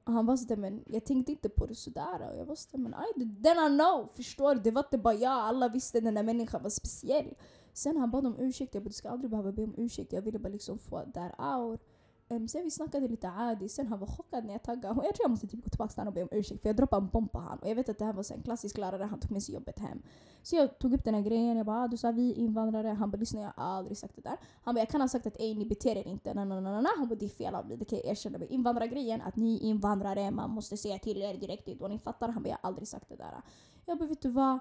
Och 0.03 0.13
han 0.13 0.25
bara 0.25 0.37
sådär, 0.37 0.57
men 0.57 0.83
jag 0.87 1.05
tänkte 1.05 1.31
inte 1.31 1.49
på 1.49 1.65
det 1.65 1.75
sådär. 1.75 2.29
Och 2.31 2.39
jag 2.39 2.45
var 2.45 2.55
sådär, 2.55 2.83
men 2.83 2.93
aj, 2.93 3.13
then 3.43 3.57
I 3.57 3.77
know. 3.77 4.09
Förstår 4.13 4.55
du? 4.55 4.61
Det 4.61 4.71
var 4.71 4.83
inte 4.83 4.97
bara 4.97 5.13
jag. 5.13 5.31
Alla 5.31 5.69
visste 5.69 5.97
att 5.97 6.03
den 6.03 6.13
där 6.13 6.23
människan 6.23 6.63
var 6.63 6.69
speciell. 6.69 7.35
Sen 7.73 7.97
han 7.97 8.11
bad 8.11 8.25
om 8.25 8.39
ursäkt. 8.39 8.73
Jag 8.73 8.83
bara, 8.83 8.89
du 8.89 8.93
ska 8.93 9.09
aldrig 9.09 9.31
behöva 9.31 9.51
be 9.51 9.63
om 9.63 9.73
ursäkt. 9.77 10.13
Jag 10.13 10.21
ville 10.21 10.39
bara 10.39 10.49
liksom 10.49 10.77
få 10.77 10.99
that 11.13 11.39
out. 11.39 11.81
Um, 12.30 12.47
sen 12.47 12.63
vi 12.63 12.71
snackade 12.71 13.07
lite 13.07 13.30
adi, 13.30 13.69
sen 13.69 13.88
han 13.88 13.99
var 13.99 14.07
chockad 14.07 14.45
när 14.45 14.53
jag 14.53 14.63
taggade. 14.63 14.99
Och 14.99 15.05
jag 15.05 15.15
tror 15.15 15.23
jag 15.23 15.30
måste 15.30 15.47
typ 15.47 15.63
gå 15.63 15.69
tillbaka 15.69 15.93
till 15.93 15.99
honom 15.99 16.07
och 16.07 16.13
be 16.13 16.23
om 16.23 16.30
ursäkt 16.32 16.61
för 16.61 16.69
jag 16.69 16.75
droppade 16.75 17.05
en 17.05 17.09
bomb 17.09 17.32
på 17.32 17.39
honom. 17.39 17.59
Och 17.61 17.69
jag 17.69 17.75
vet 17.75 17.89
att 17.89 17.97
det 17.97 18.05
här 18.05 18.13
var 18.13 18.34
en 18.34 18.41
klassisk 18.41 18.78
lärare, 18.78 19.03
han 19.03 19.19
tog 19.19 19.32
med 19.32 19.43
sig 19.43 19.55
jobbet 19.55 19.80
hem. 19.80 20.01
Så 20.43 20.55
jag 20.55 20.80
tog 20.80 20.93
upp 20.93 21.03
den 21.03 21.13
här 21.13 21.21
grejen, 21.21 21.57
jag 21.57 21.65
bara 21.65 21.84
ah, 21.84 21.88
du 21.88 21.97
sa 21.97 22.11
vi 22.11 22.34
invandrare. 22.34 22.88
Han 22.88 23.11
bara 23.11 23.17
lyssna 23.17 23.39
jag 23.39 23.63
har 23.63 23.78
aldrig 23.78 23.97
sagt 23.97 24.15
det 24.15 24.21
där. 24.21 24.38
Han 24.63 24.75
bara 24.75 24.82
jag 24.82 24.89
kan 24.89 25.01
ha 25.01 25.07
sagt 25.07 25.28
att 25.28 25.39
ej 25.39 25.55
ni 25.55 25.65
beter 25.65 25.97
er 25.97 26.07
inte. 26.07 26.34
Na, 26.34 26.45
na, 26.45 26.59
na, 26.59 26.82
na. 26.82 26.89
Han 26.97 27.07
bara 27.07 27.15
det 27.15 27.25
är 27.25 27.30
fel 27.30 27.55
av 27.55 27.67
mig, 27.67 27.78
det 27.78 27.86
kan 27.86 27.99
jag 27.99 28.07
erkänna. 28.07 28.38
Men 28.38 28.47
invandrargrejen, 28.47 29.21
att 29.21 29.36
ni 29.36 29.59
invandrare, 29.59 30.32
man 30.32 30.49
måste 30.49 30.78
säga 30.78 30.99
till 30.99 31.21
er 31.21 31.34
direkt, 31.34 31.80
då 31.80 31.88
ni 31.88 31.99
fattar. 31.99 32.30
Han 32.30 32.43
bara 32.43 32.49
jag 32.49 32.57
har 32.61 32.67
aldrig 32.67 32.88
sagt 32.88 33.09
det 33.09 33.15
där. 33.15 33.41
Jag 33.86 33.97
bara 33.97 34.09
vet 34.09 34.21
du 34.21 34.30
vad? 34.30 34.59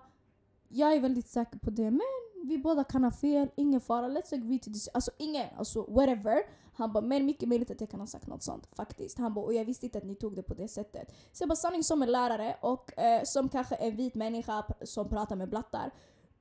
Jag 0.69 0.95
är 0.95 1.01
väldigt 1.01 1.29
säker 1.29 1.59
på 1.59 1.71
det 1.71 1.91
men 1.91 2.27
vi 2.45 2.59
båda 2.59 2.85
kan 2.85 3.05
ha 3.05 3.11
fel, 3.11 3.49
ingen 3.57 3.81
fara, 3.81 4.09
let's 4.09 4.35
agree 4.35 4.59
to 4.59 4.71
this. 4.71 4.89
Alltså 4.89 5.11
ingen, 5.19 5.47
alltså 5.57 5.83
whatever. 5.83 6.43
Han 6.77 6.93
bara, 6.93 7.05
men 7.05 7.27
mycket 7.27 7.49
möjligt 7.49 7.71
att 7.71 7.81
jag 7.81 7.91
kan 7.91 8.01
ha 8.01 8.07
sagt 8.07 8.27
något 8.27 8.43
sånt 8.43 8.69
faktiskt. 8.77 9.19
Han 9.19 9.35
bara, 9.35 9.45
och 9.45 9.55
jag 9.55 9.65
visste 9.65 9.87
inte 9.87 9.99
att 9.99 10.05
ni 10.05 10.15
tog 10.15 10.37
det 10.37 10.43
på 10.43 10.55
det 10.55 10.69
sättet. 10.69 11.13
Så 11.33 11.43
jag 11.43 11.49
bara, 11.49 11.57
sanning 11.57 11.85
som 11.85 12.03
en 12.03 12.13
lärare 12.13 12.57
och 12.61 12.99
eh, 12.99 13.23
som 13.25 13.49
kanske 13.49 13.75
en 13.75 13.97
vit 13.97 14.15
människa 14.15 14.65
som 14.83 15.09
pratar 15.09 15.37
med 15.37 15.49
blattar. 15.49 15.93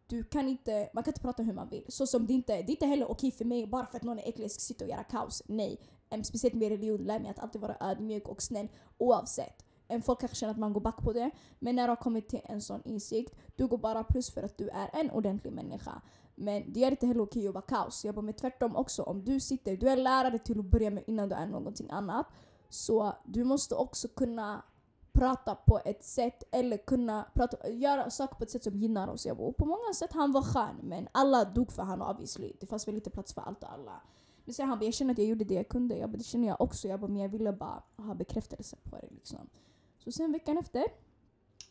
Du 0.08 0.24
kan 0.24 0.50
inte, 0.50 0.90
man 0.94 1.04
kan 1.04 1.12
inte 1.12 1.22
prata 1.22 1.44
hur 1.44 1.54
man 1.54 1.70
vill. 1.70 1.86
Så 1.88 2.08
som 2.08 2.28
det 2.28 2.34
inte, 2.34 2.54
det 2.54 2.60
är 2.62 2.70
inte 2.70 2.86
heller 2.86 3.12
okej 3.12 3.32
för 3.32 3.46
mig 3.46 3.68
bara 3.68 3.86
för 3.86 3.98
att 3.98 4.04
någon 4.04 4.20
är 4.20 4.30
äcklig 4.30 4.52
ska 4.52 4.60
sitta 4.60 4.86
och 4.86 4.92
göra 4.92 5.04
kaos. 5.04 5.44
Nej. 5.46 5.80
Um, 6.10 6.24
speciellt 6.24 6.56
med 6.56 6.70
religion 6.70 7.04
lär 7.04 7.20
mig 7.20 7.32
att 7.32 7.40
alltid 7.40 7.62
vara 7.62 7.78
ödmjuk 7.80 8.28
och 8.28 8.42
snäll 8.42 8.68
oavsett. 8.98 9.66
Um, 9.90 10.02
folk 10.02 10.20
kanske 10.20 10.38
känner 10.38 10.54
att 10.54 10.60
man 10.60 10.74
går 10.74 10.82
back 10.82 11.04
på 11.04 11.14
det. 11.14 11.32
Men 11.60 11.76
när 11.76 11.84
du 11.84 11.92
har 11.92 11.96
kommit 11.96 12.30
till 12.30 12.42
en 12.44 12.62
sån 12.62 12.82
insikt, 12.86 13.36
du 13.56 13.68
går 13.68 13.78
bara 13.78 14.04
plus 14.04 14.32
för 14.32 14.44
att 14.44 14.58
du 14.58 14.70
är 14.70 14.90
en 14.94 15.12
ordentlig 15.12 15.54
människa. 15.54 16.02
Men 16.36 16.74
det 16.74 16.84
är 16.84 16.92
inte 16.92 17.08
heller 17.08 17.22
okej 17.22 17.48
att 17.48 17.54
vara 17.54 17.66
kaos. 17.66 18.06
Jag 18.06 18.16
bara, 18.16 18.22
men 18.22 18.34
tvärtom 18.34 18.76
också. 18.76 19.04
Om 19.04 19.24
du 19.24 19.40
sitter, 19.40 19.78
du 19.78 19.90
är 19.90 19.98
lärare 19.98 20.40
till 20.40 20.60
att 20.60 20.66
börja 20.66 20.90
med 20.90 21.04
innan 21.08 21.30
du 21.30 21.36
är 21.36 21.46
någonting 21.46 21.92
annat. 21.92 22.28
Så 22.70 23.14
du 23.26 23.44
måste 23.44 23.76
också 23.76 24.08
kunna 24.08 24.64
prata 25.12 25.56
på 25.56 25.80
ett 25.86 26.04
sätt 26.04 26.44
eller 26.52 26.78
kunna 26.78 27.26
prata, 27.34 27.70
göra 27.70 28.10
saker 28.10 28.36
på 28.36 28.44
ett 28.44 28.50
sätt 28.50 28.64
som 28.64 28.80
gynnar 28.80 29.08
oss. 29.08 29.26
Jag 29.26 29.38
bara, 29.38 29.52
på 29.52 29.66
många 29.66 29.94
sätt 29.94 30.14
han 30.14 30.32
var 30.32 30.42
skön 30.42 30.76
men 30.84 31.08
alla 31.12 31.46
dog 31.46 31.72
för 31.72 31.84
honom 31.84 32.10
obviously. 32.10 32.54
Det 32.60 32.66
fanns 32.66 32.88
väl 32.88 32.96
inte 32.96 33.10
plats 33.10 33.34
för 33.34 33.42
allt 33.42 33.64
och 33.64 33.72
alla. 33.74 34.02
Men 34.46 34.54
sen 34.54 34.70
han 34.70 34.80
bara, 34.80 34.86
jag 34.86 34.94
känner 34.94 35.14
att 35.14 35.18
jag 35.18 35.28
gjorde 35.28 35.46
det 35.46 35.54
jag 35.54 35.70
kunde. 35.70 35.98
Jag 35.98 36.10
bara, 36.10 36.18
det 36.18 36.24
känner 36.24 36.48
jag 36.48 36.62
också. 36.62 36.88
Jag 36.88 37.00
bara, 37.00 37.08
men 37.08 37.22
jag 37.22 37.30
ville 37.30 37.54
bara 37.54 37.84
ha 37.98 38.14
bekräftelse 38.14 38.76
på 38.84 38.96
det 38.96 39.08
liksom. 39.12 39.50
Så 39.98 40.12
sen 40.12 40.32
veckan 40.32 40.58
efter, 40.58 40.86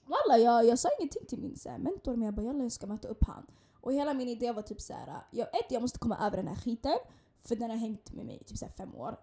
Walla, 0.07 0.39
jag, 0.39 0.67
jag 0.67 0.79
sa 0.79 0.89
ingenting 0.99 1.27
till 1.27 1.39
min 1.39 1.57
här, 1.65 1.79
mentor 1.79 2.17
men 2.17 2.23
jag 2.23 2.35
bara, 2.35 2.47
jalla 2.47 2.63
jag 2.63 2.73
ska 2.73 2.87
möta 2.87 3.09
upp 3.09 3.25
han. 3.25 3.47
Och 3.85 3.93
hela 3.93 4.15
min 4.15 4.29
idé 4.29 4.53
var 4.53 4.63
typ 4.63 4.81
såhär, 4.81 5.23
jag, 5.31 5.49
ett 5.49 5.71
jag 5.71 5.83
måste 5.83 5.99
komma 5.99 6.19
över 6.27 6.37
den 6.37 6.49
här 6.49 6.57
skiten. 6.57 6.99
För 7.39 7.57
den 7.57 7.71
har 7.71 7.77
hängt 7.77 8.13
med 8.13 8.27
mig 8.27 8.39
i 8.41 8.45
typ 8.45 8.59
så 8.59 8.67
fem 8.77 8.95
år. 8.95 9.17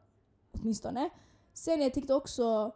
Åtminstone. 0.52 1.10
Sen 1.54 1.82
jag 1.82 1.94
tänkte 1.94 2.14
också, 2.14 2.72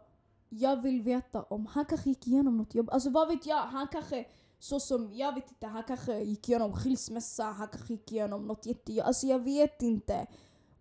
jag 0.48 0.82
vill 0.82 1.02
veta 1.02 1.42
om 1.42 1.66
han 1.66 1.84
kanske 1.84 2.08
gick 2.08 2.26
igenom 2.26 2.56
något 2.56 2.74
jobb. 2.74 2.90
Alltså 2.90 3.10
vad 3.10 3.28
vet 3.28 3.46
jag? 3.46 3.62
Han 3.62 3.88
kanske, 3.88 4.24
så 4.58 4.80
som, 4.80 5.14
jag 5.14 5.34
vet 5.34 5.48
inte, 5.48 5.66
han 5.66 5.82
kanske 5.82 6.20
gick 6.20 6.48
igenom 6.48 6.72
skilsmässa, 6.72 7.44
han 7.44 7.68
kanske 7.68 7.92
gick 7.92 8.12
igenom 8.12 8.46
något 8.46 8.66
jättejobb. 8.66 9.06
Alltså 9.06 9.26
jag 9.26 9.38
vet 9.38 9.82
inte. 9.82 10.26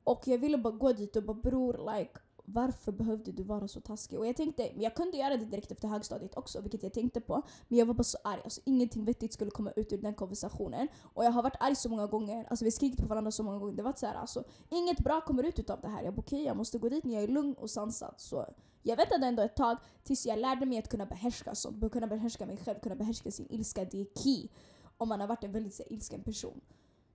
Och 0.03 0.27
jag 0.27 0.37
ville 0.37 0.57
bara 0.57 0.73
gå 0.73 0.93
dit 0.93 1.15
och 1.15 1.23
bara 1.23 1.37
bror, 1.37 1.93
like 1.93 2.19
varför 2.45 2.91
behövde 2.91 3.31
du 3.31 3.43
vara 3.43 3.67
så 3.67 3.81
taskig? 3.81 4.19
Och 4.19 4.27
jag 4.27 4.35
tänkte, 4.35 4.71
jag 4.75 4.95
kunde 4.95 5.17
göra 5.17 5.37
det 5.37 5.45
direkt 5.45 5.71
efter 5.71 5.87
högstadiet 5.87 6.37
också, 6.37 6.61
vilket 6.61 6.83
jag 6.83 6.93
tänkte 6.93 7.21
på. 7.21 7.41
Men 7.67 7.79
jag 7.79 7.85
var 7.85 7.93
bara 7.93 8.03
så 8.03 8.17
arg. 8.23 8.41
Alltså, 8.43 8.61
ingenting 8.65 9.05
vettigt 9.05 9.33
skulle 9.33 9.51
komma 9.51 9.71
ut 9.75 9.93
ur 9.93 9.97
den 9.97 10.13
konversationen. 10.13 10.87
Och 11.01 11.25
jag 11.25 11.31
har 11.31 11.43
varit 11.43 11.57
arg 11.59 11.75
så 11.75 11.89
många 11.89 12.07
gånger. 12.07 12.45
Alltså, 12.49 12.65
vi 12.65 12.69
har 12.69 12.75
skrikit 12.75 13.01
på 13.01 13.07
varandra 13.07 13.31
så 13.31 13.43
många 13.43 13.59
gånger. 13.59 13.73
Det 13.73 13.83
var 13.83 13.93
så 13.95 14.05
här, 14.05 14.15
alltså, 14.15 14.43
inget 14.69 14.97
bra 14.97 15.21
kommer 15.21 15.43
ut 15.43 15.69
av 15.69 15.81
det 15.81 15.87
här. 15.87 16.03
Jag 16.03 16.13
bara 16.13 16.19
okay, 16.19 16.43
jag 16.43 16.57
måste 16.57 16.77
gå 16.77 16.89
dit 16.89 17.03
när 17.03 17.13
jag 17.13 17.23
är 17.23 17.27
lugn 17.27 17.53
och 17.53 17.69
sansad. 17.69 18.13
Så 18.17 18.45
jag 18.83 18.97
väntade 18.97 19.27
ändå 19.27 19.43
ett 19.43 19.55
tag 19.55 19.77
tills 20.03 20.25
jag 20.25 20.39
lärde 20.39 20.65
mig 20.65 20.77
att 20.77 20.89
kunna 20.89 21.05
behärska 21.05 21.55
sånt. 21.55 21.91
Kunna 21.91 22.07
behärska 22.07 22.45
mig 22.45 22.57
själv, 22.57 22.79
kunna 22.79 22.95
behärska 22.95 23.31
sin 23.31 23.47
ilska. 23.49 23.85
Det 23.85 24.01
är 24.01 24.07
key. 24.23 24.47
Om 24.97 25.09
man 25.09 25.19
har 25.19 25.27
varit 25.27 25.43
en 25.43 25.51
väldigt 25.51 25.73
så, 25.73 25.83
ilsken 25.89 26.23
person. 26.23 26.61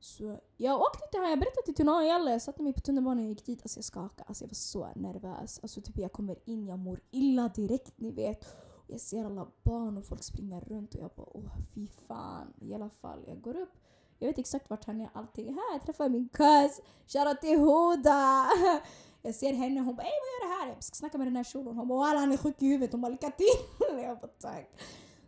Så 0.01 0.41
jag 0.57 0.81
åkte 0.81 1.07
till 1.11 1.21
honom, 1.21 1.31
jag 1.31 1.39
berättade 1.39 1.73
till 1.77 1.89
honom, 1.89 2.07
jalla, 2.07 2.31
jag 2.31 2.43
satte 2.43 2.63
mig 2.63 2.73
på 2.73 2.81
tunnelbanan 2.81 3.25
och 3.25 3.31
gick 3.31 3.47
dit. 3.47 3.63
Alltså 3.63 3.79
jag 3.79 3.85
skakade, 3.85 4.25
alltså 4.27 4.45
jag 4.45 4.49
var 4.49 4.55
så 4.55 4.89
nervös. 4.95 5.61
Alltså 5.63 5.81
typ 5.81 5.99
jag 5.99 6.13
kommer 6.13 6.37
in, 6.45 6.67
jag 6.67 6.79
mår 6.79 7.01
illa 7.11 7.49
direkt 7.49 7.93
ni 7.97 8.11
vet. 8.11 8.57
Jag 8.87 9.01
ser 9.01 9.25
alla 9.25 9.47
barn 9.63 9.99
och 9.99 10.05
folk 10.05 10.23
springer 10.23 10.61
runt 10.61 10.95
och 10.95 11.01
jag 11.01 11.11
bara 11.17 11.37
åh 11.37 11.57
fy 11.75 11.87
fan. 12.09 12.55
I 12.61 12.75
alla 12.75 12.91
fall, 12.91 13.25
jag 13.27 13.41
går 13.41 13.57
upp. 13.57 13.73
Jag 14.19 14.29
vet 14.29 14.39
exakt 14.39 14.71
vart 14.71 14.85
han 14.85 15.01
är, 15.01 15.11
allting. 15.15 15.55
Här, 15.55 15.73
jag 15.73 15.83
träffar 15.83 16.09
min 16.09 16.29
cuz. 16.29 16.81
Shoutout 17.07 17.41
till 17.41 17.59
Huda! 17.59 18.47
Jag 19.23 19.35
ser 19.35 19.53
henne, 19.53 19.81
hon 19.81 19.97
bara 19.97 20.03
ey 20.03 20.11
vad 20.11 20.29
gör 20.29 20.49
du 20.49 20.61
här? 20.61 20.75
Jag 20.75 20.85
ska 20.85 20.95
snacka 20.95 21.19
med 21.19 21.27
den 21.27 21.37
här 21.37 21.45
shunon. 21.45 21.77
Hon 21.77 21.89
bara 21.89 22.19
han 22.19 22.33
är 22.33 22.37
sjuk 22.37 22.63
i 22.63 22.67
huvudet. 22.67 22.93
Hon 22.93 23.01
bara 23.01 23.09
lycka 23.09 23.31
till! 23.31 23.99
Jag 24.03 24.21
bara 24.21 24.29
tack. 24.29 24.71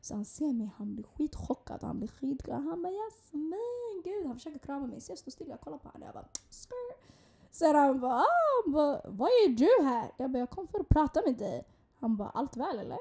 Så 0.02 0.14
han 0.14 0.24
ser 0.24 0.52
mig, 0.52 0.70
han 0.76 0.94
blir 0.94 1.04
skitchockad, 1.04 1.82
han 1.82 1.98
blir 1.98 2.08
skitglad. 2.08 2.64
Han 2.64 2.82
bara 2.82 2.92
Jasmin, 2.92 4.02
gud. 4.04 4.26
Han 4.26 4.34
försöker 4.36 4.58
krama 4.58 4.86
mig. 4.86 5.00
Så 5.00 5.12
jag 5.12 5.18
står 5.18 5.30
still, 5.30 5.48
jag 5.48 5.60
kollar 5.60 5.78
på 5.78 5.88
honom. 5.88 6.06
Jag 6.06 6.14
bara 6.14 6.28
Skr. 6.50 6.72
Sen 7.50 7.74
han 7.74 8.00
bara, 8.00 8.14
ah, 8.14 8.62
han 8.64 8.72
bara 8.72 9.00
vad 9.04 9.30
gör 9.30 9.48
du 9.48 9.84
här? 9.84 10.12
Jag 10.16 10.30
bara 10.30 10.38
jag 10.38 10.50
kom 10.50 10.68
för 10.68 10.80
att 10.80 10.88
prata 10.88 11.22
med 11.26 11.38
dig. 11.38 11.64
Han 11.94 12.16
bara 12.16 12.28
allt 12.28 12.56
väl 12.56 12.78
eller? 12.78 12.98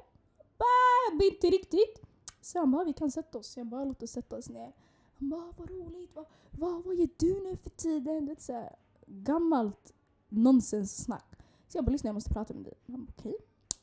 Bah, 0.57 1.25
inte 1.25 1.47
riktigt. 1.47 2.01
Så 2.41 2.59
han 2.59 2.71
bara 2.71 2.83
vi 2.83 2.93
kan 2.93 3.11
sätta 3.11 3.37
oss. 3.37 3.57
Jag 3.57 3.67
bara 3.67 3.85
låt 3.85 4.03
oss 4.03 4.11
sätta 4.11 4.37
oss 4.37 4.49
ner. 4.49 4.73
Han 5.19 5.29
bara 5.29 5.53
vad 5.57 5.69
roligt, 5.69 6.15
vad, 6.15 6.25
vad, 6.51 6.83
vad 6.83 6.95
gör 6.95 7.09
du 7.17 7.43
nu 7.43 7.57
för 7.57 7.69
tiden? 7.69 8.25
Det 8.25 8.31
är 8.31 8.41
så 8.41 8.53
här, 8.53 8.75
gammalt 9.05 9.93
nonsenssnack. 10.29 11.35
Så 11.67 11.77
jag 11.77 11.85
bara 11.85 11.91
lyssna 11.91 12.07
jag 12.07 12.13
måste 12.13 12.33
prata 12.33 12.53
med 12.53 12.63
dig. 12.63 12.73
Han 12.87 13.05
bara 13.05 13.13
okej. 13.17 13.35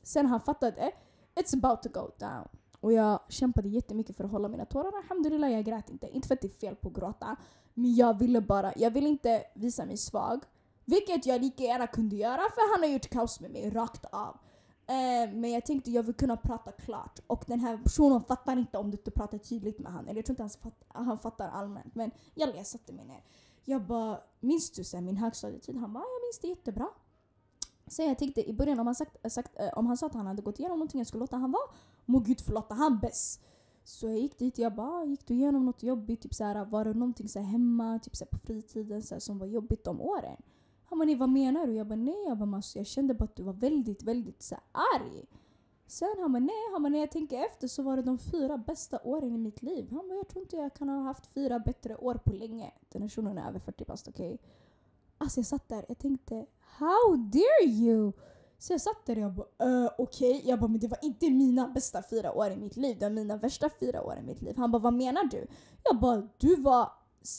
Sen 0.02 0.26
han 0.26 0.40
fattade, 0.40 0.92
it's 1.34 1.54
about 1.56 1.82
to 1.82 1.88
go 2.00 2.10
down. 2.18 2.48
Och 2.80 2.92
jag 2.92 3.20
kämpade 3.28 3.68
jättemycket 3.68 4.16
för 4.16 4.24
att 4.24 4.30
hålla 4.30 4.48
mina 4.48 4.64
tårar. 4.64 4.92
Alhamdulillah 4.96 5.52
jag 5.52 5.64
grät 5.64 5.90
inte. 5.90 6.08
Inte 6.08 6.28
för 6.28 6.34
att 6.34 6.40
det 6.40 6.46
är 6.46 6.60
fel 6.60 6.76
på 6.76 6.88
att 6.88 6.94
gråta. 6.94 7.36
Men 7.74 7.94
jag 7.94 8.18
ville 8.18 8.40
bara, 8.40 8.72
jag 8.76 8.90
ville 8.90 9.08
inte 9.08 9.44
visa 9.54 9.84
mig 9.84 9.96
svag. 9.96 10.44
Vilket 10.84 11.26
jag 11.26 11.40
lika 11.40 11.62
gärna 11.62 11.86
kunde 11.86 12.16
göra 12.16 12.36
för 12.36 12.72
han 12.74 12.82
har 12.82 12.92
gjort 12.92 13.08
kaos 13.08 13.40
med 13.40 13.50
mig 13.50 13.70
rakt 13.70 14.04
av. 14.04 14.36
Eh, 14.86 15.34
men 15.34 15.50
jag 15.50 15.66
tänkte 15.66 15.90
jag 15.90 16.02
vill 16.02 16.14
kunna 16.14 16.36
prata 16.36 16.72
klart. 16.72 17.18
Och 17.26 17.44
den 17.46 17.60
här 17.60 17.76
personen 17.76 18.20
fattar 18.20 18.56
inte 18.56 18.78
om 18.78 18.90
du 18.90 18.96
inte 18.96 19.10
pratar 19.10 19.38
tydligt 19.38 19.78
med 19.78 19.92
honom. 19.92 20.08
Eller 20.08 20.18
jag 20.18 20.26
tror 20.26 20.32
inte 20.32 20.42
han, 20.42 20.50
fatt, 20.50 20.84
han 20.88 21.18
fattar 21.18 21.48
allmänt. 21.48 21.94
Men 21.94 22.10
jag, 22.34 22.56
jag 22.56 22.66
satte 22.66 22.92
mig 22.92 23.04
ner. 23.04 23.22
Jag 23.64 23.82
bara, 23.82 24.20
minns 24.40 24.70
du 24.70 24.84
sen 24.84 25.04
min 25.04 25.16
högstadietid? 25.16 25.76
Han 25.76 25.92
bara, 25.92 26.04
jag 26.04 26.26
minns 26.26 26.38
det 26.40 26.48
jättebra. 26.48 26.88
Så 27.86 28.02
jag 28.02 28.18
tänkte 28.18 28.50
i 28.50 28.52
början 28.52 28.80
om 28.80 28.86
han, 28.86 28.94
sagt, 28.94 29.32
sagt, 29.32 29.60
eh, 29.60 29.68
om 29.78 29.86
han 29.86 29.96
sa 29.96 30.06
att 30.06 30.14
han 30.14 30.26
hade 30.26 30.42
gått 30.42 30.58
igenom 30.58 30.78
någonting 30.78 31.00
jag 31.00 31.06
skulle 31.06 31.20
låta 31.20 31.36
han 31.36 31.52
vara, 31.52 31.70
må 32.08 32.18
gud 32.18 32.40
förlåta 32.40 32.74
han 32.74 32.98
bäst. 32.98 33.44
Så 33.84 34.06
jag 34.08 34.18
gick 34.18 34.38
dit 34.38 34.58
jag 34.58 34.74
bara, 34.74 35.04
gick 35.04 35.26
du 35.26 35.34
igenom 35.34 35.66
något 35.66 35.82
jobbigt? 35.82 36.20
Typ 36.22 36.34
såhär, 36.34 36.64
var 36.64 36.84
det 36.84 36.94
någonting 36.94 37.28
så 37.28 37.40
hemma, 37.40 37.98
typ 37.98 38.16
såhär, 38.16 38.30
på 38.30 38.38
fritiden 38.38 39.02
så 39.02 39.20
som 39.20 39.38
var 39.38 39.46
jobbigt 39.46 39.84
de 39.84 40.00
åren? 40.00 40.36
Han 40.84 40.98
bara, 40.98 41.04
nej 41.04 41.14
vad 41.14 41.28
menar 41.28 41.66
du? 41.66 41.74
Jag 41.74 41.86
bara, 41.86 41.96
nej 41.96 42.24
jag, 42.26 42.38
bara, 42.38 42.56
alltså, 42.56 42.78
jag 42.78 42.86
kände 42.86 43.14
bara 43.14 43.24
att 43.24 43.36
du 43.36 43.42
var 43.42 43.52
väldigt, 43.52 44.02
väldigt 44.02 44.42
så 44.42 44.56
arg. 44.72 45.24
Sen 45.86 46.14
han 46.20 46.32
bara, 46.32 46.38
nej, 46.38 46.72
han 46.72 46.82
bara, 46.82 46.88
när 46.88 46.98
jag 46.98 47.10
tänker 47.10 47.44
efter 47.44 47.68
så 47.68 47.82
var 47.82 47.96
det 47.96 48.02
de 48.02 48.18
fyra 48.18 48.58
bästa 48.58 49.00
åren 49.04 49.34
i 49.34 49.38
mitt 49.38 49.62
liv. 49.62 49.88
Han 49.90 50.08
bara, 50.08 50.14
jag 50.14 50.28
tror 50.28 50.42
inte 50.42 50.56
jag 50.56 50.74
kan 50.74 50.88
ha 50.88 51.02
haft 51.02 51.26
fyra 51.26 51.58
bättre 51.58 51.96
år 51.96 52.14
på 52.14 52.32
länge. 52.32 52.72
Den 52.88 53.02
här 53.02 53.08
shunon 53.08 53.38
är 53.38 53.48
över 53.48 53.58
40 53.58 53.84
bast, 53.84 54.08
okej? 54.08 54.34
Okay? 54.34 54.48
Alltså 55.18 55.40
jag 55.40 55.46
satt 55.46 55.68
där, 55.68 55.84
jag 55.88 55.98
tänkte 55.98 56.46
How 56.60 57.16
dare 57.16 57.70
you? 57.70 58.12
Så 58.58 58.72
jag 58.72 58.80
satt 58.80 59.06
där 59.06 59.16
och 59.16 59.22
jag 59.22 59.32
bara 59.32 59.68
uh, 59.68 59.90
okej, 59.98 60.36
okay. 60.36 60.50
jag 60.50 60.60
bara 60.60 60.68
men 60.68 60.80
det 60.80 60.88
var 60.88 60.98
inte 61.02 61.30
mina 61.30 61.68
bästa 61.68 62.02
fyra 62.10 62.32
år 62.32 62.50
i 62.50 62.56
mitt 62.56 62.76
liv, 62.76 62.96
det 62.98 63.04
var 63.04 63.10
mina 63.10 63.36
värsta 63.36 63.70
fyra 63.80 64.02
år 64.02 64.16
i 64.18 64.22
mitt 64.22 64.42
liv. 64.42 64.56
Han 64.56 64.70
bara 64.70 64.82
vad 64.82 64.94
menar 64.94 65.24
du? 65.24 65.46
Jag 65.84 66.00
bara 66.00 66.28
du 66.38 66.56
var 66.56 66.92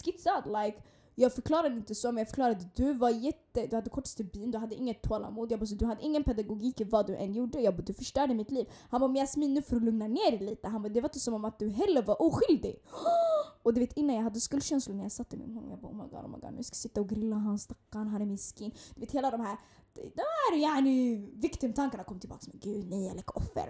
skitsad 0.03 0.43
like 0.45 0.81
jag 1.19 1.33
förklarade 1.33 1.75
inte 1.75 1.95
så, 1.95 2.11
men 2.11 2.17
jag 2.17 2.27
förklarade 2.27 2.55
att 2.55 2.75
du 2.75 2.93
var 2.93 3.09
jätte... 3.09 3.67
Du 3.67 3.75
hade 3.75 3.89
kort 3.89 4.07
stubin, 4.07 4.51
du 4.51 4.57
hade 4.57 4.75
inget 4.75 5.01
tålamod. 5.01 5.51
Jag 5.51 5.59
bara, 5.59 5.65
så 5.65 5.75
du 5.75 5.85
hade 5.85 6.03
ingen 6.03 6.23
pedagogik 6.23 6.81
i 6.81 6.83
vad 6.83 7.07
du 7.07 7.15
än 7.15 7.33
gjorde. 7.33 7.61
Jag 7.61 7.75
bara, 7.75 7.83
du 7.83 7.93
förstörde 7.93 8.33
mitt 8.33 8.51
liv. 8.51 8.69
Han 8.89 9.01
bara, 9.01 9.07
men 9.07 9.21
Jasmin 9.21 9.53
nu 9.53 9.61
får 9.61 9.75
du 9.75 9.85
lugna 9.85 10.07
ner 10.07 10.31
dig 10.31 10.39
lite. 10.39 10.67
Han 10.67 10.81
bara, 10.81 10.89
det 10.89 11.01
var 11.01 11.09
inte 11.09 11.19
som 11.19 11.33
om 11.33 11.45
att 11.45 11.59
du 11.59 11.69
heller 11.69 12.01
var 12.01 12.21
oskyldig. 12.21 12.81
Och 13.63 13.73
du 13.73 13.79
vet 13.79 13.97
innan 13.97 14.15
jag 14.15 14.23
hade 14.23 14.39
skuldkänslor 14.39 14.95
när 14.95 15.03
jag 15.03 15.11
satt 15.11 15.31
med 15.31 15.53
honom. 15.53 15.69
Jag 15.69 15.79
bara, 15.79 15.91
oh 15.91 15.95
my 15.95 16.09
god, 16.09 16.25
oh 16.25 16.29
my 16.29 16.37
god. 16.39 16.53
Nu 16.53 16.63
ska 16.63 16.73
jag 16.73 16.77
sitta 16.77 17.01
och 17.01 17.09
grilla 17.09 17.35
han 17.35 17.59
stackarn, 17.59 18.07
han 18.07 18.21
är 18.21 18.25
min 18.25 18.37
skin. 18.37 18.71
Du 18.95 19.01
vet 19.01 19.11
hela 19.11 19.31
de 19.31 19.41
här... 19.41 19.57
De 19.93 20.21
här 20.21 20.57
yani, 20.57 21.15
victim-tankarna 21.33 22.03
kom 22.03 22.19
tillbaka. 22.19 22.45
Men 22.47 22.59
gud 22.59 22.89
nej, 22.89 23.07
jag 23.07 23.15
leker 23.15 23.37
offer. 23.37 23.69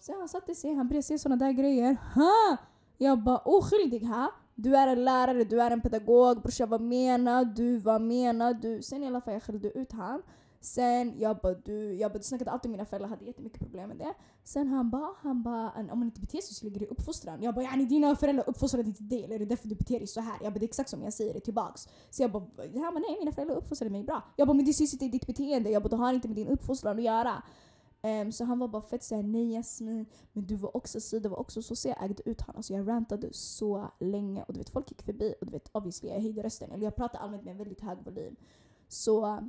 Så 0.00 0.18
han 0.18 0.28
satte 0.28 0.54
sig, 0.54 0.74
han 0.74 0.88
började 0.88 1.02
se 1.02 1.18
såna 1.18 1.36
där 1.36 1.52
grejer. 1.52 1.96
Ha! 2.14 2.56
Jag 2.98 3.22
bara, 3.22 3.38
oskyldig 3.38 4.04
ha? 4.04 4.32
Du 4.54 4.76
är 4.76 4.86
en 4.86 5.04
lärare, 5.04 5.44
du 5.44 5.62
är 5.62 5.70
en 5.70 5.80
pedagog, 5.80 6.42
brorsan 6.42 6.68
vad 6.68 6.80
menar 6.80 7.44
du? 7.44 7.78
Vad 7.78 8.00
menar 8.00 8.54
du? 8.54 8.82
Sen 8.82 9.02
i 9.02 9.06
alla 9.06 9.20
fall 9.20 9.34
jag 9.34 9.42
skällde 9.42 9.78
ut 9.78 9.92
han. 9.92 10.22
Sen 10.60 11.14
jag 11.18 11.36
bara 11.36 11.54
du, 11.54 11.94
jag 11.94 12.12
bara, 12.12 12.18
du 12.18 12.24
snackade 12.24 12.50
alltid 12.50 12.70
mina 12.70 12.84
föräldrar, 12.84 13.08
hade 13.08 13.24
jättemycket 13.24 13.60
problem 13.60 13.88
med 13.88 13.98
det. 13.98 14.14
Sen 14.44 14.68
han 14.68 14.90
bara, 14.90 15.14
han 15.18 15.42
bara 15.42 15.72
om 15.72 15.98
man 15.98 16.02
inte 16.02 16.20
beter 16.20 16.40
sig 16.40 16.54
så 16.54 16.64
ligger 16.64 16.80
det 16.80 16.86
i 16.86 16.88
uppfostran. 16.88 17.42
Jag 17.42 17.54
bara 17.54 17.64
yani 17.64 17.84
dina 17.84 18.16
föräldrar 18.16 18.48
uppfostrade 18.48 18.88
inte 18.88 19.02
dig 19.02 19.24
eller 19.24 19.34
är 19.34 19.38
det 19.38 19.44
därför 19.44 19.68
du 19.68 19.74
beter 19.74 19.98
dig 19.98 20.06
så 20.06 20.20
här? 20.20 20.38
Jag 20.42 20.52
bara 20.52 20.58
det 20.58 20.64
är 20.64 20.68
exakt 20.68 20.90
som 20.90 21.02
jag 21.02 21.12
säger 21.12 21.34
det 21.34 21.40
tillbaks. 21.40 21.88
Så 22.10 22.22
jag 22.22 22.32
bara, 22.32 22.44
han 22.56 22.94
bara 22.94 23.04
nej 23.08 23.16
mina 23.18 23.32
föräldrar 23.32 23.56
uppfostrade 23.56 23.90
mig 23.90 24.04
bra. 24.04 24.22
Jag 24.36 24.48
bara 24.48 24.54
men 24.54 24.64
det 24.64 24.72
syns 24.72 24.92
inte 24.92 25.04
i 25.04 25.08
ditt 25.08 25.26
beteende, 25.26 25.70
jag 25.70 25.82
bara 25.82 25.88
det 25.88 25.96
har 25.96 26.12
inte 26.12 26.28
med 26.28 26.36
din 26.36 26.48
uppfostran 26.48 26.98
att 26.98 27.04
göra. 27.04 27.42
Um, 28.02 28.32
så 28.32 28.44
han 28.44 28.58
var 28.58 28.68
bara 28.68 28.82
fett 28.82 29.02
såhär, 29.02 29.22
nej 29.22 29.52
Jasmin, 29.52 30.06
men 30.32 30.46
du 30.46 30.54
var 30.54 30.76
också 30.76 31.00
si, 31.00 31.18
det 31.18 31.28
var 31.28 31.38
också 31.38 31.62
så. 31.62 31.76
Så 31.76 31.88
jag 31.88 32.04
ägde 32.04 32.28
ut 32.28 32.40
honom. 32.40 32.56
Alltså 32.56 32.72
jag 32.72 32.88
rantade 32.88 33.32
så 33.32 33.92
länge 34.00 34.42
och 34.42 34.54
du 34.54 34.58
vet 34.58 34.70
folk 34.70 34.90
gick 34.90 35.02
förbi 35.02 35.34
och 35.40 35.46
du 35.46 35.52
vet 35.52 35.68
obviously 35.72 36.08
jag 36.08 36.20
höjde 36.20 36.42
rösten. 36.42 36.70
Eller 36.72 36.84
jag 36.84 36.96
pratade 36.96 37.18
allmänt 37.24 37.44
med 37.44 37.50
en 37.50 37.58
väldigt 37.58 37.80
hög 37.80 37.98
volym. 38.04 38.36
Så 38.88 39.48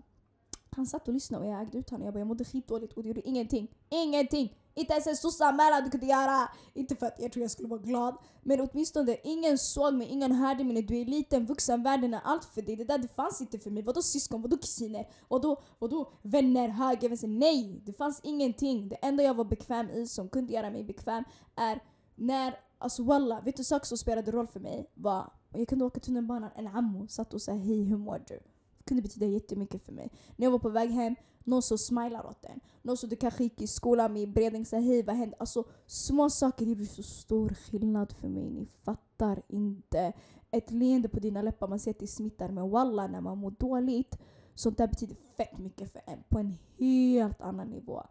han 0.75 0.85
satt 0.85 1.07
och 1.07 1.13
lyssnade 1.13 1.45
och 1.45 1.51
jag 1.51 1.61
ägde 1.61 1.77
ut 1.77 1.89
honom. 1.89 2.05
Jag 2.05 2.13
bara 2.13 2.19
jag 2.19 2.27
mådde 2.27 2.45
skitdåligt 2.45 2.93
och 2.93 3.03
det 3.03 3.07
gjorde 3.07 3.27
ingenting. 3.27 3.67
Ingenting! 3.89 4.55
Inte 4.75 4.93
ens 4.93 5.07
en 5.07 5.15
sosseanmälan 5.15 5.83
du 5.83 5.89
kunde 5.89 6.05
göra! 6.05 6.49
Inte 6.73 6.95
för 6.95 7.05
att 7.05 7.19
jag 7.19 7.31
tror 7.31 7.41
jag 7.41 7.51
skulle 7.51 7.69
vara 7.69 7.79
glad. 7.79 8.17
Men 8.41 8.61
åtminstone 8.61 9.17
ingen 9.23 9.57
såg 9.57 9.93
mig, 9.93 10.07
ingen 10.07 10.31
hörde 10.31 10.63
mig. 10.63 10.81
Du 10.81 11.01
är 11.01 11.05
liten, 11.05 11.45
vuxen, 11.45 11.83
världen 11.83 12.13
är 12.13 12.21
allt 12.23 12.45
för 12.45 12.61
dig. 12.61 12.75
Det 12.75 12.83
där 12.83 12.97
det 12.97 13.15
fanns 13.15 13.41
inte 13.41 13.59
för 13.59 13.71
mig. 13.71 13.83
Vadå 13.83 14.01
syskon? 14.01 14.41
Vadå 14.41 14.57
kusiner? 14.57 15.07
Vadå, 15.27 15.61
vadå 15.79 16.11
vänner, 16.21 16.69
höger, 16.69 17.09
vänster? 17.09 17.27
Nej! 17.27 17.81
Det 17.85 17.93
fanns 17.93 18.19
ingenting. 18.23 18.89
Det 18.89 18.95
enda 18.95 19.23
jag 19.23 19.33
var 19.33 19.45
bekväm 19.45 19.89
i 19.89 20.07
som 20.07 20.29
kunde 20.29 20.53
göra 20.53 20.69
mig 20.69 20.83
bekväm 20.83 21.23
är 21.55 21.83
när, 22.15 22.59
alltså 22.77 23.03
walla, 23.03 23.41
vet 23.41 23.57
du 23.57 23.63
saker 23.63 23.85
som 23.85 23.97
spelade 23.97 24.31
roll 24.31 24.47
för 24.47 24.59
mig 24.59 24.89
var 24.93 25.31
jag 25.53 25.67
kunde 25.67 25.85
åka 25.85 25.99
tunnelbanan, 25.99 26.49
en 26.55 26.67
ammo 26.67 27.07
satt 27.07 27.33
och 27.33 27.41
sa 27.41 27.51
hej 27.51 27.83
hur 27.83 27.97
mår 27.97 28.23
du? 28.27 28.39
Kunde 28.85 29.01
betyda 29.01 29.25
jättemycket 29.25 29.85
för 29.85 29.91
mig. 29.91 30.11
När 30.35 30.45
jag 30.45 30.51
var 30.51 30.59
på 30.59 30.69
väg 30.69 30.89
hem, 30.89 31.15
någon 31.43 31.61
som 31.61 31.77
smilar 31.77 32.25
åt 32.25 32.45
en. 32.45 32.59
Någon 32.81 32.97
som 32.97 33.09
du 33.09 33.15
kanske 33.15 33.43
gick 33.43 33.61
i 33.61 33.67
skolan 33.67 34.13
med 34.13 34.21
i 34.21 34.27
Bredäng 34.27 34.65
sa 34.65 34.77
hej 34.77 35.03
vad 35.03 35.15
hände? 35.15 35.35
Alltså 35.39 35.63
små 35.87 36.29
saker 36.29 36.65
gjorde 36.65 36.85
så 36.85 37.03
stor 37.03 37.49
skillnad 37.49 38.13
för 38.21 38.27
mig. 38.27 38.49
Ni 38.49 38.67
fattar 38.83 39.41
inte. 39.47 40.13
Ett 40.51 40.71
leende 40.71 41.09
på 41.09 41.19
dina 41.19 41.41
läppar, 41.41 41.67
man 41.67 41.79
ser 41.79 41.91
att 41.91 41.99
det 41.99 42.07
smittar. 42.07 42.49
Men 42.49 42.69
walla 42.69 43.07
när 43.07 43.21
man 43.21 43.37
mår 43.37 43.51
dåligt, 43.51 44.17
sånt 44.55 44.77
där 44.77 44.87
betyder 44.87 45.15
fett 45.37 45.57
mycket 45.57 45.91
för 45.91 46.01
en. 46.05 46.23
På 46.29 46.39
en 46.39 46.57
helt 46.77 47.41
annan 47.41 47.69
nivå. 47.69 48.03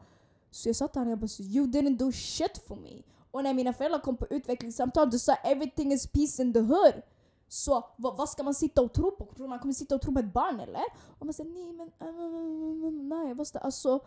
Så 0.50 0.68
jag 0.68 0.76
sa 0.76 0.88
till 0.88 1.00
honom, 1.00 1.10
jag 1.10 1.18
bara 1.18 1.44
you 1.44 1.66
didn't 1.66 1.96
do 1.96 2.12
shit 2.12 2.58
for 2.66 2.76
me. 2.76 3.02
Och 3.30 3.42
när 3.42 3.54
mina 3.54 3.72
föräldrar 3.72 4.00
kom 4.00 4.16
på 4.16 4.26
utvecklingssamtal, 4.30 5.10
du 5.10 5.18
sa 5.18 5.34
everything 5.34 5.92
is 5.92 6.06
peace 6.06 6.42
in 6.42 6.52
the 6.52 6.60
hood. 6.60 7.02
Så 7.48 7.84
vad, 7.96 8.16
vad, 8.16 8.28
ska 8.28 8.42
man 8.42 8.54
sitta 8.54 8.82
och 8.82 8.92
tro 8.92 9.10
på? 9.10 9.24
Tror 9.36 9.48
man 9.48 9.58
kommer 9.58 9.74
sitta 9.74 9.94
och 9.94 10.02
tro 10.02 10.12
på 10.12 10.20
ett 10.20 10.32
barn 10.32 10.60
eller? 10.60 10.84
Och 11.18 11.26
man 11.26 11.34
säger 11.34 11.50
nej 11.50 11.72
men 11.72 12.08
uh, 12.08 12.92
nej, 12.92 13.34
vad 13.34 13.46
ska 13.46 13.58
Alltså, 13.58 14.00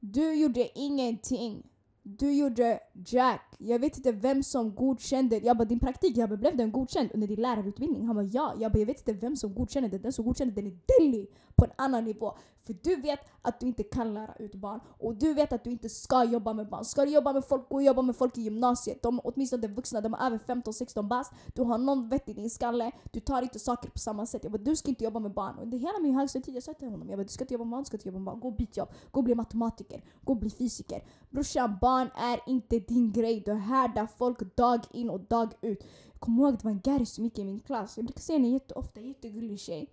du 0.00 0.34
gjorde 0.34 0.78
ingenting. 0.78 1.66
Du 2.02 2.32
gjorde 2.32 2.80
Jack. 3.06 3.54
Jag 3.58 3.78
vet 3.78 3.96
inte 3.96 4.12
vem 4.12 4.42
som 4.42 4.74
godkände. 4.74 5.38
Jag 5.38 5.56
bara 5.56 5.64
din 5.64 5.80
praktik, 5.80 6.16
jag 6.16 6.28
bara, 6.28 6.36
blev 6.36 6.56
den 6.56 6.72
godkänd 6.72 7.10
under 7.14 7.26
din 7.26 7.40
lärarutbildning? 7.40 8.06
Han 8.06 8.16
bara 8.16 8.24
ja. 8.24 8.54
Jag 8.58 8.72
bara 8.72 8.78
jag 8.78 8.86
vet 8.86 9.08
inte 9.08 9.12
vem 9.12 9.36
som 9.36 9.54
godkände 9.54 9.88
den. 9.88 10.02
Den 10.02 10.12
som 10.12 10.24
godkände 10.24 10.54
den 10.54 10.66
är 10.66 10.78
Delhi 10.98 11.26
på 11.56 11.64
en 11.64 11.70
annan 11.76 12.04
nivå. 12.04 12.34
För 12.64 12.76
du 12.82 12.96
vet 12.96 13.20
att 13.42 13.60
du 13.60 13.66
inte 13.66 13.82
kan 13.82 14.14
lära 14.14 14.34
ut 14.38 14.54
barn 14.54 14.80
och 14.98 15.14
du 15.14 15.34
vet 15.34 15.52
att 15.52 15.64
du 15.64 15.70
inte 15.70 15.88
ska 15.88 16.24
jobba 16.24 16.52
med 16.52 16.68
barn. 16.68 16.84
Ska 16.84 17.04
du 17.04 17.10
jobba 17.10 17.32
med 17.32 17.44
folk, 17.44 17.68
gå 17.68 17.74
och 17.74 17.82
jobba 17.82 18.02
med 18.02 18.16
folk 18.16 18.38
i 18.38 18.40
gymnasiet. 18.40 19.02
De, 19.02 19.20
åtminstone 19.24 19.62
de 19.62 19.68
vuxna, 19.68 20.00
de 20.00 20.14
är 20.14 20.26
över 20.26 20.38
15-16 20.38 21.08
bast. 21.08 21.32
Du 21.54 21.62
har 21.62 21.78
någon 21.78 22.08
vett 22.08 22.28
i 22.28 22.32
din 22.32 22.50
skalle. 22.50 22.92
Du 23.12 23.20
tar 23.20 23.42
inte 23.42 23.58
saker 23.58 23.90
på 23.90 23.98
samma 23.98 24.26
sätt. 24.26 24.44
Jag 24.44 24.52
bara, 24.52 24.62
du 24.62 24.76
ska 24.76 24.88
inte 24.88 25.04
jobba 25.04 25.20
med 25.20 25.32
barn. 25.32 25.58
Under 25.58 25.78
hela 25.78 25.98
min 26.02 26.14
högstadietid 26.14 26.54
jag 26.54 26.62
sa 26.62 26.74
till 26.74 26.88
honom, 26.88 27.08
jag 27.08 27.18
bara, 27.18 27.24
du 27.24 27.28
ska 27.28 27.44
inte 27.44 27.54
jobba 27.54 27.64
med 27.64 27.70
barn, 27.70 27.82
du 27.82 27.86
ska 27.86 27.96
inte 27.96 28.08
jobba 28.08 28.18
med 28.18 28.26
barn. 28.26 28.40
Gå 28.40 28.48
och 28.48 28.56
byt 28.56 28.76
jobb. 28.76 28.88
Gå 29.10 29.20
och 29.20 29.24
bli 29.24 29.34
matematiker. 29.34 30.04
Gå 30.24 30.32
och 30.32 30.38
bli 30.38 30.50
fysiker. 30.50 31.04
Brorsan, 31.30 31.78
barn 31.80 32.08
är 32.14 32.40
inte 32.46 32.78
din 32.78 33.12
grej. 33.12 33.42
Du 33.46 33.52
härdar 33.52 34.06
folk 34.06 34.56
dag 34.56 34.80
in 34.90 35.10
och 35.10 35.20
dag 35.20 35.54
ut. 35.60 35.84
Jag 36.12 36.20
kommer 36.20 36.42
ihåg 36.42 36.52
det 36.52 36.64
var 36.64 36.70
en 36.70 36.80
Gary 36.80 37.06
som 37.06 37.24
gick 37.24 37.38
i 37.38 37.44
min 37.44 37.60
klass. 37.60 37.96
Jag 37.96 38.06
brukar 38.06 38.20
se 38.20 38.32
henne 38.32 38.48
jätteofta, 38.48 39.00
jättegullig 39.00 39.60
tjej. 39.60 39.90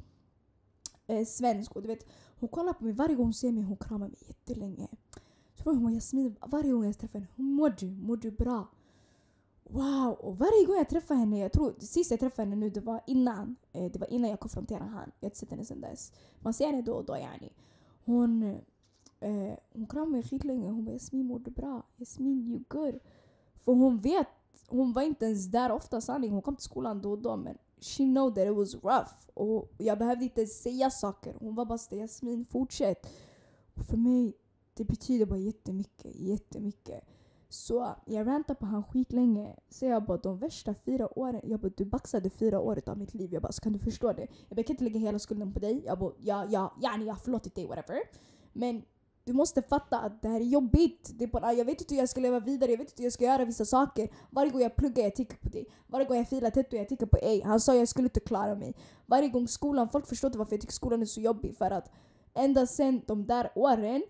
Eh, 1.10 1.26
svensk 1.26 1.76
och 1.76 1.82
du 1.82 1.88
vet 1.88 2.06
hon 2.40 2.50
kollar 2.50 2.74
på 2.74 2.84
mig 2.84 2.94
varje 2.94 3.16
gång 3.16 3.26
hon 3.26 3.34
ser 3.34 3.52
mig, 3.52 3.64
hon 3.64 3.78
kramar 3.78 4.08
mig 4.08 4.18
jättelänge. 4.28 4.88
Så 5.56 5.64
frågar 5.64 5.80
hon 5.80 5.94
Jasmin, 5.94 6.36
varje 6.48 6.72
gång 6.72 6.86
jag 6.86 6.98
träffar 6.98 7.20
henne, 7.20 7.32
hur 7.36 7.44
mår 7.44 7.70
du? 7.70 7.88
Mår 7.88 8.18
du 8.18 8.32
bra? 8.32 8.68
Wow! 9.64 10.14
Och 10.14 10.38
varje 10.38 10.66
gång 10.66 10.76
jag 10.76 10.90
träffar 10.90 11.16
henne, 11.16 11.40
jag 11.40 11.52
tror 11.52 11.74
sist 11.80 12.12
jag 12.12 12.20
träffade 12.20 12.50
henne 12.50 12.56
nu 12.56 12.70
det 12.70 12.82
var 12.82 13.02
innan, 13.08 13.56
eh, 13.74 13.92
det 13.92 14.00
var 14.00 14.14
innan 14.14 14.30
jag 14.30 14.40
konfronterade 14.40 14.86
honom. 14.86 15.12
Jag 15.20 15.26
har 15.26 15.28
inte 15.28 15.38
sett 15.38 15.52
henne 15.52 15.66
sedan 15.66 15.82
dess. 15.82 16.12
Man 16.40 16.54
ser 16.54 16.66
henne 16.66 16.82
då 16.82 16.94
och 16.94 17.06
då 17.06 17.18
yani. 17.18 17.54
Hon, 18.06 18.44
eh, 19.20 19.54
hon 19.74 19.88
kramade 19.88 20.12
mig 20.12 20.24
skitlänge. 20.24 20.70
Hon 20.70 20.86
bara 20.86 20.92
Jasmin 20.92 21.26
mår 21.26 21.40
du 21.40 21.52
bra? 21.52 21.84
Jasmin 21.98 22.48
you 22.48 22.64
good? 22.68 23.00
För 23.56 23.72
hon 23.72 24.00
vet, 24.00 24.28
hon 24.70 24.94
var 24.94 25.02
inte 25.02 25.26
ens 25.26 25.46
där 25.46 25.72
ofta 25.72 26.02
sanning. 26.02 26.32
Hon 26.32 26.42
kom 26.42 26.56
till 26.56 26.64
skolan 26.64 27.02
då 27.02 27.12
och 27.12 27.22
då 27.22 27.38
men 27.38 27.58
she 27.82 28.04
know 28.04 28.30
that 28.30 28.48
it 28.48 28.56
was 28.56 28.76
rough. 28.76 29.14
Och 29.34 29.72
jag 29.78 30.00
behövde 30.00 30.24
inte 30.24 30.46
säga 30.46 30.90
saker. 30.90 31.36
Hon 31.40 31.56
var 31.56 31.66
bara 31.66 31.78
såhär 31.78 32.02
Jasmin 32.02 32.46
fortsätt. 32.46 33.08
Och 33.74 33.86
för 33.86 33.98
mig, 33.98 34.34
det 34.74 34.84
betyder 34.84 35.26
bara 35.26 35.40
jättemycket, 35.40 36.16
jättemycket. 36.16 37.04
Så 37.50 37.96
jag 38.06 38.28
rantade 38.28 38.60
på 38.60 38.66
han 38.66 38.84
skitlänge. 38.84 39.56
Så 39.70 39.86
jag 39.86 40.06
bara 40.06 40.18
de 40.18 40.38
värsta 40.38 40.74
fyra 40.74 41.20
åren, 41.20 41.42
jag 41.44 41.60
bara 41.60 41.72
du 41.78 41.86
baxade 41.86 42.30
fyra 42.30 42.60
år 42.60 42.82
av 42.86 42.98
mitt 42.98 43.14
liv. 43.14 43.34
Jag 43.34 43.42
bara 43.42 43.52
så 43.52 43.62
kan 43.62 43.74
du 43.74 43.80
förstå 43.80 44.14
det? 44.14 44.28
Jag 44.48 44.56
bara, 44.56 44.64
kan 44.64 44.74
inte 44.74 44.84
lägga 44.84 45.00
hela 45.00 45.20
skulden 45.20 45.54
på 45.54 45.60
dig. 45.60 45.82
Jag 45.86 46.00
bara 46.00 46.14
ja, 46.20 46.46
ja, 46.50 46.74
ja, 46.82 46.98
jag 46.98 47.14
har 47.14 47.20
förlåtit 47.20 47.56
dig 47.56 47.68
whatever. 47.68 48.00
Men 48.54 48.84
du 49.30 49.34
måste 49.34 49.62
fatta 49.62 50.00
att 50.00 50.22
det 50.22 50.28
här 50.28 50.40
är 50.40 50.46
jobbigt. 50.46 51.12
Det 51.14 51.24
är 51.24 51.28
bara, 51.28 51.54
jag 51.54 51.66
vet 51.66 51.82
inte 51.82 51.94
hur 51.94 52.02
jag 52.02 52.10
ska 52.10 52.22
leva 52.22 52.40
vidare, 52.40 52.72
jag 52.72 52.78
vet 52.78 52.90
inte 52.90 53.02
hur 53.02 53.06
jag 53.06 53.14
ska 53.14 53.24
göra 53.24 53.46
vissa 53.46 53.66
saker. 53.66 54.10
Varje 54.30 54.52
gång 54.52 54.62
jag 54.62 54.76
pluggar 54.76 55.04
jag 55.04 55.16
tänker 55.16 55.38
på 55.38 55.50
dig. 55.50 55.66
Varje 55.88 56.06
gång 56.06 56.18
jag 56.18 56.30
filar 56.30 56.50
tetto 56.50 56.76
jag 56.76 56.88
tänker 56.88 57.06
på 57.06 57.18
ej. 57.22 57.42
Han 57.42 57.60
sa 57.60 57.76
jag 57.76 57.88
skulle 57.88 58.06
inte 58.06 58.20
klara 58.20 58.56
mig. 58.56 58.76
Varje 59.06 59.30
gång 59.30 59.48
skolan, 59.48 59.90
folk 59.90 60.08
förstår 60.08 60.28
inte 60.28 60.38
varför 60.38 60.54
jag 60.54 60.62
tycker 60.62 60.74
skolan 60.74 61.02
är 61.02 61.06
så 61.06 61.22
jobbig. 61.22 61.58
För 61.58 61.72
att 61.72 61.92
ända 62.34 62.68
sen 62.68 63.02
de 63.08 63.26
där 63.26 63.52
åren, 63.56 64.04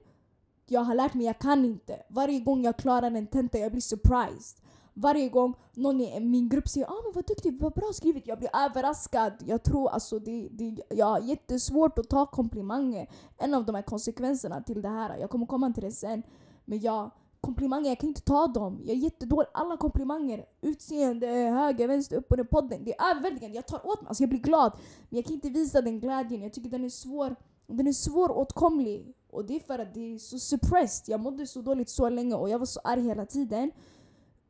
jag 0.66 0.82
har 0.82 0.96
lärt 0.96 1.14
mig 1.14 1.26
jag 1.26 1.40
kan 1.40 1.66
inte. 1.66 2.04
Varje 2.10 2.40
gång 2.40 2.64
jag 2.64 2.78
klarar 2.78 3.12
en 3.12 3.28
tenta 3.28 3.58
jag 3.58 3.72
blir 3.72 3.82
surprised. 3.82 4.58
Varje 5.02 5.30
gång 5.30 5.56
någon 5.74 6.02
i 6.02 6.20
min 6.20 6.50
grupp 6.50 6.68
säger 6.68 6.88
ah, 6.88 7.02
men 7.04 7.14
vad 7.14 7.26
duktig, 7.26 7.62
vad 7.62 7.74
bra 7.74 7.90
skrivit, 7.94 8.28
jag 8.28 8.40
blir 8.40 8.50
överraskad. 8.54 9.34
Jag 9.46 9.64
tror 9.64 9.90
alltså 9.90 10.20
det, 10.20 10.48
det, 10.52 10.82
jag 10.90 11.06
har 11.06 11.20
jättesvårt 11.20 12.00
att 12.00 12.10
ta 12.10 12.26
komplimanger. 12.26 13.08
En 13.38 13.54
av 13.54 13.66
de 13.66 13.76
här 13.76 13.82
konsekvenserna 13.82 14.62
till 14.62 14.82
det 14.82 14.90
här, 14.90 15.18
jag 15.18 15.30
kommer 15.30 15.46
komma 15.46 15.74
till 15.74 15.84
det 15.84 15.92
sen. 15.92 16.24
Men 16.66 16.80
jag, 16.80 17.12
komplimanger, 17.42 17.90
jag 17.90 18.00
kan 18.00 18.10
inte 18.10 18.22
ta 18.22 18.48
dem. 18.48 18.80
Jag 18.84 18.96
är 18.98 19.00
jättedålig. 19.00 19.48
Alla 19.54 19.78
komplimanger, 19.78 20.46
utseende, 20.62 21.28
höger, 21.28 21.88
vänster, 21.88 22.18
upp 22.18 22.32
och 22.32 22.38
ner 22.38 22.44
podden. 22.44 22.84
Det 22.84 22.96
är 23.00 23.12
överväldigande. 23.12 23.56
Jag 23.56 23.68
tar 23.68 23.88
åt 23.88 24.02
mig, 24.02 24.08
alltså 24.08 24.24
jag 24.24 24.30
blir 24.30 24.40
glad. 24.40 24.72
Men 25.10 25.18
jag 25.18 25.26
kan 25.26 25.34
inte 25.34 25.50
visa 25.50 25.82
den 25.82 26.00
glädjen. 26.00 26.42
Jag 26.42 26.54
tycker 26.54 26.70
den 26.70 26.86
är 26.86 26.90
svår. 26.90 27.36
Den 27.68 27.88
är 27.88 27.94
svåråtkomlig. 27.94 29.14
Och 29.30 29.46
det 29.46 29.56
är 29.56 29.60
för 29.60 29.80
att 29.80 29.94
det 29.94 30.14
är 30.14 30.18
så 30.18 30.40
suppressed. 30.40 31.14
Jag 31.14 31.20
mådde 31.20 31.48
så 31.48 31.62
dåligt 31.62 31.90
så 31.90 32.10
länge 32.10 32.36
och 32.36 32.50
jag 32.50 32.60
var 32.60 32.66
så 32.66 32.80
arg 32.84 33.02
hela 33.02 33.26
tiden. 33.26 33.72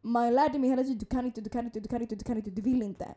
Man 0.01 0.33
lärde 0.33 0.59
mig 0.59 0.69
hela 0.69 0.83
tiden 0.83 0.97
du 0.97 1.05
kan 1.05 1.25
inte, 1.25 1.41
du 1.41 1.49
kan 1.49 1.65
inte, 1.65 1.79
du 1.79 1.87
kan 1.89 2.01
inte, 2.01 2.15
du 2.15 2.23
kan 2.23 2.37
inte, 2.37 2.49
du 2.49 2.61
vill 2.61 2.81
inte. 2.81 3.15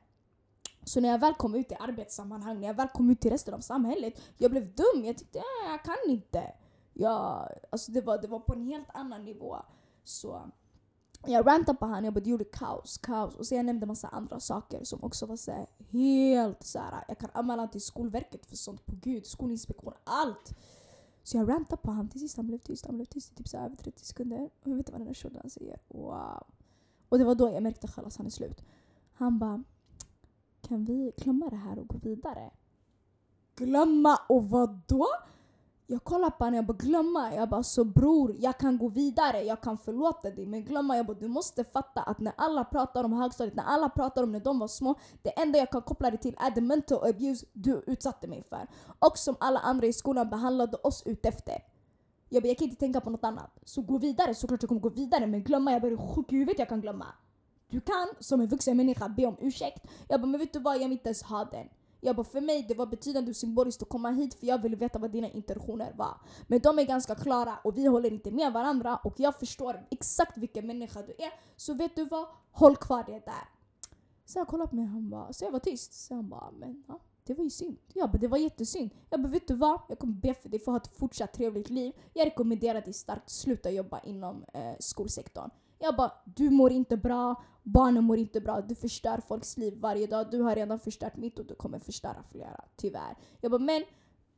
Så 0.84 1.00
när 1.00 1.09
jag 1.09 1.18
väl 1.18 1.34
kom 1.34 1.54
ut 1.54 1.72
i 1.72 1.74
arbetssammanhang, 1.74 2.60
när 2.60 2.66
jag 2.66 2.74
väl 2.74 2.88
kom 2.88 3.10
ut 3.10 3.20
till 3.20 3.30
resten 3.30 3.54
av 3.54 3.60
samhället, 3.60 4.20
jag 4.38 4.50
blev 4.50 4.74
dum. 4.74 5.04
Jag 5.04 5.18
tyckte 5.18 5.38
äh, 5.38 5.70
jag 5.70 5.84
kan 5.84 5.96
inte. 6.06 6.52
Jag, 6.92 7.48
alltså 7.70 7.92
det, 7.92 8.00
var, 8.00 8.18
det 8.18 8.28
var 8.28 8.40
på 8.40 8.52
en 8.52 8.62
helt 8.62 8.88
annan 8.94 9.24
nivå. 9.24 9.56
Så 10.04 10.50
jag 11.26 11.46
rantade 11.46 11.78
på 11.78 11.86
honom, 11.86 12.04
jag 12.04 12.14
bara 12.14 12.20
det 12.20 12.30
gjorde 12.30 12.44
kaos, 12.44 12.98
kaos. 12.98 13.34
Och 13.34 13.46
sen 13.46 13.56
jag 13.56 13.66
nämnde 13.66 13.86
massa 13.86 14.09
andra 14.09 14.40
saker 14.40 14.84
som 14.84 15.04
också 15.04 15.26
var 15.26 15.36
så 15.36 15.66
helt 15.90 16.62
så 16.62 16.78
här, 16.78 17.04
jag 17.09 17.18
kan 17.18 17.30
anmäla 17.32 17.68
till 17.68 17.80
Skolverket 17.80 18.46
för 18.46 18.56
sånt, 18.56 18.86
på 18.86 18.92
gud, 19.00 19.26
Skolinspektionen, 19.26 19.98
allt. 20.04 20.59
Så 21.22 21.36
jag 21.36 21.48
rantade 21.48 21.82
på 21.82 21.90
honom, 21.90 22.09
till 22.09 22.20
sist 22.20 22.36
han 22.36 22.46
blev 22.46 22.59
tyst, 22.59 22.86
han 22.86 22.96
blev 22.96 23.06
tyst 23.06 23.32
i 23.32 23.34
typ 23.34 23.48
så 23.48 23.56
över 23.56 23.76
30 23.76 24.04
sekunder. 24.04 24.40
Och 24.42 24.68
jag 24.68 24.70
vet 24.70 24.78
inte 24.78 24.92
vad 24.92 25.00
den 25.00 25.06
där 25.09 25.14
shunon 25.14 25.50
säger. 25.50 25.78
Wow. 25.88 26.46
Och 27.12 27.18
det 27.18 27.24
var 27.24 27.34
då 27.34 27.51
jag 27.51 27.62
märkte 27.62 27.86
att 27.86 28.16
han 28.16 28.26
är 28.26 28.30
slut. 28.30 28.64
Han 29.12 29.39
bara, 29.39 29.62
kan 30.68 30.84
vi 30.84 31.12
glömma 31.16 31.48
det 31.51 31.56
här 31.56 31.78
och 31.78 31.89
gå 31.89 31.98
vidare? 31.98 32.51
Glömma 33.56 34.18
och 34.28 34.51
vad 34.51 34.80
då? 34.86 35.06
Jag 35.86 36.05
kollar 36.05 36.30
på 36.30 36.44
honom, 36.44 36.55
jag 36.55 36.66
bara 36.66 36.76
glömma. 36.76 37.34
Jag 37.34 37.48
bara 37.48 37.62
så 37.62 37.84
bror, 37.84 38.36
jag 38.39 38.59
kan 38.59 38.78
gå 38.78 38.89
vidare, 38.89 39.43
jag 39.43 39.60
kan 39.60 39.78
förlåta 39.78 40.30
dig. 40.30 40.47
Men 40.47 40.64
glömma, 40.64 40.97
jag 40.97 41.06
bara 41.06 41.16
du 41.16 41.28
måste 41.28 41.64
fatta 41.64 42.02
att 42.02 42.18
när 42.18 42.32
alla 42.36 42.64
pratar 42.64 43.05
om 43.05 43.12
högstadiet, 43.12 43.56
när 43.56 43.64
alla 43.64 43.89
pratar 43.89 44.22
om 44.22 44.32
när 44.32 44.40
de 44.40 44.59
var 44.59 44.68
små. 44.68 44.94
Det 45.22 45.40
enda 45.40 45.59
jag 45.59 45.70
kan 45.70 45.82
koppla 45.82 46.10
det 46.10 46.18
till 46.18 46.36
är 46.40 46.51
the 46.51 46.60
mental 46.60 47.09
abuse 47.09 47.47
du 47.52 47.82
utsatte 47.86 48.26
mig 48.26 48.43
för. 48.43 48.66
Och 48.98 49.18
som 49.18 49.36
alla 49.40 49.60
andra 49.60 49.86
i 49.86 49.93
skolan 49.93 50.30
behandlade 50.30 50.76
oss 50.76 51.02
utefter. 51.06 51.71
Jag 52.32 52.42
bara, 52.42 52.48
jag 52.48 52.59
kan 52.59 52.64
inte 52.64 52.80
tänka 52.80 53.00
på 53.00 53.10
något 53.10 53.24
annat. 53.24 53.59
Så 53.64 53.82
gå 53.82 53.98
vidare, 53.98 54.34
såklart 54.34 54.62
jag 54.62 54.68
kommer 54.68 54.80
gå 54.80 54.88
vidare. 54.88 55.26
Men 55.26 55.42
glömma, 55.42 55.72
jag 55.72 55.82
bara 55.82 55.96
sjuk 55.96 56.32
i 56.32 56.36
huvudet 56.36 56.59
jag 56.59 56.68
kan 56.68 56.80
glömma. 56.80 57.06
Du 57.68 57.80
kan 57.80 58.09
som 58.20 58.40
en 58.40 58.48
vuxen 58.48 58.76
människa 58.76 59.09
be 59.09 59.26
om 59.26 59.36
ursäkt. 59.40 59.86
Jag 60.09 60.20
bara, 60.20 60.26
men 60.26 60.40
vet 60.40 60.52
du 60.52 60.59
vad, 60.59 60.74
jag 60.74 60.80
vill 60.80 60.92
inte 60.92 61.09
ens 61.09 61.22
ha 61.22 61.44
den. 61.44 61.68
Jag 62.00 62.16
bara, 62.16 62.24
för 62.24 62.40
mig 62.40 62.64
det 62.68 62.74
var 62.74 62.86
betydande 62.86 63.30
och 63.30 63.36
symboliskt 63.36 63.82
att 63.82 63.88
komma 63.88 64.10
hit 64.10 64.34
för 64.34 64.46
jag 64.46 64.62
ville 64.62 64.76
veta 64.76 64.98
vad 64.98 65.10
dina 65.10 65.28
intentioner 65.28 65.92
var. 65.96 66.16
Men 66.46 66.60
de 66.60 66.78
är 66.78 66.84
ganska 66.84 67.14
klara 67.14 67.59
och 67.64 67.78
vi 67.78 67.86
håller 67.86 68.12
inte 68.12 68.30
med 68.30 68.52
varandra 68.52 68.96
och 68.96 69.14
jag 69.16 69.38
förstår 69.38 69.86
exakt 69.90 70.36
vilken 70.36 70.66
människa 70.66 71.02
du 71.02 71.12
är. 71.12 71.32
Så 71.56 71.74
vet 71.74 71.96
du 71.96 72.04
vad? 72.04 72.26
Håll 72.52 72.76
kvar 72.76 73.04
det 73.06 73.24
där. 73.24 73.48
Så 74.24 74.38
jag 74.38 74.48
kollade 74.48 74.70
på 74.70 74.76
mig 74.76 74.84
och 74.84 74.90
han 74.90 75.10
bara, 75.10 75.32
så 75.32 75.44
jag 75.44 75.52
var 75.52 75.59
tyst. 75.59 75.92
Så 76.06 76.14
han 76.14 76.28
bara, 76.28 76.50
men 76.50 76.84
ja, 76.88 77.00
det 77.24 77.34
var 77.34 77.44
ju 77.44 77.50
synd. 77.50 77.76
Jag 77.94 78.10
bara, 78.10 78.18
det 78.18 78.28
var 78.28 78.38
jättesynd. 78.38 78.90
Jag 79.10 79.22
bara, 79.22 79.28
vet 79.28 79.48
du 79.48 79.54
vad? 79.54 79.80
Jag 79.88 79.98
kommer 79.98 80.14
be 80.14 80.34
för 80.34 80.48
dig 80.48 80.60
för 80.60 80.72
att 80.72 80.86
ha 80.86 80.90
ett 80.90 80.98
fortsatt 80.98 81.32
trevligt 81.32 81.70
liv. 81.70 81.92
Jag 82.12 82.26
rekommenderar 82.26 82.80
dig 82.80 82.92
starkt, 82.92 83.30
sluta 83.30 83.70
jobba 83.70 84.00
inom 84.00 84.44
eh, 84.54 84.74
skolsektorn. 84.78 85.50
Jag 85.78 85.96
bara, 85.96 86.12
du 86.24 86.50
mår 86.50 86.72
inte 86.72 86.96
bra, 86.96 87.42
barnen 87.62 88.04
mår 88.04 88.18
inte 88.18 88.40
bra, 88.40 88.60
du 88.60 88.74
förstör 88.74 89.20
folks 89.28 89.56
liv 89.56 89.78
varje 89.80 90.06
dag. 90.06 90.30
Du 90.30 90.40
har 90.40 90.56
redan 90.56 90.78
förstört 90.78 91.16
mitt 91.16 91.38
och 91.38 91.46
du 91.46 91.54
kommer 91.54 91.78
förstöra 91.78 92.22
flera, 92.30 92.64
tyvärr. 92.76 93.16
Jag 93.40 93.50
bara, 93.50 93.58
men 93.62 93.84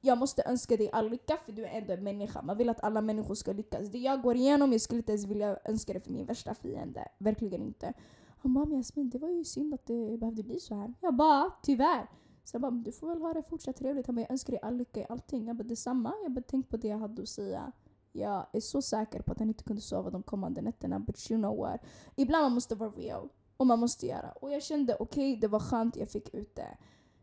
jag 0.01 0.19
måste 0.19 0.43
önska 0.47 0.77
dig 0.77 0.91
all 0.93 1.11
lycka 1.11 1.39
för 1.45 1.53
du 1.53 1.65
är 1.65 1.69
ändå 1.69 1.93
en 1.93 2.05
människa. 2.05 2.43
Man 2.43 2.57
vill 2.59 2.69
att 2.69 2.85
alla 2.85 3.01
människor 3.01 3.35
ska 3.35 3.53
lyckas. 3.53 3.89
Det 3.89 3.99
jag 3.99 4.23
går 4.23 4.37
igenom, 4.37 4.73
jag 4.73 4.81
skulle 4.81 4.99
inte 4.99 5.13
ens 5.13 5.27
vilja 5.27 5.59
önska 5.65 5.93
det 5.93 6.01
för 6.01 6.11
min 6.11 6.27
värsta 6.27 6.55
fiende. 6.55 7.09
Verkligen 7.19 7.63
inte. 7.63 7.93
Han 8.39 8.55
bara, 8.55 8.65
men 8.65 8.79
Jasmin 8.79 9.11
det 9.11 9.19
var 9.19 9.29
ju 9.29 9.45
synd 9.45 9.75
att 9.75 9.87
det 9.87 10.19
behövde 10.19 10.43
bli 10.43 10.61
så 10.61 10.75
här. 10.75 10.95
Jag 11.01 11.15
bara, 11.15 11.53
tyvärr. 11.63 12.09
Så 12.45 12.55
jag 12.55 12.61
bara, 12.63 12.71
du 12.71 12.93
får 12.93 13.09
väl 13.09 13.23
ha 13.23 13.35
det 13.35 13.43
fortsatt 13.43 13.77
trevligt. 13.77 14.07
Han 14.07 14.17
bara, 14.17 14.21
jag 14.21 14.31
önskar 14.31 14.53
dig 14.53 14.61
all 14.63 14.77
lycka 14.77 15.01
i 15.01 15.07
allting. 15.09 15.47
Jag 15.47 15.57
bara, 15.57 15.65
detsamma. 15.65 16.15
Jag 16.23 16.33
bara, 16.33 16.45
tänk 16.49 16.69
på 16.69 16.77
det 16.77 16.89
jag 16.89 16.99
hade 16.99 17.23
att 17.23 17.29
säga. 17.29 17.73
Jag 18.13 18.47
är 18.53 18.61
så 18.61 18.83
säker 18.83 19.23
på 19.23 19.33
att 19.33 19.39
han 19.39 19.49
inte 19.49 19.65
kunde 19.65 19.83
sova 19.83 20.11
de 20.11 20.23
kommande 20.23 20.63
nätterna. 20.63 20.99
But 20.99 21.31
you 21.31 21.41
know 21.41 21.57
what? 21.57 21.81
Ibland 22.17 22.45
man 22.45 22.53
måste 22.53 22.75
vara 22.75 22.91
real. 22.91 23.29
Och 23.57 23.67
man 23.67 23.79
måste 23.79 24.07
göra. 24.07 24.31
Och 24.31 24.53
jag 24.53 24.63
kände 24.63 24.97
okej, 25.01 25.33
okay, 25.33 25.41
det 25.41 25.49
var 25.49 25.61
skönt 25.61 25.97
jag 25.97 26.09
fick 26.09 26.35
ut 26.35 26.55
det. 26.55 26.77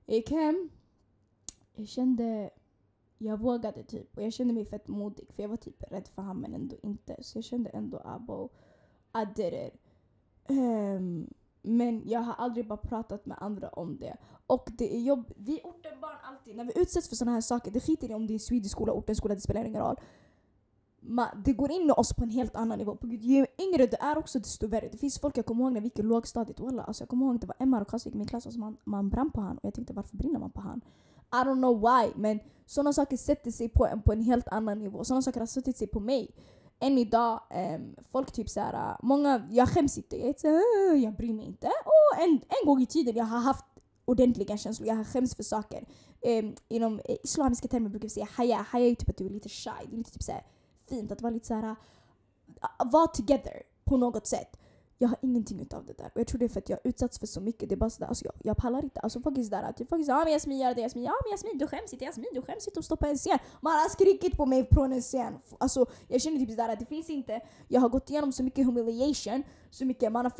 Jag 0.05 0.15
gick 0.15 0.31
hem. 0.31 0.69
Jag 1.73 1.87
kände... 1.87 2.49
Jag 3.17 3.39
vågade 3.39 3.83
typ. 3.83 4.17
Och 4.17 4.23
jag 4.23 4.33
kände 4.33 4.53
mig 4.53 4.65
fett 4.65 4.87
modig. 4.87 5.27
För 5.33 5.43
jag 5.43 5.49
var 5.49 5.57
typ 5.57 5.83
rädd 5.91 6.07
för 6.07 6.21
honom 6.21 6.41
men 6.41 6.53
ändå 6.53 6.75
inte. 6.83 7.23
Så 7.23 7.37
jag 7.37 7.45
kände 7.45 7.69
ändå 7.69 8.01
abo, 8.05 8.49
I 9.13 9.25
did 9.35 9.53
it. 9.53 9.73
Um, 10.49 11.33
men 11.61 12.01
jag 12.05 12.19
har 12.19 12.33
aldrig 12.33 12.67
bara 12.67 12.77
pratat 12.77 13.25
med 13.25 13.37
andra 13.41 13.69
om 13.69 13.97
det. 13.97 14.17
Och 14.47 14.69
det 14.77 14.95
är 14.95 14.99
jobb. 14.99 15.31
Vi 15.35 15.61
ortenbarn 15.63 16.17
alltid, 16.23 16.55
när 16.55 16.63
vi 16.63 16.73
utsätts 16.75 17.09
för 17.09 17.15
sådana 17.15 17.33
här 17.33 17.41
saker, 17.41 17.71
det 17.71 17.79
skiter 17.79 18.11
i 18.11 18.13
om 18.13 18.27
det 18.27 18.33
är 18.33 18.39
Swedish 18.39 18.71
skola, 18.71 18.93
ortens 18.93 19.17
skola, 19.17 19.35
det 19.35 19.41
spelar 19.41 19.65
ingen 19.65 19.81
roll 19.81 19.99
det 21.45 21.53
går 21.53 21.71
in 21.71 21.89
i 21.89 21.91
oss 21.91 22.13
på 22.13 22.23
en 22.23 22.29
helt 22.29 22.55
annan 22.55 22.77
nivå. 22.77 22.97
ju 23.03 23.45
yngre 23.59 23.87
du 23.87 23.97
är 23.99 24.17
också 24.17 24.39
desto 24.39 24.67
värre. 24.67 24.89
Det 24.91 24.97
finns 24.97 25.19
folk 25.19 25.37
jag 25.37 25.45
kommer 25.45 25.63
ihåg 25.63 25.73
när 25.73 25.81
vi 25.81 25.87
gick 25.87 25.99
i 25.99 26.03
lågstadiet. 26.03 26.59
Walla, 26.59 26.83
alltså 26.83 27.01
jag 27.01 27.09
kommer 27.09 27.25
ihåg 27.25 27.35
att 27.35 27.41
det 27.41 27.47
var 27.47 27.55
Emma 27.59 27.81
och 27.81 27.87
Kasvik 27.87 28.15
i 28.15 28.17
min 28.17 28.27
klass 28.27 28.45
alltså 28.45 28.59
man, 28.59 28.77
man 28.83 29.09
brann 29.09 29.31
på 29.31 29.41
han 29.41 29.57
och 29.57 29.65
jag 29.65 29.73
tänkte 29.73 29.93
varför 29.93 30.17
brinner 30.17 30.39
man 30.39 30.51
på 30.51 30.61
han? 30.61 30.81
I 31.33 31.47
don't 31.47 31.55
know 31.55 31.81
why 31.81 32.11
men 32.15 32.39
sådana 32.65 32.93
saker 32.93 33.17
sätter 33.17 33.51
sig 33.51 33.69
på 33.69 33.85
en 33.85 34.01
på 34.01 34.13
en 34.13 34.21
helt 34.21 34.47
annan 34.47 34.79
nivå. 34.79 35.03
Sådana 35.03 35.21
saker 35.21 35.39
har 35.39 35.47
suttit 35.47 35.77
sig 35.77 35.87
på 35.87 35.99
mig. 35.99 36.35
Än 36.83 36.97
idag, 36.97 37.41
um, 37.75 37.95
folk 38.11 38.31
typ 38.31 38.49
såhär, 38.49 38.73
äh, 38.73 38.97
många, 39.01 39.47
jag 39.51 39.69
skäms 39.69 39.97
inte. 39.97 40.17
Jag, 40.17 40.39
såhär, 40.39 40.95
jag 40.95 41.15
bryr 41.15 41.33
mig 41.33 41.45
inte. 41.45 41.67
Och 41.67 42.23
en, 42.23 42.29
en 42.31 42.65
gång 42.65 42.81
i 42.81 42.85
tiden 42.85 43.15
jag 43.15 43.25
har 43.25 43.39
haft 43.39 43.65
ordentliga 44.05 44.57
känslor, 44.57 44.87
jag 44.87 44.95
har 44.95 45.03
skämts 45.03 45.35
för 45.35 45.43
saker. 45.43 45.85
Um, 46.21 46.55
inom 46.67 46.99
eh, 47.05 47.15
islamiska 47.23 47.67
termer 47.67 47.89
brukar 47.89 48.05
vi 48.05 48.09
säga 48.09 48.27
haya. 48.31 48.65
Haya 48.69 48.87
är 48.87 48.95
typ 48.95 49.09
att 49.09 49.17
du 49.17 49.25
är 49.25 49.29
lite 49.29 49.49
shy. 49.49 49.71
Det 49.89 49.95
är 49.95 49.97
lite 49.97 50.11
typ 50.11 50.23
såhär 50.23 50.43
fint 50.89 51.11
att 51.11 51.21
vara 51.21 51.33
lite 51.33 51.47
såhär, 51.47 51.63
uh, 51.63 51.75
äh, 52.79 52.91
vara 52.91 53.07
together 53.07 53.63
på 53.83 53.97
något 53.97 54.27
sätt. 54.27 54.57
Jag 55.01 55.09
har 55.09 55.17
ingenting 55.21 55.61
utav 55.61 55.85
det 55.85 55.97
där. 55.97 56.11
Och 56.13 56.19
jag 56.19 56.27
tror 56.27 56.39
det 56.39 56.45
är 56.45 56.49
för 56.49 56.59
att 56.59 56.69
jag 56.69 56.77
har 56.77 56.89
utsatts 56.89 57.19
för 57.19 57.27
så 57.27 57.41
mycket. 57.41 57.69
Det 57.69 57.75
är 57.75 57.77
bara 57.77 57.89
sådär, 57.89 58.07
alltså 58.07 58.25
jag, 58.25 58.33
jag 58.43 58.57
pallar 58.57 58.83
inte. 58.83 58.99
Alltså 58.99 59.21
folk 59.21 59.37
är 59.37 59.43
sådär 59.43 59.63
att 59.63 59.77
folk 59.89 60.01
är 60.01 60.05
såhär, 60.05 60.17
ah, 60.17 60.21
ja 60.21 60.25
men 60.25 60.33
Jasmin 60.33 60.59
gör 60.59 60.75
det, 60.75 60.81
Jasmin, 60.81 61.03
ja 61.03 61.13
men 61.23 61.31
Jasmin 61.31 61.57
du 61.57 61.67
skäms 61.67 61.93
inte, 61.93 62.05
Jasmin 62.05 62.27
du 62.33 62.41
skäms 62.41 62.67
inte 62.67 62.79
att 62.79 62.85
stå 62.85 62.97
på 62.97 63.05
en 63.05 63.17
scen. 63.17 63.39
Man 63.61 63.73
har 63.73 63.89
skrikit 63.89 64.37
på 64.37 64.45
mig 64.45 64.67
från 64.71 64.93
en 64.93 65.01
scen. 65.01 65.33
Alltså 65.57 65.85
jag 66.07 66.21
känner 66.21 66.39
typ 66.39 66.49
sådär 66.49 66.69
att 66.69 66.79
det 66.79 66.85
finns 66.85 67.09
inte, 67.09 67.41
jag 67.67 67.81
har 67.81 67.89
gått 67.89 68.09
igenom 68.09 68.31
så 68.31 68.43
mycket 68.43 68.65
humiliation, 68.65 69.43
så 69.69 69.85
mycket, 69.85 70.11
man 70.11 70.25
har 70.25 70.31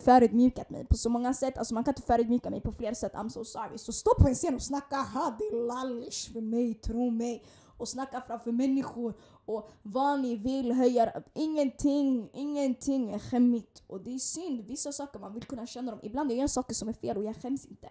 förödmjukat 0.00 0.70
mig 0.70 0.86
på 0.86 0.96
så 0.96 1.08
många 1.10 1.34
sätt. 1.34 1.58
Alltså 1.58 1.74
man 1.74 1.84
kan 1.84 1.92
inte 1.92 2.02
förödmjuka 2.02 2.50
mig 2.50 2.60
på 2.60 2.72
fler 2.72 2.94
sätt, 2.94 3.12
I'm 3.12 3.28
so 3.28 3.44
sorry. 3.44 3.78
Så 3.78 3.92
stå 3.92 4.10
på 4.20 4.28
en 4.28 4.34
scen 4.34 4.54
och 4.54 4.62
snacka, 4.62 4.96
ha 4.96 5.36
det 5.38 5.56
lallish 5.56 6.32
för 6.32 6.40
mig, 6.40 6.74
tro 6.74 7.10
mig 7.10 7.44
och 7.76 7.88
snacka 7.88 8.20
framför 8.20 8.52
människor 8.52 9.14
och 9.44 9.70
vad 9.82 10.20
ni 10.20 10.36
vill 10.36 10.72
höja. 10.72 11.22
Ingenting, 11.34 12.30
ingenting 12.32 13.12
är 13.12 13.18
skämmigt. 13.18 13.82
Och 13.86 14.00
det 14.00 14.14
är 14.14 14.18
synd. 14.18 14.60
Vissa 14.60 14.92
saker 14.92 15.18
man 15.18 15.34
vill 15.34 15.44
kunna 15.44 15.66
känna 15.66 15.90
dem. 15.90 16.00
Ibland 16.02 16.30
jag 16.30 16.38
gör 16.38 16.46
saker 16.46 16.74
som 16.74 16.88
är 16.88 16.92
fel 16.92 17.16
och 17.16 17.24
jag 17.24 17.36
skäms 17.36 17.66
inte. 17.66 17.88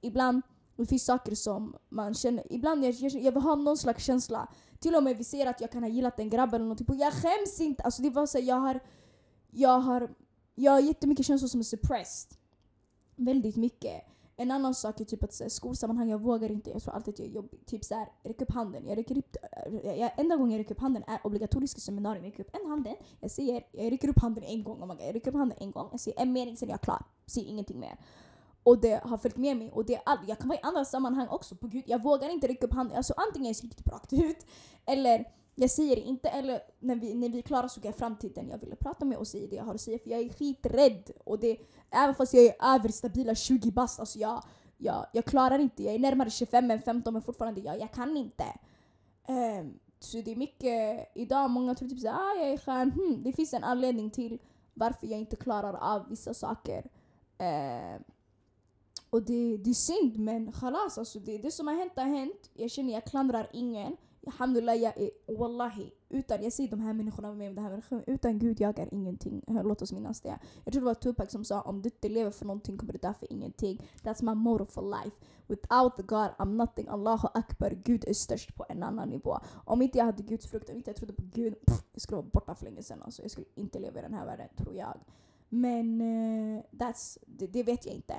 Ibland 0.00 0.42
det 0.76 0.86
finns 0.86 1.04
saker 1.04 1.34
som 1.34 1.76
man 1.88 2.14
känner. 2.14 2.52
Ibland 2.52 2.84
jag, 2.84 2.92
jag, 2.92 3.12
jag 3.12 3.32
vill 3.32 3.42
ha 3.42 3.54
någon 3.54 3.76
slags 3.78 4.04
känsla. 4.04 4.48
Till 4.78 4.94
och 4.94 5.02
med 5.02 5.16
vi 5.16 5.24
ser 5.24 5.46
att 5.46 5.60
jag 5.60 5.70
kan 5.70 5.82
ha 5.82 5.90
gillat 5.90 6.20
en 6.20 6.30
grabb 6.30 6.54
eller 6.54 6.64
någonting. 6.64 6.98
Jag 6.98 7.12
skäms 7.12 7.60
inte. 7.60 7.82
Alltså 7.82 8.02
det 8.02 8.10
var 8.10 8.26
så 8.26 8.38
jag 8.38 8.56
har, 8.56 8.80
jag 9.50 9.78
har, 9.78 10.14
jag 10.54 10.72
har 10.72 10.80
jättemycket 10.80 11.26
känslor 11.26 11.48
som 11.48 11.60
är 11.60 11.64
suppressed. 11.64 12.38
Väldigt 13.16 13.56
mycket. 13.56 14.09
En 14.40 14.50
annan 14.50 14.74
sak 14.74 15.00
är 15.00 15.04
typ 15.04 15.24
att 15.24 15.32
så, 15.32 15.50
skolsammanhang, 15.50 16.08
jag 16.08 16.18
vågar 16.18 16.50
inte. 16.50 16.70
Jag 16.70 16.82
tror 16.82 16.94
alltid 16.94 17.14
att 17.14 17.18
jag 17.18 17.28
är 17.28 17.32
jobbig. 17.32 17.66
Typ 17.66 17.84
såhär, 17.84 18.08
räck 18.22 18.42
upp 18.42 18.50
handen. 18.52 18.86
Jag 18.86 18.98
räcker 18.98 19.18
upp, 19.18 19.36
jag, 19.82 20.10
enda 20.16 20.36
gången 20.36 20.52
jag 20.52 20.58
räcker 20.58 20.74
upp 20.74 20.80
handen 20.80 21.04
är 21.06 21.26
obligatoriska 21.26 21.80
seminarium. 21.80 22.24
Jag 22.24 22.30
räcker 22.32 22.44
upp 22.44 22.56
en 22.62 22.70
handen, 22.70 22.96
jag 23.20 23.30
säger, 23.30 23.62
jag 23.72 23.92
räcker 23.92 24.08
upp 24.08 24.18
handen 24.20 24.44
en 24.44 24.64
gång. 24.64 24.82
Oh 24.82 24.86
my 24.86 24.94
God, 24.94 25.06
jag 25.06 25.14
räcker 25.14 25.30
upp 25.30 25.36
handen 25.36 25.58
en 25.60 25.70
gång, 25.70 25.88
jag 25.90 26.00
säger 26.00 26.20
en 26.20 26.32
mening, 26.32 26.56
sen 26.56 26.68
är 26.68 26.72
jag 26.72 26.80
klar. 26.80 27.04
Säger 27.26 27.48
ingenting 27.48 27.80
mer. 27.80 27.98
Och 28.62 28.80
det 28.80 29.02
har 29.04 29.18
följt 29.18 29.36
med 29.36 29.56
mig. 29.56 29.70
Och 29.72 29.84
det 29.84 29.94
är 29.94 30.02
all, 30.06 30.18
jag 30.26 30.38
kan 30.38 30.48
vara 30.48 30.58
i 30.58 30.62
andra 30.62 30.84
sammanhang 30.84 31.28
också. 31.28 31.54
På 31.56 31.66
gud, 31.66 31.84
jag 31.86 32.02
vågar 32.02 32.28
inte 32.28 32.48
räcka 32.48 32.66
upp 32.66 32.74
handen. 32.74 32.96
Alltså 32.96 33.14
antingen 33.16 33.46
jag 33.46 33.64
riktigt 33.64 33.76
typ 33.76 33.92
rakt 33.92 34.12
ut, 34.12 34.46
eller 34.86 35.24
jag 35.60 35.70
säger 35.70 35.96
det 35.96 36.02
inte, 36.02 36.28
eller 36.28 36.60
när 36.78 36.96
vi, 36.96 37.14
när 37.14 37.28
vi 37.28 37.38
är 37.38 37.42
klara 37.42 37.68
så 37.68 37.80
går 37.80 37.88
jag 37.88 37.96
fram 37.96 38.16
till 38.16 38.32
den 38.32 38.48
jag 38.48 38.58
ville 38.58 38.76
prata 38.76 39.04
med 39.04 39.18
och 39.18 39.26
säger 39.26 39.48
det 39.48 39.56
jag 39.56 39.64
har 39.64 39.74
att 39.74 39.80
säga. 39.80 39.98
För 39.98 40.10
jag 40.10 40.20
är 40.20 40.28
skiträdd. 40.28 41.10
Och 41.24 41.38
det, 41.38 41.58
även 41.90 42.14
fast 42.14 42.34
jag 42.34 42.44
är 42.44 42.74
över 42.74 42.88
stabila 42.88 43.34
20 43.34 43.70
bast, 43.70 44.00
alltså 44.00 44.18
jag 44.18 44.44
jag, 44.80 45.06
jag 45.12 45.24
klarar 45.24 45.58
inte, 45.58 45.82
jag 45.82 45.94
är 45.94 45.98
närmare 45.98 46.30
25 46.30 46.70
än 46.70 46.82
15 46.82 47.12
men 47.12 47.22
fortfarande 47.22 47.60
jag, 47.60 47.80
jag 47.80 47.92
kan 47.92 48.16
inte. 48.16 48.44
Um, 49.28 49.78
så 49.98 50.20
det 50.20 50.32
är 50.32 50.36
mycket, 50.36 51.08
idag 51.14 51.50
många 51.50 51.74
tror 51.74 51.88
typ 51.88 52.00
såhär, 52.00 52.14
ah, 52.14 52.34
jag 52.38 52.52
är 52.52 52.58
skön, 52.58 52.90
hmm, 52.90 53.22
det 53.22 53.32
finns 53.32 53.54
en 53.54 53.64
anledning 53.64 54.10
till 54.10 54.38
varför 54.74 55.06
jag 55.06 55.18
inte 55.18 55.36
klarar 55.36 55.74
av 55.74 56.08
vissa 56.08 56.34
saker. 56.34 56.90
Ehm, 57.38 58.02
och 59.10 59.22
det, 59.22 59.56
det 59.56 59.70
är 59.70 59.74
synd 59.74 60.18
men 60.18 60.52
chalas 60.52 60.98
alltså 60.98 61.18
det, 61.18 61.38
det 61.38 61.50
som 61.50 61.66
har 61.66 61.74
hänt 61.74 61.92
har 61.96 62.04
hänt. 62.04 62.50
Jag 62.54 62.70
känner 62.70 62.92
jag 62.92 63.04
klandrar 63.04 63.50
ingen. 63.52 63.96
Alhamdulillah, 64.26 64.76
jag 64.76 64.98
är 64.98 65.36
wallahi, 65.38 65.92
utan, 66.08 66.42
jag 66.42 66.52
säger 66.52 66.70
de 66.70 66.80
här 66.80 66.92
människorna 66.92 67.34
med 67.34 67.54
de 67.54 67.62
här 67.62 67.70
människorna, 67.70 68.02
utan 68.06 68.38
Gud 68.38 68.60
jag 68.60 68.78
är 68.78 68.94
ingenting. 68.94 69.42
Låt 69.46 69.82
oss 69.82 69.92
minnas 69.92 70.20
det. 70.20 70.38
Jag 70.64 70.72
tror 70.72 70.80
det 70.80 70.86
var 70.86 70.94
Tupac 70.94 71.30
som 71.30 71.44
sa 71.44 71.60
om 71.60 71.82
du 71.82 71.86
inte 71.86 72.08
lever 72.08 72.30
för 72.30 72.44
någonting 72.44 72.78
kommer 72.78 72.92
du 72.92 72.98
dö 72.98 73.14
för 73.14 73.32
ingenting. 73.32 73.82
That's 74.02 74.24
my 74.24 74.34
motto 74.34 74.66
for 74.66 74.82
life. 74.82 75.16
Without 75.46 75.96
the 75.96 76.02
God 76.02 76.28
I'm 76.38 76.56
nothing. 76.56 76.88
Allahu 76.88 77.28
akbar. 77.34 77.70
Gud 77.84 78.04
är 78.08 78.14
störst 78.14 78.54
på 78.54 78.66
en 78.68 78.82
annan 78.82 79.08
nivå. 79.08 79.38
Om 79.64 79.82
inte 79.82 79.98
jag 79.98 80.04
hade 80.04 80.22
Guds 80.22 80.46
frukt, 80.46 80.70
om 80.70 80.76
inte 80.76 80.90
jag 80.90 80.96
trodde 80.96 81.12
på 81.12 81.22
Gud, 81.22 81.54
pff, 81.66 81.84
jag 81.92 82.02
skulle 82.02 82.16
vara 82.16 82.30
borta 82.32 82.54
för 82.54 82.64
länge 82.64 82.82
sedan. 82.82 83.02
Alltså, 83.02 83.22
jag 83.22 83.30
skulle 83.30 83.46
inte 83.54 83.78
leva 83.78 83.98
i 83.98 84.02
den 84.02 84.14
här 84.14 84.26
världen, 84.26 84.48
tror 84.56 84.74
jag. 84.74 85.00
Men 85.48 86.00
uh, 86.00 86.62
that's, 86.70 87.18
det, 87.26 87.46
det 87.46 87.62
vet 87.62 87.86
jag 87.86 87.94
inte. 87.94 88.14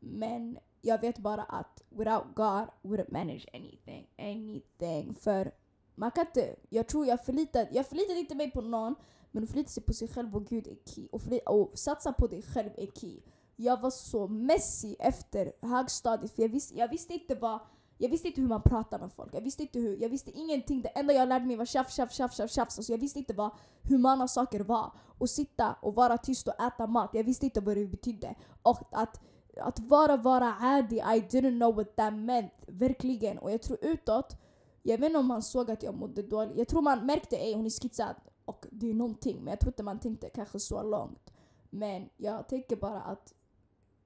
Men 0.00 0.58
jag 0.84 1.00
vet 1.00 1.18
bara 1.18 1.42
att 1.42 1.82
without 1.88 2.24
God 2.34 2.68
wouldn't 2.82 3.12
manage 3.12 3.46
anything. 3.54 4.06
Anything. 4.18 5.14
För 5.14 5.52
man 5.94 6.10
kan 6.10 6.26
inte, 6.26 6.56
jag 6.68 6.88
tror 6.88 7.06
jag 7.06 7.24
förlitar, 7.24 7.68
jag 7.72 7.86
förlitar 7.86 8.18
inte 8.18 8.34
mig 8.34 8.50
på 8.50 8.60
någon 8.60 8.94
men 9.30 9.42
att 9.42 9.50
förlita 9.50 9.70
sig 9.70 9.82
på 9.82 9.92
sig 9.92 10.08
själv 10.08 10.36
och 10.36 10.46
Gud 10.46 10.66
är 10.66 10.76
key. 10.90 11.08
Och, 11.12 11.22
förlita, 11.22 11.50
och 11.50 11.78
satsa 11.78 12.12
på 12.12 12.26
dig 12.26 12.42
själv 12.42 12.70
är 12.76 12.86
key. 12.86 13.20
Jag 13.56 13.80
var 13.80 13.90
så 13.90 14.28
messy 14.28 14.96
efter 14.98 15.52
högstadiet 15.62 16.34
för 16.34 16.42
jag 16.42 16.48
visste, 16.48 16.78
jag 16.78 16.88
visste 16.88 17.14
inte 17.14 17.34
vad 17.34 17.60
jag 17.98 18.08
visste 18.08 18.28
inte 18.28 18.40
hur 18.40 18.48
man 18.48 18.62
pratar 18.62 18.98
med 18.98 19.12
folk. 19.12 19.34
Jag 19.34 19.40
visste 19.40 19.62
inte 19.62 19.78
hur, 19.78 20.02
jag 20.02 20.08
visste 20.08 20.30
ingenting. 20.30 20.82
Det 20.82 20.88
enda 20.88 21.14
jag 21.14 21.28
lärde 21.28 21.46
mig 21.46 21.56
var 21.56 21.64
tjafs, 21.64 21.94
tjafs, 21.94 22.14
tjafs, 22.14 22.36
tjafs, 22.36 22.54
tjafs. 22.54 22.78
Alltså 22.78 22.92
jag 22.92 22.98
visste 22.98 23.18
inte 23.18 23.34
vad 23.34 23.50
humana 23.82 24.28
saker 24.28 24.60
var. 24.60 24.92
Och 25.18 25.30
sitta 25.30 25.76
och 25.82 25.94
vara 25.94 26.18
tyst 26.18 26.48
och 26.48 26.60
äta 26.60 26.86
mat. 26.86 27.10
Jag 27.12 27.24
visste 27.24 27.44
inte 27.44 27.60
vad 27.60 27.76
det 27.76 27.86
betydde. 27.86 28.34
Och 28.62 28.78
att 28.90 29.20
att 29.60 29.78
vara 29.80 30.16
vara 30.16 30.56
adi, 30.60 30.96
I 30.96 31.20
didn't 31.20 31.58
know 31.58 31.74
what 31.74 31.96
that 31.96 32.14
meant. 32.14 32.52
Verkligen. 32.66 33.38
Och 33.38 33.50
jag 33.50 33.62
tror 33.62 33.78
utåt, 33.82 34.36
jag 34.82 34.98
vet 34.98 35.06
inte 35.06 35.18
om 35.18 35.26
man 35.26 35.42
såg 35.42 35.70
att 35.70 35.82
jag 35.82 35.94
mådde 35.94 36.22
dåligt. 36.22 36.56
Jag 36.56 36.68
tror 36.68 36.82
man 36.82 37.06
märkte 37.06 37.36
att 37.36 37.54
hon 37.54 37.66
är 37.66 37.82
skitsad 37.82 38.14
och 38.44 38.66
det 38.70 38.90
är 38.90 38.94
någonting. 38.94 39.36
Men 39.36 39.50
jag 39.50 39.60
tror 39.60 39.70
inte 39.70 39.82
man 39.82 39.98
tänkte 39.98 40.28
kanske 40.28 40.60
så 40.60 40.82
långt. 40.82 41.32
Men 41.70 42.08
jag 42.16 42.48
tänker 42.48 42.76
bara 42.76 43.00
att 43.00 43.34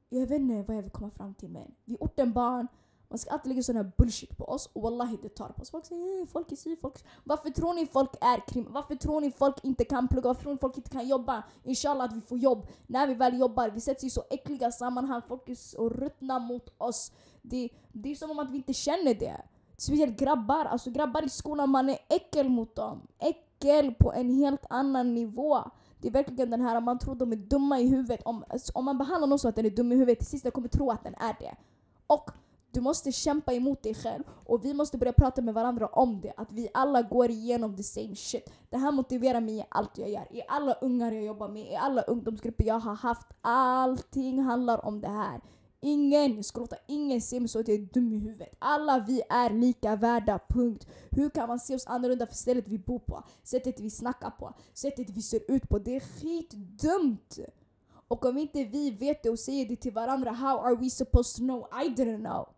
jag 0.09 0.21
vet 0.21 0.31
inte 0.31 0.63
vad 0.63 0.77
jag 0.77 0.83
vill 0.83 0.91
komma 0.91 1.11
fram 1.11 1.35
till 1.35 1.49
men 1.49 1.75
vi 1.85 1.95
är 1.95 1.99
ortenbarn, 2.01 2.69
man 3.09 3.19
ska 3.19 3.31
alltid 3.31 3.49
lägga 3.49 3.63
sån 3.63 3.77
här 3.77 3.93
bullshit 3.97 4.37
på 4.39 4.45
oss 4.45 4.71
och 4.73 4.83
wallahi 4.83 5.19
det 5.23 5.29
tar 5.29 5.49
på 5.49 5.63
oss. 5.63 5.71
Folk 5.71 5.87
säger 5.87 6.21
eh, 6.21 6.27
folk 6.27 6.53
är 6.53 6.57
si, 6.57 6.77
folk 6.77 7.05
Varför 7.25 7.51
tror 7.51 7.75
ni 7.75 7.87
folk 7.87 8.11
är 8.21 8.49
krim? 8.49 8.67
Varför 8.71 8.95
tror 8.95 9.21
ni 9.21 9.31
folk 9.31 9.65
inte 9.65 9.85
kan 9.85 10.09
plugga? 10.09 10.29
Varför 10.29 10.43
tror 10.43 10.53
ni 10.53 10.59
folk 10.59 10.77
inte 10.77 10.91
kan 10.91 11.09
jobba? 11.09 11.43
Inshallah 11.65 12.05
att 12.05 12.17
vi 12.17 12.21
får 12.21 12.39
jobb. 12.39 12.67
När 12.87 13.07
vi 13.07 13.15
väl 13.15 13.39
jobbar, 13.39 13.69
vi 13.69 13.81
sätts 13.81 14.05
i 14.05 14.11
så 14.11 14.23
äckliga 14.31 14.73
sammanhang. 14.73 15.23
Folk 15.29 15.49
är 15.49 15.55
så 15.55 15.89
ruttna 15.89 16.39
mot 16.39 16.75
oss. 16.79 17.13
Det, 17.43 17.69
det 17.93 18.11
är 18.11 18.15
som 18.15 18.31
om 18.31 18.39
att 18.39 18.51
vi 18.51 18.57
inte 18.57 18.73
känner 18.73 19.15
det. 19.15 19.41
Speciellt 19.77 20.19
grabbar. 20.19 20.65
Alltså 20.65 20.91
grabbar 20.91 21.25
i 21.25 21.29
skolan, 21.29 21.71
man 21.71 21.89
är 21.89 21.99
äckel 22.09 22.49
mot 22.49 22.75
dem. 22.75 23.07
Äckel 23.19 23.95
på 23.95 24.13
en 24.13 24.35
helt 24.35 24.65
annan 24.71 25.15
nivå. 25.15 25.59
Det 26.01 26.09
är 26.09 26.13
verkligen 26.13 26.51
den 26.51 26.61
här, 26.61 26.81
man 26.81 26.99
tror 26.99 27.15
de 27.15 27.33
är 27.33 27.37
dumma 27.37 27.81
i 27.81 27.89
huvudet. 27.89 28.23
Om, 28.25 28.45
om 28.75 28.85
man 28.85 28.99
behandlar 28.99 29.29
någon 29.29 29.39
så 29.39 29.49
att 29.49 29.57
den 29.57 29.67
är 29.67 29.71
dum 29.71 29.93
i 29.93 29.95
huvudet, 29.95 30.19
till 30.19 30.27
sist 30.27 30.43
den 30.43 30.53
kommer 30.53 30.69
tro 30.69 30.91
att 30.91 31.05
den 31.05 31.15
är 31.15 31.37
det. 31.39 31.55
Och 32.07 32.31
du 32.71 32.81
måste 32.81 33.13
kämpa 33.13 33.53
emot 33.53 33.83
dig 33.83 33.95
själv 33.95 34.25
och 34.45 34.65
vi 34.65 34.75
måste 34.75 34.99
börja 34.99 35.13
prata 35.13 35.43
med 35.43 35.55
varandra 35.55 35.87
om 35.87 36.21
det. 36.21 36.33
Att 36.37 36.53
vi 36.53 36.69
alla 36.75 37.03
går 37.03 37.31
igenom 37.31 37.77
the 37.77 37.83
same 37.83 38.17
shit. 38.17 38.51
Det 38.71 38.77
här 38.77 38.93
motiverar 38.93 39.41
mig 39.41 39.59
i 39.59 39.65
allt 39.69 39.99
jag 39.99 40.11
gör. 40.11 40.27
I 40.31 40.43
alla 40.49 40.73
ungar 40.73 41.13
jag 41.13 41.25
jobbar 41.25 41.49
med, 41.49 41.73
i 41.73 41.77
alla 41.77 42.03
ungdomsgrupper 42.03 42.65
jag 42.65 42.79
har 42.79 42.95
haft. 42.95 43.27
Allting 43.41 44.43
handlar 44.43 44.85
om 44.85 45.01
det 45.01 45.09
här. 45.09 45.41
Ingen, 45.81 46.37
jag 46.37 46.45
ska 46.45 46.61
låta 46.61 46.77
ingen 46.87 47.21
se 47.21 47.41
mig 47.41 47.49
så 47.49 47.61
att 47.61 47.69
jag 47.69 47.77
är 47.77 47.89
dum 47.93 48.13
i 48.13 48.19
huvudet. 48.19 48.55
Alla 48.59 48.99
vi 48.99 49.23
är 49.29 49.51
lika 49.51 49.97
värda, 49.97 50.41
punkt. 50.49 50.87
Hur 51.11 51.31
kan 51.31 51.49
man 51.49 51.59
se 51.59 51.75
oss 51.75 51.87
annorlunda 51.87 52.27
för 52.27 52.35
stället 52.35 52.69
vi 52.69 52.79
bor 52.79 52.99
på? 52.99 53.25
Sättet 53.43 53.81
vi 53.81 53.91
snackar 53.91 54.31
på? 54.31 54.55
Sättet 54.75 55.11
vi 55.11 55.23
ser 55.23 55.41
ut 55.49 55.69
på? 55.69 55.79
Det 55.79 55.97
är 55.97 56.01
skitdumt! 56.01 57.39
Och 58.09 58.25
om 58.27 58.39
inte 58.39 58.65
vi 58.65 58.91
vet 58.91 59.23
det 59.23 59.31
och 59.31 59.39
säger 59.39 59.69
det 59.69 59.77
till 59.77 59.93
varandra, 59.93 60.31
how 60.31 60.59
are 60.59 60.77
we 60.77 60.91
supposed 60.91 61.37
to 61.37 61.43
know? 61.43 61.69
I 61.85 61.89
didn't 61.89 62.19
know. 62.19 62.49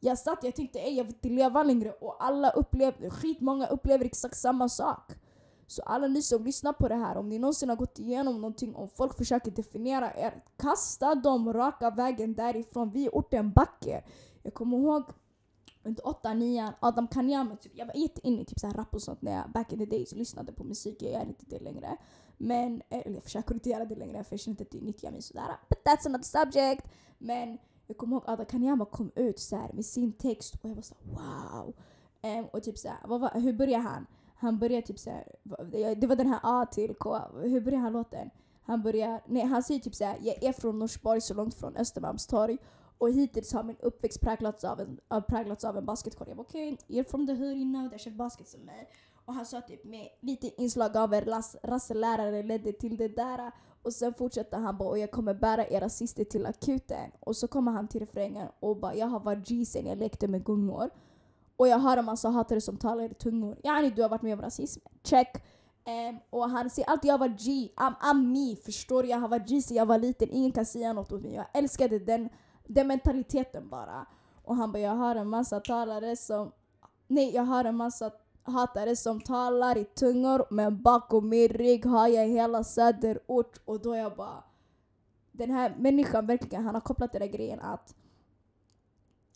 Jag 0.00 0.18
satt, 0.18 0.44
jag 0.44 0.56
tänkte 0.56 0.78
ej 0.78 0.96
jag 0.96 1.04
vill 1.04 1.14
inte 1.14 1.28
leva 1.28 1.62
längre 1.62 1.92
och 1.92 2.24
alla 2.24 2.50
upplever, 2.50 3.10
skitmånga 3.10 3.66
upplever 3.66 4.04
exakt 4.04 4.36
samma 4.36 4.68
sak. 4.68 5.12
Så 5.66 5.82
alla 5.82 6.06
ni 6.06 6.22
som 6.22 6.44
lyssnar 6.44 6.72
på 6.72 6.88
det 6.88 6.94
här, 6.94 7.16
om 7.16 7.28
ni 7.28 7.38
någonsin 7.38 7.68
har 7.68 7.76
gått 7.76 7.98
igenom 7.98 8.40
någonting, 8.40 8.74
om 8.74 8.88
folk 8.88 9.16
försöker 9.16 9.50
definiera 9.50 10.14
er, 10.14 10.44
kasta 10.56 11.14
dem 11.14 11.52
raka 11.52 11.90
vägen 11.90 12.34
därifrån. 12.34 12.90
Vi 12.90 13.06
är 13.06 13.10
orten 13.10 13.52
Backe. 13.52 14.04
Jag 14.42 14.54
kommer 14.54 14.78
ihåg 14.78 15.04
under 15.82 16.08
8 16.08 16.34
9 16.34 16.72
Adam 16.80 17.08
Kanyama, 17.08 17.56
typ, 17.56 17.72
jag 17.74 17.86
var 17.86 17.94
jätteinne 17.94 18.42
i 18.42 18.44
typ 18.44 18.62
rap 18.62 18.94
och 18.94 19.02
sånt 19.02 19.22
när 19.22 19.32
jag 19.32 19.50
back 19.50 19.72
in 19.72 19.78
the 19.78 19.86
days 19.86 20.12
lyssnade 20.12 20.52
på 20.52 20.64
musik. 20.64 21.02
Jag 21.02 21.12
gör 21.12 21.26
inte 21.26 21.44
det 21.48 21.58
längre. 21.58 21.96
Men, 22.36 22.82
eller 22.88 23.14
jag 23.14 23.22
försöker 23.22 23.54
inte 23.54 23.70
göra 23.70 23.84
det 23.84 23.94
längre 23.94 24.24
för 24.24 24.32
jag 24.32 24.40
känner 24.40 24.52
inte 24.52 24.62
att 24.62 24.70
det 24.70 24.86
nyttjar 24.86 25.10
mig 25.10 25.22
sådär. 25.22 25.56
But 25.68 25.78
that's 25.84 26.06
another 26.06 26.22
subject. 26.22 26.86
Men 27.18 27.58
jag 27.88 27.96
kommer 27.96 28.16
ihåg 28.16 28.22
att 28.26 28.28
Ada 28.28 28.44
Kanyama 28.44 28.84
kom 28.84 29.10
ut 29.14 29.38
så 29.38 29.56
här 29.56 29.72
med 29.72 29.84
sin 29.84 30.12
text 30.12 30.54
och 30.62 30.70
jag 30.70 30.74
var 30.74 30.82
så 30.82 30.94
wow. 31.04 31.74
Um, 32.22 32.44
och 32.44 32.62
typ 32.62 32.78
så 32.78 32.88
här, 32.88 32.98
vad 33.04 33.20
var, 33.20 33.40
hur 33.40 33.52
börjar 33.52 33.78
han? 33.78 34.06
Han 34.36 34.58
börjar 34.58 34.82
typ 34.82 34.98
så 34.98 35.10
här, 35.10 35.24
det 35.94 36.06
var 36.06 36.16
den 36.16 36.26
här 36.26 36.40
A 36.42 36.66
till 36.72 36.94
K. 36.94 37.18
Hur 37.42 37.60
börjar 37.60 37.78
han 37.78 37.92
låten? 37.92 38.30
Han 38.62 38.82
börjar, 38.82 39.20
nej 39.26 39.44
han 39.44 39.62
säger 39.62 39.80
typ 39.80 39.94
så 39.94 40.04
här, 40.04 40.18
jag 40.22 40.44
är 40.44 40.52
från 40.52 40.78
Norsborg 40.78 41.20
så 41.20 41.34
långt 41.34 41.54
från 41.54 41.76
Östermalmstorg 41.76 42.58
och 42.98 43.10
hittills 43.10 43.52
har 43.52 43.62
min 43.62 43.76
uppväxt 43.80 44.20
präglats 44.20 44.64
av 44.64 44.80
en, 44.80 45.22
präglats 45.28 45.64
av 45.64 45.76
en 45.76 45.84
basketkorg. 45.84 46.30
Jag 46.30 46.36
var 46.36 46.44
okej, 46.44 46.72
okay, 46.72 46.96
you're 46.96 47.10
from 47.10 47.26
the 47.26 47.32
hood 47.32 47.56
you 47.56 47.72
know, 47.72 47.90
där 47.90 47.98
kört 47.98 48.14
basket 48.14 48.48
som 48.48 48.60
mig. 48.60 48.88
Och 49.24 49.34
han 49.34 49.46
sa 49.46 49.60
typ 49.60 49.84
med 49.84 50.08
lite 50.20 50.62
inslag 50.62 50.96
av 50.96 51.14
en 51.14 51.42
rasselärare 51.62 52.42
ledde 52.42 52.72
till 52.72 52.96
det 52.96 53.08
där. 53.08 53.52
Och 53.82 53.92
sen 53.92 54.14
fortsätter 54.14 54.58
han 54.58 54.78
bara 54.78 54.88
och 54.88 54.98
jag 54.98 55.10
kommer 55.10 55.34
bära 55.34 55.66
era 55.66 55.88
syster 55.88 56.24
till 56.24 56.46
akuten. 56.46 57.10
Och 57.20 57.36
så 57.36 57.48
kommer 57.48 57.72
han 57.72 57.88
till 57.88 58.00
refrängen 58.00 58.48
och 58.60 58.76
bara 58.76 58.94
jag 58.94 59.06
har 59.06 59.20
varit 59.20 59.48
G 59.48 59.64
sen 59.64 59.86
jag 59.86 59.98
lekte 59.98 60.28
med 60.28 60.44
gungor. 60.44 60.90
Och 61.56 61.68
jag 61.68 61.78
hör 61.78 61.96
en 61.96 62.04
massa 62.04 62.28
hatare 62.28 62.60
som 62.60 62.76
talar 62.76 63.04
i 63.04 63.14
tungor. 63.14 63.56
Yani 63.64 63.90
du 63.90 64.02
har 64.02 64.08
varit 64.08 64.22
med 64.22 64.34
om 64.34 64.40
rasism. 64.40 64.80
Check. 65.04 65.44
Um, 65.86 66.18
och 66.30 66.50
han 66.50 66.70
säger 66.70 66.88
alltid 66.88 67.10
jag 67.10 67.18
var 67.18 67.28
G, 67.28 67.68
I'm, 67.76 67.94
I'm 68.00 68.26
me. 68.26 68.56
Förstår 68.56 69.02
du? 69.02 69.08
Jag 69.08 69.18
har 69.18 69.28
varit 69.28 69.48
G 69.48 69.62
sen 69.62 69.76
jag 69.76 69.86
var 69.86 69.98
liten, 69.98 70.28
ingen 70.30 70.52
kan 70.52 70.66
säga 70.66 70.92
något 70.92 71.12
åt 71.12 71.22
mig. 71.22 71.34
Jag 71.34 71.46
älskade 71.54 71.98
den, 71.98 72.28
den 72.66 72.86
mentaliteten 72.86 73.68
bara. 73.68 74.06
Och 74.44 74.56
han 74.56 74.72
bara 74.72 74.78
jag 74.80 74.94
har 74.94 75.16
en 75.16 75.28
massa 75.28 75.60
talare 75.60 76.16
som... 76.16 76.52
Nej, 77.06 77.34
jag 77.34 77.42
har 77.42 77.64
en 77.64 77.76
massa 77.76 78.10
hatare 78.42 78.96
som 78.96 79.20
talar 79.20 79.78
i 79.78 79.84
tungor 79.84 80.46
men 80.50 80.82
bakom 80.82 81.28
min 81.28 81.48
rygg 81.48 81.86
har 81.86 82.08
jag 82.08 82.26
hela 82.26 82.64
söderort 82.64 83.60
och 83.64 83.80
då 83.80 83.96
jag 83.96 84.16
bara 84.16 84.44
den 85.32 85.50
här 85.50 85.74
människan 85.78 86.26
verkligen, 86.26 86.64
han 86.64 86.74
har 86.74 86.80
kopplat 86.80 87.12
den 87.12 87.20
där 87.20 87.28
grejen 87.28 87.60
att 87.60 87.94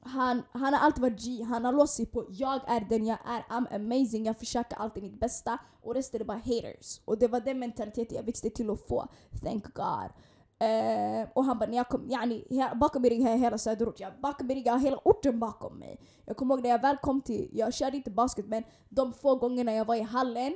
han, 0.04 0.42
han 0.52 0.74
har 0.74 0.80
alltid 0.80 1.02
varit 1.02 1.24
G, 1.24 1.42
han 1.42 1.64
har 1.64 1.72
låst 1.72 1.94
sig 1.94 2.06
på 2.06 2.26
jag 2.30 2.60
är 2.66 2.80
den 2.80 3.06
jag 3.06 3.18
är, 3.26 3.40
I'm 3.40 3.74
amazing, 3.74 4.26
jag 4.26 4.38
försöker 4.38 4.76
alltid 4.76 5.02
mitt 5.02 5.20
bästa 5.20 5.58
och 5.82 5.94
resten 5.94 6.20
är 6.20 6.24
bara 6.24 6.38
haters. 6.38 7.00
Och 7.04 7.18
det 7.18 7.28
var 7.28 7.40
den 7.40 7.58
mentaliteten 7.58 8.16
jag 8.16 8.24
växte 8.24 8.50
till 8.50 8.70
att 8.70 8.88
få, 8.88 9.08
thank 9.42 9.74
God. 9.74 10.10
Eh, 10.62 11.28
och 11.32 11.44
han 11.44 11.58
bara, 11.58 11.70
när 11.70 11.76
jag 11.76 11.88
kom, 11.88 12.10
yani, 12.10 12.44
bakom 12.74 13.02
mig 13.02 13.10
ligger 13.10 13.36
hela 13.36 13.58
söderort, 13.58 14.00
jag, 14.00 14.12
bakom 14.22 14.46
mig 14.46 14.56
ligger 14.56 14.78
hela 14.78 14.96
orten 15.04 15.38
bakom 15.38 15.78
mig. 15.78 16.00
Jag 16.24 16.36
kommer 16.36 16.54
ihåg 16.54 16.62
när 16.62 16.70
jag 16.70 16.82
väl 16.82 16.96
kom 16.96 17.20
till, 17.20 17.50
jag 17.52 17.74
körde 17.74 17.96
inte 17.96 18.10
basket 18.10 18.46
men 18.46 18.64
de 18.88 19.12
få 19.12 19.34
gångerna 19.34 19.72
jag 19.72 19.84
var 19.84 19.94
i 19.94 20.00
hallen, 20.00 20.52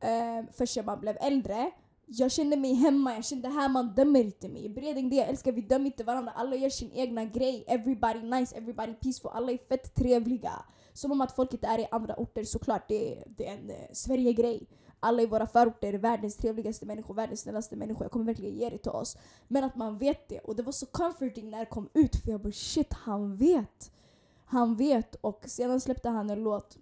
eh, 0.00 0.50
först 0.52 0.76
när 0.76 0.82
man 0.82 1.00
blev 1.00 1.16
äldre, 1.20 1.70
jag 2.06 2.32
kände 2.32 2.56
mig 2.56 2.74
hemma, 2.74 3.14
jag 3.14 3.24
kände 3.24 3.48
här 3.48 3.68
man 3.68 3.94
dömer 3.94 4.20
inte 4.20 4.48
mig. 4.48 4.64
I 4.64 4.68
Bredäng 4.68 5.10
det 5.10 5.16
jag 5.16 5.28
älskar, 5.28 5.52
vi 5.52 5.60
dömer 5.60 5.86
inte 5.86 6.04
varandra, 6.04 6.32
alla 6.36 6.56
gör 6.56 6.70
sin 6.70 6.92
egna 6.92 7.24
grej. 7.24 7.64
Everybody 7.66 8.22
nice, 8.22 8.56
everybody 8.56 8.94
peaceful, 8.94 9.30
alla 9.34 9.52
är 9.52 9.58
fett 9.68 9.94
trevliga. 9.94 10.52
Som 10.92 11.12
om 11.12 11.20
att 11.20 11.36
folket 11.36 11.64
är 11.64 11.78
i 11.78 11.86
andra 11.90 12.14
orter 12.14 12.44
såklart, 12.44 12.88
det, 12.88 13.24
det 13.36 13.46
är 13.46 13.52
en 13.52 13.70
eh, 13.70 13.76
Sverige-grej 13.92 14.66
alla 15.00 15.22
i 15.22 15.26
våra 15.26 15.46
förorter 15.46 15.92
är 15.92 15.98
världens 15.98 16.36
trevligaste 16.36 16.86
människor, 16.86 17.14
världens 17.14 17.40
snällaste 17.40 17.76
människor. 17.76 18.04
Jag 18.04 18.10
kommer 18.10 18.24
verkligen 18.24 18.54
ge 18.54 18.70
det 18.70 18.78
till 18.78 18.90
oss. 18.90 19.16
Men 19.48 19.64
att 19.64 19.76
man 19.76 19.98
vet 19.98 20.28
det. 20.28 20.38
Och 20.38 20.56
det 20.56 20.62
var 20.62 20.72
så 20.72 20.86
comforting 20.86 21.50
när 21.50 21.58
det 21.58 21.66
kom 21.66 21.88
ut 21.94 22.16
för 22.16 22.30
jag 22.30 22.40
bara 22.40 22.52
shit, 22.52 22.92
han 22.92 23.36
vet. 23.36 23.92
Han 24.44 24.76
vet. 24.76 25.14
Och 25.14 25.44
sedan 25.46 25.80
släppte 25.80 26.08
han 26.08 26.30
en 26.30 26.42
låt, 26.42 26.78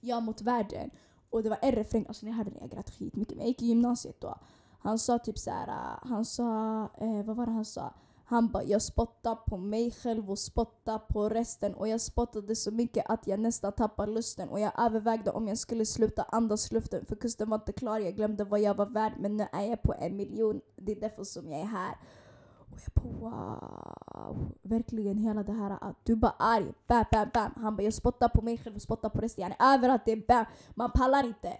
Jag 0.00 0.22
mot 0.22 0.42
världen. 0.42 0.90
Och 1.30 1.42
det 1.42 1.48
var 1.48 1.58
en 1.62 1.72
refräng, 1.72 2.04
alltså 2.08 2.26
ni 2.26 2.32
hörde 2.32 2.50
den, 2.50 2.58
jag 2.60 2.70
grät 2.70 2.90
skitmycket. 2.90 3.36
Men 3.36 3.46
jag 3.46 3.48
gick 3.48 3.62
i 3.62 3.66
gymnasiet 3.66 4.20
då. 4.20 4.38
Han 4.78 4.98
sa 4.98 5.18
typ 5.18 5.38
så 5.38 5.50
här, 5.50 5.98
han 6.02 6.24
sa, 6.24 6.82
eh, 6.98 7.22
vad 7.24 7.36
var 7.36 7.46
det 7.46 7.52
han 7.52 7.64
sa? 7.64 7.94
Han 8.30 8.48
bara, 8.48 8.62
jag 8.62 8.82
spottar 8.82 9.34
på 9.34 9.56
mig 9.56 9.90
själv 9.90 10.30
och 10.30 10.38
spottar 10.38 10.98
på 10.98 11.28
resten 11.28 11.74
och 11.74 11.88
jag 11.88 12.00
spottade 12.00 12.56
så 12.56 12.70
mycket 12.70 13.10
att 13.10 13.26
jag 13.26 13.40
nästan 13.40 13.72
tappade 13.72 14.12
lusten 14.12 14.48
och 14.48 14.60
jag 14.60 14.72
övervägde 14.78 15.30
om 15.30 15.48
jag 15.48 15.58
skulle 15.58 15.86
sluta 15.86 16.22
andas 16.22 16.72
luften 16.72 17.04
för 17.06 17.16
kusten 17.16 17.50
var 17.50 17.58
inte 17.58 17.72
klar, 17.72 17.98
jag 17.98 18.16
glömde 18.16 18.44
vad 18.44 18.60
jag 18.60 18.74
var 18.74 18.86
värd 18.86 19.12
men 19.18 19.36
nu 19.36 19.46
är 19.52 19.62
jag 19.62 19.82
på 19.82 19.94
en 19.98 20.16
miljon, 20.16 20.60
det 20.76 20.92
är 20.92 21.00
därför 21.00 21.24
som 21.24 21.50
jag 21.50 21.60
är 21.60 21.64
här. 21.64 21.96
Och 22.70 22.78
jag 22.84 23.12
bara 23.20 23.60
wow, 24.14 24.52
verkligen 24.62 25.18
hela 25.18 25.42
det 25.42 25.52
här 25.52 25.78
att 25.80 25.96
du 26.04 26.16
bara 26.16 26.34
arg, 26.38 26.72
bam 26.86 27.04
bam 27.12 27.28
bam. 27.34 27.52
Han 27.56 27.76
bara 27.76 27.82
jag 27.82 27.94
spottar 27.94 28.28
på 28.28 28.42
mig 28.42 28.58
själv 28.58 28.76
och 28.76 28.82
spottar 28.82 29.08
på 29.08 29.20
resten, 29.20 29.42
jag 29.42 29.68
är 29.68 29.74
överallt, 29.74 30.02
det 30.04 30.12
är 30.12 30.26
bam. 30.28 30.44
Man 30.74 30.90
pallar 30.90 31.26
inte. 31.26 31.58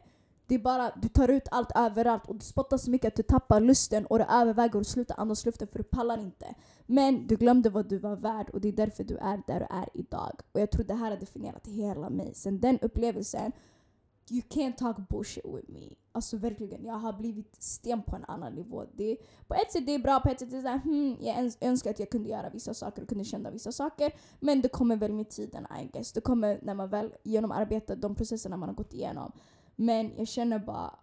Det 0.51 0.55
är 0.55 0.59
bara, 0.59 0.93
du 1.02 1.09
tar 1.09 1.28
ut 1.28 1.48
allt 1.51 1.70
överallt 1.74 2.27
och 2.27 2.35
du 2.36 2.44
spottar 2.44 2.77
så 2.77 2.90
mycket 2.90 3.09
att 3.09 3.16
du 3.16 3.22
tappar 3.22 3.60
lusten 3.60 4.06
och 4.06 4.18
du 4.18 4.24
överväger 4.24 4.81
att 4.81 4.86
sluta 4.86 5.14
andas 5.14 5.47
luften 5.47 5.68
för 5.68 5.78
du 5.78 5.85
pallar 5.85 6.18
inte. 6.18 6.55
Men 6.86 7.27
du 7.27 7.36
glömde 7.36 7.70
vad 7.70 7.89
du 7.89 7.98
var 7.98 8.16
värd 8.16 8.51
och 8.51 8.60
det 8.60 8.68
är 8.68 8.72
därför 8.72 9.05
du 9.05 9.16
är 9.16 9.43
där 9.47 9.60
du 9.60 9.66
är 9.77 9.89
idag. 9.94 10.40
Och 10.52 10.60
jag 10.60 10.70
tror 10.70 10.85
det 10.85 10.94
här 10.94 11.10
har 11.10 11.16
definierat 11.16 11.66
hela 11.66 12.10
mig. 12.10 12.35
Sen 12.35 12.60
den 12.60 12.78
upplevelsen, 12.78 13.52
you 14.31 14.43
can't 14.48 14.77
talk 14.77 14.97
bullshit 15.09 15.44
with 15.44 15.70
me. 15.70 15.94
Alltså 16.12 16.36
verkligen, 16.36 16.85
jag 16.85 16.94
har 16.94 17.12
blivit 17.12 17.62
sten 17.62 18.02
på 18.02 18.16
en 18.16 18.24
annan 18.24 18.52
nivå. 18.52 18.85
Det, 18.93 19.16
på 19.47 19.55
ett 19.55 19.72
sätt 19.72 19.86
det 19.86 19.94
är 19.94 19.98
bra, 19.98 20.20
på 20.20 20.28
ett 20.28 20.40
sätt 20.40 20.52
är 20.52 20.56
det 20.56 20.62
såhär, 20.62 20.78
hmm, 20.78 21.16
jag 21.20 21.52
önskar 21.60 21.90
att 21.90 21.98
jag 21.98 22.10
kunde 22.10 22.28
göra 22.28 22.51
vissa 22.51 22.74
saker 22.74 23.02
och 23.02 23.09
kunde 23.09 23.24
känna 23.24 23.51
vissa 23.51 23.72
saker. 23.72 24.12
Men 24.40 24.60
det 24.60 24.68
kommer 24.68 24.97
väl 24.97 25.12
med 25.12 25.28
tiden 25.28 25.66
I 25.82 25.86
guess. 25.93 26.12
Det 26.12 26.20
kommer 26.20 26.59
när 26.62 26.74
man 26.74 26.89
väl 26.89 27.12
genomarbetar 27.22 27.97
de 27.97 28.14
processerna 28.14 28.56
man 28.56 28.68
har 28.68 28.77
gått 28.77 28.94
igenom. 28.94 29.32
Men 29.81 30.12
jag 30.16 30.28
känner 30.28 30.59
bara 30.59 30.98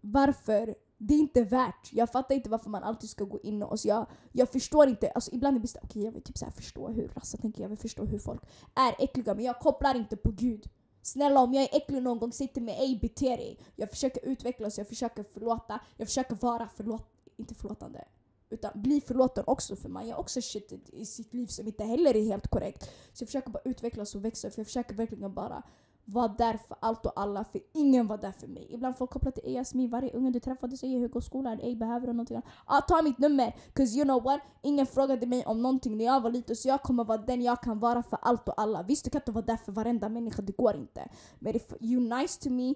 varför 0.00 0.74
det 0.98 1.14
är 1.14 1.18
inte 1.18 1.44
värt. 1.44 1.92
Jag 1.92 2.12
fattar 2.12 2.34
inte 2.34 2.50
varför 2.50 2.70
man 2.70 2.82
alltid 2.82 3.10
ska 3.10 3.24
gå 3.24 3.40
in 3.40 3.62
och... 3.62 3.70
Alltså 3.70 3.88
jag, 3.88 4.06
jag 4.32 4.48
förstår 4.48 4.88
inte. 4.88 5.10
Alltså 5.10 5.34
ibland 5.34 5.56
är 5.56 5.60
det 5.60 5.68
okej 5.68 5.80
okay, 5.84 6.02
jag 6.02 6.12
vill 6.12 6.22
typ 6.22 6.38
så 6.38 6.50
förstå 6.50 6.88
hur 6.88 7.08
rassar 7.08 7.38
tänker, 7.38 7.62
jag 7.62 7.68
vill 7.68 7.78
förstå 7.78 8.04
hur 8.04 8.18
folk 8.18 8.42
är 8.74 9.04
äckliga 9.04 9.34
men 9.34 9.44
jag 9.44 9.58
kopplar 9.58 9.94
inte 9.94 10.16
på 10.16 10.30
Gud. 10.30 10.70
Snälla 11.02 11.40
om 11.40 11.54
jag 11.54 11.62
är 11.62 11.76
äcklig 11.76 12.02
någon 12.02 12.18
gång, 12.18 12.32
säg 12.32 12.48
till 12.48 12.62
mig 12.62 12.76
ej 12.78 12.98
bete 13.02 13.36
dig. 13.36 13.58
Jag 13.76 13.90
försöker 13.90 14.24
utvecklas, 14.24 14.78
jag 14.78 14.88
försöker 14.88 15.22
förlåta, 15.22 15.80
jag 15.96 16.08
försöker 16.08 16.34
vara 16.34 16.68
förlåt, 16.76 17.08
inte 17.36 17.54
förlåtande. 17.54 18.04
Utan 18.50 18.70
bli 18.74 19.00
förlåten 19.00 19.44
också 19.46 19.76
för 19.76 19.88
man 19.88 20.06
gör 20.06 20.16
också 20.16 20.40
shit 20.42 20.72
i 20.92 21.04
sitt 21.06 21.34
liv 21.34 21.46
som 21.46 21.66
inte 21.66 21.84
heller 21.84 22.16
är 22.16 22.24
helt 22.24 22.48
korrekt. 22.48 22.90
Så 23.12 23.22
jag 23.22 23.28
försöker 23.28 23.50
bara 23.50 23.62
utvecklas 23.64 24.14
och 24.14 24.24
växa 24.24 24.50
för 24.50 24.58
jag 24.58 24.66
försöker 24.66 24.94
verkligen 24.94 25.34
bara 25.34 25.62
var 26.10 26.28
där 26.38 26.56
för 26.56 26.76
allt 26.80 27.06
och 27.06 27.12
alla 27.16 27.44
för 27.44 27.60
ingen 27.74 28.06
var 28.06 28.18
där 28.18 28.32
för 28.32 28.46
mig. 28.46 28.66
Ibland 28.70 28.96
folk 28.96 29.10
kopplar 29.10 29.32
till 29.32 29.52
Yasmine, 29.52 29.90
varje 29.90 30.12
unge 30.12 30.30
du 30.30 30.40
träffade 30.40 30.76
säger 30.76 30.98
hur 30.98 31.08
går 31.08 31.20
skolan? 31.20 31.60
Ej, 31.62 31.76
behöver 31.76 32.06
du 32.06 32.12
någonting? 32.12 32.42
Ah, 32.64 32.80
ta 32.80 33.02
mitt 33.02 33.18
nummer! 33.18 33.56
Cause 33.72 33.96
you 33.96 34.04
know 34.04 34.22
what? 34.22 34.40
Ingen 34.62 34.86
frågade 34.86 35.26
mig 35.26 35.46
om 35.46 35.62
någonting 35.62 35.96
när 35.96 36.04
jag 36.04 36.20
var 36.20 36.30
liten 36.30 36.56
så 36.56 36.68
jag 36.68 36.82
kommer 36.82 37.04
vara 37.04 37.18
den 37.18 37.42
jag 37.42 37.62
kan 37.62 37.78
vara 37.78 38.02
för 38.02 38.18
allt 38.22 38.48
och 38.48 38.60
alla. 38.60 38.82
Visst 38.82 39.04
du 39.04 39.10
kan 39.10 39.20
inte 39.20 39.32
vara 39.32 39.44
där 39.44 39.56
för 39.56 39.72
varenda 39.72 40.08
människa, 40.08 40.42
det 40.42 40.56
går 40.56 40.76
inte. 40.76 41.08
Men 41.38 41.56
if 41.56 41.72
you 41.80 42.00
nice 42.00 42.40
to 42.40 42.50
me, 42.50 42.74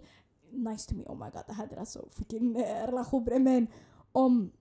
nice 0.51 0.89
to 0.89 0.95
me, 0.97 1.05
oh 1.07 1.19
my 1.19 1.31
god 1.31 1.43
det 1.47 1.53
här 1.53 1.69
är 1.73 1.77
alltså 1.77 2.09
fucking 2.11 2.57
eh, 2.57 2.87
relationer 2.87 3.39
men 3.39 3.67
om, 4.13 4.53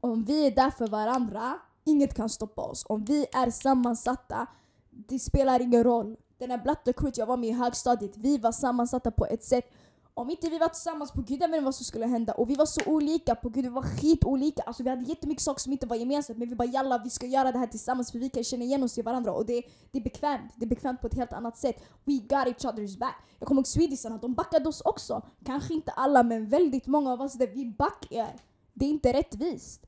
om 0.00 0.24
vi 0.24 0.46
är 0.46 0.50
där 0.50 0.70
för 0.70 0.88
varandra, 0.88 1.58
inget 1.84 2.14
kan 2.14 2.28
stoppa 2.28 2.62
oss. 2.62 2.84
Om 2.88 3.04
vi 3.04 3.26
är 3.32 3.50
sammansatta, 3.50 4.46
det 4.90 5.18
spelar 5.18 5.60
ingen 5.60 5.84
roll 5.84 6.16
den 6.38 6.50
här 6.50 6.58
Blatte 6.58 6.92
Crew 6.92 7.12
jag 7.16 7.26
var 7.26 7.36
med 7.36 7.48
i 7.48 7.52
högstadiet, 7.52 8.16
vi 8.16 8.38
var 8.38 8.52
sammansatta 8.52 9.10
på 9.10 9.26
ett 9.26 9.44
sätt 9.44 9.72
om 10.18 10.30
inte 10.30 10.48
vi 10.50 10.58
var 10.58 10.68
tillsammans 10.68 11.12
på 11.12 11.22
gud, 11.22 11.42
jag 11.42 11.48
vet 11.48 11.62
vad 11.62 11.74
som 11.74 11.84
skulle 11.84 12.06
hända. 12.06 12.32
Och 12.32 12.50
vi 12.50 12.54
var 12.54 12.66
så 12.66 12.80
olika 12.86 13.34
på 13.34 13.48
gud, 13.48 13.64
vi 13.64 13.70
var 13.70 13.82
skitolika. 13.82 14.62
Alltså 14.62 14.82
vi 14.82 14.90
hade 14.90 15.02
jättemycket 15.02 15.42
saker 15.42 15.60
som 15.60 15.72
inte 15.72 15.86
var 15.86 15.96
gemensamt 15.96 16.38
men 16.38 16.48
vi 16.48 16.54
bara 16.54 16.68
jalla 16.68 16.98
vi 16.98 17.10
ska 17.10 17.26
göra 17.26 17.52
det 17.52 17.58
här 17.58 17.66
tillsammans 17.66 18.12
för 18.12 18.18
vi 18.18 18.28
kan 18.28 18.44
känna 18.44 18.64
igen 18.64 18.82
oss 18.82 18.98
i 18.98 19.02
varandra 19.02 19.32
och 19.32 19.46
det, 19.46 19.62
det 19.90 19.98
är 19.98 20.02
bekvämt. 20.02 20.52
Det 20.56 20.64
är 20.64 20.68
bekvämt 20.68 21.00
på 21.00 21.06
ett 21.06 21.14
helt 21.14 21.32
annat 21.32 21.56
sätt. 21.56 21.76
We 22.04 22.12
got 22.12 22.46
each 22.46 22.64
other's 22.64 22.98
back. 22.98 23.14
Jag 23.38 23.48
kommer 23.48 23.58
ihåg 23.58 23.66
swedisarna, 23.66 24.18
de 24.18 24.34
backade 24.34 24.68
oss 24.68 24.80
också. 24.80 25.22
Kanske 25.44 25.74
inte 25.74 25.92
alla 25.92 26.22
men 26.22 26.48
väldigt 26.48 26.86
många 26.86 27.12
av 27.12 27.20
oss 27.20 27.34
där 27.34 27.46
vi 27.46 27.66
backar. 27.66 28.36
Det 28.74 28.84
är 28.84 28.90
inte 28.90 29.12
rättvist. 29.12 29.86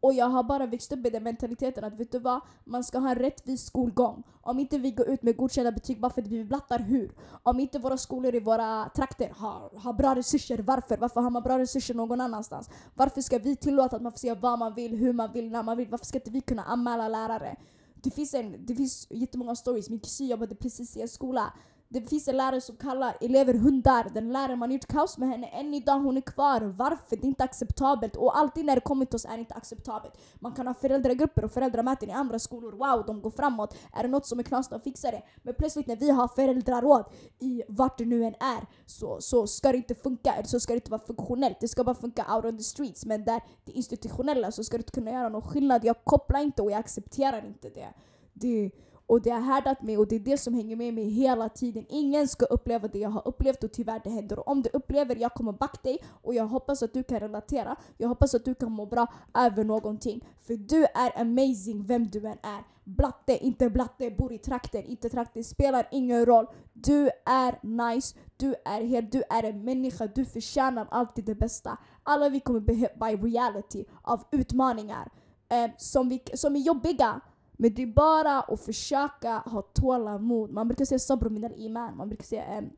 Och 0.00 0.12
jag 0.14 0.26
har 0.26 0.42
bara 0.42 0.66
växt 0.66 0.92
upp 0.92 0.98
med 0.98 1.12
den 1.12 1.22
mentaliteten 1.22 1.84
att 1.84 1.94
vet 1.94 2.12
du 2.12 2.18
vad, 2.18 2.40
man 2.64 2.84
ska 2.84 2.98
ha 2.98 3.10
en 3.10 3.18
rättvis 3.18 3.66
skolgång. 3.66 4.22
Om 4.40 4.58
inte 4.58 4.78
vi 4.78 4.90
går 4.90 5.08
ut 5.08 5.22
med 5.22 5.36
godkända 5.36 5.72
betyg 5.72 6.00
bara 6.00 6.12
för 6.12 6.22
att 6.22 6.28
vi 6.28 6.44
blattar, 6.44 6.78
hur? 6.78 7.12
Om 7.42 7.60
inte 7.60 7.78
våra 7.78 7.96
skolor 7.96 8.34
i 8.34 8.40
våra 8.40 8.88
trakter 8.88 9.32
har, 9.36 9.78
har 9.78 9.92
bra 9.92 10.14
resurser, 10.14 10.58
varför? 10.58 10.96
Varför 10.96 11.20
har 11.20 11.30
man 11.30 11.42
bra 11.42 11.58
resurser 11.58 11.94
någon 11.94 12.20
annanstans? 12.20 12.70
Varför 12.94 13.20
ska 13.20 13.38
vi 13.38 13.56
tillåta 13.56 13.96
att 13.96 14.02
man 14.02 14.12
får 14.12 14.18
säga 14.18 14.34
vad 14.34 14.58
man 14.58 14.74
vill, 14.74 14.96
hur 14.96 15.12
man 15.12 15.32
vill, 15.32 15.50
när 15.50 15.62
man 15.62 15.76
vill? 15.76 15.88
Varför 15.88 16.06
ska 16.06 16.18
inte 16.18 16.30
vi 16.30 16.40
kunna 16.40 16.62
anmäla 16.62 17.08
lärare? 17.08 17.56
Det 18.02 18.10
finns, 18.10 18.34
en, 18.34 18.66
det 18.66 18.74
finns 18.74 19.06
jättemånga 19.10 19.56
stories. 19.56 19.90
Min 19.90 20.00
kusin 20.00 20.26
jobbade 20.26 20.54
precis 20.54 20.96
i 20.96 21.02
en 21.02 21.08
skola 21.08 21.52
det 21.90 22.00
finns 22.00 22.28
en 22.28 22.36
lärare 22.36 22.60
som 22.60 22.76
kallar 22.76 23.16
elever 23.20 23.54
hundar. 23.54 24.06
Den 24.14 24.32
läraren, 24.32 24.58
man 24.58 24.68
har 24.68 24.74
gjort 24.74 24.86
kaos 24.86 25.18
med 25.18 25.28
henne. 25.28 25.46
Än 25.46 25.74
idag 25.74 25.98
hon 25.98 26.16
är 26.16 26.20
kvar. 26.20 26.60
Varför? 26.60 27.16
Det 27.16 27.24
är 27.24 27.28
inte 27.28 27.44
acceptabelt. 27.44 28.16
Och 28.16 28.38
alltid 28.38 28.64
när 28.64 28.74
det 28.74 28.80
kommer 28.80 29.04
till 29.04 29.16
oss 29.16 29.24
är 29.24 29.32
det 29.32 29.38
inte 29.38 29.54
acceptabelt. 29.54 30.14
Man 30.34 30.52
kan 30.52 30.66
ha 30.66 30.74
föräldragrupper 30.74 31.44
och 31.44 31.52
föräldramöten 31.52 32.08
i 32.08 32.12
andra 32.12 32.38
skolor. 32.38 32.72
Wow, 32.72 33.06
de 33.06 33.22
går 33.22 33.30
framåt. 33.30 33.76
Är 33.92 34.02
det 34.02 34.08
något 34.08 34.26
som 34.26 34.38
är 34.38 34.42
knas, 34.42 34.68
de 34.68 34.80
fixar 34.80 35.12
det. 35.12 35.22
Men 35.42 35.54
plötsligt 35.54 35.86
när 35.86 35.96
vi 35.96 36.10
har 36.10 36.28
föräldraråd 36.28 37.04
i 37.38 37.62
vart 37.68 37.98
det 37.98 38.04
nu 38.04 38.24
än 38.24 38.34
är 38.34 38.66
så, 38.86 39.20
så 39.20 39.46
ska 39.46 39.72
det 39.72 39.78
inte 39.78 39.94
funka. 39.94 40.32
Eller 40.32 40.48
så 40.48 40.60
ska 40.60 40.72
det 40.72 40.76
inte 40.76 40.90
vara 40.90 41.06
funktionellt. 41.06 41.60
Det 41.60 41.68
ska 41.68 41.84
bara 41.84 41.94
funka 41.94 42.34
out 42.34 42.44
on 42.44 42.56
the 42.56 42.64
streets. 42.64 43.04
Men 43.04 43.24
där 43.24 43.42
det 43.64 43.72
institutionella 43.72 44.52
så 44.52 44.64
ska 44.64 44.76
du 44.76 44.80
inte 44.80 44.92
kunna 44.92 45.10
göra 45.10 45.28
någon 45.28 45.42
skillnad. 45.42 45.84
Jag 45.84 46.04
kopplar 46.04 46.40
inte 46.40 46.62
och 46.62 46.70
jag 46.70 46.78
accepterar 46.78 47.46
inte 47.46 47.68
det. 47.68 47.88
det 48.32 48.70
och 49.08 49.22
det 49.22 49.30
har 49.30 49.40
härdat 49.40 49.82
mig 49.82 49.98
och 49.98 50.08
det 50.08 50.16
är 50.16 50.20
det 50.20 50.38
som 50.38 50.54
hänger 50.54 50.76
med 50.76 50.94
mig 50.94 51.04
hela 51.04 51.48
tiden. 51.48 51.86
Ingen 51.88 52.28
ska 52.28 52.44
uppleva 52.44 52.88
det 52.88 52.98
jag 52.98 53.10
har 53.10 53.28
upplevt 53.28 53.64
och 53.64 53.72
tyvärr 53.72 54.00
det 54.04 54.10
händer. 54.10 54.38
Och 54.38 54.48
om 54.48 54.62
du 54.62 54.70
upplever 54.72 55.16
jag 55.16 55.34
kommer 55.34 55.52
backa 55.52 55.78
dig 55.82 55.98
och 56.22 56.34
jag 56.34 56.46
hoppas 56.46 56.82
att 56.82 56.92
du 56.92 57.02
kan 57.02 57.20
relatera. 57.20 57.76
Jag 57.96 58.08
hoppas 58.08 58.34
att 58.34 58.44
du 58.44 58.54
kan 58.54 58.72
må 58.72 58.86
bra 58.86 59.06
över 59.34 59.64
någonting. 59.64 60.28
För 60.40 60.56
du 60.56 60.84
är 60.84 61.20
amazing 61.20 61.84
vem 61.86 62.08
du 62.08 62.18
än 62.18 62.38
är. 62.42 62.64
Blatte, 62.84 63.44
inte 63.44 63.70
blatte, 63.70 64.10
bor 64.10 64.32
i 64.32 64.38
trakten, 64.38 64.84
inte 64.84 65.08
trakten, 65.08 65.44
spelar 65.44 65.88
ingen 65.90 66.26
roll. 66.26 66.46
Du 66.72 67.10
är 67.26 67.58
nice, 67.62 68.16
du 68.36 68.54
är 68.64 68.80
hel, 68.80 69.10
du 69.10 69.22
är 69.30 69.42
en 69.42 69.64
människa, 69.64 70.06
du 70.06 70.24
förtjänar 70.24 70.86
alltid 70.90 71.24
det 71.24 71.34
bästa. 71.34 71.78
Alla 72.02 72.28
vi 72.28 72.40
kommer 72.40 72.60
bli 72.60 72.74
by 72.74 73.28
reality 73.28 73.84
av 74.02 74.24
utmaningar 74.30 75.10
eh, 75.48 75.70
som, 75.76 76.08
vi, 76.08 76.22
som 76.34 76.56
är 76.56 76.60
jobbiga. 76.60 77.20
Men 77.60 77.74
det 77.74 77.82
är 77.82 77.86
bara 77.86 78.40
att 78.40 78.60
försöka 78.60 79.38
ha 79.38 79.62
tålamod. 79.62 80.50
Man 80.50 80.68
brukar 80.68 80.84
säga 80.84 80.98
sabr 80.98 81.28
min 81.28 81.44
iman. 81.44 81.96
Man 81.96 82.08
brukar 82.08 82.24
säga 82.24 82.58
um, 82.58 82.70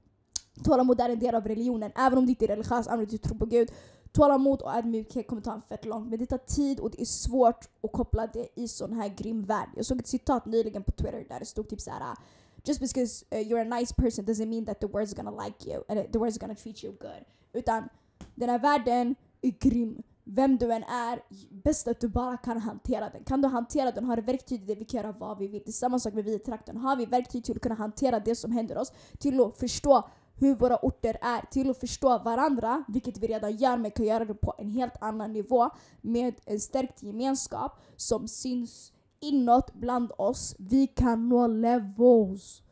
tålamod 0.65 1.01
är 1.01 1.09
en 1.09 1.19
del 1.19 1.35
av 1.35 1.47
religionen. 1.47 1.93
Även 1.97 2.19
om 2.19 2.27
du 2.27 2.31
inte 2.31 2.45
är 2.45 2.49
religiös, 2.49 2.87
även 2.87 3.01
om 3.01 3.07
du 3.07 3.19
tror 3.19 3.39
på 3.39 3.47
Gud. 3.47 3.73
Tålamod 4.13 4.63
och 4.63 4.75
ödmjukhet 4.75 5.27
kommer 5.27 5.43
ta 5.43 5.53
en 5.53 5.63
fett 5.63 5.85
långt. 5.85 6.11
Men 6.11 6.19
det 6.19 6.27
tar 6.27 6.39
tid 6.39 6.81
och 6.81 6.91
det 6.91 7.01
är 7.01 7.05
svårt 7.05 7.69
att 7.83 7.93
koppla 7.93 8.27
det 8.27 8.49
i 8.61 8.69
sån 8.69 8.93
här 8.93 9.09
grym 9.09 9.43
värld. 9.43 9.69
Jag 9.77 9.85
såg 9.87 10.01
ett 10.01 10.07
citat 10.07 10.47
nyligen 10.47 10.83
på 10.83 10.93
Twitter 10.93 11.27
där 11.29 11.39
det 11.39 11.47
stod 11.47 11.69
typ 11.69 11.81
såhär 11.81 12.17
Just 12.65 12.81
because 12.81 13.25
uh, 13.33 13.39
you're 13.39 13.61
a 13.61 13.79
nice 13.79 13.95
person 13.95 14.25
doesn't 14.25 14.49
mean 14.49 14.67
that 14.67 14.81
the 14.81 14.87
world's 14.87 15.15
gonna 15.15 15.45
like 15.45 15.71
you. 15.71 15.83
And 15.89 16.13
the 16.13 16.19
world's 16.19 16.39
gonna 16.39 16.55
treat 16.55 16.85
you 16.85 16.93
good. 16.93 17.25
Utan 17.53 17.89
den 18.35 18.49
här 18.49 18.59
världen 18.59 19.15
är 19.43 19.51
grym 19.51 20.03
vem 20.33 20.57
du 20.57 20.73
än 20.73 20.83
är, 20.83 21.23
bäst 21.51 21.89
att 21.89 22.01
du 22.01 22.09
bara 22.09 22.37
kan 22.37 22.59
hantera 22.59 23.11
den. 23.11 23.25
Kan 23.25 23.43
du 23.43 23.49
hantera 23.49 23.91
den, 23.91 24.05
har 24.05 24.17
du 24.17 24.23
verktyg 24.23 24.59
till 24.59 24.67
det, 24.67 24.75
vi 24.75 24.85
kan 24.85 25.01
göra 25.03 25.13
vad 25.13 25.39
vi 25.39 25.49
vill. 25.49 25.63
Det 25.65 25.71
är 25.71 25.73
samma 25.73 25.99
sak 25.99 26.15
med 26.15 26.25
vi 26.25 26.35
i 26.35 26.39
trakten. 26.39 26.77
Har 26.77 26.97
vi 26.97 27.07
verktyg 27.07 27.45
till 27.45 27.57
att 27.57 27.63
kunna 27.63 27.75
hantera 27.75 28.21
det 28.21 28.35
som 28.35 28.53
händer 28.53 28.79
oss, 28.79 28.93
till 29.19 29.41
att 29.41 29.59
förstå 29.59 30.09
hur 30.35 30.55
våra 30.55 30.77
orter 30.77 31.17
är, 31.21 31.47
till 31.51 31.71
att 31.71 31.81
förstå 31.81 32.19
varandra, 32.19 32.85
vilket 32.89 33.19
vi 33.19 33.27
redan 33.27 33.57
gör 33.57 33.77
men 33.77 33.91
kan 33.91 34.07
göra 34.07 34.25
det 34.25 34.35
på 34.35 34.55
en 34.59 34.71
helt 34.71 35.03
annan 35.03 35.33
nivå 35.33 35.71
med 36.01 36.35
en 36.45 36.61
stärkt 36.61 37.03
gemenskap 37.03 37.73
som 37.97 38.29
syns 38.29 38.93
inåt 39.21 39.75
bland 39.75 40.13
oss. 40.19 40.57
Vi 40.59 40.87
kan 40.87 41.29
nå 41.29 41.47
levels 41.47 42.63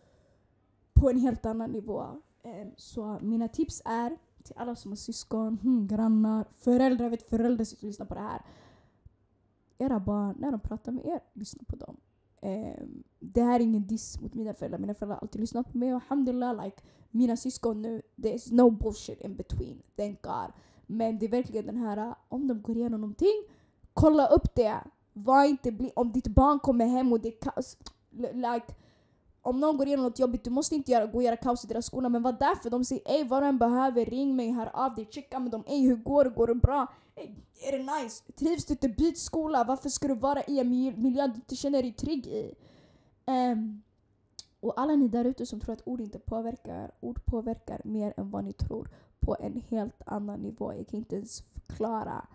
på 0.95 1.11
en 1.11 1.19
helt 1.19 1.47
annan 1.47 1.71
nivå. 1.71 2.07
Ehm, 2.45 2.71
så 2.77 3.19
mina 3.23 3.49
tips 3.49 3.83
är 3.85 4.19
till 4.49 4.59
alla 4.59 4.75
som 4.75 4.91
har 4.91 4.97
syskon, 4.97 5.59
hmm, 5.63 5.87
grannar, 5.87 6.47
föräldrar. 6.53 7.09
vet 7.09 7.31
föräldrar 7.31 7.65
sitter 7.65 7.85
och 7.85 7.89
lyssnar 7.89 8.07
på 8.07 8.15
det 8.15 8.21
här. 8.21 8.43
Era 9.79 10.01
barn, 10.01 10.37
när 10.39 10.51
de 10.51 10.61
pratar 10.61 10.93
med 10.93 11.07
er, 11.07 11.21
lyssna 11.33 11.63
på 11.67 11.77
dem. 11.77 11.97
Um, 12.43 13.05
det 13.19 13.43
här 13.43 13.61
är 13.61 13.65
ingen 13.65 13.87
diss 13.87 14.21
mot 14.21 14.35
mina 14.35 14.55
föräldrar. 14.55 14.79
Mina 14.79 14.95
föräldrar 14.95 15.17
har 15.17 15.23
alltid 15.23 15.41
lyssnat 15.41 15.73
på 15.73 15.79
mig 15.79 15.95
och 15.95 16.03
alhamdulillah, 16.03 16.65
like, 16.65 16.83
mina 17.11 17.37
syskon 17.37 17.83
nu, 17.83 18.03
there's 18.17 18.53
no 18.55 18.71
bullshit 18.71 19.21
in 19.21 19.37
between. 19.37 19.83
Thank 19.97 20.23
God. 20.23 20.53
Men 20.87 21.19
det 21.19 21.27
är 21.27 21.31
verkligen 21.31 21.67
den 21.67 21.77
här, 21.77 22.09
uh, 22.09 22.15
om 22.29 22.49
de 22.49 22.63
går 22.63 22.77
igenom 22.77 23.01
någonting, 23.01 23.45
kolla 23.93 24.27
upp 24.27 24.55
det. 24.55 24.77
Var 25.13 25.45
inte 25.45 25.73
bli, 25.73 25.93
om 25.97 26.13
ditt 26.13 26.29
barn 26.29 26.59
kommer 26.59 26.87
hem 26.87 27.13
och 27.13 27.21
det 27.21 27.29
är 27.29 27.41
kaos, 27.41 27.77
like, 28.33 28.75
om 29.49 29.61
någon 29.61 29.77
går 29.77 29.87
igenom 29.87 30.05
något 30.05 30.19
jobbigt, 30.19 30.45
du 30.45 30.51
måste 30.51 30.75
inte 30.75 30.93
göra, 30.93 31.07
gå 31.07 31.19
och 31.19 31.23
göra 31.23 31.37
kaos 31.37 31.65
i 31.65 31.67
deras 31.67 31.87
skola. 31.87 32.09
Men 32.09 32.23
var 32.23 32.33
där 32.33 32.55
för 32.55 32.71
dem, 32.71 32.85
säg 32.85 33.03
ey 33.05 33.25
vad 33.25 33.43
du 33.43 33.47
än 33.47 33.59
behöver, 33.59 34.05
ring 34.05 34.37
mig, 34.37 34.51
hör 34.51 34.71
av 34.73 34.95
dig, 34.95 35.09
checka 35.11 35.39
med 35.39 35.53
dem. 35.53 35.65
Ey 35.67 35.89
hur 35.89 35.97
går 35.97 36.25
det? 36.25 36.31
Går 36.31 36.47
det 36.47 36.55
bra? 36.55 36.87
Ey, 37.15 37.35
är 37.69 37.79
det 37.79 38.03
nice? 38.03 38.33
Trivs 38.33 38.65
du 38.65 38.73
inte? 38.73 38.89
Byt 38.89 39.19
skola. 39.19 39.65
Varför 39.65 39.89
ska 39.89 40.09
du 40.09 40.15
vara 40.15 40.43
i 40.43 40.59
en 40.61 40.71
miljö 41.03 41.27
du 41.27 41.35
inte 41.35 41.57
känner 41.57 41.83
dig 41.83 41.93
trygg 41.93 42.27
i? 42.27 42.55
Um, 43.27 43.83
och 44.61 44.81
alla 44.81 44.97
ni 44.97 45.09
där 45.09 45.25
ute 45.25 45.47
som 45.47 45.61
tror 45.61 45.73
att 45.73 45.89
ord 45.89 46.01
inte 46.01 46.19
påverkar, 46.19 46.91
ord 47.01 47.25
påverkar 47.25 47.81
mer 47.85 48.15
än 48.17 48.31
vad 48.31 48.45
ni 48.45 48.53
tror 48.53 48.89
på 49.21 49.37
en 49.41 49.63
helt 49.69 50.03
annan 50.07 50.41
nivå. 50.41 50.75
Jag 50.75 50.89
kan 50.89 50.99
inte 50.99 51.17
ens 51.17 51.43
förklara. 51.43 52.27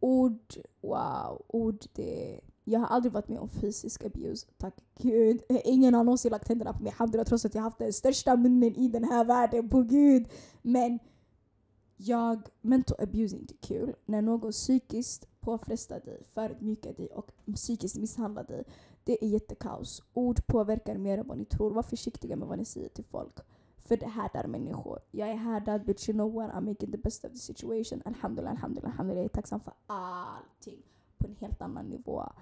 Ord, 0.00 0.54
wow, 0.80 1.42
ord 1.48 1.84
det... 1.92 2.40
Jag 2.68 2.80
har 2.80 2.86
aldrig 2.86 3.12
varit 3.12 3.28
med 3.28 3.38
om 3.38 3.48
fysisk 3.48 4.04
abuse, 4.04 4.46
tack 4.58 4.74
gud. 4.98 5.42
Eh, 5.48 5.60
ingen 5.64 5.94
har 5.94 6.04
någonsin 6.04 6.30
lagt 6.30 6.48
händerna 6.48 6.72
på 6.72 6.82
mig, 6.82 6.92
Hamdullah, 6.96 7.26
trots 7.26 7.44
att 7.44 7.54
jag 7.54 7.62
haft 7.62 7.78
den 7.78 7.92
största 7.92 8.36
munnen 8.36 8.76
i 8.76 8.88
den 8.88 9.04
här 9.04 9.24
världen, 9.24 9.68
på 9.68 9.82
gud. 9.82 10.28
Men 10.62 10.98
jag, 11.96 12.48
mental 12.60 12.96
abuse 13.00 13.36
är 13.36 13.40
inte 13.40 13.54
kul. 13.54 13.94
När 14.06 14.22
någon 14.22 14.52
psykiskt 14.52 15.40
påfrestar 15.40 16.00
dig, 16.00 16.22
förödmjukar 16.34 16.92
dig 16.92 17.06
och 17.06 17.32
psykiskt 17.54 17.96
misshandlar 17.96 18.44
dig, 18.44 18.64
det 19.04 19.24
är 19.24 19.28
jättekaos. 19.28 20.02
Ord 20.14 20.46
påverkar 20.46 20.98
mer 20.98 21.18
än 21.18 21.26
vad 21.28 21.38
ni 21.38 21.44
tror. 21.44 21.70
Var 21.70 21.82
försiktiga 21.82 22.36
med 22.36 22.48
vad 22.48 22.58
ni 22.58 22.64
säger 22.64 22.88
till 22.88 23.04
folk. 23.04 23.38
För 23.76 23.96
det 23.96 24.06
härdar 24.06 24.46
människor. 24.46 24.98
Jag 25.10 25.28
är 25.28 25.34
härdad 25.34 25.84
but 25.84 26.08
you 26.08 26.14
know 26.14 26.32
what, 26.32 26.50
I'm 26.50 26.60
making 26.60 26.90
the 26.90 26.98
best 26.98 27.24
of 27.24 27.32
the 27.32 27.38
situation. 27.38 28.02
Alhamdulillah, 28.04 28.52
alhamdulillah, 28.52 28.90
alhamdulillah. 28.90 29.22
Jag 29.22 29.30
är 29.30 29.34
tacksam 29.34 29.60
för 29.60 29.72
allting 29.86 30.82
på 31.18 31.26
en 31.26 31.36
helt 31.40 31.62
annan 31.62 31.86
nivå. 31.86 32.32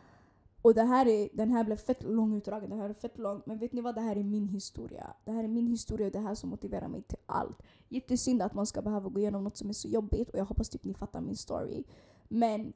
Och 0.67 0.75
det 0.75 0.83
här 0.83 1.07
är, 1.09 1.29
den 1.33 1.51
här 1.51 1.65
blev 1.65 1.77
fett 1.77 2.03
långutdragen, 2.03 2.71
den 2.71 2.79
här 2.79 2.89
är 2.91 2.95
fett 2.95 3.19
lång. 3.19 3.43
Men 3.47 3.59
vet 3.59 3.73
ni 3.73 3.81
vad? 3.81 3.95
Det 3.95 4.01
här 4.01 4.17
är 4.17 4.23
min 4.23 4.49
historia. 4.49 5.15
Det 5.25 5.33
här 5.33 5.45
är 5.45 5.49
min 5.49 5.67
historia 5.67 6.07
och 6.07 6.13
det 6.13 6.19
här 6.19 6.35
som 6.35 6.51
motiverar 6.51 6.89
mig 6.89 7.03
till 7.03 7.19
allt. 7.27 7.63
Jättesynd 7.89 8.43
att 8.43 8.55
man 8.55 8.67
ska 8.67 8.83
behöva 8.83 9.09
gå 9.09 9.21
igenom 9.21 9.45
något 9.45 9.57
som 9.57 9.69
är 9.69 9.73
så 9.73 9.89
jobbigt 9.89 10.31
och 10.31 10.39
jag 10.39 10.45
hoppas 10.45 10.69
typ 10.69 10.85
ni 10.85 10.95
fattar 10.95 11.21
min 11.21 11.37
story. 11.37 11.85
Men 12.29 12.73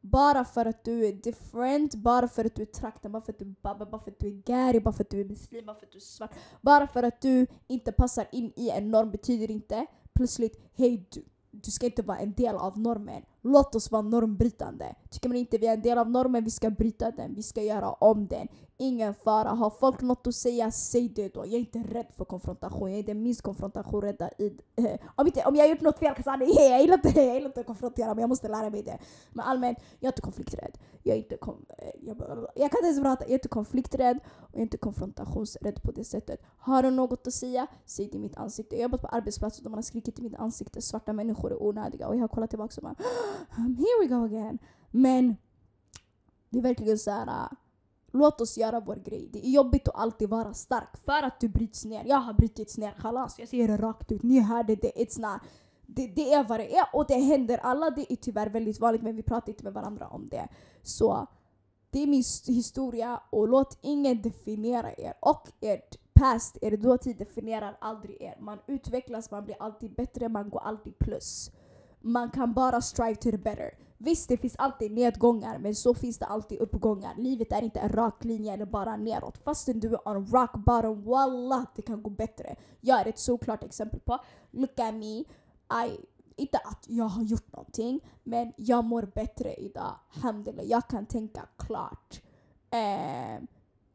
bara 0.00 0.44
för 0.44 0.66
att 0.66 0.84
du 0.84 1.06
är 1.06 1.12
different, 1.12 1.94
bara 1.94 2.28
för 2.28 2.44
att 2.44 2.54
du 2.54 2.62
är 2.62 2.66
trakten, 2.66 3.12
bara 3.12 3.22
för 3.22 3.32
att 3.32 3.38
du 3.38 3.44
är 3.44 3.54
babba, 3.62 3.86
bara 3.86 4.02
för 4.02 4.10
att 4.10 4.18
du 4.18 4.26
är 4.26 4.42
gäri, 4.50 4.80
bara 4.80 4.92
för 4.92 5.04
att 5.04 5.10
du 5.10 5.20
är 5.20 5.24
muslim, 5.24 5.66
bara 5.66 5.76
för 5.76 5.86
att 5.86 5.92
du 5.92 5.98
är 5.98 6.00
svart. 6.00 6.34
Bara 6.60 6.86
för 6.86 7.02
att 7.02 7.20
du 7.20 7.46
inte 7.66 7.92
passar 7.92 8.26
in 8.32 8.52
i 8.56 8.70
en 8.70 8.90
norm 8.90 9.10
betyder 9.10 9.50
inte 9.50 9.86
plötsligt 10.12 10.60
hej 10.74 11.08
du, 11.10 11.24
du 11.50 11.70
ska 11.70 11.86
inte 11.86 12.02
vara 12.02 12.18
en 12.18 12.32
del 12.32 12.56
av 12.56 12.78
normen. 12.78 13.22
Låt 13.46 13.74
oss 13.74 13.90
vara 13.90 14.02
normbrytande. 14.02 14.94
Tycker 15.10 15.28
man 15.28 15.36
inte 15.36 15.58
vi 15.58 15.66
är 15.66 15.74
en 15.74 15.82
del 15.82 15.98
av 15.98 16.10
normen, 16.10 16.44
vi 16.44 16.50
ska 16.50 16.70
bryta 16.70 17.10
den, 17.10 17.34
vi 17.34 17.42
ska 17.42 17.62
göra 17.62 17.90
om 17.90 18.26
den. 18.26 18.48
Ingen 18.78 19.14
fara. 19.14 19.48
Har 19.48 19.70
folk 19.70 20.00
något 20.00 20.26
att 20.26 20.34
säga, 20.34 20.70
säg 20.70 21.08
det 21.08 21.34
då. 21.34 21.40
Jag 21.40 21.54
är 21.54 21.58
inte 21.58 21.78
rädd 21.78 22.06
för 22.16 22.24
konfrontation. 22.24 22.88
Jag 22.88 22.94
är 22.94 22.98
inte 22.98 23.14
minst 23.14 23.42
konfrontationrädda 23.42 24.30
i... 24.38 24.46
Eh, 24.76 25.00
om, 25.14 25.26
inte, 25.26 25.44
om 25.44 25.56
jag 25.56 25.64
har 25.64 25.68
gjort 25.68 25.80
något 25.80 25.98
fel, 25.98 26.14
jag, 26.26 26.42
jag, 26.48 26.80
gillar 26.80 26.94
inte, 26.94 27.20
jag 27.20 27.34
gillar 27.34 27.46
inte 27.46 27.60
att 27.60 27.66
konfrontera 27.66 28.08
men 28.08 28.18
jag 28.18 28.28
måste 28.28 28.48
lära 28.48 28.70
mig 28.70 28.82
det. 28.82 28.98
Men 29.30 29.46
allmänt, 29.46 29.78
jag 29.98 30.08
är 30.08 30.12
inte 30.12 30.22
konflikträdd. 30.22 30.78
Jag, 31.02 31.14
är 31.14 31.18
inte 31.18 31.36
kom, 31.36 31.66
eh, 31.78 31.88
jag, 32.00 32.16
jag 32.54 32.70
kan 32.70 32.78
inte 32.78 32.86
ens 32.86 33.00
prata. 33.00 33.24
Jag 33.24 33.30
är 33.30 33.34
inte 33.34 33.48
konflikträdd 33.48 34.18
och 34.26 34.50
jag 34.52 34.58
är 34.58 34.62
inte 34.62 34.78
konfrontationsrädd 34.78 35.82
på 35.82 35.92
det 35.92 36.04
sättet. 36.04 36.42
Har 36.58 36.82
du 36.82 36.90
något 36.90 37.26
att 37.26 37.32
säga, 37.32 37.66
säg 37.84 38.08
det 38.08 38.16
i 38.16 38.20
mitt 38.20 38.36
ansikte. 38.36 38.76
Jag 38.76 38.80
har 38.80 38.82
jobbat 38.82 39.00
på 39.00 39.08
arbetsplatser 39.08 39.62
där 39.62 39.70
man 39.70 39.78
har 39.78 39.82
skrikit 39.82 40.18
i 40.18 40.22
mitt 40.22 40.34
ansikte. 40.34 40.82
Svarta 40.82 41.12
människor 41.12 41.52
är 41.52 41.62
onödiga. 41.62 42.08
Och 42.08 42.14
jag 42.16 42.20
har 42.20 42.28
kollat 42.28 42.50
tillbaka 42.50 42.72
och 42.76 42.82
bara 42.82 42.94
Mm, 43.58 43.76
here 43.76 44.00
we 44.00 44.06
go 44.06 44.24
again. 44.24 44.58
Men 44.90 45.36
det 46.50 46.58
är 46.58 46.62
verkligen 46.62 46.98
så 46.98 47.10
här 47.10 47.26
äh, 47.26 47.48
Låt 48.16 48.40
oss 48.40 48.58
göra 48.58 48.80
vår 48.80 48.96
grej. 48.96 49.28
Det 49.32 49.46
är 49.46 49.50
jobbigt 49.50 49.88
att 49.88 49.94
alltid 49.94 50.28
vara 50.28 50.54
stark 50.54 50.96
för 51.04 51.22
att 51.22 51.40
du 51.40 51.48
bryts 51.48 51.84
ner. 51.84 52.04
Jag 52.04 52.16
har 52.16 52.34
brutits 52.34 52.78
ner, 52.78 52.94
Kalas! 53.00 53.38
Jag 53.38 53.48
säger 53.48 53.68
det 53.68 53.76
rakt 53.76 54.12
ut. 54.12 54.22
Ni 54.22 54.40
hörde 54.40 54.76
det. 54.76 54.92
It's 54.96 55.20
not. 55.20 55.40
Det, 55.86 56.06
det 56.06 56.32
är 56.32 56.44
vad 56.44 56.60
det 56.60 56.76
är 56.76 56.86
och 56.92 57.06
det 57.08 57.14
händer 57.14 57.58
alla. 57.58 57.90
Det 57.90 58.12
är 58.12 58.16
tyvärr 58.16 58.46
väldigt 58.46 58.80
vanligt 58.80 59.02
men 59.02 59.16
vi 59.16 59.22
pratar 59.22 59.48
inte 59.52 59.64
med 59.64 59.72
varandra 59.72 60.08
om 60.08 60.28
det. 60.28 60.48
Så 60.82 61.26
det 61.90 62.02
är 62.02 62.06
min 62.06 62.24
historia 62.46 63.20
och 63.30 63.48
låt 63.48 63.78
ingen 63.82 64.22
definiera 64.22 64.92
er. 64.92 65.14
Och 65.20 65.48
ert 65.60 65.96
past, 66.14 66.58
er 66.62 66.76
dåtid 66.76 67.18
definierar 67.18 67.76
aldrig 67.80 68.22
er. 68.22 68.36
Man 68.40 68.58
utvecklas, 68.66 69.30
man 69.30 69.44
blir 69.44 69.56
alltid 69.60 69.94
bättre, 69.94 70.28
man 70.28 70.50
går 70.50 70.60
alltid 70.60 70.98
plus. 70.98 71.50
Man 72.00 72.30
kan 72.30 72.52
bara 72.52 72.80
strive 72.80 73.14
to 73.14 73.30
the 73.30 73.38
better. 73.38 73.70
Visst, 73.98 74.28
det 74.28 74.36
finns 74.36 74.56
alltid 74.56 74.92
nedgångar, 74.92 75.58
men 75.58 75.74
så 75.74 75.94
finns 75.94 76.18
det 76.18 76.26
alltid 76.26 76.58
uppgångar. 76.58 77.14
Livet 77.16 77.52
är 77.52 77.62
inte 77.62 77.80
en 77.80 77.88
rak 77.88 78.24
linje 78.24 78.52
eller 78.52 78.66
bara 78.66 78.96
neråt. 78.96 79.38
Fastän 79.38 79.80
du 79.80 79.94
är 79.94 80.08
on 80.08 80.26
rock 80.26 80.52
bottom, 80.52 81.04
wallah, 81.04 81.64
det 81.76 81.82
kan 81.82 82.02
gå 82.02 82.10
bättre. 82.10 82.56
Jag 82.80 83.00
är 83.00 83.08
ett 83.08 83.18
såklart 83.18 83.62
exempel 83.64 84.00
på. 84.00 84.18
Look 84.50 84.80
at 84.80 84.94
me. 84.94 85.24
I, 85.86 86.06
inte 86.36 86.58
att 86.58 86.84
jag 86.88 87.04
har 87.04 87.22
gjort 87.22 87.52
någonting, 87.52 88.00
men 88.22 88.52
jag 88.56 88.84
mår 88.84 89.02
bättre 89.14 89.54
idag. 89.54 89.94
Alhamdulillah, 90.14 90.66
jag 90.66 90.88
kan 90.88 91.06
tänka 91.06 91.42
klart. 91.56 92.22
Eh, 92.70 93.42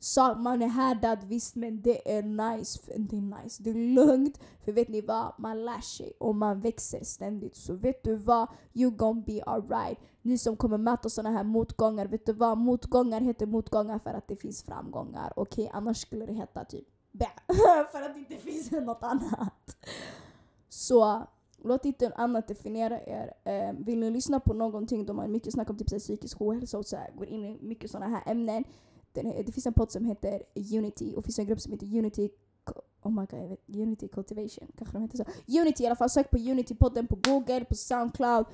så 0.03 0.35
man 0.35 0.61
är 0.61 0.67
härdad 0.67 1.23
visst 1.23 1.55
men 1.55 1.81
det 1.81 2.17
är 2.17 2.23
nice. 2.23 2.79
Det 2.97 3.17
är 3.17 3.43
nice, 3.43 3.63
det 3.63 3.69
är 3.69 3.93
lugnt. 3.93 4.39
För 4.65 4.71
vet 4.71 4.87
ni 4.87 5.01
vad? 5.01 5.33
Man 5.37 5.65
lär 5.65 5.81
sig 5.81 6.13
och 6.19 6.35
man 6.35 6.59
växer 6.59 7.03
ständigt. 7.03 7.55
Så 7.55 7.73
vet 7.73 8.03
du 8.03 8.15
vad? 8.15 8.47
You 8.73 8.91
gonna 8.91 9.23
be 9.25 9.43
alright. 9.43 9.99
Ni 10.21 10.37
som 10.37 10.57
kommer 10.57 10.77
möta 10.77 11.09
sådana 11.09 11.37
här 11.37 11.43
motgångar, 11.43 12.05
vet 12.05 12.25
du 12.25 12.33
vad? 12.33 12.57
Motgångar 12.57 13.21
heter 13.21 13.45
motgångar 13.45 13.99
för 13.99 14.09
att 14.09 14.27
det 14.27 14.35
finns 14.35 14.63
framgångar. 14.63 15.33
Okej, 15.35 15.65
okay? 15.65 15.77
annars 15.77 15.97
skulle 15.97 16.25
det 16.25 16.33
heta 16.33 16.65
typ 16.65 16.87
bä. 17.11 17.29
för 17.91 18.01
att 18.01 18.13
det 18.13 18.19
inte 18.19 18.37
finns 18.37 18.71
något 18.85 19.03
annat. 19.03 19.77
Så 20.69 21.27
låt 21.63 21.85
inte 21.85 22.09
något 22.09 22.19
annat 22.19 22.47
definiera 22.47 23.01
er. 23.01 23.33
Eh, 23.43 23.73
vill 23.77 23.99
ni 23.99 24.09
lyssna 24.09 24.39
på 24.39 24.53
någonting 24.53 25.05
då 25.05 25.13
man 25.13 25.31
mycket 25.31 25.53
snack 25.53 25.69
om 25.69 25.77
typ 25.77 25.87
psykisk 25.87 26.41
ohälsa 26.41 26.77
och 26.77 26.85
så 26.85 26.95
här, 26.95 27.11
går 27.17 27.27
in 27.27 27.45
i 27.45 27.57
mycket 27.61 27.91
sådana 27.91 28.07
här 28.07 28.31
ämnen 28.31 28.63
den, 29.13 29.45
det 29.45 29.51
finns 29.51 29.65
en 29.65 29.73
podd 29.73 29.91
som 29.91 30.05
heter 30.05 30.43
Unity 30.55 31.13
och 31.15 31.21
det 31.21 31.25
finns 31.25 31.39
en 31.39 31.45
grupp 31.45 31.61
som 31.61 31.71
heter 31.71 31.97
Unity 31.97 32.29
Oh 33.03 33.11
my 33.11 33.25
god, 33.25 33.49
vet, 33.49 33.59
Unity 33.67 34.07
Cultivation, 34.07 34.67
kanske 34.77 34.97
de 34.97 35.01
heter 35.01 35.17
så. 35.17 35.59
Unity 35.59 35.83
i 35.83 35.85
alla 35.85 35.95
fall, 35.95 36.09
sök 36.09 36.31
på 36.31 36.37
Unity-podden 36.37 37.07
på 37.07 37.15
Google, 37.15 37.65
på 37.65 37.75
Soundcloud, 37.75 38.45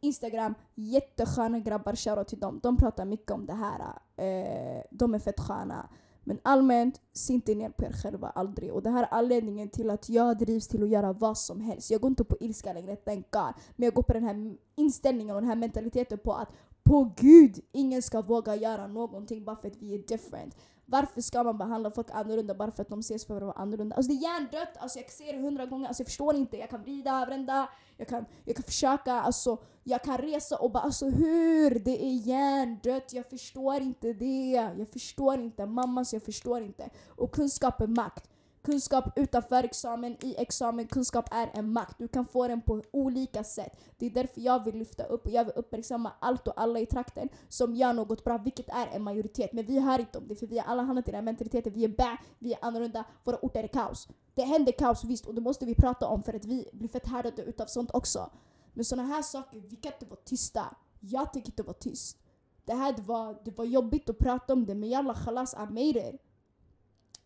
Instagram. 0.00 0.54
Jättesköna 0.74 1.58
grabbar, 1.58 1.94
shoutout 1.94 2.28
till 2.28 2.40
dem. 2.40 2.60
De 2.62 2.76
pratar 2.76 3.04
mycket 3.04 3.30
om 3.30 3.46
det 3.46 3.52
här. 3.52 3.80
Eh, 4.16 4.82
de 4.90 5.14
är 5.14 5.18
fett 5.18 5.40
sköna. 5.40 5.88
Men 6.24 6.38
allmänt, 6.42 7.00
se 7.12 7.32
inte 7.32 7.54
ner 7.54 7.70
på 7.70 7.84
er 7.84 7.92
själva, 7.92 8.28
aldrig. 8.28 8.72
Och 8.72 8.82
det 8.82 8.90
här 8.90 9.02
är 9.02 9.08
anledningen 9.10 9.68
till 9.68 9.90
att 9.90 10.08
jag 10.08 10.38
drivs 10.38 10.68
till 10.68 10.82
att 10.82 10.88
göra 10.88 11.12
vad 11.12 11.38
som 11.38 11.60
helst. 11.60 11.90
Jag 11.90 12.00
går 12.00 12.08
inte 12.08 12.24
på 12.24 12.36
ilska 12.40 12.72
längre, 12.72 12.96
thank 12.96 13.30
God. 13.30 13.54
Men 13.76 13.84
jag 13.84 13.94
går 13.94 14.02
på 14.02 14.12
den 14.12 14.24
här 14.24 14.56
inställningen 14.74 15.36
och 15.36 15.42
den 15.42 15.48
här 15.48 15.56
mentaliteten 15.56 16.18
på 16.18 16.32
att 16.32 16.48
på 16.88 17.12
gud, 17.16 17.60
ingen 17.72 18.02
ska 18.02 18.22
våga 18.22 18.56
göra 18.56 18.86
någonting 18.86 19.44
bara 19.44 19.56
för 19.56 19.68
att 19.68 19.76
vi 19.76 19.94
är 19.94 19.98
different. 19.98 20.56
Varför 20.86 21.20
ska 21.20 21.42
man 21.42 21.58
behandla 21.58 21.90
folk 21.90 22.10
annorlunda 22.10 22.54
bara 22.54 22.70
för 22.70 22.82
att 22.82 22.88
de 22.88 23.00
ses 23.00 23.26
för 23.26 23.36
att 23.36 23.42
vara 23.42 23.52
annorlunda? 23.52 23.96
Alltså 23.96 24.12
det 24.12 24.18
är 24.18 24.22
hjärndött, 24.22 24.76
alltså 24.78 24.98
jag 24.98 25.10
ser 25.10 25.32
det 25.32 25.38
hundra 25.38 25.66
gånger, 25.66 25.88
alltså 25.88 26.00
jag 26.00 26.06
förstår 26.06 26.36
inte. 26.36 26.56
Jag 26.56 26.70
kan 26.70 26.82
vrida, 26.82 27.26
vända, 27.26 27.68
jag 27.96 28.08
kan, 28.08 28.24
jag 28.44 28.56
kan 28.56 28.62
försöka, 28.62 29.12
alltså 29.12 29.58
jag 29.84 30.04
kan 30.04 30.18
resa 30.18 30.56
och 30.56 30.70
bara 30.70 30.82
alltså 30.82 31.06
hur? 31.08 31.78
Det 31.78 32.04
är 32.04 32.14
hjärndött, 32.26 33.12
jag 33.12 33.26
förstår 33.26 33.80
inte 33.80 34.12
det. 34.12 34.50
Jag 34.78 34.88
förstår 34.88 35.40
inte, 35.40 35.66
mammas 35.66 36.12
jag 36.12 36.22
förstår 36.22 36.62
inte. 36.62 36.90
Och 37.08 37.32
kunskap 37.34 37.80
är 37.80 37.86
makt. 37.86 38.30
Kunskap 38.68 39.18
utanför 39.18 39.64
examen, 39.64 40.16
i 40.24 40.34
examen, 40.38 40.86
kunskap 40.86 41.28
är 41.30 41.50
en 41.54 41.72
makt. 41.72 41.98
Du 41.98 42.08
kan 42.08 42.26
få 42.26 42.48
den 42.48 42.60
på 42.60 42.82
olika 42.90 43.44
sätt. 43.44 43.80
Det 43.98 44.06
är 44.06 44.10
därför 44.10 44.40
jag 44.40 44.64
vill 44.64 44.76
lyfta 44.76 45.04
upp 45.04 45.26
och 45.26 45.32
jag 45.32 45.44
vill 45.44 45.52
uppmärksamma 45.56 46.12
allt 46.20 46.48
och 46.48 46.60
alla 46.60 46.80
i 46.80 46.86
trakten 46.86 47.28
som 47.48 47.74
gör 47.74 47.92
något 47.92 48.24
bra, 48.24 48.38
vilket 48.38 48.68
är 48.68 48.86
en 48.86 49.02
majoritet. 49.02 49.52
Men 49.52 49.66
vi 49.66 49.78
hör 49.78 49.98
inte 49.98 50.18
om 50.18 50.28
det, 50.28 50.36
för 50.36 50.46
vi 50.46 50.58
har 50.58 50.66
alla 50.66 50.82
hamnat 50.82 51.08
i 51.08 51.10
den 51.10 51.14
här 51.14 51.22
mentaliteten. 51.22 51.72
Vi 51.72 51.84
är 51.84 51.88
bä, 51.88 52.16
vi 52.38 52.52
är 52.52 52.58
annorlunda, 52.62 53.04
våra 53.24 53.36
orter 53.36 53.64
är 53.64 53.68
kaos. 53.68 54.08
Det 54.34 54.42
händer 54.42 54.72
kaos 54.72 55.04
visst, 55.04 55.26
och 55.26 55.34
det 55.34 55.40
måste 55.40 55.66
vi 55.66 55.74
prata 55.74 56.06
om 56.06 56.22
för 56.22 56.34
att 56.34 56.44
vi 56.44 56.68
blir 56.72 56.88
fett 56.88 57.06
härdade 57.06 57.42
utav 57.42 57.66
sånt 57.66 57.90
också. 57.92 58.30
Men 58.72 58.84
såna 58.84 59.02
här 59.02 59.22
saker, 59.22 59.60
vi 59.60 59.76
kan 59.76 59.92
inte 59.92 60.06
vara 60.06 60.20
tysta. 60.24 60.76
Jag 61.00 61.32
tänker 61.32 61.50
inte 61.50 61.62
vara 61.62 61.76
tyst. 61.76 62.18
Det 62.64 62.74
här 62.74 62.92
det 62.92 63.02
var, 63.02 63.38
det 63.44 63.58
var 63.58 63.64
jobbigt 63.64 64.10
att 64.10 64.18
prata 64.18 64.52
om 64.52 64.66
det, 64.66 64.74
men 64.74 64.88
jalla 64.88 65.14
khalas, 65.14 65.54
I 65.54 65.72
made 65.72 66.08
it. 66.08 66.20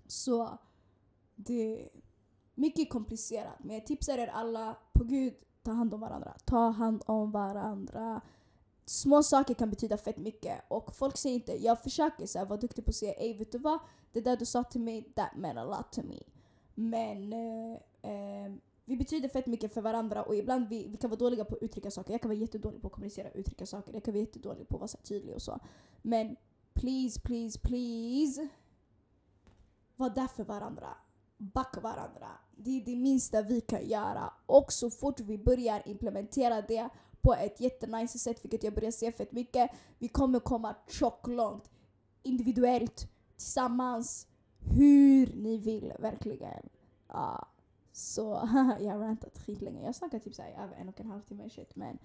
Så 0.06 0.59
det 1.35 1.83
är 1.83 1.89
mycket 2.55 2.91
komplicerat. 2.91 3.59
Men 3.59 3.75
jag 3.75 3.87
tipsar 3.87 4.19
er 4.19 4.27
alla, 4.27 4.77
på 4.93 5.05
gud, 5.05 5.35
ta 5.63 5.71
hand 5.71 5.95
om 5.95 6.01
varandra. 6.01 6.35
Ta 6.45 6.69
hand 6.71 7.03
om 7.07 7.31
varandra. 7.31 8.21
Små 8.85 9.23
saker 9.23 9.55
kan 9.55 9.71
betyda 9.71 9.97
fett 9.97 10.19
mycket. 10.19 10.65
Och 10.69 10.95
folk 10.95 11.17
säger 11.17 11.35
inte, 11.35 11.53
jag 11.53 11.83
försöker 11.83 12.27
så 12.27 12.39
här, 12.39 12.47
vara 12.47 12.61
duktig 12.61 12.85
på 12.85 12.89
att 12.89 12.95
säga 12.95 13.13
ey 13.13 13.39
vet 13.39 13.53
du 13.53 13.59
vad? 13.59 13.79
Det 14.13 14.21
där 14.21 14.37
du 14.37 14.47
sa 14.47 14.65
till 14.65 14.81
mig, 14.81 15.13
that 15.17 15.37
meant 15.37 15.59
a 15.59 15.65
lot 15.65 15.93
to 15.93 16.03
me. 16.03 16.19
Men 16.75 17.33
eh, 17.33 17.73
eh, 18.03 18.53
vi 18.85 18.97
betyder 18.97 19.29
fett 19.29 19.47
mycket 19.47 19.75
för 19.75 19.81
varandra 19.81 20.23
och 20.23 20.37
ibland 20.37 20.69
vi, 20.69 20.89
vi 20.89 20.97
kan 20.97 21.11
vara 21.11 21.19
dåliga 21.19 21.45
på 21.45 21.57
att 21.57 21.63
uttrycka 21.63 21.91
saker. 21.91 22.13
Jag 22.13 22.21
kan 22.21 22.29
vara 22.29 22.39
jättedålig 22.39 22.83
på 22.83 22.87
att 22.87 22.93
kommunicera 22.93 23.29
och 23.29 23.37
uttrycka 23.37 23.67
saker. 23.67 23.93
Jag 23.93 24.05
kan 24.05 24.15
vara 24.15 24.21
jättedålig 24.21 24.69
på 24.69 24.77
att 24.77 24.81
vara 24.81 24.89
så 24.89 24.99
tydlig 24.99 25.35
och 25.35 25.43
så. 25.43 25.61
Men 26.03 26.37
please, 26.75 27.21
please, 27.21 27.59
please 27.59 28.49
var 29.97 30.11
där 30.11 30.27
för 30.27 30.45
varandra. 30.45 30.89
Backa 31.43 31.81
varandra. 31.81 32.28
Det 32.56 32.70
är 32.70 32.85
det 32.85 32.97
minsta 32.97 33.43
vi 33.43 33.60
kan 33.60 33.89
göra. 33.89 34.32
Och 34.47 34.73
så 34.73 34.90
fort 34.90 35.20
vi 35.20 35.39
börjar 35.39 35.82
implementera 35.89 36.62
det 36.62 36.89
på 37.20 37.35
ett 37.35 37.60
jättenice 37.60 38.19
sätt, 38.19 38.44
vilket 38.44 38.62
jag 38.62 38.74
börjar 38.74 38.90
se 38.90 39.12
fett 39.12 39.32
mycket, 39.32 39.70
vi 39.98 40.09
kommer 40.09 40.40
komma 40.40 40.74
tjockt 40.89 41.27
långt. 41.27 41.70
Individuellt, 42.23 43.09
tillsammans, 43.36 44.27
hur 44.59 45.35
ni 45.36 45.59
vill 45.59 45.93
verkligen. 45.98 46.69
Ja. 47.09 47.48
Så 47.93 48.23
jag 48.81 48.93
har 48.93 48.98
rantat 48.98 49.39
skitlänge. 49.39 49.81
Jag 49.81 49.89
har 49.89 49.93
snackat 49.93 50.24
typ 50.24 50.35
såhär 50.35 50.64
över 50.64 50.77
en 50.77 50.89
och 50.89 51.01
en 51.01 51.06
halv 51.06 51.20
timme 51.20 51.51
shit 51.51 51.77
men 51.77 51.98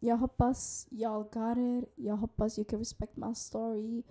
jag 0.00 0.16
hoppas 0.16 0.88
y'all 0.90 1.22
got 1.22 1.84
it. 1.84 1.92
Jag 1.96 2.16
hoppas 2.16 2.58
you 2.58 2.64
can 2.64 2.78
respect 2.78 3.16
my 3.16 3.34
story. 3.34 4.02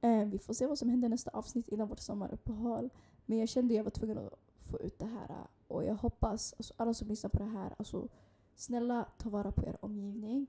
Um, 0.00 0.30
vi 0.30 0.38
får 0.38 0.54
se 0.54 0.66
vad 0.66 0.78
som 0.78 0.88
händer 0.88 1.08
nästa 1.08 1.30
avsnitt 1.30 1.68
innan 1.68 1.88
vårt 1.88 2.00
sommaruppehåll. 2.00 2.90
Men 3.26 3.38
jag 3.38 3.48
kände 3.48 3.74
jag 3.74 3.84
var 3.84 3.90
tvungen 3.90 4.18
att 4.18 4.32
få 4.58 4.78
ut 4.80 4.98
det 4.98 5.06
här. 5.06 5.46
Och 5.68 5.84
jag 5.84 5.94
hoppas, 5.94 6.54
alltså 6.56 6.74
alla 6.76 6.94
som 6.94 7.08
lyssnar 7.08 7.30
på 7.30 7.38
det 7.38 7.44
här, 7.44 7.74
alltså 7.78 8.08
snälla 8.54 9.08
ta 9.18 9.28
vara 9.28 9.52
på 9.52 9.66
er 9.66 9.76
omgivning. 9.80 10.46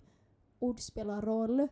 Ord 0.60 0.80
spelar 0.80 1.22
roll. 1.22 1.68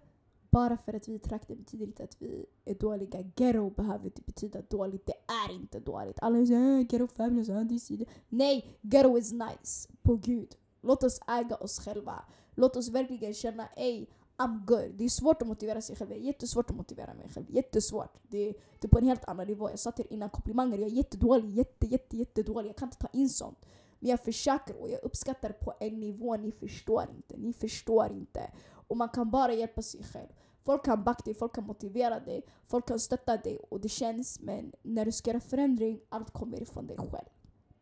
Bara 0.49 0.77
för 0.77 0.93
att 0.93 1.07
vi 1.07 1.15
är 1.15 1.19
trakter 1.19 1.55
betyder 1.55 1.85
inte 1.85 2.03
att 2.03 2.21
vi 2.21 2.45
är 2.65 2.75
dåliga. 2.75 3.21
Ghetto 3.35 3.69
behöver 3.69 4.05
inte 4.05 4.21
betyda 4.21 4.61
dåligt. 4.61 5.05
Det 5.05 5.13
är 5.47 5.55
inte 5.55 5.79
dåligt. 5.79 6.19
Alla 6.21 6.45
säger 6.45 6.79
äh, 6.79 6.85
ghetto 6.89 7.07
fabulous, 7.07 7.49
äh, 7.49 7.61
det 7.61 8.05
Nej, 8.29 8.77
ghetto 8.81 9.17
is 9.17 9.31
nice. 9.31 9.89
På 10.01 10.15
gud. 10.15 10.55
Låt 10.81 11.03
oss 11.03 11.19
äga 11.27 11.55
oss 11.55 11.79
själva. 11.79 12.25
Låt 12.55 12.75
oss 12.75 12.89
verkligen 12.89 13.33
känna 13.33 13.67
ey, 13.75 14.05
I'm 14.37 14.65
good. 14.65 14.91
Det 14.95 15.05
är 15.05 15.09
svårt 15.09 15.41
att 15.41 15.47
motivera 15.47 15.81
sig 15.81 15.95
själv. 15.95 16.09
Det 16.09 16.15
är 16.15 16.19
jättesvårt 16.19 16.69
att 16.69 16.75
motivera 16.75 17.13
mig 17.13 17.29
själv. 17.29 17.45
Jättesvårt. 17.49 18.13
Det, 18.21 18.37
det 18.37 18.49
är 18.49 18.53
typ 18.79 18.91
på 18.91 18.97
en 18.97 19.05
helt 19.05 19.25
annan 19.25 19.47
nivå. 19.47 19.69
Jag 19.69 19.79
sa 19.79 19.91
till 19.91 20.05
er 20.05 20.13
innan 20.13 20.29
komplimanger. 20.29 20.77
Jag 20.77 20.87
är 20.87 20.93
jättedålig. 20.93 21.49
Jätte, 21.49 21.87
jätte, 21.87 22.17
jättedålig. 22.17 22.69
Jag 22.69 22.75
kan 22.75 22.87
inte 22.87 22.97
ta 22.97 23.07
in 23.13 23.29
sånt. 23.29 23.65
Men 23.99 24.09
jag 24.09 24.19
försöker 24.19 24.81
och 24.81 24.89
jag 24.89 25.03
uppskattar 25.03 25.49
på 25.49 25.73
en 25.79 25.99
nivå 25.99 26.37
ni 26.37 26.51
förstår 26.51 27.03
inte. 27.15 27.37
Ni 27.37 27.53
förstår 27.53 28.11
inte. 28.11 28.51
Och 28.87 28.97
man 28.97 29.09
kan 29.09 29.31
bara 29.31 29.53
hjälpa 29.53 29.81
sig 29.81 30.03
själv. 30.03 30.29
Folk 30.63 30.85
kan 30.85 31.03
backa 31.03 31.21
dig, 31.25 31.33
folk 31.33 31.55
kan 31.55 31.63
motivera 31.63 32.19
dig, 32.19 32.41
folk 32.67 32.87
kan 32.87 32.99
stötta 32.99 33.37
dig 33.37 33.57
och 33.69 33.81
det 33.81 33.89
känns 33.89 34.39
men 34.39 34.73
när 34.81 35.05
du 35.05 35.11
ska 35.11 35.29
göra 35.29 35.39
förändring, 35.39 35.99
allt 36.09 36.31
kommer 36.31 36.61
ifrån 36.61 36.87
dig 36.87 36.97
själv. 36.97 37.29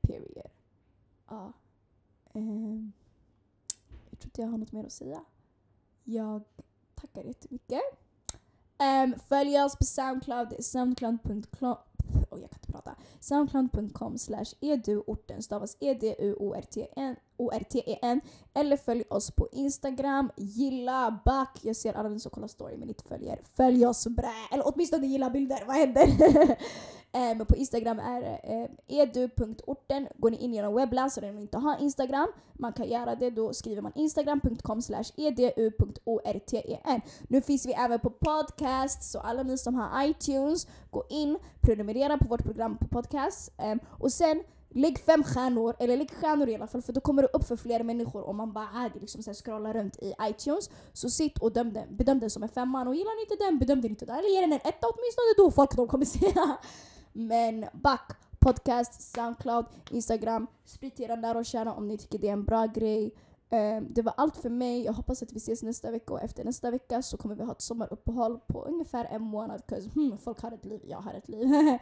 Period. 0.01 0.47
Ja. 1.27 1.53
Um, 2.33 2.91
jag 4.09 4.19
tror 4.19 4.27
inte 4.27 4.41
jag 4.41 4.47
har 4.47 4.57
något 4.57 4.71
mer 4.71 4.85
att 4.85 4.91
säga. 4.91 5.25
Jag 6.03 6.43
tackar 6.95 7.23
jättemycket. 7.23 7.81
Um, 9.03 9.15
följ 9.29 9.61
oss 9.61 9.75
på 9.75 9.83
Soundcloud, 9.83 10.65
soundcloud.com 10.65 11.77
oh, 12.29 12.39
jag 12.39 12.49
kan 12.49 12.57
inte 12.57 12.71
prata. 12.71 12.95
Soundcloud.com 13.19 14.17
slash 14.17 14.45
eduorten 14.61 15.43
stavas 15.43 15.77
E-D-U-O-R-T-E-N 15.79 17.15
eller 18.53 18.77
följ 18.77 19.03
oss 19.09 19.31
på 19.31 19.47
Instagram, 19.51 20.31
gilla, 20.37 21.21
back. 21.25 21.59
Jag 21.61 21.75
ser 21.75 21.93
alla 21.93 22.09
ni 22.09 22.19
som 22.19 22.31
kollar 22.31 22.47
story 22.47 22.77
men 22.77 22.89
inte 22.89 23.03
följer. 23.03 23.39
Följ 23.55 23.85
oss 23.85 24.07
brä! 24.07 24.33
Eller 24.51 24.63
åtminstone 24.67 25.07
gilla 25.07 25.29
bilder, 25.29 25.63
vad 25.67 25.75
händer? 25.75 26.07
Eh, 27.13 27.37
men 27.37 27.45
på 27.45 27.55
Instagram 27.55 27.99
är 27.99 28.21
det 28.21 28.39
eh, 28.43 28.69
edu.orten. 28.99 30.07
Går 30.17 30.29
ni 30.29 30.37
in 30.37 30.53
genom 30.53 30.75
webbläsaren 30.75 31.35
och 31.35 31.41
inte 31.41 31.57
har 31.57 31.81
Instagram, 31.81 32.27
man 32.53 32.73
kan 32.73 32.89
göra 32.89 33.15
det. 33.15 33.29
Då 33.29 33.53
skriver 33.53 33.81
man 33.81 33.91
instagram.com 33.95 34.81
edu.orten. 35.15 37.01
Nu 37.27 37.41
finns 37.41 37.65
vi 37.65 37.73
även 37.73 37.99
på 37.99 38.09
podcast, 38.09 39.11
så 39.11 39.19
alla 39.19 39.43
ni 39.43 39.57
som 39.57 39.75
har 39.75 40.05
iTunes, 40.05 40.67
gå 40.91 41.03
in, 41.09 41.37
prenumerera 41.61 42.17
på 42.17 42.27
vårt 42.27 42.43
program 42.43 42.77
på 42.77 42.87
podcast. 42.87 43.53
Ehm, 43.57 43.79
och 43.99 44.11
sen 44.11 44.43
Lägg 44.73 44.99
fem 44.99 45.23
stjärnor, 45.23 45.75
eller 45.79 45.97
lägg 45.97 46.11
stjärnor 46.11 46.49
i 46.49 46.55
alla 46.55 46.67
fall 46.67 46.81
för 46.81 46.93
då 46.93 47.01
kommer 47.01 47.21
det 47.21 47.27
upp 47.33 47.47
för 47.47 47.55
fler 47.55 47.83
människor 47.83 48.23
om 48.23 48.37
man 48.37 48.53
bara 48.53 48.67
är 48.75 48.99
liksom 48.99 49.23
så 49.23 49.33
scrollar 49.33 49.73
runt 49.73 49.97
i 49.99 50.13
iTunes. 50.21 50.69
Så 50.93 51.09
sitt 51.09 51.37
och 51.37 51.51
döm 51.51 51.73
den, 51.73 51.95
bedöm 51.95 52.19
den 52.19 52.29
som 52.29 52.43
en 52.43 52.49
femma 52.49 52.87
och 52.87 52.95
gillar 52.95 53.15
ni 53.15 53.21
inte 53.21 53.43
den, 53.45 53.59
bedöm 53.59 53.81
den 53.81 53.91
inte 53.91 54.05
den. 54.05 54.15
Eller 54.15 54.29
ge 54.29 54.41
den 54.41 54.53
en 54.53 54.59
etta 54.63 54.87
åtminstone 54.87 55.33
då 55.37 55.51
folk 55.51 55.75
de 55.75 55.87
kommer 55.87 56.05
se. 56.05 56.33
Men 57.13 57.65
back, 57.73 58.17
podcast, 58.39 59.01
Soundcloud, 59.01 59.65
Instagram. 59.89 60.47
Sprid 60.65 60.95
till 60.95 61.05
era 61.05 61.15
nära 61.15 61.37
och 61.37 61.45
kära 61.45 61.73
om 61.73 61.87
ni 61.87 61.97
tycker 61.97 62.19
det 62.19 62.27
är 62.27 62.33
en 62.33 62.45
bra 62.45 62.65
grej. 62.65 63.13
Ehm, 63.49 63.87
det 63.89 64.01
var 64.01 64.13
allt 64.17 64.37
för 64.37 64.49
mig. 64.49 64.83
Jag 64.85 64.93
hoppas 64.93 65.23
att 65.23 65.33
vi 65.33 65.37
ses 65.37 65.63
nästa 65.63 65.91
vecka 65.91 66.13
och 66.13 66.21
efter 66.21 66.43
nästa 66.43 66.71
vecka 66.71 67.01
så 67.01 67.17
kommer 67.17 67.35
vi 67.35 67.43
ha 67.43 67.51
ett 67.51 67.61
sommaruppehåll 67.61 68.39
på 68.47 68.63
ungefär 68.63 69.05
en 69.05 69.21
månad. 69.21 69.65
Cause, 69.67 69.89
hmm, 69.89 70.17
folk 70.17 70.41
har 70.41 70.51
ett 70.51 70.65
liv, 70.65 70.81
jag 70.85 70.97
har 70.97 71.13
ett 71.13 71.29
liv. 71.29 71.47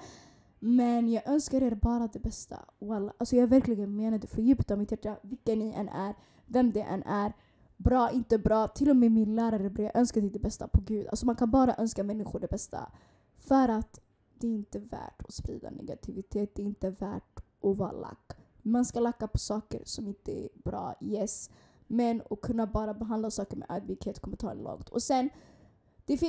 Men 0.59 1.09
jag 1.09 1.27
önskar 1.27 1.63
er 1.63 1.75
bara 1.75 2.07
det 2.07 2.19
bästa. 2.19 2.65
Wallah. 2.79 3.13
Alltså 3.17 3.35
jag 3.35 3.47
verkligen 3.47 3.95
menar 3.95 4.17
det 4.17 4.27
för 4.27 4.41
djupt 4.41 4.71
av 4.71 4.77
mitt 4.77 4.91
hjärta. 4.91 5.15
Vilka 5.21 5.55
ni 5.55 5.73
än 5.73 5.89
är, 5.89 6.13
vem 6.45 6.71
det 6.71 6.81
än 6.81 7.03
är. 7.03 7.33
Bra, 7.77 8.11
inte 8.11 8.37
bra. 8.37 8.67
Till 8.67 8.89
och 8.89 8.95
med 8.95 9.11
min 9.11 9.35
lärare 9.35 9.83
jag 9.83 9.95
önskar 9.95 10.21
dig 10.21 10.29
det 10.29 10.39
bästa 10.39 10.67
på 10.67 10.81
gud. 10.81 11.07
Alltså 11.07 11.25
man 11.25 11.35
kan 11.35 11.51
bara 11.51 11.75
önska 11.77 12.03
människor 12.03 12.39
det 12.39 12.47
bästa. 12.47 12.91
För 13.37 13.69
att 13.69 13.99
det 14.39 14.47
är 14.47 14.51
inte 14.51 14.79
värt 14.79 15.21
att 15.23 15.33
sprida 15.33 15.69
negativitet. 15.69 16.55
Det 16.55 16.61
är 16.61 16.65
inte 16.65 16.89
värt 16.89 17.39
att 17.63 17.77
vara 17.77 17.91
lack. 17.91 18.31
Man 18.61 18.85
ska 18.85 18.99
lacka 18.99 19.27
på 19.27 19.37
saker 19.37 19.81
som 19.85 20.07
inte 20.07 20.45
är 20.45 20.49
bra, 20.53 20.95
yes. 21.01 21.49
Men 21.87 22.21
att 22.29 22.41
kunna 22.41 22.67
bara 22.67 22.93
behandla 22.93 23.31
saker 23.31 23.57
med 23.57 23.71
ödmjukhet 23.71 24.19
kommer 24.19 24.37
ta 24.37 24.51
en 24.51 24.57
långt. 24.57 24.89
Och 24.89 25.03
sen, 25.03 25.29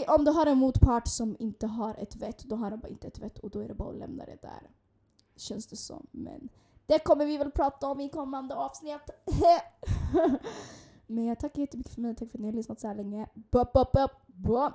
om 0.09 0.25
du 0.25 0.31
har 0.31 0.47
en 0.47 0.59
motpart 0.59 1.09
som 1.09 1.37
inte 1.39 1.67
har 1.67 1.95
ett 1.95 2.17
vett, 2.17 2.45
då 2.45 2.57
har 2.57 2.71
de 2.71 2.81
bara 2.81 2.89
inte 2.89 3.07
ett 3.07 3.19
vett 3.19 3.39
och 3.39 3.51
då 3.51 3.61
är 3.61 3.69
det 3.69 3.75
bara 3.75 3.91
att 3.91 3.99
lämna 3.99 4.25
det 4.25 4.39
där. 4.43 4.71
Känns 5.37 5.67
det 5.67 5.77
som. 5.77 6.07
Men 6.11 6.49
det 6.87 6.99
kommer 6.99 7.27
vi 7.27 7.37
väl 7.37 7.51
prata 7.51 7.87
om 7.87 8.01
i 8.01 8.09
kommande 8.09 8.55
avsnitt. 8.55 9.11
Men 11.07 11.25
jag 11.25 11.39
tackar 11.39 11.61
jättemycket 11.61 11.95
för 11.95 12.01
mig. 12.01 12.15
Tack 12.15 12.31
för 12.31 12.39
att 12.39 12.43
ni 12.43 12.49
har 12.49 12.53
lyssnat 12.53 12.81
så 12.81 12.89
här 12.89 12.95
länge. 12.95 13.29
Bop, 13.35 13.73
bop, 13.73 13.93
bop, 13.93 14.11
bop. 14.27 14.73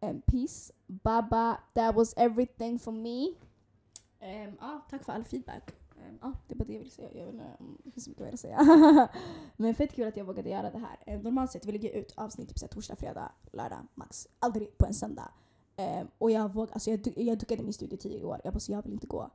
and 0.00 0.26
peace. 0.26 0.72
Baba, 0.92 1.58
that 1.74 1.94
was 1.94 2.14
everything 2.16 2.78
for 2.78 2.92
me. 2.92 3.34
Um, 4.20 4.56
ah, 4.60 4.80
tack 4.90 5.04
för 5.04 5.12
all 5.12 5.24
feedback. 5.24 5.74
Um, 5.96 6.18
ah, 6.20 6.32
det 6.48 6.54
var 6.54 6.66
det 6.66 6.72
jag 6.72 6.78
ville 6.78 6.90
säga. 6.90 7.08
Jag 7.14 7.24
vet 7.24 7.34
inte 7.34 7.56
om 7.58 7.78
det 7.84 7.90
finns 7.90 8.08
mycket 8.08 8.24
mer 8.24 8.32
att 8.32 8.40
säga. 8.40 8.58
Men 9.56 9.74
fett 9.74 9.92
kul 9.92 10.08
att 10.08 10.16
jag 10.16 10.24
vågade 10.24 10.50
göra 10.50 10.70
det 10.70 10.78
här. 10.78 11.14
Um, 11.16 11.22
normalt 11.22 11.50
sett 11.50 11.66
vill 11.66 11.74
jag 11.74 11.84
ge 11.84 11.90
ut 11.90 12.12
avsnitt 12.16 12.48
typ 12.48 12.70
torsdag, 12.70 12.96
fredag, 12.96 13.32
lördag, 13.52 13.86
max. 13.94 14.28
Aldrig 14.38 14.78
på 14.78 14.86
en 14.86 14.94
söndag. 14.94 15.32
Um, 15.76 16.08
och 16.18 16.30
jag, 16.30 16.54
våg, 16.54 16.68
alltså 16.72 16.90
jag, 16.90 17.12
jag 17.16 17.38
duckade 17.38 17.62
min 17.62 17.72
studietid 17.72 18.12
i 18.12 18.24
år. 18.24 18.40
Jag 18.44 18.52
bara 18.52 18.60
så 18.60 18.72
jag 18.72 18.82
vill 18.82 18.92
inte 18.92 19.06
gå. 19.06 19.30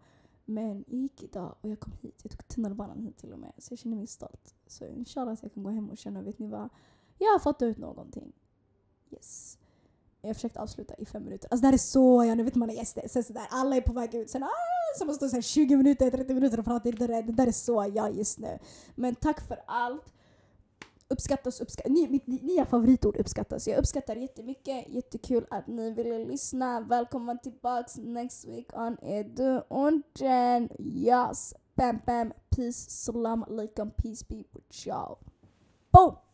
Men 0.45 0.83
jag 0.87 0.99
gick 0.99 1.23
idag 1.23 1.55
och 1.61 1.69
jag 1.69 1.79
kom 1.79 1.93
hit. 2.01 2.19
Jag 2.23 2.31
tog 2.31 2.47
tunnelbanan 2.47 2.99
hit 2.99 3.17
till 3.17 3.33
och 3.33 3.39
med. 3.39 3.51
Så 3.57 3.71
jag 3.71 3.79
känner 3.79 3.97
mig 3.97 4.07
stolt. 4.07 4.55
Så 4.67 4.85
inshallah 4.85 5.33
att 5.33 5.43
jag 5.43 5.53
kan 5.53 5.63
gå 5.63 5.69
hem 5.69 5.89
och 5.89 5.97
känna, 5.97 6.21
vet 6.21 6.39
ni 6.39 6.47
vad? 6.47 6.69
Jag 7.17 7.31
har 7.31 7.39
fått 7.39 7.61
ut 7.61 7.77
någonting. 7.77 8.33
Yes. 9.09 9.57
Jag 10.21 10.35
försökte 10.35 10.61
avsluta 10.61 10.95
i 10.97 11.05
fem 11.05 11.23
minuter. 11.23 11.47
Alltså 11.51 11.61
det 11.61 11.67
här 11.67 11.73
är 11.73 11.77
så, 11.77 12.23
ja 12.23 12.35
nu 12.35 12.43
vet 12.43 12.55
man 12.55 12.69
är 12.69 12.73
gäster. 12.73 13.07
Sen 13.07 13.23
sådär, 13.23 13.47
alla 13.49 13.75
är 13.75 13.81
på 13.81 13.93
väg 13.93 14.15
ut. 14.15 14.29
Sen 14.29 14.43
ah, 14.43 14.49
så 14.99 15.05
man 15.05 15.15
står 15.15 15.41
20 15.41 15.77
minuter, 15.77 16.11
30 16.11 16.33
minuter 16.33 16.59
och 16.59 16.65
prata 16.65 16.91
Det 16.91 17.07
där, 17.07 17.21
det 17.21 17.31
där 17.31 17.47
är 17.47 17.51
så 17.51 17.91
jag 17.95 18.15
just 18.15 18.39
nu. 18.39 18.59
Men 18.95 19.15
tack 19.15 19.47
för 19.47 19.59
allt. 19.67 20.13
Uppskattas, 21.09 21.61
uppskattas. 21.61 21.91
Ni, 21.91 22.07
mitt 22.07 22.27
nya 22.27 22.65
favoritord 22.65 23.17
uppskattas. 23.17 23.67
Jag 23.67 23.79
uppskattar 23.79 24.15
jättemycket. 24.15 24.89
Jättekul 24.89 25.45
att 25.49 25.67
ni 25.67 25.91
ville 25.91 26.25
lyssna. 26.25 26.81
Välkommen 26.81 27.39
tillbaks 27.39 27.97
next 27.97 28.45
week 28.45 28.67
on 28.73 28.97
Edu 29.01 29.61
Unchen. 29.69 30.69
Yes. 30.79 31.53
Bam 31.75 31.99
bam. 32.05 32.33
Peace. 32.49 32.89
Salam 32.89 33.43
alaikum. 33.43 33.91
Peace 33.91 34.25
be 34.29 34.35
with 34.35 34.87
y'all. 34.87 35.17
Boom! 35.91 36.26